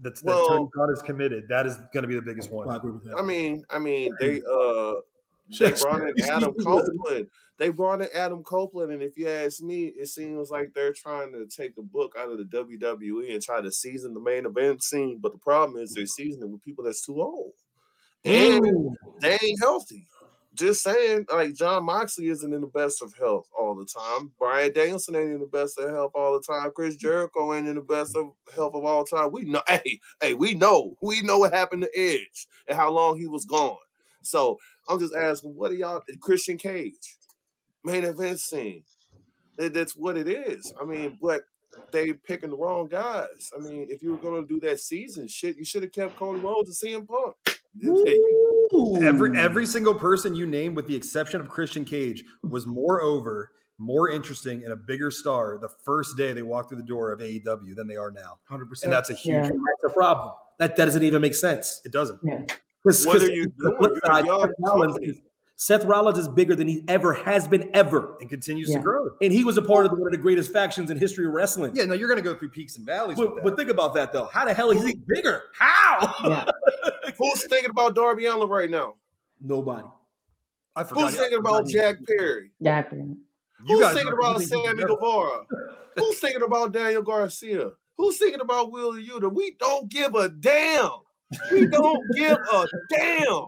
that's 0.00 0.20
that 0.20 0.26
Well- 0.28 0.48
Tony 0.48 0.68
Khan 0.74 0.90
is 0.92 1.02
committed. 1.02 1.48
That 1.48 1.66
is 1.66 1.76
going 1.92 2.02
to 2.02 2.08
be 2.08 2.14
the 2.14 2.22
biggest 2.22 2.50
I 2.50 2.54
one. 2.54 2.74
agree 2.76 2.92
with 2.92 3.04
that. 3.04 3.16
I 3.16 3.22
mean, 3.22 3.64
I 3.70 3.78
mean, 3.78 4.14
they 4.20 4.40
uh 4.50 4.94
they 5.58 5.72
brought 5.80 6.02
in 6.02 6.24
Adam. 6.24 6.54
Copeland. 6.54 7.26
They 7.56 7.70
brought 7.70 8.02
in 8.02 8.08
Adam 8.14 8.44
Copeland, 8.44 8.92
and 8.92 9.02
if 9.02 9.16
you 9.18 9.28
ask 9.28 9.60
me, 9.60 9.86
it 9.86 10.06
seems 10.06 10.48
like 10.50 10.72
they're 10.74 10.92
trying 10.92 11.32
to 11.32 11.46
take 11.46 11.74
the 11.74 11.82
book 11.82 12.14
out 12.16 12.30
of 12.30 12.38
the 12.38 12.44
WWE 12.44 13.32
and 13.32 13.42
try 13.42 13.60
to 13.60 13.72
season 13.72 14.14
the 14.14 14.20
main 14.20 14.46
event 14.46 14.84
scene. 14.84 15.18
But 15.20 15.32
the 15.32 15.38
problem 15.38 15.82
is 15.82 15.92
they're 15.92 16.06
seasoning 16.06 16.52
with 16.52 16.62
people 16.62 16.84
that's 16.84 17.04
too 17.04 17.20
old 17.20 17.54
and 18.24 18.66
Ooh. 18.66 18.94
they 19.20 19.38
ain't 19.42 19.60
healthy. 19.60 20.06
Just 20.58 20.82
saying, 20.82 21.26
like 21.32 21.54
Jon 21.54 21.84
Moxley 21.84 22.26
isn't 22.30 22.52
in 22.52 22.60
the 22.60 22.66
best 22.66 23.00
of 23.00 23.14
health 23.14 23.46
all 23.56 23.76
the 23.76 23.86
time. 23.86 24.32
Bryan 24.40 24.72
Danielson 24.72 25.14
ain't 25.14 25.30
in 25.32 25.38
the 25.40 25.46
best 25.46 25.78
of 25.78 25.88
health 25.88 26.10
all 26.16 26.32
the 26.32 26.42
time. 26.42 26.72
Chris 26.74 26.96
Jericho 26.96 27.54
ain't 27.54 27.68
in 27.68 27.76
the 27.76 27.80
best 27.80 28.16
of 28.16 28.32
health 28.52 28.74
of 28.74 28.84
all 28.84 29.04
time. 29.04 29.30
We 29.30 29.44
know, 29.44 29.62
hey, 29.68 30.00
hey, 30.20 30.34
we 30.34 30.54
know, 30.54 30.96
we 31.00 31.22
know 31.22 31.38
what 31.38 31.54
happened 31.54 31.82
to 31.82 31.98
Edge 31.98 32.48
and 32.66 32.76
how 32.76 32.90
long 32.90 33.16
he 33.16 33.28
was 33.28 33.44
gone. 33.44 33.76
So 34.22 34.58
I'm 34.88 34.98
just 34.98 35.14
asking, 35.14 35.54
what 35.54 35.70
are 35.70 35.74
y'all? 35.76 36.02
Christian 36.20 36.58
Cage, 36.58 37.16
main 37.84 38.04
event 38.04 38.40
scene. 38.40 38.82
That- 39.58 39.74
that's 39.74 39.94
what 39.96 40.16
it 40.16 40.26
is. 40.28 40.72
I 40.80 40.84
mean, 40.84 41.18
but 41.22 41.42
they 41.92 42.12
picking 42.14 42.50
the 42.50 42.56
wrong 42.56 42.88
guys. 42.88 43.50
I 43.56 43.60
mean, 43.60 43.86
if 43.90 44.02
you 44.02 44.10
were 44.10 44.18
gonna 44.18 44.44
do 44.46 44.58
that 44.60 44.80
season 44.80 45.28
shit, 45.28 45.56
you 45.56 45.64
should 45.64 45.84
have 45.84 45.92
kept 45.92 46.16
Cody 46.16 46.40
Rhodes 46.40 46.82
and 46.82 46.92
CM 47.04 47.06
Punk. 47.06 47.36
Every 47.84 49.30
Ooh. 49.30 49.34
every 49.34 49.66
single 49.66 49.94
person 49.94 50.34
you 50.34 50.46
named, 50.46 50.76
with 50.76 50.86
the 50.86 50.94
exception 50.96 51.40
of 51.40 51.48
Christian 51.48 51.84
Cage, 51.84 52.24
was 52.42 52.66
more 52.66 53.00
over, 53.02 53.50
more 53.78 54.10
interesting, 54.10 54.64
and 54.64 54.72
a 54.72 54.76
bigger 54.76 55.10
star 55.10 55.58
the 55.60 55.68
first 55.84 56.16
day 56.16 56.32
they 56.32 56.42
walked 56.42 56.68
through 56.68 56.78
the 56.78 56.84
door 56.86 57.12
of 57.12 57.20
AEW 57.20 57.74
than 57.74 57.86
they 57.86 57.96
are 57.96 58.10
now. 58.10 58.38
hundred 58.48 58.62
And 58.64 58.70
percent. 58.70 58.90
that's 58.90 59.10
a 59.10 59.14
huge. 59.14 59.34
Yeah. 59.36 59.42
that's 59.42 59.82
the 59.82 59.90
problem. 59.94 60.34
That 60.58 60.76
that 60.76 60.84
doesn't 60.86 61.02
even 61.02 61.22
make 61.22 61.34
sense. 61.34 61.80
It 61.84 61.92
doesn't. 61.92 62.18
Yeah. 62.22 62.42
'Cause- 62.84 63.06
What 63.06 63.14
'cause 63.20 63.28
are 63.28 63.32
you 63.32 63.46
doing? 63.46 63.76
You're 63.80 63.96
a 63.96 64.06
side, 64.06 64.26
young 64.26 64.52
Seth 65.60 65.84
Rollins, 65.84 66.18
is, 66.18 66.24
Seth 66.24 66.28
Rollins 66.28 66.28
is 66.28 66.28
bigger 66.28 66.54
than 66.54 66.68
he 66.68 66.84
ever 66.86 67.12
has 67.12 67.48
been 67.48 67.68
ever, 67.74 68.16
And 68.20 68.30
continues 68.30 68.70
Yeah. 68.70 68.76
to 68.78 68.82
grow. 68.82 69.10
and 69.20 69.32
he 69.32 69.42
was 69.44 69.58
a 69.58 69.62
part 69.62 69.86
of 69.86 69.92
one 69.92 70.06
of 70.06 70.12
the 70.12 70.16
greatest 70.18 70.52
factions 70.52 70.88
in 70.90 70.96
history 70.98 71.26
of 71.26 71.32
wrestling. 71.32 71.72
Yeah, 71.74 71.84
no, 71.84 71.94
you're 71.94 72.08
going 72.08 72.22
to 72.22 72.28
go 72.28 72.36
through 72.38 72.50
peaks 72.50 72.76
and 72.76 72.86
valleys. 72.86 73.18
But, 73.18 73.42
but 73.42 73.56
think 73.56 73.68
about 73.68 73.92
that 73.94 74.12
though. 74.12 74.26
How 74.32 74.44
the 74.44 74.54
hell 74.54 74.70
is 74.70 74.84
he 74.84 74.94
bigger? 75.08 75.42
How? 75.52 76.14
Yeah. 76.24 76.44
Who's 77.18 77.44
thinking 77.46 77.70
about 77.70 77.96
Darby 77.96 78.26
Allin 78.26 78.48
right 78.48 78.70
now? 78.70 78.94
Nobody. 79.40 79.86
I 80.76 80.84
forgot. 80.84 81.10
Who's 81.10 81.16
thinking 81.18 81.38
about 81.40 81.66
Jack 81.66 81.96
Perry? 82.06 82.52
Yeah. 82.60 82.78
I 82.78 82.82
forget. 82.84 83.06
You 83.06 83.16
Who's 83.66 83.92
thinking 83.94 84.12
about 84.12 84.40
Sammy 84.42 84.78
you're. 84.78 84.86
Guevara? 84.88 85.44
Who's 85.96 86.20
thinking 86.20 86.42
about 86.42 86.70
Daniel 86.70 87.02
Garcia? 87.02 87.72
Who's 87.96 88.16
thinking 88.18 88.40
about 88.40 88.70
Will 88.70 88.92
Yuta? 88.92 89.32
We 89.32 89.56
don't 89.58 89.88
give 89.88 90.14
a 90.14 90.28
damn. 90.28 90.90
We 91.52 91.66
don't 91.66 92.02
give 92.14 92.38
a 92.52 92.66
damn 92.90 93.46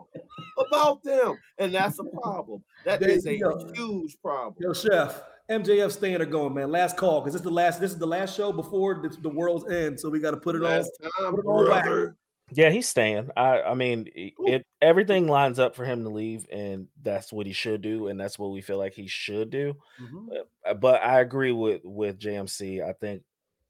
about 0.59 1.03
them, 1.03 1.39
and 1.59 1.73
that's 1.75 1.99
a 1.99 2.05
problem. 2.05 2.63
That 2.85 3.01
There 3.01 3.09
is 3.11 3.27
a 3.27 3.39
go. 3.39 3.71
huge 3.75 4.17
problem. 4.23 4.55
Yo, 4.61 4.73
chef, 4.75 5.23
MJF 5.51 5.91
staying 5.91 6.21
or 6.21 6.27
going, 6.27 6.55
man. 6.55 6.71
Last 6.71 6.97
call 6.97 7.21
because 7.21 7.33
this 7.33 7.41
is 7.41 7.45
the 7.45 7.51
last. 7.51 7.81
This 7.81 7.91
is 7.93 7.99
the 7.99 8.07
last 8.07 8.37
show 8.37 8.53
before 8.53 8.97
the, 9.03 9.09
the 9.23 9.29
world's 9.31 9.71
end. 9.71 9.99
So 9.99 10.11
we 10.11 10.21
got 10.21 10.33
to 10.33 10.37
put 10.37 10.57
it 10.57 10.63
on. 10.63 10.83
Time, 10.83 11.35
put 11.35 11.41
it 11.41 11.47
on 11.49 11.69
wax. 11.69 11.87
brother. 11.89 12.17
Yeah, 12.53 12.71
he's 12.71 12.89
staying. 12.89 13.31
I 13.37 13.63
I 13.63 13.75
mean, 13.75 14.09
it, 14.15 14.35
it 14.41 14.67
everything 14.83 15.29
lines 15.29 15.59
up 15.59 15.75
for 15.77 15.85
him 15.85 16.03
to 16.03 16.11
leave, 16.11 16.47
and 16.53 16.89
that's 17.03 17.33
what 17.33 17.47
he 17.47 17.53
should 17.53 17.81
do, 17.81 18.09
and 18.09 18.19
that's 18.21 18.39
what 18.39 18.51
we 18.51 18.61
feel 18.61 18.77
like 18.79 18.93
he 18.93 19.07
should 19.07 19.51
do. 19.51 19.75
Mhm. 20.03 20.27
Uh, 20.67 20.75
But 20.75 21.01
I 21.03 21.21
agree 21.21 21.53
with 21.53 21.81
with 21.85 22.19
JMC. 22.19 22.83
I 22.83 22.93
think 22.93 23.23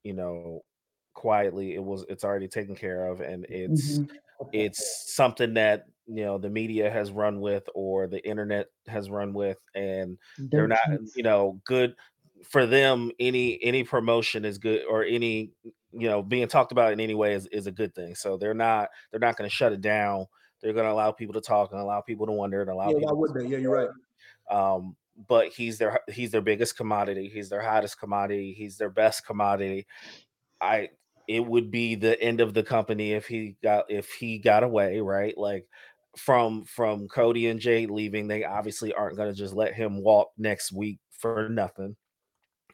you 0.02 0.14
know, 0.14 0.62
quietly, 1.14 1.74
it 1.74 1.82
was 1.84 2.04
it's 2.08 2.24
already 2.24 2.48
taken 2.48 2.74
care 2.74 3.06
of, 3.06 3.20
and 3.20 3.46
it's 3.48 4.00
Mhm. 4.00 4.10
it's 4.52 5.14
something 5.14 5.54
that 5.54 5.86
you 6.06 6.24
know 6.24 6.38
the 6.38 6.50
media 6.50 6.90
has 6.90 7.10
run 7.12 7.40
with 7.40 7.68
or 7.74 8.06
the 8.08 8.24
internet 8.26 8.68
has 8.86 9.10
run 9.10 9.32
with, 9.32 9.58
and 9.74 10.18
they're 10.54 10.68
not 10.68 10.80
you 11.14 11.22
know 11.22 11.60
good 11.64 11.96
for 12.44 12.66
them. 12.66 13.10
Any 13.18 13.62
any 13.62 13.84
promotion 13.84 14.44
is 14.44 14.58
good, 14.58 14.84
or 14.88 15.04
any 15.04 15.52
you 15.92 16.08
know 16.08 16.22
being 16.22 16.48
talked 16.48 16.72
about 16.72 16.92
in 16.92 17.00
any 17.00 17.14
way 17.14 17.34
is, 17.34 17.46
is 17.48 17.66
a 17.66 17.72
good 17.72 17.94
thing. 17.94 18.14
So 18.14 18.36
they're 18.36 18.54
not 18.54 18.88
they're 19.10 19.20
not 19.20 19.36
going 19.36 19.48
to 19.48 19.54
shut 19.54 19.72
it 19.72 19.80
down. 19.80 20.26
They're 20.60 20.72
going 20.72 20.84
to 20.86 20.92
allow 20.92 21.12
people 21.12 21.34
to 21.34 21.40
talk 21.40 21.72
and 21.72 21.80
allow 21.80 22.00
people 22.02 22.26
to 22.26 22.32
wonder 22.32 22.60
and 22.60 22.70
allow 22.70 22.88
Yeah, 22.88 22.94
why 22.94 23.00
people. 23.00 23.16
would 23.16 23.34
they? 23.34 23.46
Yeah, 23.46 23.58
you're 23.58 23.72
right. 23.72 23.88
Um, 24.50 24.96
but 25.28 25.48
he's 25.48 25.78
their 25.78 26.00
he's 26.08 26.30
their 26.30 26.40
biggest 26.40 26.76
commodity. 26.76 27.28
He's 27.28 27.48
their 27.48 27.62
hottest 27.62 27.98
commodity. 27.98 28.52
He's 28.52 28.76
their 28.78 28.90
best 28.90 29.26
commodity. 29.26 29.86
I 30.60 30.90
it 31.28 31.44
would 31.44 31.70
be 31.70 31.94
the 31.94 32.20
end 32.20 32.40
of 32.40 32.54
the 32.54 32.62
company 32.62 33.12
if 33.12 33.26
he 33.26 33.56
got 33.62 33.90
if 33.90 34.10
he 34.12 34.38
got 34.38 34.62
away, 34.62 35.00
right? 35.00 35.36
Like 35.36 35.66
from 36.16 36.64
from 36.64 37.08
Cody 37.08 37.48
and 37.48 37.60
Jay 37.60 37.86
leaving, 37.86 38.28
they 38.28 38.44
obviously 38.44 38.92
aren't 38.92 39.16
going 39.16 39.32
to 39.32 39.38
just 39.38 39.54
let 39.54 39.74
him 39.74 40.02
walk 40.02 40.30
next 40.36 40.72
week 40.72 40.98
for 41.12 41.48
nothing. 41.48 41.96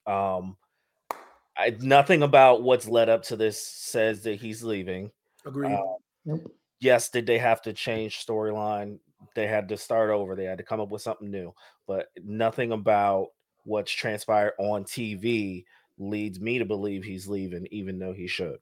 Um, 0.06 0.56
I, 1.56 1.76
nothing 1.80 2.22
about 2.22 2.62
what's 2.62 2.88
led 2.88 3.08
up 3.08 3.22
to 3.24 3.36
this 3.36 3.62
says 3.66 4.22
that 4.22 4.40
he's 4.40 4.62
leaving. 4.62 5.10
Agreed. 5.44 5.72
Uh, 5.72 5.82
Nope. 6.24 6.52
yes, 6.80 7.08
did 7.08 7.26
they 7.26 7.38
have 7.38 7.62
to 7.62 7.72
change 7.72 8.24
storyline? 8.24 8.98
They 9.34 9.46
had 9.46 9.68
to 9.70 9.76
start 9.76 10.10
over. 10.10 10.36
They 10.36 10.44
had 10.44 10.58
to 10.58 10.64
come 10.64 10.80
up 10.80 10.90
with 10.90 11.02
something 11.02 11.30
new. 11.30 11.54
But 11.86 12.08
nothing 12.22 12.72
about 12.72 13.28
what's 13.64 13.92
transpired 13.92 14.52
on 14.58 14.84
TV 14.84 15.64
leads 15.98 16.40
me 16.40 16.58
to 16.58 16.64
believe 16.64 17.04
he's 17.04 17.26
leaving, 17.28 17.66
even 17.70 17.98
though 17.98 18.12
he 18.12 18.26
should. 18.26 18.58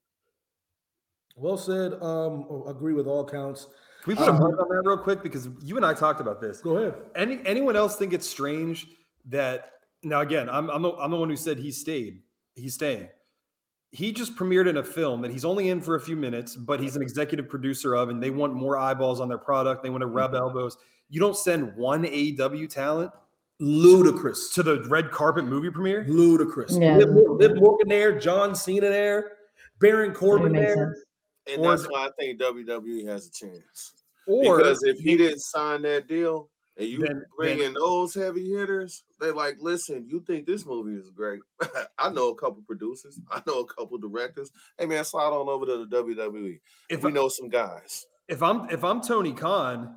well 1.36 1.56
said. 1.56 1.94
Um, 2.02 2.46
agree 2.68 2.92
with 2.92 3.06
all 3.06 3.24
counts. 3.28 3.66
Can 4.02 4.12
we 4.12 4.14
put 4.16 4.28
a 4.28 4.32
Um, 4.32 4.38
mark 4.38 4.60
on 4.60 4.68
that 4.68 4.82
real 4.88 4.98
quick? 4.98 5.22
Because 5.22 5.48
you 5.62 5.76
and 5.76 5.84
I 5.84 5.94
talked 5.94 6.20
about 6.20 6.40
this. 6.40 6.60
Go 6.60 6.76
ahead. 6.76 6.94
Any 7.16 7.40
anyone 7.44 7.74
else 7.76 7.96
think 7.96 8.12
it's 8.12 8.28
strange 8.28 8.86
that 9.26 9.72
now 10.02 10.20
again, 10.20 10.48
I'm 10.48 10.70
I'm 10.70 10.82
the, 10.82 10.92
I'm 10.92 11.10
the 11.10 11.16
one 11.16 11.28
who 11.30 11.36
said 11.36 11.58
he 11.58 11.70
stayed. 11.72 12.20
He's 12.54 12.74
staying. 12.74 13.08
He 13.90 14.12
just 14.12 14.34
premiered 14.36 14.68
in 14.68 14.76
a 14.78 14.82
film 14.84 15.22
that 15.22 15.30
he's 15.30 15.44
only 15.44 15.68
in 15.70 15.80
for 15.80 15.94
a 15.94 16.00
few 16.00 16.16
minutes, 16.16 16.56
but 16.56 16.80
he's 16.80 16.96
an 16.96 17.02
executive 17.02 17.48
producer 17.48 17.94
of, 17.94 18.08
and 18.08 18.20
they 18.22 18.30
want 18.30 18.52
more 18.52 18.76
eyeballs 18.76 19.20
on 19.20 19.28
their 19.28 19.38
product. 19.38 19.82
They 19.84 19.90
want 19.90 20.02
to 20.02 20.08
rub 20.08 20.34
elbows. 20.34 20.76
You 21.08 21.20
don't 21.20 21.36
send 21.36 21.76
one 21.76 22.02
AEW 22.04 22.68
talent 22.68 23.12
Ludicrous. 23.60 24.50
to 24.54 24.62
the 24.62 24.82
red 24.88 25.10
carpet 25.10 25.44
movie 25.44 25.70
premiere. 25.70 26.04
Ludicrous. 26.08 26.76
Yeah. 26.76 26.96
Liv, 26.96 27.08
Liv 27.10 27.56
Morgan 27.56 27.88
there, 27.88 28.18
John 28.18 28.54
Cena 28.54 28.88
there, 28.88 29.32
Baron 29.80 30.12
Corbin 30.12 30.52
there. 30.52 30.74
sense. 30.74 30.98
And 31.52 31.62
Or 31.64 31.70
that's 31.76 31.88
why 31.90 32.06
I 32.06 32.10
think 32.18 32.40
WWE 32.40 33.06
has 33.06 33.26
a 33.26 33.30
chance. 33.30 33.92
Or 34.26 34.56
because 34.58 34.82
if 34.82 34.98
he 34.98 35.16
didn't 35.16 35.40
sign 35.40 35.82
that 35.82 36.08
deal 36.08 36.48
and 36.78 36.88
you 36.88 37.00
Then- 37.00 37.24
bring 37.36 37.58
then- 37.58 37.68
in 37.68 37.74
those 37.74 38.14
heavy 38.14 38.50
hitters, 38.50 39.04
they 39.20 39.30
like, 39.30 39.56
listen, 39.60 40.06
you 40.08 40.20
think 40.26 40.46
this 40.46 40.64
movie 40.64 40.98
is 40.98 41.10
great? 41.10 41.40
I 41.98 42.08
know 42.10 42.30
a 42.30 42.34
couple 42.34 42.62
producers, 42.66 43.20
I 43.30 43.42
know 43.46 43.60
a 43.60 43.66
couple 43.66 43.98
directors. 43.98 44.50
Hey 44.78 44.86
man, 44.86 45.04
slide 45.04 45.26
on 45.32 45.48
over 45.48 45.66
to 45.66 45.84
the 45.84 45.96
WWE. 46.02 46.58
if 46.88 47.02
we 47.04 47.10
I- 47.10 47.14
know 47.14 47.28
some 47.28 47.48
guys. 47.50 48.06
if 48.28 48.42
I'm 48.42 48.68
if 48.70 48.82
I'm 48.82 49.02
Tony 49.02 49.34
Khan 49.34 49.94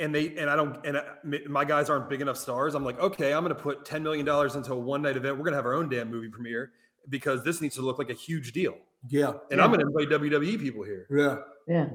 and 0.00 0.14
they 0.14 0.36
and 0.36 0.50
I 0.50 0.56
don't 0.56 0.84
and 0.84 0.96
I, 0.96 1.02
m- 1.24 1.52
my 1.52 1.64
guys 1.64 1.90
aren't 1.90 2.08
big 2.08 2.20
enough 2.20 2.36
stars, 2.36 2.74
I'm 2.74 2.84
like, 2.84 2.98
okay, 2.98 3.32
I'm 3.32 3.44
going 3.44 3.54
to 3.54 3.62
put 3.62 3.84
10 3.84 4.02
million 4.02 4.26
dollars 4.26 4.56
into 4.56 4.72
a 4.72 4.76
one 4.76 5.02
night 5.02 5.16
event. 5.16 5.36
We're 5.36 5.44
going 5.44 5.52
to 5.52 5.58
have 5.58 5.66
our 5.66 5.74
own 5.74 5.88
damn 5.88 6.10
movie 6.10 6.28
premiere 6.28 6.72
because 7.08 7.44
this 7.44 7.60
needs 7.60 7.74
to 7.76 7.82
look 7.82 7.98
like 7.98 8.10
a 8.10 8.14
huge 8.14 8.52
deal. 8.52 8.76
Yeah. 9.08 9.32
And 9.50 9.60
I'm 9.60 9.70
going 9.70 9.80
to 9.80 9.86
invite 9.86 10.08
WWE 10.08 10.58
people 10.60 10.82
here. 10.82 11.06
Yeah. 11.10 11.36
Yeah. 11.66 11.88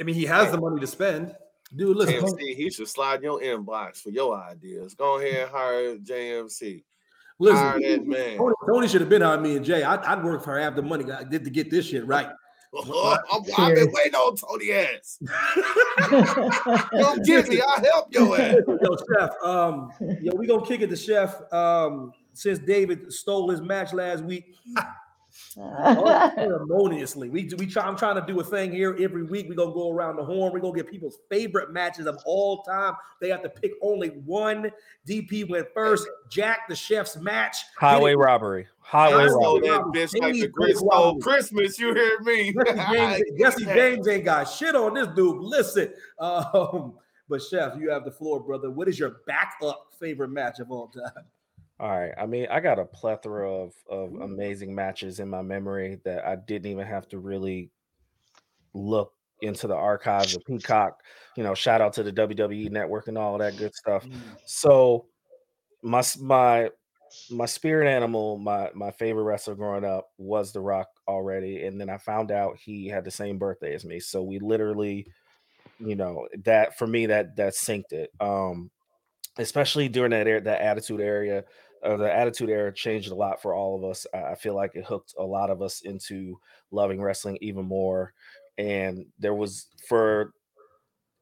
I 0.00 0.04
mean, 0.04 0.14
he 0.14 0.24
has 0.24 0.50
the 0.50 0.58
money 0.58 0.80
to 0.80 0.86
spend. 0.86 1.34
Dude, 1.74 1.96
listen. 1.96 2.16
JMC, 2.16 2.56
he 2.56 2.70
should 2.70 2.88
slide 2.88 3.22
your 3.22 3.40
inbox 3.40 3.98
for 3.98 4.10
your 4.10 4.38
ideas. 4.38 4.94
Go 4.94 5.18
ahead 5.18 5.42
and 5.42 5.50
hire 5.50 5.96
JMC. 5.96 6.84
Listen. 7.38 7.56
Hire 7.56 7.80
that 7.80 8.06
man. 8.06 8.36
Tony, 8.36 8.54
Tony 8.66 8.88
should 8.88 9.00
have 9.00 9.10
been 9.10 9.22
on 9.22 9.42
me 9.42 9.56
and 9.56 9.64
Jay. 9.64 9.82
I, 9.82 9.96
I'd 10.12 10.24
work 10.24 10.44
for 10.44 10.58
half 10.58 10.74
the 10.74 10.82
money 10.82 11.10
I 11.10 11.24
did 11.24 11.44
to 11.44 11.50
get 11.50 11.70
this 11.70 11.86
shit 11.86 12.06
right. 12.06 12.28
I'm, 12.74 13.42
I've 13.58 13.74
been 13.74 13.92
waiting 13.92 14.14
on 14.14 14.36
Tony 14.36 14.72
ass. 14.72 15.18
Don't 16.92 17.24
get 17.24 17.48
me. 17.48 17.60
I'll 17.60 17.84
help 17.84 18.12
your 18.12 18.40
ass. 18.40 18.56
Yo, 18.66 18.96
Chef. 19.14 19.30
Um, 19.44 19.92
yo, 20.22 20.34
we 20.34 20.46
gonna 20.46 20.66
kick 20.66 20.80
it 20.80 20.88
to 20.90 20.96
Chef. 20.96 21.52
Um, 21.52 22.12
since 22.32 22.58
David 22.58 23.12
stole 23.12 23.50
his 23.50 23.60
match 23.60 23.92
last 23.92 24.24
week, 24.24 24.54
unceremoniously. 25.56 27.28
We 27.32 27.50
we 27.58 27.66
try. 27.66 27.84
I'm 27.84 27.96
trying 27.96 28.16
to 28.16 28.26
do 28.26 28.38
a 28.40 28.44
thing 28.44 28.72
here 28.72 28.96
every 29.00 29.22
week. 29.22 29.46
We're 29.48 29.54
gonna 29.54 29.72
go 29.72 29.90
around 29.90 30.16
the 30.16 30.24
horn. 30.24 30.52
We're 30.52 30.60
gonna 30.60 30.74
get 30.76 30.90
people's 30.90 31.18
favorite 31.30 31.72
matches 31.72 32.06
of 32.06 32.18
all 32.26 32.62
time. 32.62 32.94
They 33.20 33.28
have 33.30 33.42
to 33.42 33.48
pick 33.48 33.72
only 33.82 34.08
one. 34.24 34.70
DP 35.08 35.48
went 35.48 35.68
first. 35.74 36.06
Jack 36.30 36.68
the 36.68 36.76
chef's 36.76 37.16
match. 37.16 37.56
Highway 37.76 38.14
robbery. 38.14 38.66
Highway 38.80 39.24
I 39.24 39.26
know 39.28 39.58
robbery. 39.60 39.68
that 39.68 39.80
bitch 39.92 40.20
like 40.20 40.32
the 40.34 40.40
don't 40.48 40.52
Grinch 40.52 40.74
rob 40.82 40.92
stole 40.92 41.14
me. 41.14 41.20
Christmas. 41.20 41.78
You 41.78 41.94
hear 41.94 42.20
me? 42.20 42.52
Jesse 42.52 42.92
James, 42.92 43.22
Jesse 43.38 43.64
James 43.64 44.08
ain't 44.08 44.24
got 44.24 44.44
shit 44.44 44.74
on 44.76 44.94
this 44.94 45.08
dude. 45.08 45.40
Listen, 45.42 45.92
um, 46.18 46.94
but 47.28 47.42
chef, 47.42 47.74
you 47.78 47.90
have 47.90 48.04
the 48.04 48.10
floor, 48.10 48.40
brother. 48.40 48.70
What 48.70 48.88
is 48.88 48.98
your 48.98 49.16
backup 49.26 49.88
favorite 49.98 50.30
match 50.30 50.58
of 50.58 50.70
all 50.70 50.88
time? 50.88 51.24
All 51.80 51.90
right. 51.90 52.12
I 52.18 52.26
mean, 52.26 52.46
I 52.50 52.60
got 52.60 52.78
a 52.78 52.84
plethora 52.84 53.50
of 53.50 53.74
of 53.88 54.14
amazing 54.20 54.74
matches 54.74 55.18
in 55.20 55.28
my 55.28 55.42
memory 55.42 56.00
that 56.04 56.24
I 56.26 56.36
didn't 56.36 56.70
even 56.70 56.86
have 56.86 57.08
to 57.08 57.18
really 57.18 57.70
look 58.74 59.12
into 59.40 59.66
the 59.66 59.74
archives 59.74 60.36
of 60.36 60.44
Peacock. 60.44 61.02
You 61.36 61.42
know, 61.42 61.54
shout 61.54 61.80
out 61.80 61.92
to 61.94 62.02
the 62.02 62.12
WWE 62.12 62.70
network 62.70 63.08
and 63.08 63.18
all 63.18 63.36
that 63.38 63.56
good 63.56 63.74
stuff. 63.74 64.06
So 64.46 65.06
my 65.82 66.02
my 66.20 66.70
my 67.30 67.46
spirit 67.46 67.88
animal, 67.88 68.38
my 68.38 68.70
my 68.74 68.90
favorite 68.92 69.24
wrestler 69.24 69.54
growing 69.54 69.84
up 69.84 70.08
was 70.18 70.52
The 70.52 70.60
Rock 70.60 70.88
already, 71.08 71.64
and 71.64 71.80
then 71.80 71.90
I 71.90 71.98
found 71.98 72.30
out 72.30 72.58
he 72.58 72.88
had 72.88 73.04
the 73.04 73.10
same 73.10 73.38
birthday 73.38 73.74
as 73.74 73.84
me. 73.84 74.00
So 74.00 74.22
we 74.22 74.38
literally, 74.38 75.06
you 75.78 75.96
know, 75.96 76.28
that 76.44 76.78
for 76.78 76.86
me 76.86 77.06
that 77.06 77.36
that 77.36 77.54
synced 77.54 77.92
it. 77.92 78.10
Um, 78.20 78.70
especially 79.38 79.88
during 79.88 80.10
that 80.10 80.26
era, 80.26 80.40
that 80.40 80.60
attitude 80.60 81.00
area, 81.00 81.44
uh, 81.82 81.96
the 81.96 82.12
attitude 82.12 82.50
era 82.50 82.72
changed 82.72 83.10
a 83.10 83.14
lot 83.14 83.42
for 83.42 83.54
all 83.54 83.76
of 83.76 83.90
us. 83.90 84.06
I, 84.14 84.32
I 84.32 84.34
feel 84.34 84.54
like 84.54 84.72
it 84.74 84.84
hooked 84.84 85.14
a 85.18 85.24
lot 85.24 85.50
of 85.50 85.62
us 85.62 85.80
into 85.82 86.38
loving 86.70 87.00
wrestling 87.00 87.38
even 87.40 87.64
more. 87.64 88.12
And 88.58 89.06
there 89.18 89.34
was 89.34 89.66
for 89.88 90.32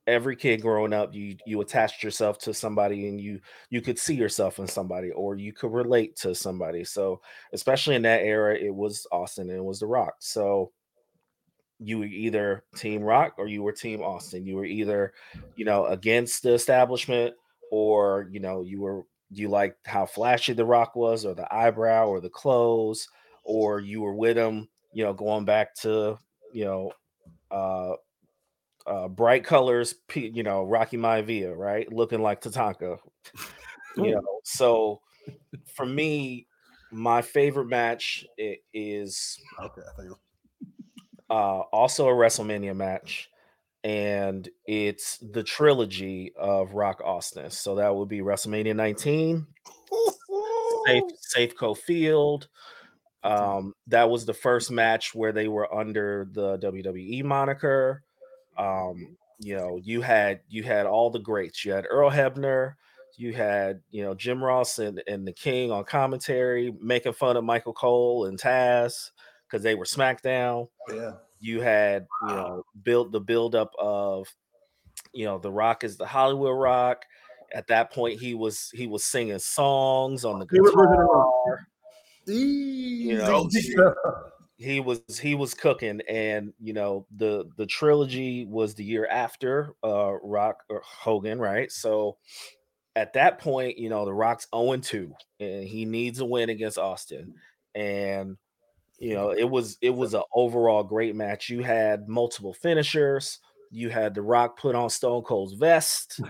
every 0.07 0.37
kid 0.37 0.61
growing 0.61 0.93
up, 0.93 1.15
you 1.15 1.37
you 1.47 1.61
attached 1.61 2.03
yourself 2.03 2.39
to 2.39 2.53
somebody 2.53 3.09
and 3.09 3.21
you 3.21 3.41
you 3.71 3.81
could 3.81 3.99
see 3.99 4.15
yourself 4.15 4.59
in 4.59 4.67
somebody 4.67 5.11
or 5.13 5.37
you 5.37 5.53
could 5.53 5.73
relate 5.73 6.17
to 6.17 6.35
somebody. 6.35 6.85
So 6.85 7.21
especially 7.53 7.95
in 7.95 8.03
that 8.03 8.23
era, 8.23 8.57
it 8.57 8.75
was 8.75 9.07
Austin 9.13 9.49
and 9.49 9.59
it 9.59 9.65
was 9.65 9.81
The 9.81 9.87
Rock. 9.87 10.15
So 10.19 10.73
you 11.79 11.99
were 12.01 12.05
either 12.05 12.65
Team 12.77 13.03
Rock 13.03 13.35
or 13.39 13.49
you 13.49 13.63
were 13.63 13.73
Team 13.73 14.03
Austin. 14.03 14.45
You 14.45 14.57
were 14.57 14.67
either, 14.67 15.15
you 15.57 15.65
know, 15.65 15.87
against 15.87 16.43
the 16.43 16.53
establishment 16.53 17.35
or 17.71 18.29
you 18.31 18.41
know 18.41 18.63
you 18.63 18.81
were 18.81 19.05
you 19.31 19.49
liked 19.49 19.87
how 19.87 20.05
flashy 20.05 20.53
the 20.53 20.65
rock 20.65 20.97
was 20.97 21.25
or 21.25 21.35
the 21.35 21.53
eyebrow 21.55 22.07
or 22.07 22.21
the 22.21 22.29
clothes 22.31 23.09
or 23.45 23.81
you 23.81 24.01
were 24.01 24.15
with 24.15 24.37
him 24.37 24.69
you 24.93 25.05
know 25.05 25.13
going 25.13 25.45
back 25.45 25.75
to 25.75 26.19
you 26.53 26.65
know 26.65 26.93
uh 27.51 27.95
uh 28.87 29.09
bright 29.09 29.45
colors 29.45 29.95
you 30.15 30.43
know 30.43 30.65
rocky 30.65 30.97
maivia 30.97 31.57
right? 31.57 31.91
Looking 31.93 32.23
like 32.23 32.41
tatanka 32.41 32.99
you 33.97 34.15
know? 34.15 34.41
So 34.45 35.01
for 35.75 35.87
me 35.87 36.47
my 36.91 37.23
favorite 37.23 37.69
match 37.69 38.27
is 38.75 39.39
Okay, 39.63 39.83
uh 41.31 41.61
also 41.73 42.09
a 42.09 42.13
wrestlemania 42.13 42.75
match 42.75 43.31
and 43.83 44.49
it's 44.67 45.19
the 45.19 45.43
trilogy 45.43 46.33
of 46.37 46.75
Rock 46.75 47.01
Austin. 47.05 47.51
So 47.51 47.77
that 47.77 47.95
would 47.95 48.09
be 48.09 48.21
WrestleMania 48.21 48.77
19, 48.77 49.47
Safe 50.87 51.03
Safeco 51.37 51.77
Field. 51.77 52.49
Um, 53.23 53.75
that 53.87 54.09
was 54.09 54.25
the 54.25 54.35
first 54.35 54.71
match 54.71 55.15
where 55.15 55.33
they 55.33 55.49
were 55.49 55.73
under 55.75 56.29
the 56.33 56.59
WWE 56.59 57.25
moniker. 57.25 58.03
Um, 58.57 59.17
you 59.39 59.57
know, 59.57 59.79
you 59.83 60.03
had 60.03 60.41
you 60.49 60.63
had 60.63 60.87
all 60.87 61.11
the 61.11 61.19
greats. 61.19 61.65
You 61.65 61.73
had 61.73 61.87
Earl 61.89 62.11
Hebner, 62.11 62.75
you 63.17 63.33
had 63.33 63.81
you 63.91 64.03
know 64.03 64.15
Jim 64.15 64.43
Ross 64.43 64.79
and, 64.79 65.03
and 65.07 65.27
the 65.27 65.33
King 65.33 65.71
on 65.71 65.85
commentary, 65.85 66.73
making 66.81 67.13
fun 67.13 67.37
of 67.37 67.45
Michael 67.45 67.75
Cole 67.75 68.27
and 68.27 68.39
Taz 68.39 69.11
because 69.47 69.63
they 69.63 69.75
were 69.75 69.85
SmackDown 69.85 70.69
yeah. 70.93 71.13
You 71.41 71.61
had 71.61 72.07
you 72.29 72.35
know 72.35 72.63
built 72.83 73.13
the 73.13 73.21
buildup 73.21 73.73
of 73.79 74.29
you 75.13 75.25
know 75.25 75.39
the 75.39 75.51
rock 75.51 75.85
is 75.85 75.97
the 75.97 76.07
hollywood 76.07 76.57
rock. 76.59 77.05
At 77.53 77.67
that 77.67 77.93
point 77.93 78.21
he 78.21 78.35
was 78.35 78.71
he 78.75 78.87
was 78.87 79.05
singing 79.05 79.39
songs 79.41 80.25
on 80.25 80.39
the 80.39 80.47
Favorite 80.47 80.73
version 80.73 80.93
of 80.93 80.99
The 80.99 81.05
Rock? 81.05 81.35
guitar. 81.45 81.67
You 82.27 83.19
know, 83.19 83.49
he 84.57 84.79
was 84.79 85.01
he 85.19 85.35
was 85.35 85.55
cooking 85.55 86.01
and 86.09 86.53
you 86.61 86.75
know 86.75 87.07
the 87.17 87.51
the 87.57 87.67
trilogy 87.67 88.45
was 88.45 88.75
the 88.75 88.85
year 88.85 89.07
after 89.07 89.73
uh 89.83 90.13
rock 90.23 90.63
or 90.69 90.83
hogan 90.85 91.41
right? 91.41 91.73
So 91.73 92.19
at 92.95 93.15
that 93.15 93.39
point 93.39 93.79
you 93.79 93.89
know 93.89 94.05
the 94.05 94.13
rock's 94.13 94.47
0 94.55 94.77
2 94.77 95.13
and 95.41 95.65
he 95.65 95.87
needs 95.87 96.21
a 96.21 96.25
win 96.25 96.51
against 96.51 96.79
austin. 96.79 97.35
And 97.75 98.37
you 99.01 99.15
know 99.15 99.31
it 99.31 99.49
was 99.49 99.77
it 99.81 99.91
was 99.91 100.15
an 100.15 100.23
overall 100.35 100.85
great 100.85 101.17
match 101.17 101.49
you 101.49 101.63
had 101.63 102.09
multiple 102.09 102.53
finishers 102.55 103.39
you 103.71 103.89
had 103.89 104.15
the 104.15 104.23
rock 104.23 104.59
put 104.59 104.75
on 104.75 104.89
stone 104.91 105.23
cold's 105.23 105.55
vest 105.55 106.21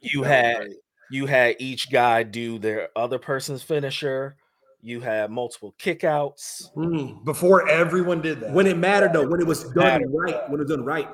you 0.00 0.22
had 0.24 0.68
you 1.10 1.26
had 1.26 1.56
each 1.58 1.90
guy 1.90 2.22
do 2.22 2.58
their 2.58 2.88
other 2.96 3.18
person's 3.18 3.62
finisher 3.62 4.36
you 4.82 5.00
had 5.00 5.30
multiple 5.30 5.74
kickouts 5.78 6.72
Mm. 6.76 7.24
Before 7.24 7.68
everyone 7.68 8.22
did 8.22 8.40
that. 8.40 8.52
When 8.52 8.66
it 8.66 8.78
mattered, 8.78 9.12
though, 9.12 9.28
when 9.28 9.40
it 9.40 9.46
was 9.46 9.64
done 9.64 9.74
Mattered. 9.84 10.08
right, 10.10 10.50
when 10.50 10.58
it 10.60 10.64
was 10.66 10.74
done 10.76 10.84
right. 10.84 11.08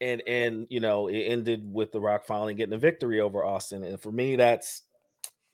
and 0.00 0.22
and 0.26 0.66
you 0.70 0.80
know 0.80 1.08
it 1.08 1.18
ended 1.22 1.62
with 1.72 1.90
the 1.92 2.00
rock 2.00 2.24
finally 2.24 2.54
getting 2.54 2.74
a 2.74 2.78
victory 2.78 3.20
over 3.20 3.44
austin 3.44 3.82
and 3.84 4.00
for 4.00 4.10
me 4.12 4.36
that's 4.36 4.82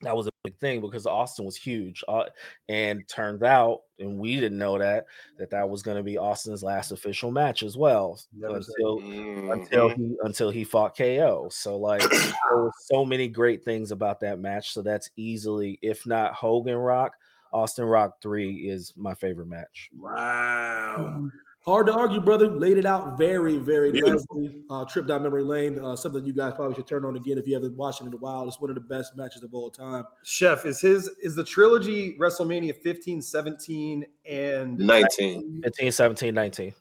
that 0.03 0.17
was 0.17 0.27
a 0.29 0.31
big 0.45 0.57
thing 0.59 0.81
because 0.81 1.07
austin 1.07 1.45
was 1.45 1.57
huge 1.57 2.05
uh, 2.09 2.25
and 2.69 3.07
turns 3.09 3.43
out 3.43 3.81
and 3.99 4.19
we 4.19 4.39
didn't 4.39 4.59
know 4.59 4.79
that 4.79 5.07
that 5.39 5.51
that 5.51 5.69
was 5.69 5.83
going 5.83 5.97
to 5.97 6.03
be 6.03 6.17
austin's 6.19 6.63
last 6.63 6.93
official 6.93 7.31
match 7.33 7.63
as 7.63 7.77
well 7.77 8.21
Never 8.33 8.63
said. 8.63 8.75
until 8.79 9.01
Mhm. 9.01 9.53
until 9.53 9.89
he 9.91 10.17
until 10.23 10.51
he 10.51 10.63
fought 10.65 10.97
ko 10.97 11.49
so 11.51 11.77
like 11.79 12.01
there 12.01 12.59
were 12.59 12.73
so 12.85 13.05
many 13.05 13.29
great 13.29 13.65
things 13.65 13.91
about 13.91 14.21
that 14.21 14.39
match 14.39 14.73
so 14.73 14.83
that's 14.83 15.11
easily 15.17 15.79
if 15.83 16.07
not 16.07 16.35
hogan 16.35 16.77
rock 16.77 17.15
austin 17.53 17.85
rock 17.87 18.21
3 18.23 18.69
is 18.69 18.93
my 18.97 19.15
favorite 19.15 19.49
match 19.49 19.91
Wow. 19.97 21.29
Hard 21.69 21.87
to 21.89 21.93
argue, 21.93 22.19
brother. 22.19 22.49
Laid 22.49 22.79
it 22.79 22.87
out 22.87 23.19
very, 23.19 23.59
very 23.59 23.93
Beautiful. 23.93 24.41
nicely. 24.41 24.63
Uh, 24.71 24.87
trip 24.87 25.07
down 25.07 25.23
memory 25.23 25.43
lane. 25.45 25.79
Uh, 25.79 25.95
something 25.95 26.25
you 26.25 26.33
guys 26.33 26.55
probably 26.55 26.75
should 26.75 26.87
turn 26.87 27.05
on 27.05 27.15
again 27.15 27.37
if 27.37 27.47
you 27.47 27.53
haven't 27.53 27.77
watched 27.77 28.01
it 28.01 28.07
in 28.07 28.15
a 28.15 28.17
while. 28.17 28.49
It's 28.49 28.59
one 28.59 28.71
of 28.71 28.75
the 28.75 28.81
best 28.81 29.15
matches 29.19 29.43
of 29.43 29.53
all 29.53 29.71
time. 29.71 30.05
Chef, 30.25 30.65
is 30.65 30.81
his 30.81 31.11
is 31.23 31.35
the 31.35 31.45
trilogy 31.45 32.17
WrestleMania 32.19 32.75
15, 32.83 33.21
17, 33.21 34.07
and 34.25 34.79
19 34.79 35.61
15 35.63 35.93
17 35.93 36.35
19 36.35 36.75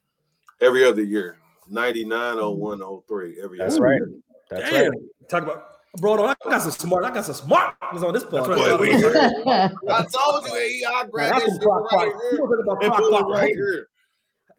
every 0.61 0.85
other 0.85 1.03
year. 1.03 1.37
99, 1.69 2.37
01, 2.57 2.79
03. 3.09 3.41
Every 3.43 3.57
That's 3.57 3.73
other 3.75 3.83
right. 3.83 3.95
year. 3.95 4.11
that's 4.49 4.71
Damn. 4.71 4.91
right 4.91 4.99
talk 5.29 5.43
about 5.43 5.65
Bro, 5.99 6.25
I 6.25 6.35
got 6.45 6.61
some 6.61 6.71
smart. 6.71 7.03
I 7.03 7.11
got 7.13 7.25
some 7.25 7.35
smart 7.35 7.75
ones 7.91 8.03
on 8.03 8.13
this 8.13 8.23
That's 8.23 8.47
podcast. 8.47 8.71
what 8.71 8.79
we 8.79 8.91
yeah, 8.91 9.69
I 9.89 10.05
told 10.05 10.45
you, 10.45 10.53
hey, 10.53 10.81
I 10.87 11.03
Now, 11.03 11.09
grabbed 11.09 11.41
that's 11.41 11.57
that 11.57 11.87
shit 11.91 11.99
right 11.99 12.11
here. 12.31 12.39
You 12.39 12.45
about 12.45 12.83
And 12.83 12.91
crock 12.93 13.01
put 13.01 13.07
it 13.07 13.11
pot 13.11 13.29
right 13.29 13.53
here. 13.53 13.87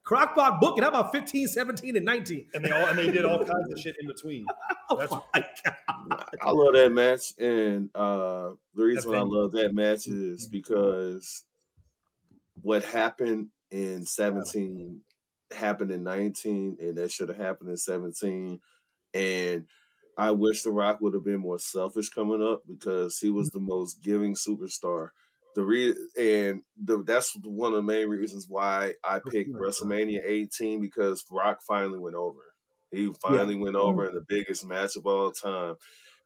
Crock 0.09 0.35
pot 0.35 0.59
booking. 0.59 0.83
How 0.83 0.89
about 0.89 1.13
15, 1.13 1.49
17, 1.49 1.95
and 1.95 2.07
19? 2.07 2.47
and 2.55 2.65
they 2.65 2.71
all 2.71 2.87
and 2.87 2.99
they 2.99 3.11
did 3.11 3.27
all 3.27 3.45
kinds 3.45 3.71
of 3.71 3.79
shit 3.79 3.95
in 4.01 4.07
between. 4.07 4.47
Oh 4.89 4.97
That's- 4.97 5.11
my 5.35 5.45
God. 5.67 6.25
I 6.41 6.51
love 6.51 6.73
that 6.73 6.93
match, 6.93 7.35
and 7.39 7.91
uh 7.95 8.53
the 8.75 8.85
reason 8.85 9.15
I 9.15 9.21
love 9.21 9.53
that 9.53 9.75
match 9.75 10.07
is 10.07 10.47
because 10.47 11.45
what 12.63 12.85
happened 12.85 13.49
in 13.71 14.07
17 14.07 14.99
happened 15.55 15.91
in 15.91 16.05
19, 16.05 16.79
and 16.81 16.97
that 16.97 17.13
should 17.13 17.29
have 17.29 17.37
happened 17.37 17.69
in 17.69 17.77
17. 17.77 18.59
And 19.13 19.67
I 20.17 20.31
wish 20.31 20.63
The 20.63 20.71
Rock 20.73 21.03
would 21.03 21.13
have 21.13 21.25
been 21.25 21.41
more 21.41 21.59
selfish 21.59 22.09
coming 22.09 22.43
up 22.43 22.63
because 22.67 23.19
he 23.19 23.29
was 23.29 23.51
the 23.51 23.61
most 23.61 24.03
giving 24.03 24.35
superstar. 24.35 25.11
The 25.59 25.65
re 25.65 25.93
and 26.17 26.63
the, 26.85 27.03
that's 27.03 27.35
one 27.43 27.73
of 27.73 27.79
the 27.79 27.83
main 27.83 28.09
reasons 28.09 28.47
why 28.49 28.93
I 29.03 29.19
picked 29.19 29.53
WrestleMania 29.53 30.21
18 30.25 30.81
because 30.81 31.25
Rock 31.33 31.59
finally 31.67 31.99
went 31.99 32.15
over. 32.15 32.39
He 32.93 33.13
finally 33.21 33.57
went 33.57 33.75
over 33.75 34.09
in 34.09 34.15
the 34.15 34.25
biggest 34.29 34.65
match 34.65 34.95
of 34.95 35.05
all 35.09 35.33
time. 35.33 35.75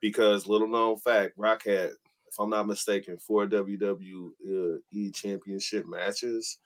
Because 0.03 0.47
little 0.47 0.69
known 0.69 0.99
fact, 0.99 1.33
Rock 1.39 1.63
had, 1.65 1.93
if 2.27 2.39
I'm 2.39 2.51
not 2.51 2.67
mistaken, 2.67 3.17
four 3.17 3.47
WWE 3.47 5.15
championship 5.15 5.87
matches. 5.89 6.59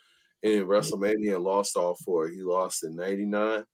In 0.43 0.67
WrestleMania, 0.67 1.41
lost 1.41 1.77
all 1.77 1.95
four. 2.05 2.27
He 2.27 2.43
lost 2.43 2.83
in 2.83 2.97
'99, 2.97 3.65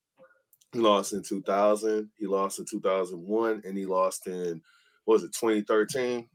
he 0.75 0.79
lost 0.81 1.15
in 1.15 1.23
2000, 1.23 2.11
he 2.19 2.27
lost 2.27 2.59
in 2.59 2.67
2001, 2.67 3.63
and 3.65 3.79
he 3.79 3.87
lost 3.87 4.27
in 4.27 4.61
what 5.07 5.15
was 5.15 5.25
it 5.25 5.33
2013? 5.33 6.29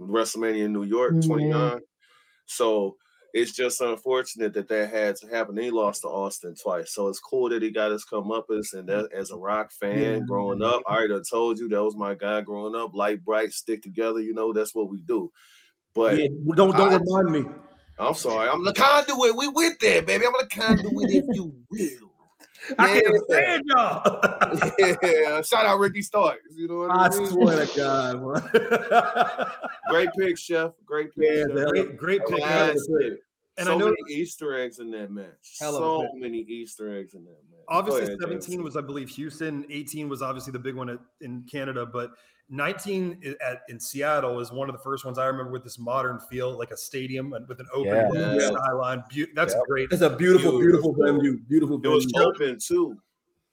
WrestleMania 0.00 0.64
in 0.64 0.72
New 0.72 0.84
York, 0.84 1.14
Mhm. 1.14 1.26
29. 1.26 1.80
So 2.46 2.96
It's 3.32 3.52
just 3.52 3.80
unfortunate 3.80 4.52
that 4.54 4.66
that 4.66 4.90
had 4.90 5.14
to 5.14 5.28
happen. 5.28 5.56
He 5.56 5.70
lost 5.70 6.02
to 6.02 6.08
Austin 6.08 6.56
twice, 6.60 6.92
so 6.92 7.06
it's 7.06 7.20
cool 7.20 7.48
that 7.50 7.62
he 7.62 7.70
got 7.70 7.92
his 7.92 8.04
comeuppance. 8.04 8.74
And 8.74 8.88
that, 8.88 9.08
as 9.12 9.30
a 9.30 9.36
Rock 9.36 9.70
fan 9.70 9.98
Yeah. 10.00 10.18
growing 10.26 10.62
up, 10.62 10.82
I 10.84 10.96
already 10.96 11.22
told 11.30 11.60
you 11.60 11.68
that 11.68 11.80
was 11.80 11.94
my 11.94 12.14
guy 12.16 12.40
growing 12.40 12.74
up. 12.74 12.92
Light 12.92 13.24
bright, 13.24 13.52
stick 13.52 13.82
together. 13.84 14.18
You 14.18 14.34
know 14.34 14.52
that's 14.52 14.74
what 14.74 14.90
we 14.90 15.02
do. 15.02 15.30
But 15.94 16.18
Yeah, 16.18 16.26
don't 16.56 16.76
don't 16.76 16.92
I- 16.92 16.96
remind 16.96 17.30
me. 17.30 17.44
I'm 18.00 18.14
sorry, 18.14 18.48
I'm 18.48 18.64
the 18.64 18.72
conduit. 18.72 19.36
We 19.36 19.46
went 19.46 19.78
there, 19.78 20.02
baby. 20.02 20.26
I'm 20.26 20.32
the 20.40 20.48
conduit, 20.48 21.10
if 21.10 21.24
you 21.32 21.54
will. 21.70 22.09
I 22.78 23.00
can't 23.00 23.24
stand 23.24 23.64
y'all. 23.66 24.20
yeah, 25.02 25.42
shout 25.42 25.66
out 25.66 25.78
Ricky 25.78 26.02
Starks. 26.02 26.54
You 26.54 26.68
know 26.68 26.76
what 26.76 26.90
I, 26.90 27.06
I 27.06 27.08
mean? 27.08 27.26
swear 27.26 27.66
to 27.66 27.76
God. 27.76 29.50
Great 29.88 30.10
pick, 30.18 30.38
chef. 30.38 30.72
Great 30.84 31.14
pick. 31.14 31.24
Yeah, 31.24 31.44
chef. 31.48 31.68
Great, 31.68 31.96
great 31.96 32.20
pick. 32.26 32.42
And 33.56 33.66
so 33.66 33.74
I 33.74 33.76
know 33.78 33.86
many 33.86 34.20
Easter 34.20 34.58
eggs 34.58 34.78
in 34.78 34.90
that 34.92 35.10
match. 35.10 35.26
So 35.42 36.08
many 36.14 36.38
Easter 36.38 36.96
eggs 36.96 37.14
in 37.14 37.24
that 37.24 37.36
match. 37.50 37.60
Obviously 37.68 38.04
ahead, 38.04 38.18
17 38.20 38.58
JC. 38.58 38.64
was, 38.64 38.76
I 38.76 38.80
believe, 38.80 39.10
Houston. 39.10 39.66
18 39.68 40.08
was 40.08 40.22
obviously 40.22 40.52
the 40.52 40.58
big 40.58 40.76
one 40.76 40.88
at, 40.88 40.98
in 41.20 41.44
Canada, 41.50 41.84
but 41.84 42.12
19 42.50 43.36
at 43.40 43.62
in 43.68 43.78
Seattle 43.78 44.40
is 44.40 44.50
one 44.52 44.68
of 44.68 44.74
the 44.76 44.82
first 44.82 45.04
ones 45.04 45.18
I 45.18 45.26
remember 45.26 45.52
with 45.52 45.62
this 45.64 45.78
modern 45.78 46.18
feel, 46.28 46.56
like 46.58 46.72
a 46.72 46.76
stadium 46.76 47.32
and 47.32 47.46
with 47.48 47.60
an 47.60 47.66
open 47.72 47.86
Yeah. 48.14 48.34
Yeah. 48.34 48.48
skyline. 48.48 49.04
Beau- 49.14 49.24
That's 49.34 49.54
Yep. 49.54 49.62
great. 49.68 49.90
That's 49.90 50.02
a 50.02 50.10
beautiful, 50.10 50.58
beautiful 50.58 50.92
Beautiful. 50.92 51.20
venue. 51.22 51.38
Beautiful 51.48 51.80
It 51.82 51.88
was 51.88 52.04
venue. 52.06 52.28
open 52.28 52.58
too. 52.58 52.96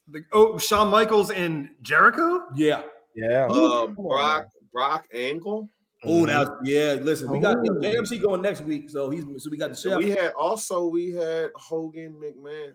The- 0.09 0.23
oh, 0.33 0.57
Shawn 0.57 0.89
Michaels 0.89 1.29
and 1.31 1.69
Jericho. 1.81 2.43
Yeah. 2.55 2.83
Yeah. 3.15 3.47
Uh, 3.49 3.85
Come 3.87 3.95
Brock 3.95 4.47
Brock 4.73 5.05
Angle. 5.13 5.69
Oh, 6.03 6.23
Mhm. 6.23 6.27
now 6.27 6.57
yeah. 6.63 6.93
Listen, 7.01 7.29
we 7.31 7.39
got 7.39 7.57
Oh. 7.57 7.79
AMC 7.83 8.19
going 8.19 8.41
next 8.41 8.61
week, 8.61 8.89
so 8.89 9.09
he's 9.09 9.23
so 9.43 9.49
we 9.49 9.57
got 9.57 9.69
the 9.71 9.75
chef. 9.75 9.97
We 9.97 10.09
had 10.11 10.31
also 10.33 10.87
we 10.87 11.11
had 11.11 11.49
Hogan 11.55 12.13
McMahon. 12.21 12.73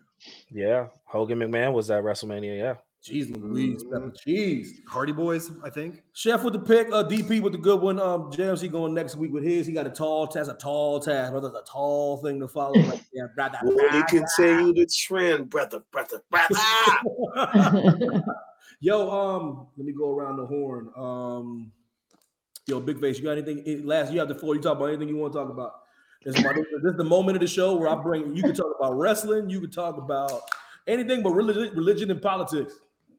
yeah. 0.51 0.89
Hogan 1.05 1.39
McMahon 1.39 1.73
was 1.73 1.91
at 1.91 2.03
WrestleMania. 2.03 2.59
Yeah. 2.59 2.75
Jeez 3.05 3.37
Louise, 3.37 3.85
cheese. 4.25 4.81
Hardy 4.87 5.11
Boys, 5.11 5.51
I 5.65 5.71
think. 5.71 6.05
Chef 6.13 6.45
with 6.45 6.53
the 6.53 6.61
pick, 6.61 6.87
uh, 6.93 7.03
DP 7.03 7.43
with 7.43 7.53
the 7.53 7.59
good 7.59 7.81
one. 7.81 7.99
Um, 7.99 8.31
James, 8.31 8.61
he 8.61 8.69
going 8.69 8.95
next 8.95 9.17
week 9.17 9.33
with 9.33 9.43
his. 9.43 9.67
He 9.67 9.73
got 9.73 9.89
a 9.89 9.91
tall 9.91 10.29
task, 10.29 10.49
a 10.49 10.55
tall 10.55 11.01
task, 11.01 11.33
brother. 11.33 11.51
That's 11.53 11.69
a 11.69 11.73
tall 11.73 12.19
thing 12.19 12.39
to 12.39 12.47
follow. 12.47 12.79
Like, 12.79 13.03
yeah, 13.13 13.25
brother, 13.35 13.59
Will 13.65 13.91
he 13.91 14.03
continue 14.05 14.73
the 14.73 14.87
trend, 14.87 15.51
brother, 15.51 15.83
brother, 15.91 16.23
brother? 16.31 18.23
Yo, 18.81 19.11
um, 19.11 19.67
let 19.77 19.87
me 19.87 19.93
go 19.93 20.11
around 20.11 20.37
the 20.37 20.47
horn. 20.47 20.91
Um, 20.97 21.73
yo, 22.67 22.81
big 22.81 23.01
face, 23.01 23.19
you 23.19 23.25
got 23.25 23.39
anything? 23.39 23.87
Last, 23.87 24.13
you 24.13 24.19
have 24.19 24.29
the 24.29 24.35
floor. 24.35 24.57
You 24.57 24.61
talk 24.61 24.77
about 24.77 24.87
anything 24.87 25.09
you 25.09 25.17
want 25.17 25.33
to 25.33 25.39
talk 25.41 25.51
about. 25.51 25.73
This 26.25 26.37
is, 26.37 26.45
my, 26.45 26.53
this 26.53 26.93
is 26.93 26.97
the 26.97 27.05
moment 27.05 27.37
of 27.37 27.41
the 27.41 27.49
show 27.49 27.77
where 27.77 27.89
I 27.89 27.95
bring. 27.95 28.35
You 28.35 28.43
can 28.43 28.55
talk 28.55 28.75
about 28.79 28.97
wrestling. 28.97 29.51
You 29.51 29.61
can 29.61 29.71
talk 29.71 29.99
about 29.99 30.43
anything 30.87 31.23
but 31.23 31.31
religion, 31.31 31.77
religion 31.77 32.11
and 32.11 32.21
politics. 32.21 32.75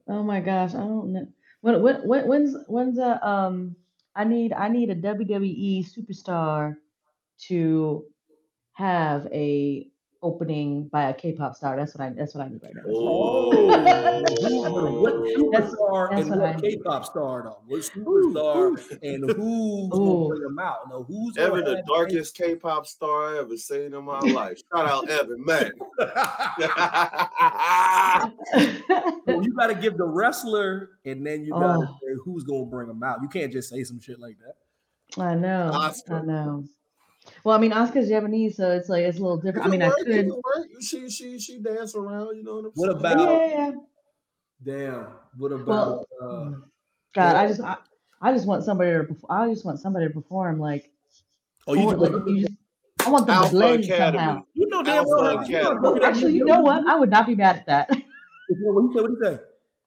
Oh 0.07 0.23
my 0.23 0.39
gosh, 0.39 0.73
I 0.73 0.79
don't 0.79 1.13
know. 1.13 1.27
When, 1.61 1.81
when, 1.81 2.07
when 2.07 2.27
when's 2.27 2.55
when's 2.67 2.97
a 2.99 3.25
um 3.25 3.75
I 4.15 4.23
need 4.25 4.53
I 4.53 4.67
need 4.67 4.89
a 4.89 4.95
WWE 4.95 5.85
superstar 5.91 6.75
to 7.47 8.05
have 8.73 9.27
a 9.31 9.87
opening 10.23 10.87
by 10.87 11.09
a 11.09 11.13
K-pop 11.13 11.55
star. 11.55 11.75
That's 11.77 11.93
what 11.95 12.07
I 12.07 12.09
that's 12.11 12.33
what 12.33 12.45
I 12.45 12.49
need 12.49 12.63
right 12.63 12.73
now. 12.73 12.81
Oh, 12.87 13.49
what 15.01 15.13
superstar 15.13 16.09
that's 16.09 16.21
and 16.21 16.29
what 16.31 16.39
what 16.39 16.55
I- 16.55 16.59
K-pop 16.61 17.05
star 17.05 17.43
though? 17.43 17.59
What 17.67 17.81
superstar 17.81 18.97
and 19.03 19.29
who's 19.35 19.89
gonna 19.89 20.27
bring 20.29 20.41
them 20.41 20.57
out? 20.59 20.89
No, 20.89 21.03
who's 21.03 21.35
gonna 21.35 21.49
Evan, 21.49 21.65
the 21.65 21.75
have- 21.77 21.85
darkest 21.85 22.35
K-pop 22.35 22.87
star 22.87 23.35
I 23.35 23.39
ever 23.39 23.57
seen 23.57 23.93
in 23.93 24.03
my 24.03 24.19
life. 24.19 24.59
Shout 24.73 24.87
out 24.89 25.07
Evan, 25.09 25.45
man. 25.45 25.71
Well, 29.25 29.43
you 29.43 29.53
got 29.53 29.67
to 29.67 29.75
give 29.75 29.97
the 29.97 30.05
wrestler, 30.05 30.91
and 31.05 31.25
then 31.25 31.43
you 31.45 31.51
got 31.51 31.79
to 31.79 31.87
Oh. 31.87 31.97
say 32.01 32.13
who's 32.23 32.43
gonna 32.43 32.65
bring 32.65 32.87
them 32.87 33.03
out. 33.03 33.21
You 33.21 33.27
can't 33.29 33.51
just 33.51 33.69
say 33.69 33.83
some 33.83 33.99
shit 33.99 34.19
like 34.19 34.37
that. 34.39 35.21
I 35.21 35.35
know. 35.35 35.71
Oscar. 35.73 36.15
I 36.15 36.21
know. 36.21 36.63
Well, 37.43 37.55
I 37.55 37.59
mean, 37.59 37.73
Oscar's 37.73 38.09
Japanese, 38.09 38.57
so 38.57 38.71
it's 38.71 38.89
like 38.89 39.03
it's 39.03 39.17
a 39.17 39.21
little 39.21 39.37
different. 39.37 39.65
I 39.67 39.69
mean, 39.69 39.81
I 39.81 39.87
It 39.87 39.89
work, 39.89 39.99
it 39.99 40.05
could. 40.05 40.15
can 40.15 40.29
work. 40.31 40.67
She 40.81 41.09
she 41.09 41.39
she 41.39 41.59
dance 41.59 41.95
around, 41.95 42.35
you 42.37 42.43
know 42.43 42.55
what 42.55 42.65
I'm 42.65 42.71
What 42.75 43.01
saying? 43.03 43.17
about- 43.17 43.19
Yeah, 43.19 43.45
yeah, 43.47 43.71
yeah. 43.71 43.71
Damn. 44.63 45.07
What 45.37 45.51
about? 45.51 46.07
uh, 46.21 46.25
Mm. 46.25 46.63
God, 47.13 47.35
I 47.35 47.47
just, 47.47 47.61
I, 47.61 47.77
I 48.21 48.33
just 48.33 48.47
want 48.47 48.63
somebody 48.63 48.91
to, 48.91 49.03
perf- 49.03 49.25
I 49.29 49.47
just 49.49 49.65
want 49.65 49.79
somebody 49.79 50.07
to 50.07 50.13
perform 50.13 50.59
like. 50.59 50.89
oh, 51.67 51.73
you, 51.73 51.81
I 51.81 51.85
want, 51.85 51.99
just, 51.99 52.11
like, 52.13 52.27
you 52.27 52.41
just- 52.41 52.53
I 53.05 53.09
want 53.09 53.27
them 53.27 53.35
to 53.35 53.39
Alpha 53.41 53.51
blend 53.51 53.83
Academy. 53.83 54.17
somehow. 54.17 54.43
you 54.53 54.67
know 54.69 54.83
damn 54.83 54.97
Alpha 54.97 55.09
well. 55.09 55.43
you 55.49 55.61
know, 55.61 55.99
Actually, 56.03 56.33
you 56.33 56.45
know 56.45 56.61
what? 56.61 56.87
I 56.87 56.95
would 56.95 57.09
not 57.09 57.27
be 57.27 57.35
mad 57.35 57.57
at 57.57 57.65
that. 57.67 57.89
What 57.89 57.97
you 58.49 58.93
say? 58.93 59.01
What 59.01 59.09
you 59.11 59.19
say? 59.21 59.39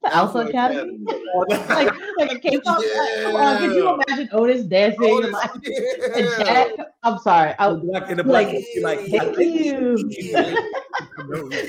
The 0.03 0.15
Alpha, 0.15 0.39
Academy, 0.41 0.99
like 1.49 1.93
like 2.19 2.33
a 2.33 2.39
K-pop. 2.39 2.83
Come 3.23 3.37
on, 3.37 3.59
could 3.59 3.73
you 3.75 3.85
Yeah. 3.85 3.97
imagine 4.07 4.29
Otis 4.33 4.65
dancing 4.65 5.25
and, 5.25 5.33
like, 5.33 5.53
this- 5.63 6.05
and 6.15 6.25
yeah. 6.27 6.45
Jack? 6.45 6.71
I'm 7.03 7.19
sorry. 7.19 7.55
I, 7.59 7.69
was 7.69 7.81
black 7.81 8.11
in 8.11 8.19
the 8.19 8.25
black, 8.25 8.47
Like, 8.47 8.65
like, 8.83 9.01
thank 9.35 9.39
you. 9.39 9.97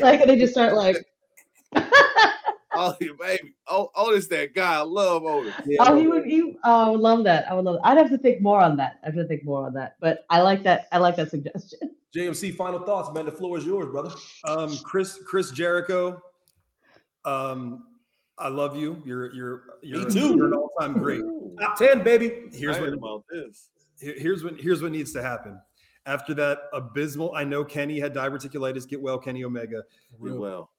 like 0.02 0.22
and 0.22 0.30
they 0.30 0.38
just 0.38 0.54
start 0.54 0.74
like, 0.76 0.98
Oh, 2.80 2.94
baby. 3.20 3.56
Oh, 3.68 3.90
Otis, 3.96 4.28
that 4.28 4.54
guy. 4.54 4.76
I 4.76 4.82
love 4.82 5.24
Otis. 5.24 5.54
Yeah. 5.66 5.78
oh, 5.80 5.96
he 6.00 6.06
would, 6.08 6.26
he, 6.26 6.58
oh, 6.64 6.86
I 6.86 6.90
would 6.90 7.00
love 7.00 7.24
that. 7.24 7.50
I 7.50 7.56
would 7.56 7.66
love. 7.66 7.76
It. 7.78 7.82
I'd 7.84 7.98
have 7.98 8.10
to 8.12 8.20
think 8.20 8.40
more 8.42 8.62
on 8.62 8.78
that. 8.78 9.00
I 9.02 9.08
have 9.08 9.16
to 9.16 9.26
think 9.26 9.44
more 9.46 9.66
on 9.66 9.74
that. 9.74 9.96
But 10.00 10.26
I 10.30 10.42
like 10.42 10.64
that. 10.64 10.88
I 10.92 11.00
like 11.00 11.16
that 11.16 11.32
suggestion. 11.32 11.80
JMC, 12.16 12.56
final 12.56 12.80
thoughts, 12.80 13.12
man. 13.16 13.26
The 13.26 13.32
floor 13.32 13.58
is 13.58 13.66
yours, 13.66 13.88
brother. 13.90 14.12
Um, 14.44 14.78
Chris 14.84 15.20
Chris 15.26 15.50
Jericho. 15.50 16.22
Um, 17.26 17.86
I 18.40 18.50
love 18.50 18.76
you. 18.76 19.02
You're 19.06 19.34
you're 19.34 19.64
you're, 19.82 20.10
too. 20.10 20.36
you're 20.36 20.48
an 20.48 20.54
all-time 20.54 20.94
great. 20.94 21.24
Top 21.60 21.78
ten, 21.78 22.04
baby. 22.04 22.44
Here's 22.54 22.80
what 22.80 22.94
about 22.94 23.24
this. 23.30 23.70
here's 24.00 24.44
what 24.44 24.60
here's 24.60 24.82
what 24.82 24.92
needs 24.92 25.12
to 25.14 25.22
happen. 25.22 25.60
After 26.06 26.34
that 26.36 26.60
abysmal, 26.72 27.34
I 27.36 27.44
know 27.44 27.66
Kenny 27.66 28.00
had 28.00 28.14
diverticulitis. 28.14 28.88
Get 28.88 29.02
well, 29.02 29.18
Kenny 29.18 29.44
Omega. 29.44 29.84
Real 30.20 30.38
well. 30.38 30.72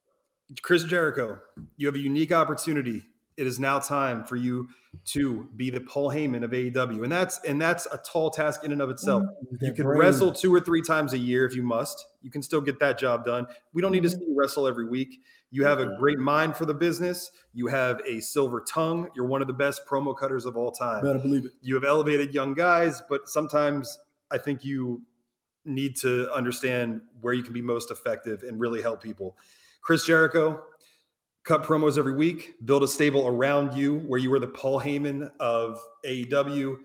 Chris 0.63 0.85
Jericho, 0.85 1.39
you 1.77 1.87
have 1.87 1.97
a 1.97 2.01
unique 2.01 2.33
opportunity. 2.33 3.03
It 3.39 3.47
is 3.47 3.61
now 3.61 3.79
time 3.79 4.25
for 4.25 4.37
you 4.37 4.69
to 5.07 5.49
be 5.57 5.71
the 5.71 5.81
Paul 5.81 6.11
Heyman 6.11 6.43
of 6.43 6.51
AEW, 6.51 7.05
and 7.05 7.13
that's 7.13 7.39
and 7.45 7.61
that's 7.61 7.87
a 7.87 7.99
tall 7.99 8.31
task 8.31 8.65
in 8.65 8.73
and 8.73 8.83
of 8.83 8.91
itself. 8.91 9.23
Mm, 9.23 9.63
you 9.63 9.73
can 9.73 9.87
wrestle 9.87 10.33
two 10.33 10.53
or 10.53 10.61
three 10.61 10.83
times 10.83 11.13
a 11.13 11.19
year 11.19 11.47
if 11.47 11.55
you 11.55 11.63
must. 11.63 12.07
You 12.21 12.31
can 12.31 12.43
still 12.43 12.61
get 12.61 12.81
that 12.81 12.99
job 12.99 13.25
done. 13.25 13.47
We 13.73 13.81
don't 13.81 13.93
need 13.93 14.03
to 14.03 14.09
mm-hmm. 14.09 14.19
see 14.19 14.27
you 14.27 14.37
wrestle 14.37 14.67
every 14.67 14.89
week. 14.89 15.21
You 15.51 15.65
have 15.65 15.79
a 15.79 15.87
mm-hmm. 15.87 16.01
great 16.01 16.19
mind 16.19 16.57
for 16.57 16.67
the 16.67 16.75
business. 16.75 17.31
You 17.55 17.69
have 17.69 18.01
a 18.05 18.21
silver 18.21 18.61
tongue. 18.61 19.09
You're 19.15 19.27
one 19.27 19.41
of 19.41 19.47
the 19.47 19.55
best 19.55 19.83
promo 19.87 20.19
cutters 20.19 20.45
of 20.45 20.57
all 20.57 20.73
time. 20.73 21.05
Better 21.05 21.21
believe 21.21 21.47
it. 21.47 21.53
You 21.63 21.75
have 21.77 21.85
elevated 21.85 22.35
young 22.35 22.55
guys, 22.55 23.03
but 23.09 23.29
sometimes 23.29 23.99
I 24.33 24.39
think 24.39 24.65
you 24.65 25.03
need 25.65 25.97
to 25.99 26.29
understand 26.33 27.03
where 27.21 27.35
you 27.35 27.43
can 27.43 27.53
be 27.53 27.63
most 27.63 27.91
effective 27.91 28.43
and 28.43 28.59
really 28.59 28.83
help 28.83 29.03
people. 29.03 29.37
Chris 29.81 30.05
Jericho, 30.05 30.63
cut 31.49 31.65
promos 31.65 31.97
every 31.97 32.13
week, 32.13 32.57
build 32.67 32.83
a 32.83 32.89
stable 32.89 33.27
around 33.27 33.75
you 33.75 34.01
where 34.01 34.21
you 34.21 34.29
were 34.29 34.39
the 34.39 34.47
Paul 34.47 34.79
Heyman 34.79 35.31
of 35.41 35.81
AEW. 36.05 36.77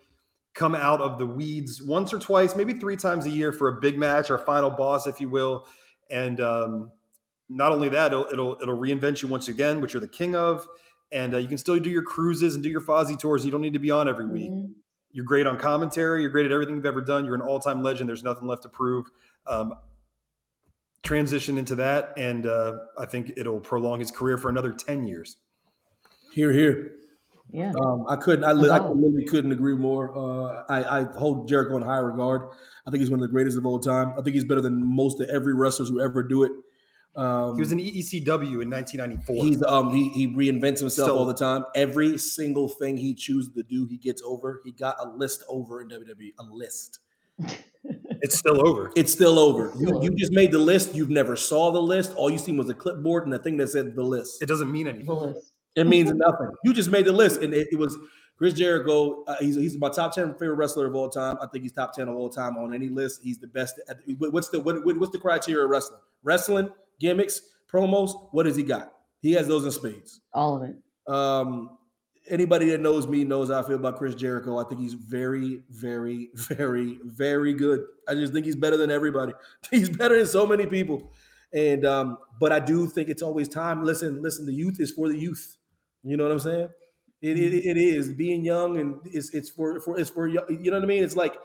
Come 0.54 0.74
out 0.74 1.02
of 1.02 1.20
the 1.20 1.26
weeds 1.26 1.82
once 1.82 2.14
or 2.14 2.20
twice, 2.20 2.56
maybe 2.56 2.74
three 2.74 2.96
times 2.96 3.26
a 3.26 3.30
year 3.30 3.52
for 3.52 3.68
a 3.68 3.82
big 3.82 3.98
match 3.98 4.32
or 4.32 4.38
final 4.38 4.70
boss, 4.70 5.06
if 5.06 5.20
you 5.20 5.28
will. 5.28 5.68
And 6.10 6.40
um, 6.40 6.92
not 7.50 7.74
only 7.74 7.90
that, 7.90 8.14
it'll, 8.14 8.28
it'll 8.32 8.58
it'll 8.62 8.78
reinvent 8.78 9.22
you 9.22 9.28
once 9.28 9.50
again, 9.50 9.82
which 9.82 9.94
you're 9.94 10.02
the 10.02 10.08
king 10.08 10.34
of. 10.34 10.66
And 11.12 11.34
uh, 11.34 11.40
you 11.40 11.48
can 11.50 11.58
still 11.58 11.78
do 11.78 11.90
your 11.90 12.04
cruises 12.04 12.56
and 12.56 12.64
do 12.64 12.70
your 12.70 12.82
Fozzy 12.82 13.20
tours. 13.20 13.44
You 13.44 13.52
don't 13.52 13.62
need 13.62 13.74
to 13.74 13.80
be 13.80 13.92
on 13.92 14.08
every 14.08 14.28
week. 14.28 14.52
Mhm. 14.52 14.72
You're 15.12 15.26
great 15.26 15.46
on 15.46 15.58
commentary. 15.58 16.22
You're 16.22 16.32
great 16.32 16.46
at 16.46 16.52
everything 16.54 16.76
you've 16.76 16.86
ever 16.86 17.02
done. 17.02 17.26
You're 17.26 17.36
an 17.36 17.42
all-time 17.42 17.84
legend. 17.84 18.08
There's 18.08 18.24
nothing 18.24 18.48
left 18.48 18.64
to 18.64 18.70
prove. 18.70 19.08
Um, 19.46 19.76
transition 21.04 21.58
into 21.58 21.76
that, 21.76 22.14
and 22.18 22.46
uh, 22.48 22.78
I 22.98 23.06
think 23.06 23.34
it'll 23.38 23.60
prolong 23.60 24.00
his 24.00 24.12
career 24.12 24.38
for 24.38 24.50
another 24.50 24.72
ten 24.72 25.06
years. 25.08 25.38
Here, 26.34 26.52
here. 26.52 26.94
Yeah. 27.52 27.72
Um, 27.80 28.06
I 28.10 28.16
couldn't. 28.16 28.46
I, 28.46 28.54
li- 28.54 28.70
I 28.70 28.80
literally 28.80 29.26
couldn't 29.26 29.52
agree 29.52 29.76
more. 29.76 30.18
Uh, 30.18 30.64
I, 30.70 31.02
I 31.02 31.04
hold 31.18 31.48
Jericho 31.48 31.78
in 31.78 31.84
high 31.84 32.00
regard. 32.00 32.48
I 32.88 32.90
think 32.92 33.02
he's 33.02 33.12
one 33.12 33.20
of 33.20 33.28
the 33.28 33.32
greatest 33.32 33.58
of 33.58 33.66
all 33.66 33.80
time. 33.80 34.14
I 34.18 34.22
think 34.24 34.34
he's 34.34 34.44
better 34.46 34.62
than 34.62 34.84
most 34.84 35.22
of 35.22 35.30
every 35.30 35.54
wrestlers 35.54 35.90
who 35.90 36.02
ever 36.02 36.24
do 36.24 36.44
it. 36.44 36.52
Um, 37.16 37.54
He 37.56 37.60
was 37.60 37.72
in 37.72 37.78
ECW 37.78 38.64
in 38.64 38.72
1994. 38.72 39.36
He's 39.36 39.62
um 39.64 39.94
he 39.94 40.10
he 40.10 40.28
reinvents 40.28 40.80
himself 40.80 40.92
Still- 41.10 41.18
all 41.20 41.26
the 41.26 41.34
time. 41.36 41.64
Every 41.76 42.18
single 42.18 42.68
thing 42.68 42.98
he 42.98 43.14
chooses 43.14 43.54
to 43.54 43.62
do, 43.62 43.86
he 43.86 43.98
gets 43.98 44.24
over. 44.26 44.62
He 44.66 44.72
got 44.72 44.96
a 45.00 45.08
list 45.08 45.44
over 45.48 45.82
in 45.82 45.90
WWE. 45.90 46.32
A 46.40 46.44
list. 46.44 47.00
it's 48.24 48.36
still 48.38 48.68
over. 48.68 48.92
It's 48.96 49.12
still 49.12 49.38
over. 49.38 49.72
You, 49.78 49.88
Still 49.88 50.04
you 50.04 50.10
just 50.16 50.32
made 50.32 50.52
the 50.52 50.58
list. 50.58 50.96
You've 50.96 51.12
never 51.12 51.36
saw 51.36 51.72
the 51.72 51.82
list. 51.82 52.16
All 52.16 52.32
you 52.32 52.40
seen 52.40 52.58
was 52.58 52.70
a 52.70 52.74
clipboard 52.74 53.26
and 53.26 53.34
the 53.34 53.38
thing 53.38 53.58
that 53.58 53.70
said 53.70 53.94
the 53.96 54.02
list. 54.02 54.42
It 54.42 54.48
doesn't 54.48 54.72
mean 54.72 54.88
anything. 54.88 55.36
It 55.76 55.86
means 55.86 56.12
nothing. 56.12 56.50
You 56.64 56.74
just 56.74 56.90
made 56.90 57.06
the 57.06 57.12
list, 57.12 57.42
and 57.42 57.54
it, 57.54 57.68
it 57.72 57.78
was 57.78 57.98
Chris 58.38 58.54
Jericho, 58.54 59.24
uh, 59.26 59.36
he's 59.40 59.56
he's 59.56 59.78
my 59.78 59.90
top 59.90 60.14
ten 60.14 60.34
favorite 60.34 60.56
wrestler 60.56 60.88
of 60.88 60.96
all 60.96 61.10
time. 61.10 61.38
I 61.42 61.48
think 61.48 61.64
he's 61.64 61.72
top 61.72 61.94
ten 61.94 62.08
of 62.08 62.16
all 62.16 62.30
time 62.30 62.58
on 62.58 62.74
any 62.74 62.90
list. 62.90 63.22
He's 63.24 63.38
the 63.38 63.48
best. 63.48 63.80
At, 63.88 63.98
what's 64.18 64.50
the 64.50 64.60
what, 64.60 64.84
what's 64.84 65.12
the 65.12 65.20
criteria 65.20 65.64
of 65.64 65.70
wrestling? 65.70 66.00
Wrestling 66.24 66.70
gimmicks, 67.00 67.42
promos. 67.72 68.30
What 68.32 68.46
has 68.46 68.56
he 68.56 68.64
got? 68.64 68.94
He 69.22 69.34
has 69.34 69.48
those 69.48 69.66
in 69.66 69.72
spades. 69.72 70.22
All 70.34 70.58
of 70.58 70.64
it. 70.64 70.76
Um, 71.08 71.78
anybody 72.30 72.70
that 72.70 72.82
knows 72.82 73.08
me 73.08 73.24
knows 73.24 73.50
how 73.50 73.60
I 73.60 73.64
feel 73.64 73.76
about 73.76 73.98
Chris 73.98 74.16
Jericho. 74.16 74.58
I 74.58 74.64
think 74.68 74.82
he's 74.82 74.94
very, 74.94 75.62
very, 75.70 76.30
very, 76.36 77.00
very 77.04 77.54
good. 77.54 77.86
I 78.08 78.16
just 78.16 78.34
think 78.34 78.46
he's 78.46 78.56
better 78.56 78.78
than 78.78 78.92
everybody. 78.92 79.34
He's 79.72 79.90
better 79.90 80.18
than 80.18 80.28
so 80.28 80.46
many 80.46 80.66
people. 80.66 81.12
And 81.54 81.86
um, 81.86 82.18
but 82.40 82.52
I 82.52 82.60
do 82.60 82.88
think 82.88 83.10
it's 83.10 83.22
always 83.22 83.48
time. 83.48 83.84
Listen, 83.84 84.22
listen, 84.22 84.46
the 84.46 84.54
youth 84.54 84.80
is 84.80 84.92
for 84.92 85.08
the 85.08 85.18
youth. 85.18 85.56
You 86.04 86.18
know 86.18 86.24
what 86.24 86.32
I'm 86.32 86.40
saying? 86.40 86.70
It, 87.22 87.40
it, 87.40 87.54
it 87.54 87.78
is 87.78 88.10
being 88.10 88.44
young 88.44 88.80
and 88.80 89.00
it's 89.06 89.34
it's 89.34 89.50
for 89.50 89.80
for 89.80 89.98
it's 89.98 90.10
for 90.10 90.28
you 90.28 90.42
know 90.50 90.78
what 90.78 90.84
I 90.84 90.88
mean? 90.88 91.04
It's 91.04 91.16
like 91.16 91.36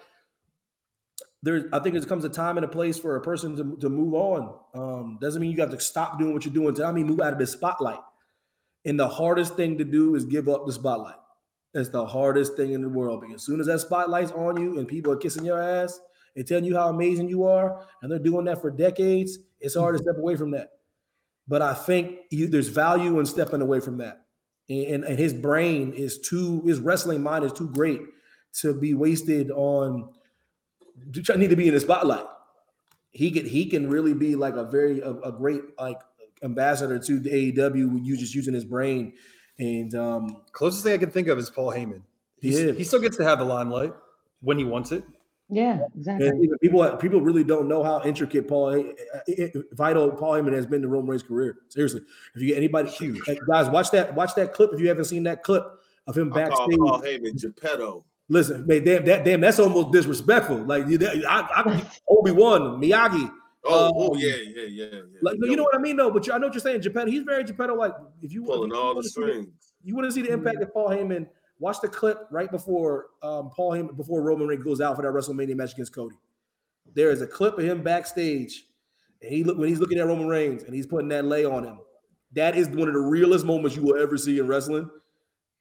there 1.42 1.68
I 1.72 1.78
think 1.78 1.94
there 1.94 2.02
comes 2.04 2.24
a 2.24 2.28
time 2.28 2.56
and 2.56 2.64
a 2.64 2.68
place 2.68 2.98
for 2.98 3.16
a 3.16 3.20
person 3.20 3.54
to, 3.56 3.76
to 3.80 3.88
move 3.88 4.14
on. 4.14 4.58
Um, 4.74 5.18
doesn't 5.20 5.40
mean 5.40 5.50
you 5.50 5.56
got 5.56 5.70
to 5.70 5.78
stop 5.78 6.18
doing 6.18 6.32
what 6.32 6.44
you're 6.44 6.54
doing. 6.54 6.74
Tell 6.74 6.92
mean, 6.92 7.06
move 7.06 7.20
out 7.20 7.34
of 7.34 7.38
the 7.38 7.46
spotlight. 7.46 8.00
And 8.84 8.98
the 8.98 9.08
hardest 9.08 9.56
thing 9.56 9.76
to 9.78 9.84
do 9.84 10.14
is 10.14 10.24
give 10.24 10.48
up 10.48 10.66
the 10.66 10.72
spotlight. 10.72 11.16
It's 11.74 11.90
the 11.90 12.06
hardest 12.06 12.56
thing 12.56 12.72
in 12.72 12.82
the 12.82 12.88
world 12.88 13.20
because 13.20 13.36
as 13.36 13.42
soon 13.42 13.60
as 13.60 13.66
that 13.66 13.80
spotlight's 13.80 14.32
on 14.32 14.60
you 14.60 14.78
and 14.78 14.88
people 14.88 15.12
are 15.12 15.16
kissing 15.16 15.44
your 15.44 15.60
ass 15.60 16.00
and 16.36 16.46
telling 16.46 16.64
you 16.64 16.76
how 16.76 16.88
amazing 16.88 17.28
you 17.28 17.44
are, 17.44 17.86
and 18.00 18.10
they're 18.10 18.18
doing 18.18 18.44
that 18.46 18.60
for 18.60 18.70
decades, 18.70 19.38
it's 19.60 19.74
hard 19.74 19.96
to 19.96 20.02
mm-hmm. 20.02 20.10
step 20.10 20.18
away 20.18 20.36
from 20.36 20.50
that. 20.52 20.70
But 21.46 21.62
I 21.62 21.74
think 21.74 22.18
you, 22.30 22.46
there's 22.46 22.68
value 22.68 23.18
in 23.18 23.26
stepping 23.26 23.60
away 23.60 23.80
from 23.80 23.98
that. 23.98 24.24
And, 24.68 25.04
and 25.04 25.18
his 25.18 25.32
brain 25.32 25.92
is 25.94 26.18
too, 26.18 26.62
his 26.62 26.78
wrestling 26.78 27.22
mind 27.22 27.44
is 27.44 27.52
too 27.52 27.68
great 27.68 28.00
to 28.60 28.74
be 28.74 28.94
wasted 28.94 29.50
on. 29.50 30.10
Need 31.36 31.50
to 31.50 31.56
be 31.56 31.68
in 31.68 31.74
the 31.74 31.80
spotlight. 31.80 32.26
He 33.12 33.30
can 33.30 33.46
he 33.46 33.66
can 33.66 33.88
really 33.88 34.14
be 34.14 34.34
like 34.34 34.54
a 34.54 34.64
very 34.64 35.00
a, 35.00 35.12
a 35.12 35.32
great 35.32 35.62
like 35.78 35.98
ambassador 36.42 36.98
to 36.98 37.18
the 37.18 37.30
AEW 37.30 37.92
with 37.94 38.04
you 38.04 38.16
just 38.16 38.34
using 38.34 38.54
his 38.54 38.64
brain. 38.64 39.12
And 39.58 39.94
um, 39.94 40.42
Closest 40.52 40.84
thing 40.84 40.94
I 40.94 40.98
can 40.98 41.10
think 41.10 41.28
of 41.28 41.38
is 41.38 41.50
Paul 41.50 41.72
Heyman. 41.72 42.02
he 42.40 42.50
is. 42.50 42.76
he 42.76 42.84
still 42.84 43.00
gets 43.00 43.16
to 43.16 43.24
have 43.24 43.38
the 43.38 43.44
limelight 43.44 43.92
when 44.40 44.58
he 44.58 44.64
wants 44.64 44.92
it. 44.92 45.04
Yeah, 45.50 45.80
exactly. 45.96 46.28
And 46.28 46.60
people 46.60 46.96
people 46.96 47.20
really 47.22 47.42
don't 47.42 47.68
know 47.68 47.82
how 47.82 48.02
intricate 48.02 48.46
Paul 48.46 48.74
eh, 48.74 48.92
eh, 49.38 49.48
vital 49.72 50.10
Paul 50.10 50.34
Heyman 50.34 50.52
has 50.52 50.66
been 50.66 50.82
to 50.82 50.88
Roman 50.88 51.10
Reigns' 51.10 51.22
career. 51.22 51.56
Seriously, 51.68 52.02
if 52.34 52.42
you 52.42 52.48
get 52.48 52.58
anybody 52.58 52.90
Huge. 52.90 53.22
Hey, 53.24 53.38
guys, 53.48 53.70
watch 53.70 53.90
that 53.92 54.14
watch 54.14 54.34
that 54.34 54.52
clip 54.52 54.74
if 54.74 54.80
you 54.80 54.88
haven't 54.88 55.06
seen 55.06 55.22
that 55.22 55.42
clip 55.42 55.64
of 56.06 56.18
him 56.18 56.32
I 56.34 56.48
call 56.48 56.68
backstage. 56.68 56.78
Paul 56.78 57.00
Heyman 57.00 57.40
Geppetto. 57.40 58.04
Listen, 58.28 58.66
man, 58.66 58.84
damn, 58.84 59.06
that 59.06 59.24
damn, 59.24 59.40
that's 59.40 59.58
almost 59.58 59.90
disrespectful. 59.90 60.58
Like 60.58 60.86
you, 60.86 60.98
I, 61.26 61.40
I, 61.40 61.86
Obi 62.10 62.30
Wan, 62.30 62.78
Miyagi, 62.78 63.32
Oh, 63.64 63.86
Um, 63.86 63.92
oh 63.96 64.14
yeah, 64.16 64.36
yeah, 64.36 64.62
yeah, 64.68 64.84
yeah. 64.92 65.00
like 65.20 65.36
you 65.40 65.56
know 65.56 65.64
what 65.64 65.74
I 65.74 65.78
mean, 65.78 65.96
though. 65.96 66.10
But 66.10 66.26
you, 66.26 66.32
I 66.32 66.38
know 66.38 66.46
what 66.46 66.54
you're 66.54 66.60
saying. 66.60 66.80
Geppetto, 66.80 67.10
he's 67.10 67.24
very 67.24 67.42
Geppetto. 67.44 67.74
Like 67.74 67.92
if 68.22 68.32
you 68.32 68.44
pulling 68.44 68.70
if 68.70 68.74
you 68.76 68.80
all 68.80 68.88
the 68.90 68.94
wanna 68.96 69.02
see 69.08 69.20
the- 69.20 69.28
strings. 69.30 69.72
you 69.82 69.94
want 69.96 70.06
to 70.06 70.12
see 70.12 70.22
the 70.22 70.32
impact 70.32 70.62
of 70.62 70.72
Paul 70.72 70.88
Heyman. 70.90 71.26
Watch 71.60 71.80
the 71.80 71.88
clip 71.88 72.28
right 72.30 72.48
before 72.50 73.06
um, 73.22 73.50
Paul 73.50 73.72
Heyman 73.72 73.96
before 73.96 74.22
Roman 74.22 74.46
Reigns 74.46 74.62
goes 74.62 74.80
out 74.80 74.94
for 74.94 75.02
that 75.02 75.08
WrestleMania 75.12 75.56
match 75.56 75.72
against 75.72 75.92
Cody. 75.92 76.14
There 76.94 77.10
is 77.10 77.20
a 77.20 77.26
clip 77.26 77.58
of 77.58 77.64
him 77.64 77.82
backstage, 77.82 78.64
and 79.22 79.32
he 79.32 79.42
look 79.42 79.58
when 79.58 79.68
he's 79.68 79.80
looking 79.80 79.98
at 79.98 80.06
Roman 80.06 80.28
Reigns 80.28 80.62
and 80.62 80.72
he's 80.72 80.86
putting 80.86 81.08
that 81.08 81.24
lay 81.24 81.44
on 81.44 81.64
him. 81.64 81.80
That 82.34 82.56
is 82.56 82.68
one 82.68 82.86
of 82.86 82.94
the 82.94 83.00
realest 83.00 83.44
moments 83.44 83.76
you 83.76 83.82
will 83.82 84.00
ever 84.00 84.16
see 84.16 84.38
in 84.38 84.46
wrestling, 84.46 84.88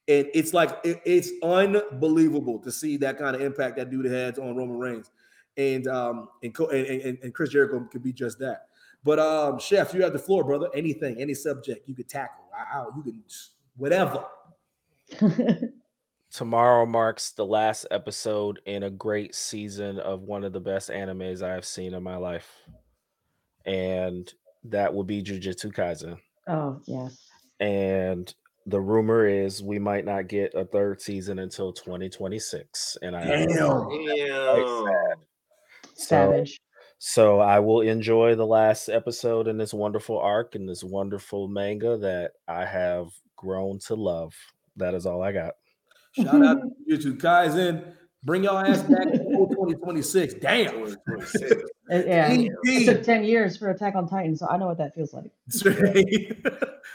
and 0.08 0.28
it's 0.36 0.54
like 0.54 0.78
it- 0.84 1.02
it's 1.04 1.32
unbelievable 1.42 2.60
to 2.60 2.72
see 2.72 2.98
that 2.98 3.18
kind 3.18 3.36
of 3.36 3.42
impact 3.42 3.78
that 3.78 3.90
dude 3.90 4.06
has 4.06 4.38
on 4.38 4.56
Roman 4.56 4.78
Reigns, 4.78 5.10
and 5.58 5.88
um 5.88 6.30
and 6.44 6.54
Co- 6.54 6.70
and, 6.70 6.86
and, 6.86 7.18
and 7.24 7.34
Chris 7.34 7.50
Jericho 7.50 7.88
could 7.92 8.04
be 8.04 8.14
just 8.14 8.40
that. 8.40 8.68
But 9.04 9.20
um, 9.20 9.60
Chef, 9.60 9.94
you 9.94 10.04
have 10.04 10.14
the 10.14 10.20
floor, 10.20 10.44
brother. 10.44 10.70
Anything, 10.74 11.22
any 11.22 11.34
subject 11.34 11.88
you 11.88 11.96
could 11.96 12.10
tackle. 12.10 12.46
I, 12.54 12.80
I, 12.80 12.86
you 12.96 13.04
can 13.04 13.24
whatever. 13.78 14.26
Tomorrow 16.32 16.86
marks 16.86 17.32
the 17.32 17.46
last 17.46 17.88
episode 17.90 18.60
in 18.66 18.84
a 18.84 18.90
great 18.90 19.34
season 19.34 20.00
of 20.00 20.24
one 20.24 20.44
of 20.44 20.52
the 20.52 20.60
best 20.60 20.90
animes 20.90 21.42
I 21.42 21.54
have 21.54 21.66
seen 21.66 21.94
in 21.94 22.04
my 22.04 22.18
life. 22.18 22.52
And 23.66 24.32
that 24.66 24.94
will 24.94 25.06
be 25.06 25.24
Jujutsu 25.24 25.74
Kaisen. 25.74 26.18
oh, 26.48 26.82
yes. 26.86 27.30
And 27.60 28.34
the 28.66 28.80
rumor 28.80 29.26
is 29.26 29.64
we 29.64 29.80
might 29.80 30.04
not 30.04 30.28
get 30.28 30.54
a 30.54 30.66
third 30.66 31.02
season 31.02 31.40
until 31.40 31.72
2026. 31.72 32.98
And 33.02 33.16
I 33.16 33.22
am 33.22 33.48
Damn. 33.48 33.90
Damn. 34.06 35.16
So, 35.98 36.06
Savage. 36.06 36.62
so 37.00 37.40
I 37.40 37.60
will 37.60 37.82
enjoy 37.82 38.36
the 38.36 38.46
last 38.46 38.88
episode 38.88 39.48
in 39.48 39.58
this 39.58 39.74
wonderful 39.74 40.18
arc 40.20 40.54
and 40.56 40.70
this 40.70 40.84
wonderful 40.84 41.48
manga 41.48 41.98
that 41.98 42.34
I 42.48 42.66
have 42.66 43.08
grown 43.36 43.80
to 43.80 43.96
love. 43.96 44.34
That 44.76 44.94
is 44.94 45.06
all 45.08 45.24
I 45.24 45.32
got. 45.32 45.56
Shout 46.14 46.46
out 46.46 46.58
to 46.90 46.98
Jujutsu 46.98 47.18
Kaisen. 47.20 47.94
Bring 48.24 48.44
your 48.44 48.64
ass 48.66 48.82
back 48.84 49.12
to 49.12 49.18
2026. 49.20 50.36
Damn. 50.36 50.72
2026. 50.72 51.52
It, 51.52 51.58
uh, 51.90 52.04
yeah. 52.06 52.28
It 52.64 52.86
took 52.86 53.04
10 53.04 53.24
years 53.24 53.56
for 53.58 53.70
Attack 53.70 53.96
on 53.96 54.08
Titan, 54.08 54.36
so 54.36 54.48
I 54.48 54.58
know 54.58 54.68
what 54.68 54.78
that 54.80 54.94
feels 54.94 55.14
like. 55.14 55.32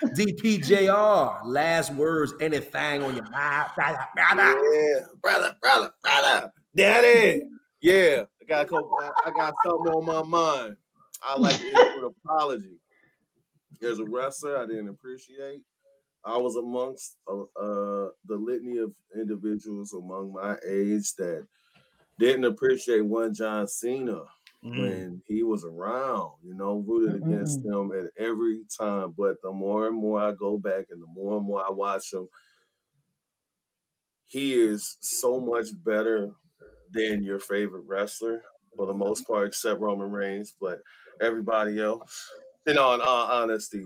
DPJR. 0.05 1.41
Last 1.45 1.95
words. 1.95 2.35
Anything 2.41 3.03
on 3.03 3.15
your 3.17 3.29
mind? 3.31 3.71
Brother, 3.75 4.07
brother. 4.15 4.75
Yeah, 4.75 5.01
brother, 5.23 5.57
brother, 5.61 5.93
brother, 6.03 6.53
daddy. 6.77 7.43
Yeah, 7.81 8.25
I 8.25 8.27
got 8.53 8.85
I, 9.27 9.31
got 9.31 9.55
something 9.65 9.93
on 9.93 10.05
my 10.05 10.23
mind. 10.23 10.77
I 11.23 11.39
like 11.39 11.61
an 11.61 12.05
apology. 12.05 12.79
There's 13.81 13.99
a 13.99 14.05
wrestler 14.05 14.59
I 14.59 14.67
didn't 14.67 14.89
appreciate. 14.89 15.63
I 16.25 16.37
was 16.37 16.57
amongst 16.57 17.17
uh, 17.27 17.43
uh, 17.61 18.11
the 18.27 18.37
litany 18.37 18.79
of 18.79 18.93
individuals 19.15 19.93
among 19.93 20.33
my 20.33 20.57
age 20.69 21.15
that 21.19 21.47
didn't 22.19 22.45
appreciate 22.45 23.05
one 23.05 23.35
John 23.35 23.67
Cena 23.67 24.23
when 24.63 25.21
he 25.27 25.43
was 25.43 25.65
around, 25.65 26.35
you 26.45 26.55
know, 26.55 26.85
rooted 26.87 27.17
against 27.17 27.65
him 27.65 27.91
at 27.93 28.11
every 28.23 28.63
time. 28.79 29.13
But 29.19 29.43
the 29.43 29.51
more 29.51 29.89
and 29.89 29.97
more 29.97 30.21
I 30.21 30.33
go 30.33 30.57
back 30.57 30.87
and 30.91 31.03
the 31.03 31.07
more 31.07 31.39
and 31.39 31.47
more 31.47 31.65
I 31.67 31.71
watch 31.71 32.13
him, 32.13 32.29
he 34.27 34.55
is 34.55 34.97
so 35.01 35.41
much 35.41 35.67
better 35.85 36.31
than 36.93 37.23
your 37.23 37.41
favorite 37.41 37.85
wrestler 37.87 38.43
for 38.77 38.87
the 38.87 38.95
most 38.95 39.27
part, 39.27 39.49
except 39.49 39.81
Roman 39.81 40.11
Reigns. 40.11 40.55
But 40.61 40.81
everybody 41.21 41.81
else, 41.81 42.31
in 42.67 42.79
all, 42.79 42.95
in 42.95 43.01
all 43.01 43.27
honesty, 43.31 43.85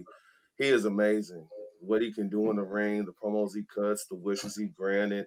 he 0.59 0.67
is 0.69 0.85
amazing. 0.85 1.47
What 1.81 2.03
he 2.03 2.13
can 2.13 2.29
do 2.29 2.51
in 2.51 2.57
the 2.57 2.63
ring, 2.65 3.05
the 3.05 3.13
promos 3.13 3.55
he 3.55 3.63
cuts, 3.75 4.07
the 4.07 4.17
wishes 4.17 4.57
he 4.57 4.67
granted, 4.67 5.27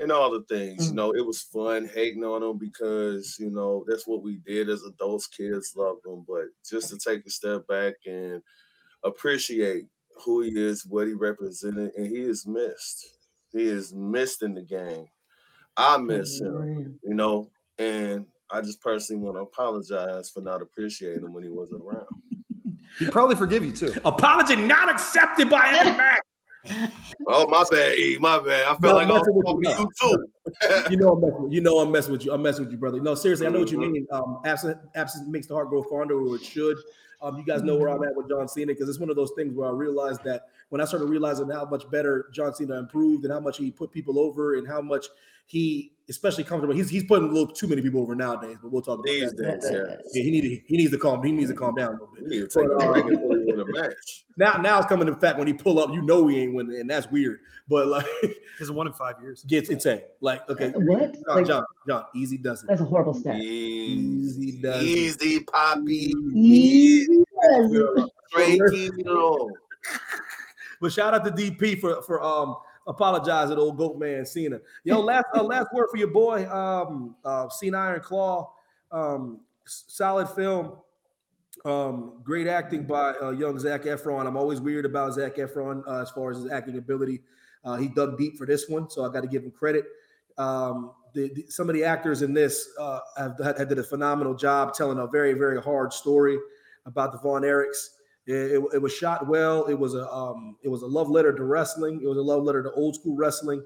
and 0.00 0.12
all 0.12 0.30
the 0.30 0.44
things. 0.44 0.86
You 0.86 0.92
Mm. 0.92 0.96
know, 0.96 1.10
it 1.14 1.26
was 1.26 1.42
fun 1.42 1.86
hating 1.92 2.24
on 2.24 2.42
him 2.42 2.58
because 2.58 3.36
you 3.38 3.50
know 3.50 3.84
that's 3.88 4.06
what 4.06 4.22
we 4.22 4.36
did 4.46 4.68
as 4.70 4.82
adults. 4.84 5.26
Kids 5.26 5.74
loved 5.76 6.06
him, 6.06 6.24
but 6.26 6.46
just 6.68 6.90
to 6.90 6.98
take 6.98 7.26
a 7.26 7.30
step 7.30 7.66
back 7.66 7.94
and 8.06 8.42
appreciate 9.04 9.86
who 10.24 10.42
he 10.42 10.50
is, 10.50 10.86
what 10.86 11.06
he 11.06 11.14
represented, 11.14 11.92
and 11.96 12.06
he 12.06 12.22
is 12.22 12.46
missed. 12.46 13.06
He 13.52 13.64
is 13.64 13.94
missed 13.94 14.42
in 14.42 14.54
the 14.54 14.62
game. 14.62 15.06
I 15.78 15.96
miss 15.96 16.40
him, 16.40 16.98
you 17.04 17.14
know, 17.14 17.50
and 17.78 18.26
I 18.50 18.60
just 18.60 18.80
personally 18.82 19.22
want 19.22 19.36
to 19.36 19.42
apologize 19.42 20.28
for 20.28 20.40
not 20.40 20.60
appreciating 20.60 21.22
him 21.24 21.32
when 21.32 21.44
he 21.44 21.48
wasn't 21.50 21.82
around. 21.82 22.06
He'd 22.98 23.12
probably 23.12 23.36
forgive 23.36 23.64
you 23.64 23.70
too. 23.72 23.94
Apology 24.04 24.56
not 24.56 24.90
accepted 24.90 25.48
by 25.48 25.72
any 25.78 25.96
man. 25.96 26.90
Oh, 27.28 27.46
my 27.46 27.64
bad, 27.70 27.96
E, 27.96 28.18
my 28.20 28.38
bad. 28.40 28.64
I 28.64 28.70
felt 28.70 28.82
No, 28.82 28.94
like 28.94 29.06
I 29.06 29.12
was 29.12 29.18
nothing 29.20 29.34
with 29.36 29.46
talking 29.46 29.62
you. 29.70 29.74
to 29.76 29.82
you 29.82 29.90
too. 30.00 30.90
You 30.90 30.96
know 30.96 31.10
I'm 31.12 31.20
messing 31.20 31.42
with 31.44 31.52
you. 31.52 31.60
know 31.60 31.78
I'm 31.78 31.92
messing 31.92 32.12
with 32.12 32.24
you. 32.24 32.32
I'm 32.32 32.42
messing 32.42 32.64
with 32.64 32.72
you, 32.72 32.78
brother. 32.78 33.00
No, 33.00 33.14
seriously, 33.14 33.46
I 33.46 33.50
know 33.50 33.60
what 33.60 33.70
you 33.70 33.78
Mhm. 33.78 33.92
mean. 33.92 34.06
Um, 34.10 34.40
absent 34.44 34.78
absence 34.96 35.28
makes 35.28 35.46
the 35.46 35.54
heart 35.54 35.68
grow 35.68 35.82
fonder, 35.84 36.20
or 36.20 36.34
it 36.36 36.42
should. 36.42 36.76
Um, 37.22 37.36
you 37.38 37.44
guys 37.44 37.62
know 37.62 37.76
where 37.76 37.88
I'm 37.88 38.02
at 38.02 38.14
with 38.16 38.28
John 38.28 38.48
Cena 38.48 38.72
because 38.72 38.88
it's 38.88 38.98
one 38.98 39.10
of 39.10 39.16
those 39.16 39.32
things 39.36 39.54
where 39.54 39.68
I 39.68 39.72
realized 39.72 40.22
that 40.24 40.42
when 40.70 40.80
I 40.80 40.84
started 40.84 41.06
realizing 41.06 41.48
how 41.50 41.64
much 41.64 41.88
better 41.90 42.28
John 42.32 42.54
Cena 42.54 42.76
improved 42.78 43.24
and 43.24 43.32
how 43.32 43.40
much 43.40 43.58
he 43.58 43.70
put 43.70 43.90
people 43.92 44.18
over 44.18 44.56
and 44.56 44.66
how 44.68 44.80
much 44.82 45.06
he, 45.46 45.92
especially 46.10 46.44
comfortable, 46.44 46.74
he's 46.74 46.90
he's 46.90 47.04
putting 47.04 47.26
a 47.28 47.32
little 47.32 47.46
too 47.46 47.66
many 47.66 47.80
people 47.80 48.02
over 48.02 48.14
nowadays. 48.14 48.58
But 48.62 48.70
we'll 48.70 48.82
talk 48.82 48.96
about 48.96 49.04
These 49.06 49.32
that. 49.32 49.60
days, 49.62 49.70
yeah. 49.72 49.96
Yeah, 50.12 50.22
he 50.22 50.30
need 50.30 50.40
to 50.42 50.60
he 50.66 50.76
needs 50.76 50.90
to 50.92 50.98
calm 50.98 51.22
he 51.22 51.32
needs 51.32 51.50
to 51.50 51.56
calm 51.56 51.74
down 51.74 51.88
a 51.88 51.92
little 51.92 52.10
We 52.14 52.20
bit. 52.20 52.28
need 52.30 52.50
to 52.50 52.60
take 52.60 52.68
a 52.70 52.74
uh, 52.74 52.92
break 52.92 53.04
and 53.06 53.18
put 53.18 53.38
him 53.38 53.48
in 53.48 53.60
a 53.60 53.64
match. 53.66 54.24
Now 54.36 54.56
now 54.58 54.78
it's 54.78 54.86
coming 54.86 55.06
to 55.08 55.16
fact 55.16 55.36
when 55.38 55.48
he 55.48 55.52
pull 55.52 55.80
up, 55.80 55.90
you 55.92 56.00
know 56.02 56.28
he 56.28 56.38
ain't 56.40 56.54
winning, 56.54 56.78
and 56.80 56.88
that's 56.88 57.10
weird. 57.10 57.40
But 57.68 57.88
like, 57.88 58.06
He's 58.60 58.70
one 58.70 58.86
in 58.86 58.92
five 58.92 59.16
years. 59.20 59.42
gets 59.44 59.68
insane. 59.68 60.02
Like 60.20 60.48
okay, 60.50 60.66
uh, 60.66 60.78
What? 60.78 61.14
John, 61.14 61.24
Like, 61.36 61.46
John, 61.46 61.64
John, 61.88 62.04
easy 62.14 62.36
does 62.38 62.62
it. 62.62 62.68
that's 62.68 62.80
a 62.80 62.84
horrible 62.84 63.14
stat. 63.14 63.36
Easy, 63.40 64.42
Easy 64.48 64.60
does 64.62 64.82
it. 64.82 64.86
easy, 64.86 65.40
Poppy. 65.40 66.12
Easy. 66.34 67.24
Straight 68.28 68.60
kilo. 68.96 69.48
But 70.80 70.92
shout 70.92 71.14
out 71.14 71.24
to 71.24 71.30
DP 71.30 71.80
for 71.80 72.02
for 72.02 72.22
um 72.22 72.56
the 72.88 73.56
old 73.58 73.76
goat 73.76 73.98
man 73.98 74.24
Cena. 74.24 74.60
Yo, 74.84 75.00
last 75.00 75.26
uh, 75.34 75.42
last 75.42 75.72
word 75.74 75.88
for 75.90 75.98
your 75.98 76.08
boy, 76.08 76.48
um, 76.50 77.14
uh, 77.24 77.48
Cena 77.48 77.78
Iron 77.78 78.00
Claw. 78.00 78.52
Um, 78.90 79.40
solid 79.64 80.28
film. 80.30 80.72
Um, 81.64 82.20
great 82.22 82.46
acting 82.46 82.84
by 82.84 83.14
uh, 83.20 83.30
young 83.30 83.58
Zac 83.58 83.82
Efron. 83.82 84.26
I'm 84.26 84.36
always 84.36 84.60
weird 84.60 84.86
about 84.86 85.12
Zac 85.14 85.36
Efron 85.36 85.82
uh, 85.86 86.00
as 86.02 86.10
far 86.10 86.30
as 86.30 86.38
his 86.38 86.50
acting 86.50 86.78
ability. 86.78 87.20
Uh, 87.64 87.76
he 87.76 87.88
dug 87.88 88.16
deep 88.16 88.38
for 88.38 88.46
this 88.46 88.68
one, 88.68 88.88
so 88.88 89.04
I 89.04 89.12
got 89.12 89.22
to 89.22 89.26
give 89.26 89.42
him 89.42 89.50
credit. 89.50 89.84
Um, 90.38 90.92
the, 91.14 91.30
the- 91.34 91.46
some 91.50 91.68
of 91.68 91.74
the 91.74 91.84
actors 91.84 92.22
in 92.22 92.32
this 92.32 92.70
uh, 92.78 93.00
have, 93.18 93.38
have 93.38 93.68
did 93.68 93.78
a 93.78 93.82
phenomenal 93.84 94.34
job 94.34 94.72
telling 94.72 94.98
a 94.98 95.06
very 95.06 95.34
very 95.34 95.60
hard 95.60 95.92
story 95.92 96.38
about 96.86 97.12
the 97.12 97.18
Von 97.18 97.42
Erichs. 97.42 97.88
It, 98.28 98.52
it, 98.52 98.62
it 98.74 98.82
was 98.82 98.92
shot 98.94 99.26
well. 99.26 99.64
It 99.66 99.74
was 99.78 99.94
a 99.94 100.06
um, 100.12 100.56
it 100.62 100.68
was 100.68 100.82
a 100.82 100.86
love 100.86 101.08
letter 101.08 101.32
to 101.34 101.42
wrestling. 101.44 102.00
It 102.02 102.06
was 102.06 102.18
a 102.18 102.22
love 102.22 102.42
letter 102.44 102.62
to 102.62 102.70
old 102.72 102.94
school 102.94 103.16
wrestling. 103.16 103.62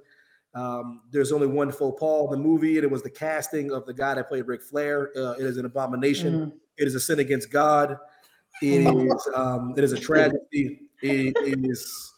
Um, 0.54 1.00
there's 1.10 1.32
only 1.32 1.46
one 1.48 1.72
faux 1.72 1.98
pas 1.98 2.26
in 2.26 2.30
the 2.30 2.36
movie, 2.48 2.76
and 2.76 2.84
it 2.84 2.90
was 2.90 3.02
the 3.02 3.10
casting 3.10 3.72
of 3.72 3.84
the 3.86 3.92
guy 3.94 4.14
that 4.14 4.28
played 4.28 4.46
Ric 4.46 4.62
Flair. 4.62 5.10
Uh, 5.16 5.32
it 5.32 5.44
is 5.46 5.56
an 5.58 5.64
abomination. 5.64 6.32
Mhm. 6.34 6.52
It 6.78 6.86
is 6.86 6.94
a 6.94 7.00
sin 7.00 7.18
against 7.18 7.50
God. 7.50 7.96
It 8.62 8.86
is 8.86 9.28
um, 9.34 9.74
it 9.76 9.82
is 9.84 9.92
a 9.92 9.98
tragedy. 9.98 10.82
It 11.02 11.34
is. 11.42 12.12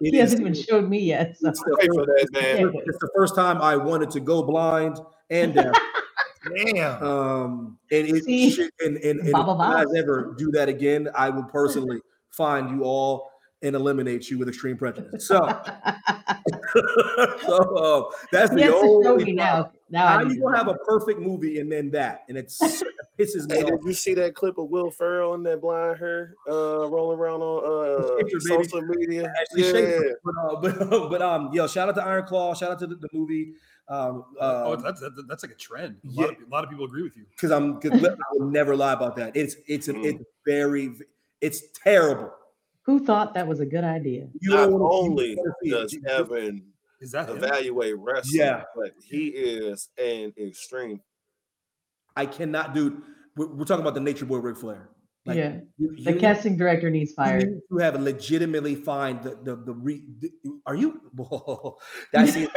it 0.00 0.12
He 0.12 0.16
hasn't 0.16 0.40
is- 0.40 0.40
even 0.40 0.54
showed 0.54 0.88
me 0.88 0.98
yet. 0.98 1.36
So. 1.38 1.48
it's 1.50 1.60
the 1.62 1.76
first- 1.78 1.94
for 1.94 2.06
that, 2.06 2.28
man. 2.32 2.72
it's 2.86 2.98
the 2.98 3.10
first 3.14 3.34
time 3.36 3.62
I 3.62 3.76
wanted 3.76 4.10
to 4.10 4.20
go 4.20 4.42
blind 4.42 4.98
and 5.30 5.54
deaf. 5.54 5.74
Damn. 6.52 7.02
Um, 7.02 7.78
and 7.90 8.08
it 8.08 8.24
See? 8.24 8.50
should, 8.50 8.70
and, 8.80 8.96
and, 8.98 9.20
and 9.20 9.28
if 9.28 9.32
Baba 9.32 9.52
you 9.52 9.58
guys 9.58 10.02
ever 10.02 10.34
do 10.36 10.50
that 10.52 10.68
again, 10.68 11.08
I 11.14 11.30
will 11.30 11.44
personally 11.44 12.00
find 12.30 12.70
you 12.70 12.82
all 12.84 13.30
and 13.64 13.74
eliminate 13.74 14.30
you 14.30 14.38
with 14.38 14.48
extreme 14.48 14.76
prejudice. 14.76 15.26
So, 15.26 15.36
so 17.46 17.76
uh, 17.76 18.10
that's 18.30 18.52
the 18.54 18.62
has 18.62 18.70
show 18.70 19.06
only 19.08 19.32
now. 19.32 19.70
Now 19.90 20.06
How 20.08 20.20
you 20.20 20.28
need 20.28 20.34
to 20.36 20.40
gonna 20.42 20.56
have 20.56 20.68
a 20.68 20.74
perfect 20.74 21.20
movie 21.20 21.60
and 21.60 21.70
then 21.70 21.90
that, 21.92 22.24
and 22.28 22.36
it's 22.38 22.60
it 22.62 22.86
pisses 23.18 23.48
me 23.48 23.56
Hey, 23.56 23.62
off. 23.64 23.70
did 23.70 23.80
you 23.84 23.92
see 23.92 24.14
that 24.14 24.34
clip 24.34 24.58
of 24.58 24.68
Will 24.70 24.90
Ferrell 24.90 25.34
and 25.34 25.44
that 25.46 25.60
blind 25.60 25.98
hair 25.98 26.34
uh, 26.48 26.88
rolling 26.88 27.18
around 27.18 27.42
on 27.42 28.02
uh, 28.02 28.16
Picture, 28.16 28.38
baby. 28.48 28.64
social 28.64 28.82
media? 28.82 29.32
Actually, 29.40 29.62
Yeah, 29.62 29.72
shake- 29.72 30.12
but, 30.24 30.34
uh, 30.36 30.56
but, 30.90 31.10
but 31.10 31.22
um, 31.22 31.50
yo, 31.52 31.66
shout 31.66 31.88
out 31.88 31.94
to 31.96 32.04
Iron 32.04 32.24
Claw, 32.26 32.54
shout 32.54 32.72
out 32.72 32.78
to 32.80 32.86
the, 32.86 32.96
the 32.96 33.08
movie. 33.12 33.52
Um, 33.88 34.24
oh, 34.40 34.72
uh, 34.72 34.76
that's, 34.76 35.00
that's 35.00 35.14
that's 35.28 35.44
like 35.44 35.52
a 35.52 35.56
trend. 35.56 35.96
A, 36.04 36.08
yeah. 36.08 36.20
lot 36.22 36.30
of, 36.30 36.36
a 36.36 36.50
lot 36.50 36.64
of 36.64 36.70
people 36.70 36.86
agree 36.86 37.02
with 37.02 37.16
you. 37.16 37.24
because 37.30 37.50
I'm 37.50 37.78
because 37.78 38.02
I 38.04 38.14
would 38.32 38.50
never 38.52 38.74
lie 38.74 38.94
about 38.94 39.14
that. 39.16 39.36
It's 39.36 39.56
it's 39.66 39.88
an, 39.88 39.96
Mm. 39.96 40.04
it's 40.06 40.24
very 40.46 40.92
it's 41.42 41.62
terrible. 41.84 42.32
Who 42.86 43.04
thought 43.04 43.34
that 43.34 43.46
was 43.46 43.60
a 43.60 43.66
good 43.66 43.84
idea? 43.84 44.28
You 44.40 44.50
not 44.50 44.56
don't 44.70 44.72
wanna- 44.80 44.84
you 44.84 44.90
only 45.10 45.34
don't 45.36 45.44
wanna 45.70 45.88
see 45.88 45.98
it. 45.98 46.02
does 46.04 46.20
Evan 46.20 46.62
Is 47.00 47.10
that 47.12 47.28
him? 47.28 47.38
evaluate 47.38 47.96
wrestling, 47.98 48.40
Yeah. 48.40 48.64
but 48.76 48.92
he 49.02 49.28
is 49.28 49.88
an 49.98 50.32
extreme. 50.38 51.00
I 52.16 52.26
cannot, 52.26 52.74
dude. 52.74 53.00
We're, 53.36 53.48
we're 53.48 53.64
talking 53.64 53.82
about 53.82 53.94
the 53.94 54.00
Nature 54.00 54.26
Boy 54.26 54.38
Ric 54.38 54.56
Flair. 54.56 54.90
Like, 55.26 55.38
yeah, 55.38 55.56
you, 55.78 55.96
the 56.04 56.12
you- 56.12 56.20
casting 56.20 56.56
director 56.58 56.90
needs 56.90 57.10
you 57.12 57.16
fired. 57.16 57.50
need 57.50 57.60
to 57.72 57.78
have 57.78 57.98
legitimately 58.00 58.74
find 58.74 59.22
the 59.22 59.30
the, 59.42 59.56
the 59.56 59.72
re. 59.72 60.02
The, 60.20 60.30
are 60.66 60.74
you? 60.76 61.00
Whoa, 61.16 61.78
that's 62.12 62.36
it. 62.36 62.50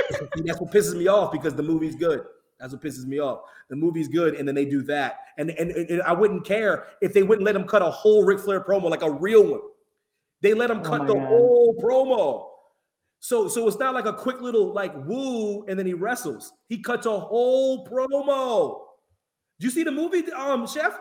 That's 0.44 0.60
what 0.60 0.72
pisses 0.72 0.96
me 0.98 1.08
off 1.08 1.32
because 1.32 1.56
the 1.56 1.64
movie's 1.64 1.96
good. 1.96 2.26
That's 2.60 2.74
what 2.74 2.82
pisses 2.82 3.06
me 3.06 3.20
off. 3.20 3.42
The 3.70 3.78
movie's 3.78 4.10
good, 4.10 4.36
and 4.36 4.46
then 4.46 4.54
they 4.56 4.66
do 4.66 4.82
that, 4.84 5.20
and 5.38 5.50
and, 5.52 5.72
and 5.72 6.02
I 6.02 6.12
wouldn't 6.12 6.44
care 6.46 6.88
if 7.02 7.14
they 7.14 7.24
wouldn't 7.24 7.46
let 7.46 7.56
him 7.56 7.64
cut 7.66 7.82
a 7.82 7.90
whole 7.90 8.26
Ric 8.26 8.40
Flair 8.40 8.60
promo, 8.60 8.90
like 8.90 9.02
a 9.04 9.12
real 9.12 9.46
one. 9.50 9.62
They 10.42 10.54
let 10.54 10.70
him 10.70 10.80
Oh 10.80 10.84
cut 10.84 11.00
my 11.00 11.06
the 11.08 11.14
God. 11.16 11.28
whole 11.28 11.76
promo. 11.82 12.48
So 13.20 13.48
so 13.48 13.68
it's 13.68 13.80
not 13.80 13.94
like 13.96 14.06
a 14.06 14.14
quick 14.14 14.42
little 14.42 14.74
like 14.74 14.94
woo, 15.06 15.64
and 15.68 15.78
then 15.78 15.86
he 15.86 15.94
wrestles. 15.94 16.54
He 16.70 16.82
cuts 16.82 17.06
a 17.08 17.20
whole 17.20 17.86
promo. 17.88 18.82
Do 19.60 19.66
you 19.66 19.72
see 19.72 19.84
the 19.84 19.92
movie, 19.92 20.32
um, 20.34 20.68
Chef? 20.68 20.98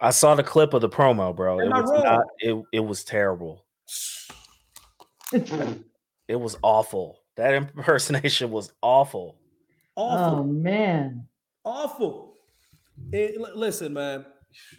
I 0.00 0.10
saw 0.10 0.34
the 0.34 0.42
clip 0.42 0.74
of 0.74 0.80
the 0.80 0.88
promo, 0.88 1.34
bro. 1.34 1.60
It 1.60 1.70
I 1.70 1.80
was 1.80 1.90
wrong? 1.90 2.02
not. 2.02 2.24
It, 2.40 2.62
it 2.72 2.80
was 2.80 3.04
terrible. 3.04 3.64
It 6.28 6.38
was 6.40 6.56
awful. 6.62 7.18
That 7.36 7.54
impersonation 7.54 8.50
was 8.52 8.72
awful. 8.82 9.36
Awful. 9.96 10.38
oh 10.40 10.44
man, 10.44 11.26
awful. 11.64 12.34
It- 13.12 13.40
li- 13.40 13.50
listen, 13.54 13.92
man. 13.92 14.24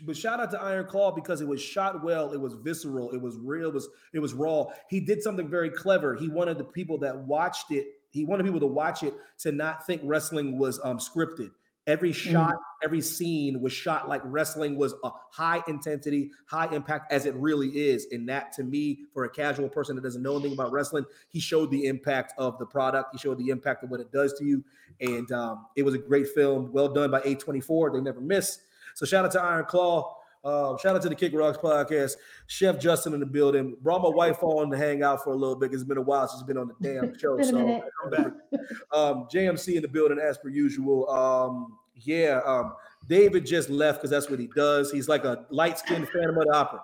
But 0.06 0.18
shout 0.18 0.40
out 0.40 0.52
to 0.52 0.62
Iron 0.62 0.86
Claw 0.86 1.12
because 1.12 1.42
it 1.42 1.48
was 1.48 1.62
shot 1.62 2.04
well. 2.04 2.34
It 2.34 2.40
was 2.40 2.54
visceral. 2.56 3.12
It 3.12 3.22
was 3.22 3.38
real. 3.38 3.70
It 3.70 3.74
was 3.74 3.90
it 4.14 4.20
was 4.20 4.34
raw. 4.34 4.66
He 4.90 5.00
did 5.00 5.22
something 5.22 5.48
very 5.50 5.70
clever. 5.70 6.16
He 6.16 6.28
wanted 6.28 6.58
the 6.58 6.64
people 6.64 6.98
that 7.00 7.18
watched 7.18 7.72
it. 7.72 7.88
He 8.10 8.26
wanted 8.26 8.44
people 8.44 8.60
to 8.60 8.68
watch 8.68 9.04
it 9.04 9.14
to 9.40 9.52
not 9.52 9.86
think 9.86 10.02
wrestling 10.04 10.58
was 10.58 10.80
um, 10.84 10.98
scripted. 10.98 11.52
Every 11.88 12.12
shot, 12.12 12.56
every 12.84 13.02
scene 13.02 13.60
was 13.60 13.74
shot 13.74 14.08
like 14.08 14.22
wrestling 14.24 14.78
was 14.78 14.94
a 15.04 15.10
high 15.32 15.64
intensity, 15.68 16.30
high 16.46 16.68
impact 16.74 17.12
as 17.12 17.26
it 17.26 17.34
really 17.34 17.70
is. 17.70 18.06
And 18.12 18.30
that, 18.30 18.52
to 18.54 18.64
me, 18.64 19.00
for 19.14 19.24
a 19.24 19.30
casual 19.30 19.68
person 19.68 19.96
that 19.96 20.04
doesn't 20.04 20.22
know 20.22 20.34
anything 20.34 20.54
about 20.54 20.72
wrestling, 20.72 21.06
he 21.30 21.40
showed 21.40 21.72
the 21.72 21.88
impact 21.88 22.34
of 22.38 22.60
the 22.60 22.68
product. 22.68 23.10
He 23.14 23.18
showed 23.18 23.40
the 23.40 23.50
impact 23.50 23.84
of 23.84 23.90
what 23.90 24.00
it 24.00 24.12
does 24.12 24.34
to 24.34 24.46
you. 24.46 24.64
And 25.00 25.32
um, 25.32 25.66
it 25.76 25.82
was 25.82 25.96
a 25.96 25.98
great 25.98 26.28
film, 26.28 26.72
well 26.72 26.88
done 26.88 27.10
by 27.10 27.22
A24. 27.22 27.94
They 27.94 28.02
never 28.02 28.22
miss. 28.22 28.60
So 28.96 29.06
shout 29.06 29.26
out 29.26 29.32
to 29.32 29.42
Iron 29.42 29.66
Claw. 29.66 30.18
Uh, 30.44 30.76
shout 30.78 30.96
out 30.96 31.02
to 31.04 31.10
the 31.10 31.16
Kick 31.16 31.34
Rocks 31.36 31.58
podcast. 31.58 32.16
Chef 32.48 32.80
Justin 32.80 33.14
in 33.14 33.20
the 33.20 33.26
building. 33.26 33.76
Brought 33.82 34.02
my 34.02 34.10
wife 34.10 34.42
on 34.42 34.72
to 34.72 34.78
hang 34.78 35.04
out 35.04 35.24
for 35.24 35.34
a 35.34 35.36
little 35.36 35.56
bit. 35.56 35.72
It's 35.74 35.84
been 35.84 35.98
a 35.98 36.02
while 36.02 36.28
since 36.28 36.42
she's 36.42 36.48
been 36.48 36.58
on 36.58 36.68
the 36.70 36.76
damn 36.82 37.18
show. 37.20 37.40
So. 37.42 37.84
I'm 38.04 38.10
back. 38.10 38.34
Um, 38.92 39.28
JMC 39.32 39.76
in 39.76 39.82
the 39.84 39.88
building 39.88 40.20
as 40.20 40.38
per 40.40 40.50
usual. 40.50 41.10
Um, 41.10 41.78
yeah, 41.96 42.40
um, 42.46 42.74
David 43.08 43.46
just 43.46 43.70
left 43.70 44.00
because 44.00 44.10
that's 44.10 44.30
what 44.30 44.40
he 44.40 44.48
does. 44.56 44.92
He's 44.92 45.08
like 45.08 45.26
a 45.26 45.46
light 45.50 45.78
skinned 45.78 46.08
Phantom 46.10 46.38
of 46.38 46.46
the 46.46 46.54
Opera. 46.54 46.82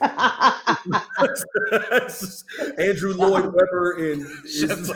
Andrew 2.78 3.14
Lloyd 3.14 3.46
Webber 3.46 3.96
in 3.98 4.20
is, 4.44 4.92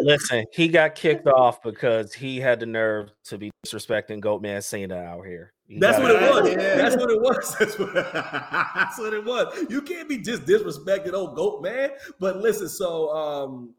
Listen, 0.00 0.44
he 0.52 0.68
got 0.68 0.94
kicked 0.94 1.26
off 1.26 1.62
because 1.62 2.12
he 2.12 2.38
had 2.40 2.60
the 2.60 2.66
nerve 2.66 3.10
to 3.24 3.38
be 3.38 3.50
disrespecting 3.66 4.20
Goatman 4.20 4.62
Cena 4.62 4.96
out 4.96 5.24
here. 5.26 5.52
He 5.66 5.78
That's 5.78 5.98
what 5.98 6.10
it 6.12 6.20
was. 6.20 6.50
Yeah. 6.50 6.76
That's 6.76 6.96
what 6.96 7.10
it 7.10 7.20
was. 7.20 7.56
That's 7.58 7.78
what, 7.78 7.94
that's 7.94 8.98
what 8.98 9.12
it 9.12 9.24
was. 9.24 9.66
You 9.68 9.82
can't 9.82 10.08
be 10.08 10.18
just 10.18 10.44
disrespecting 10.44 11.12
old 11.12 11.34
goat 11.34 11.62
man. 11.62 11.90
But 12.20 12.36
listen, 12.36 12.68
so 12.68 13.10
um, 13.10 13.74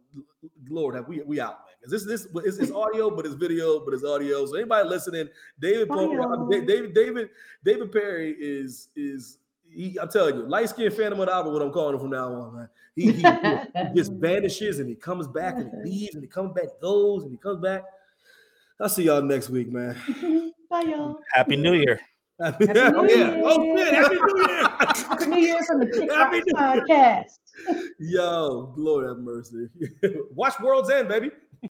Lord, 0.69 0.95
have 0.95 1.07
we 1.07 1.21
we 1.21 1.39
out, 1.39 1.59
man. 1.59 1.63
'Cause 1.81 1.91
This 1.91 2.05
this 2.05 2.27
it's, 2.45 2.57
it's 2.57 2.71
audio, 2.73 3.09
but 3.09 3.25
it's 3.25 3.35
video, 3.35 3.79
but 3.85 3.93
it's 3.93 4.03
audio. 4.03 4.45
So 4.45 4.55
anybody 4.55 4.89
listening, 4.89 5.29
David 5.59 5.87
Pope, 5.87 6.11
I 6.11 6.37
mean, 6.43 6.49
Da- 6.49 6.65
David 6.65 6.93
David 6.93 7.29
David 7.63 7.91
Perry 7.93 8.35
is 8.37 8.89
is 8.97 9.37
he, 9.69 9.97
I'm 9.99 10.09
telling 10.09 10.35
you, 10.35 10.43
light 10.47 10.69
skinned 10.69 10.93
Phantom 10.93 11.19
of 11.19 11.27
the 11.27 11.33
Opera, 11.33 11.51
what 11.51 11.61
I'm 11.61 11.71
calling 11.71 11.95
him 11.95 11.99
from 12.01 12.09
now 12.11 12.33
on, 12.33 12.55
man. 12.55 12.69
He, 12.95 13.11
he, 13.11 13.21
he 13.21 13.23
just 13.95 14.11
vanishes 14.13 14.79
and 14.79 14.89
he 14.89 14.95
comes 14.95 15.27
back 15.27 15.55
and 15.55 15.69
he 15.85 15.91
leaves 15.91 16.15
and 16.15 16.23
he 16.23 16.27
comes 16.27 16.51
back, 16.53 16.65
goes 16.81 17.23
and 17.23 17.31
he 17.31 17.37
comes 17.37 17.61
back. 17.61 17.83
I'll 18.79 18.89
see 18.89 19.03
y'all 19.03 19.21
next 19.21 19.49
week, 19.49 19.71
man. 19.71 19.95
Bye, 20.69 20.81
y'all. 20.81 21.19
Happy 21.33 21.55
New 21.55 21.73
Year. 21.73 21.99
oh 22.39 22.55
New 22.59 22.73
yeah. 22.75 22.91
Oh 23.43 23.63
Year. 23.63 23.85
shit. 23.85 23.93
Happy 23.93 24.15
New 24.15 24.37
Year. 24.37 24.67
Happy 24.69 25.25
New 25.25 25.37
Year 25.39 25.63
from 25.63 25.79
the 25.79 25.85
Kick 25.93 26.11
Happy 26.11 26.41
Rocks 26.53 26.81
podcast. 26.89 27.89
Yo, 27.99 28.73
Lord 28.77 29.07
have 29.07 29.17
mercy. 29.17 29.67
Watch 30.35 30.59
World's 30.59 30.89
End, 30.91 31.07
baby. 31.07 31.31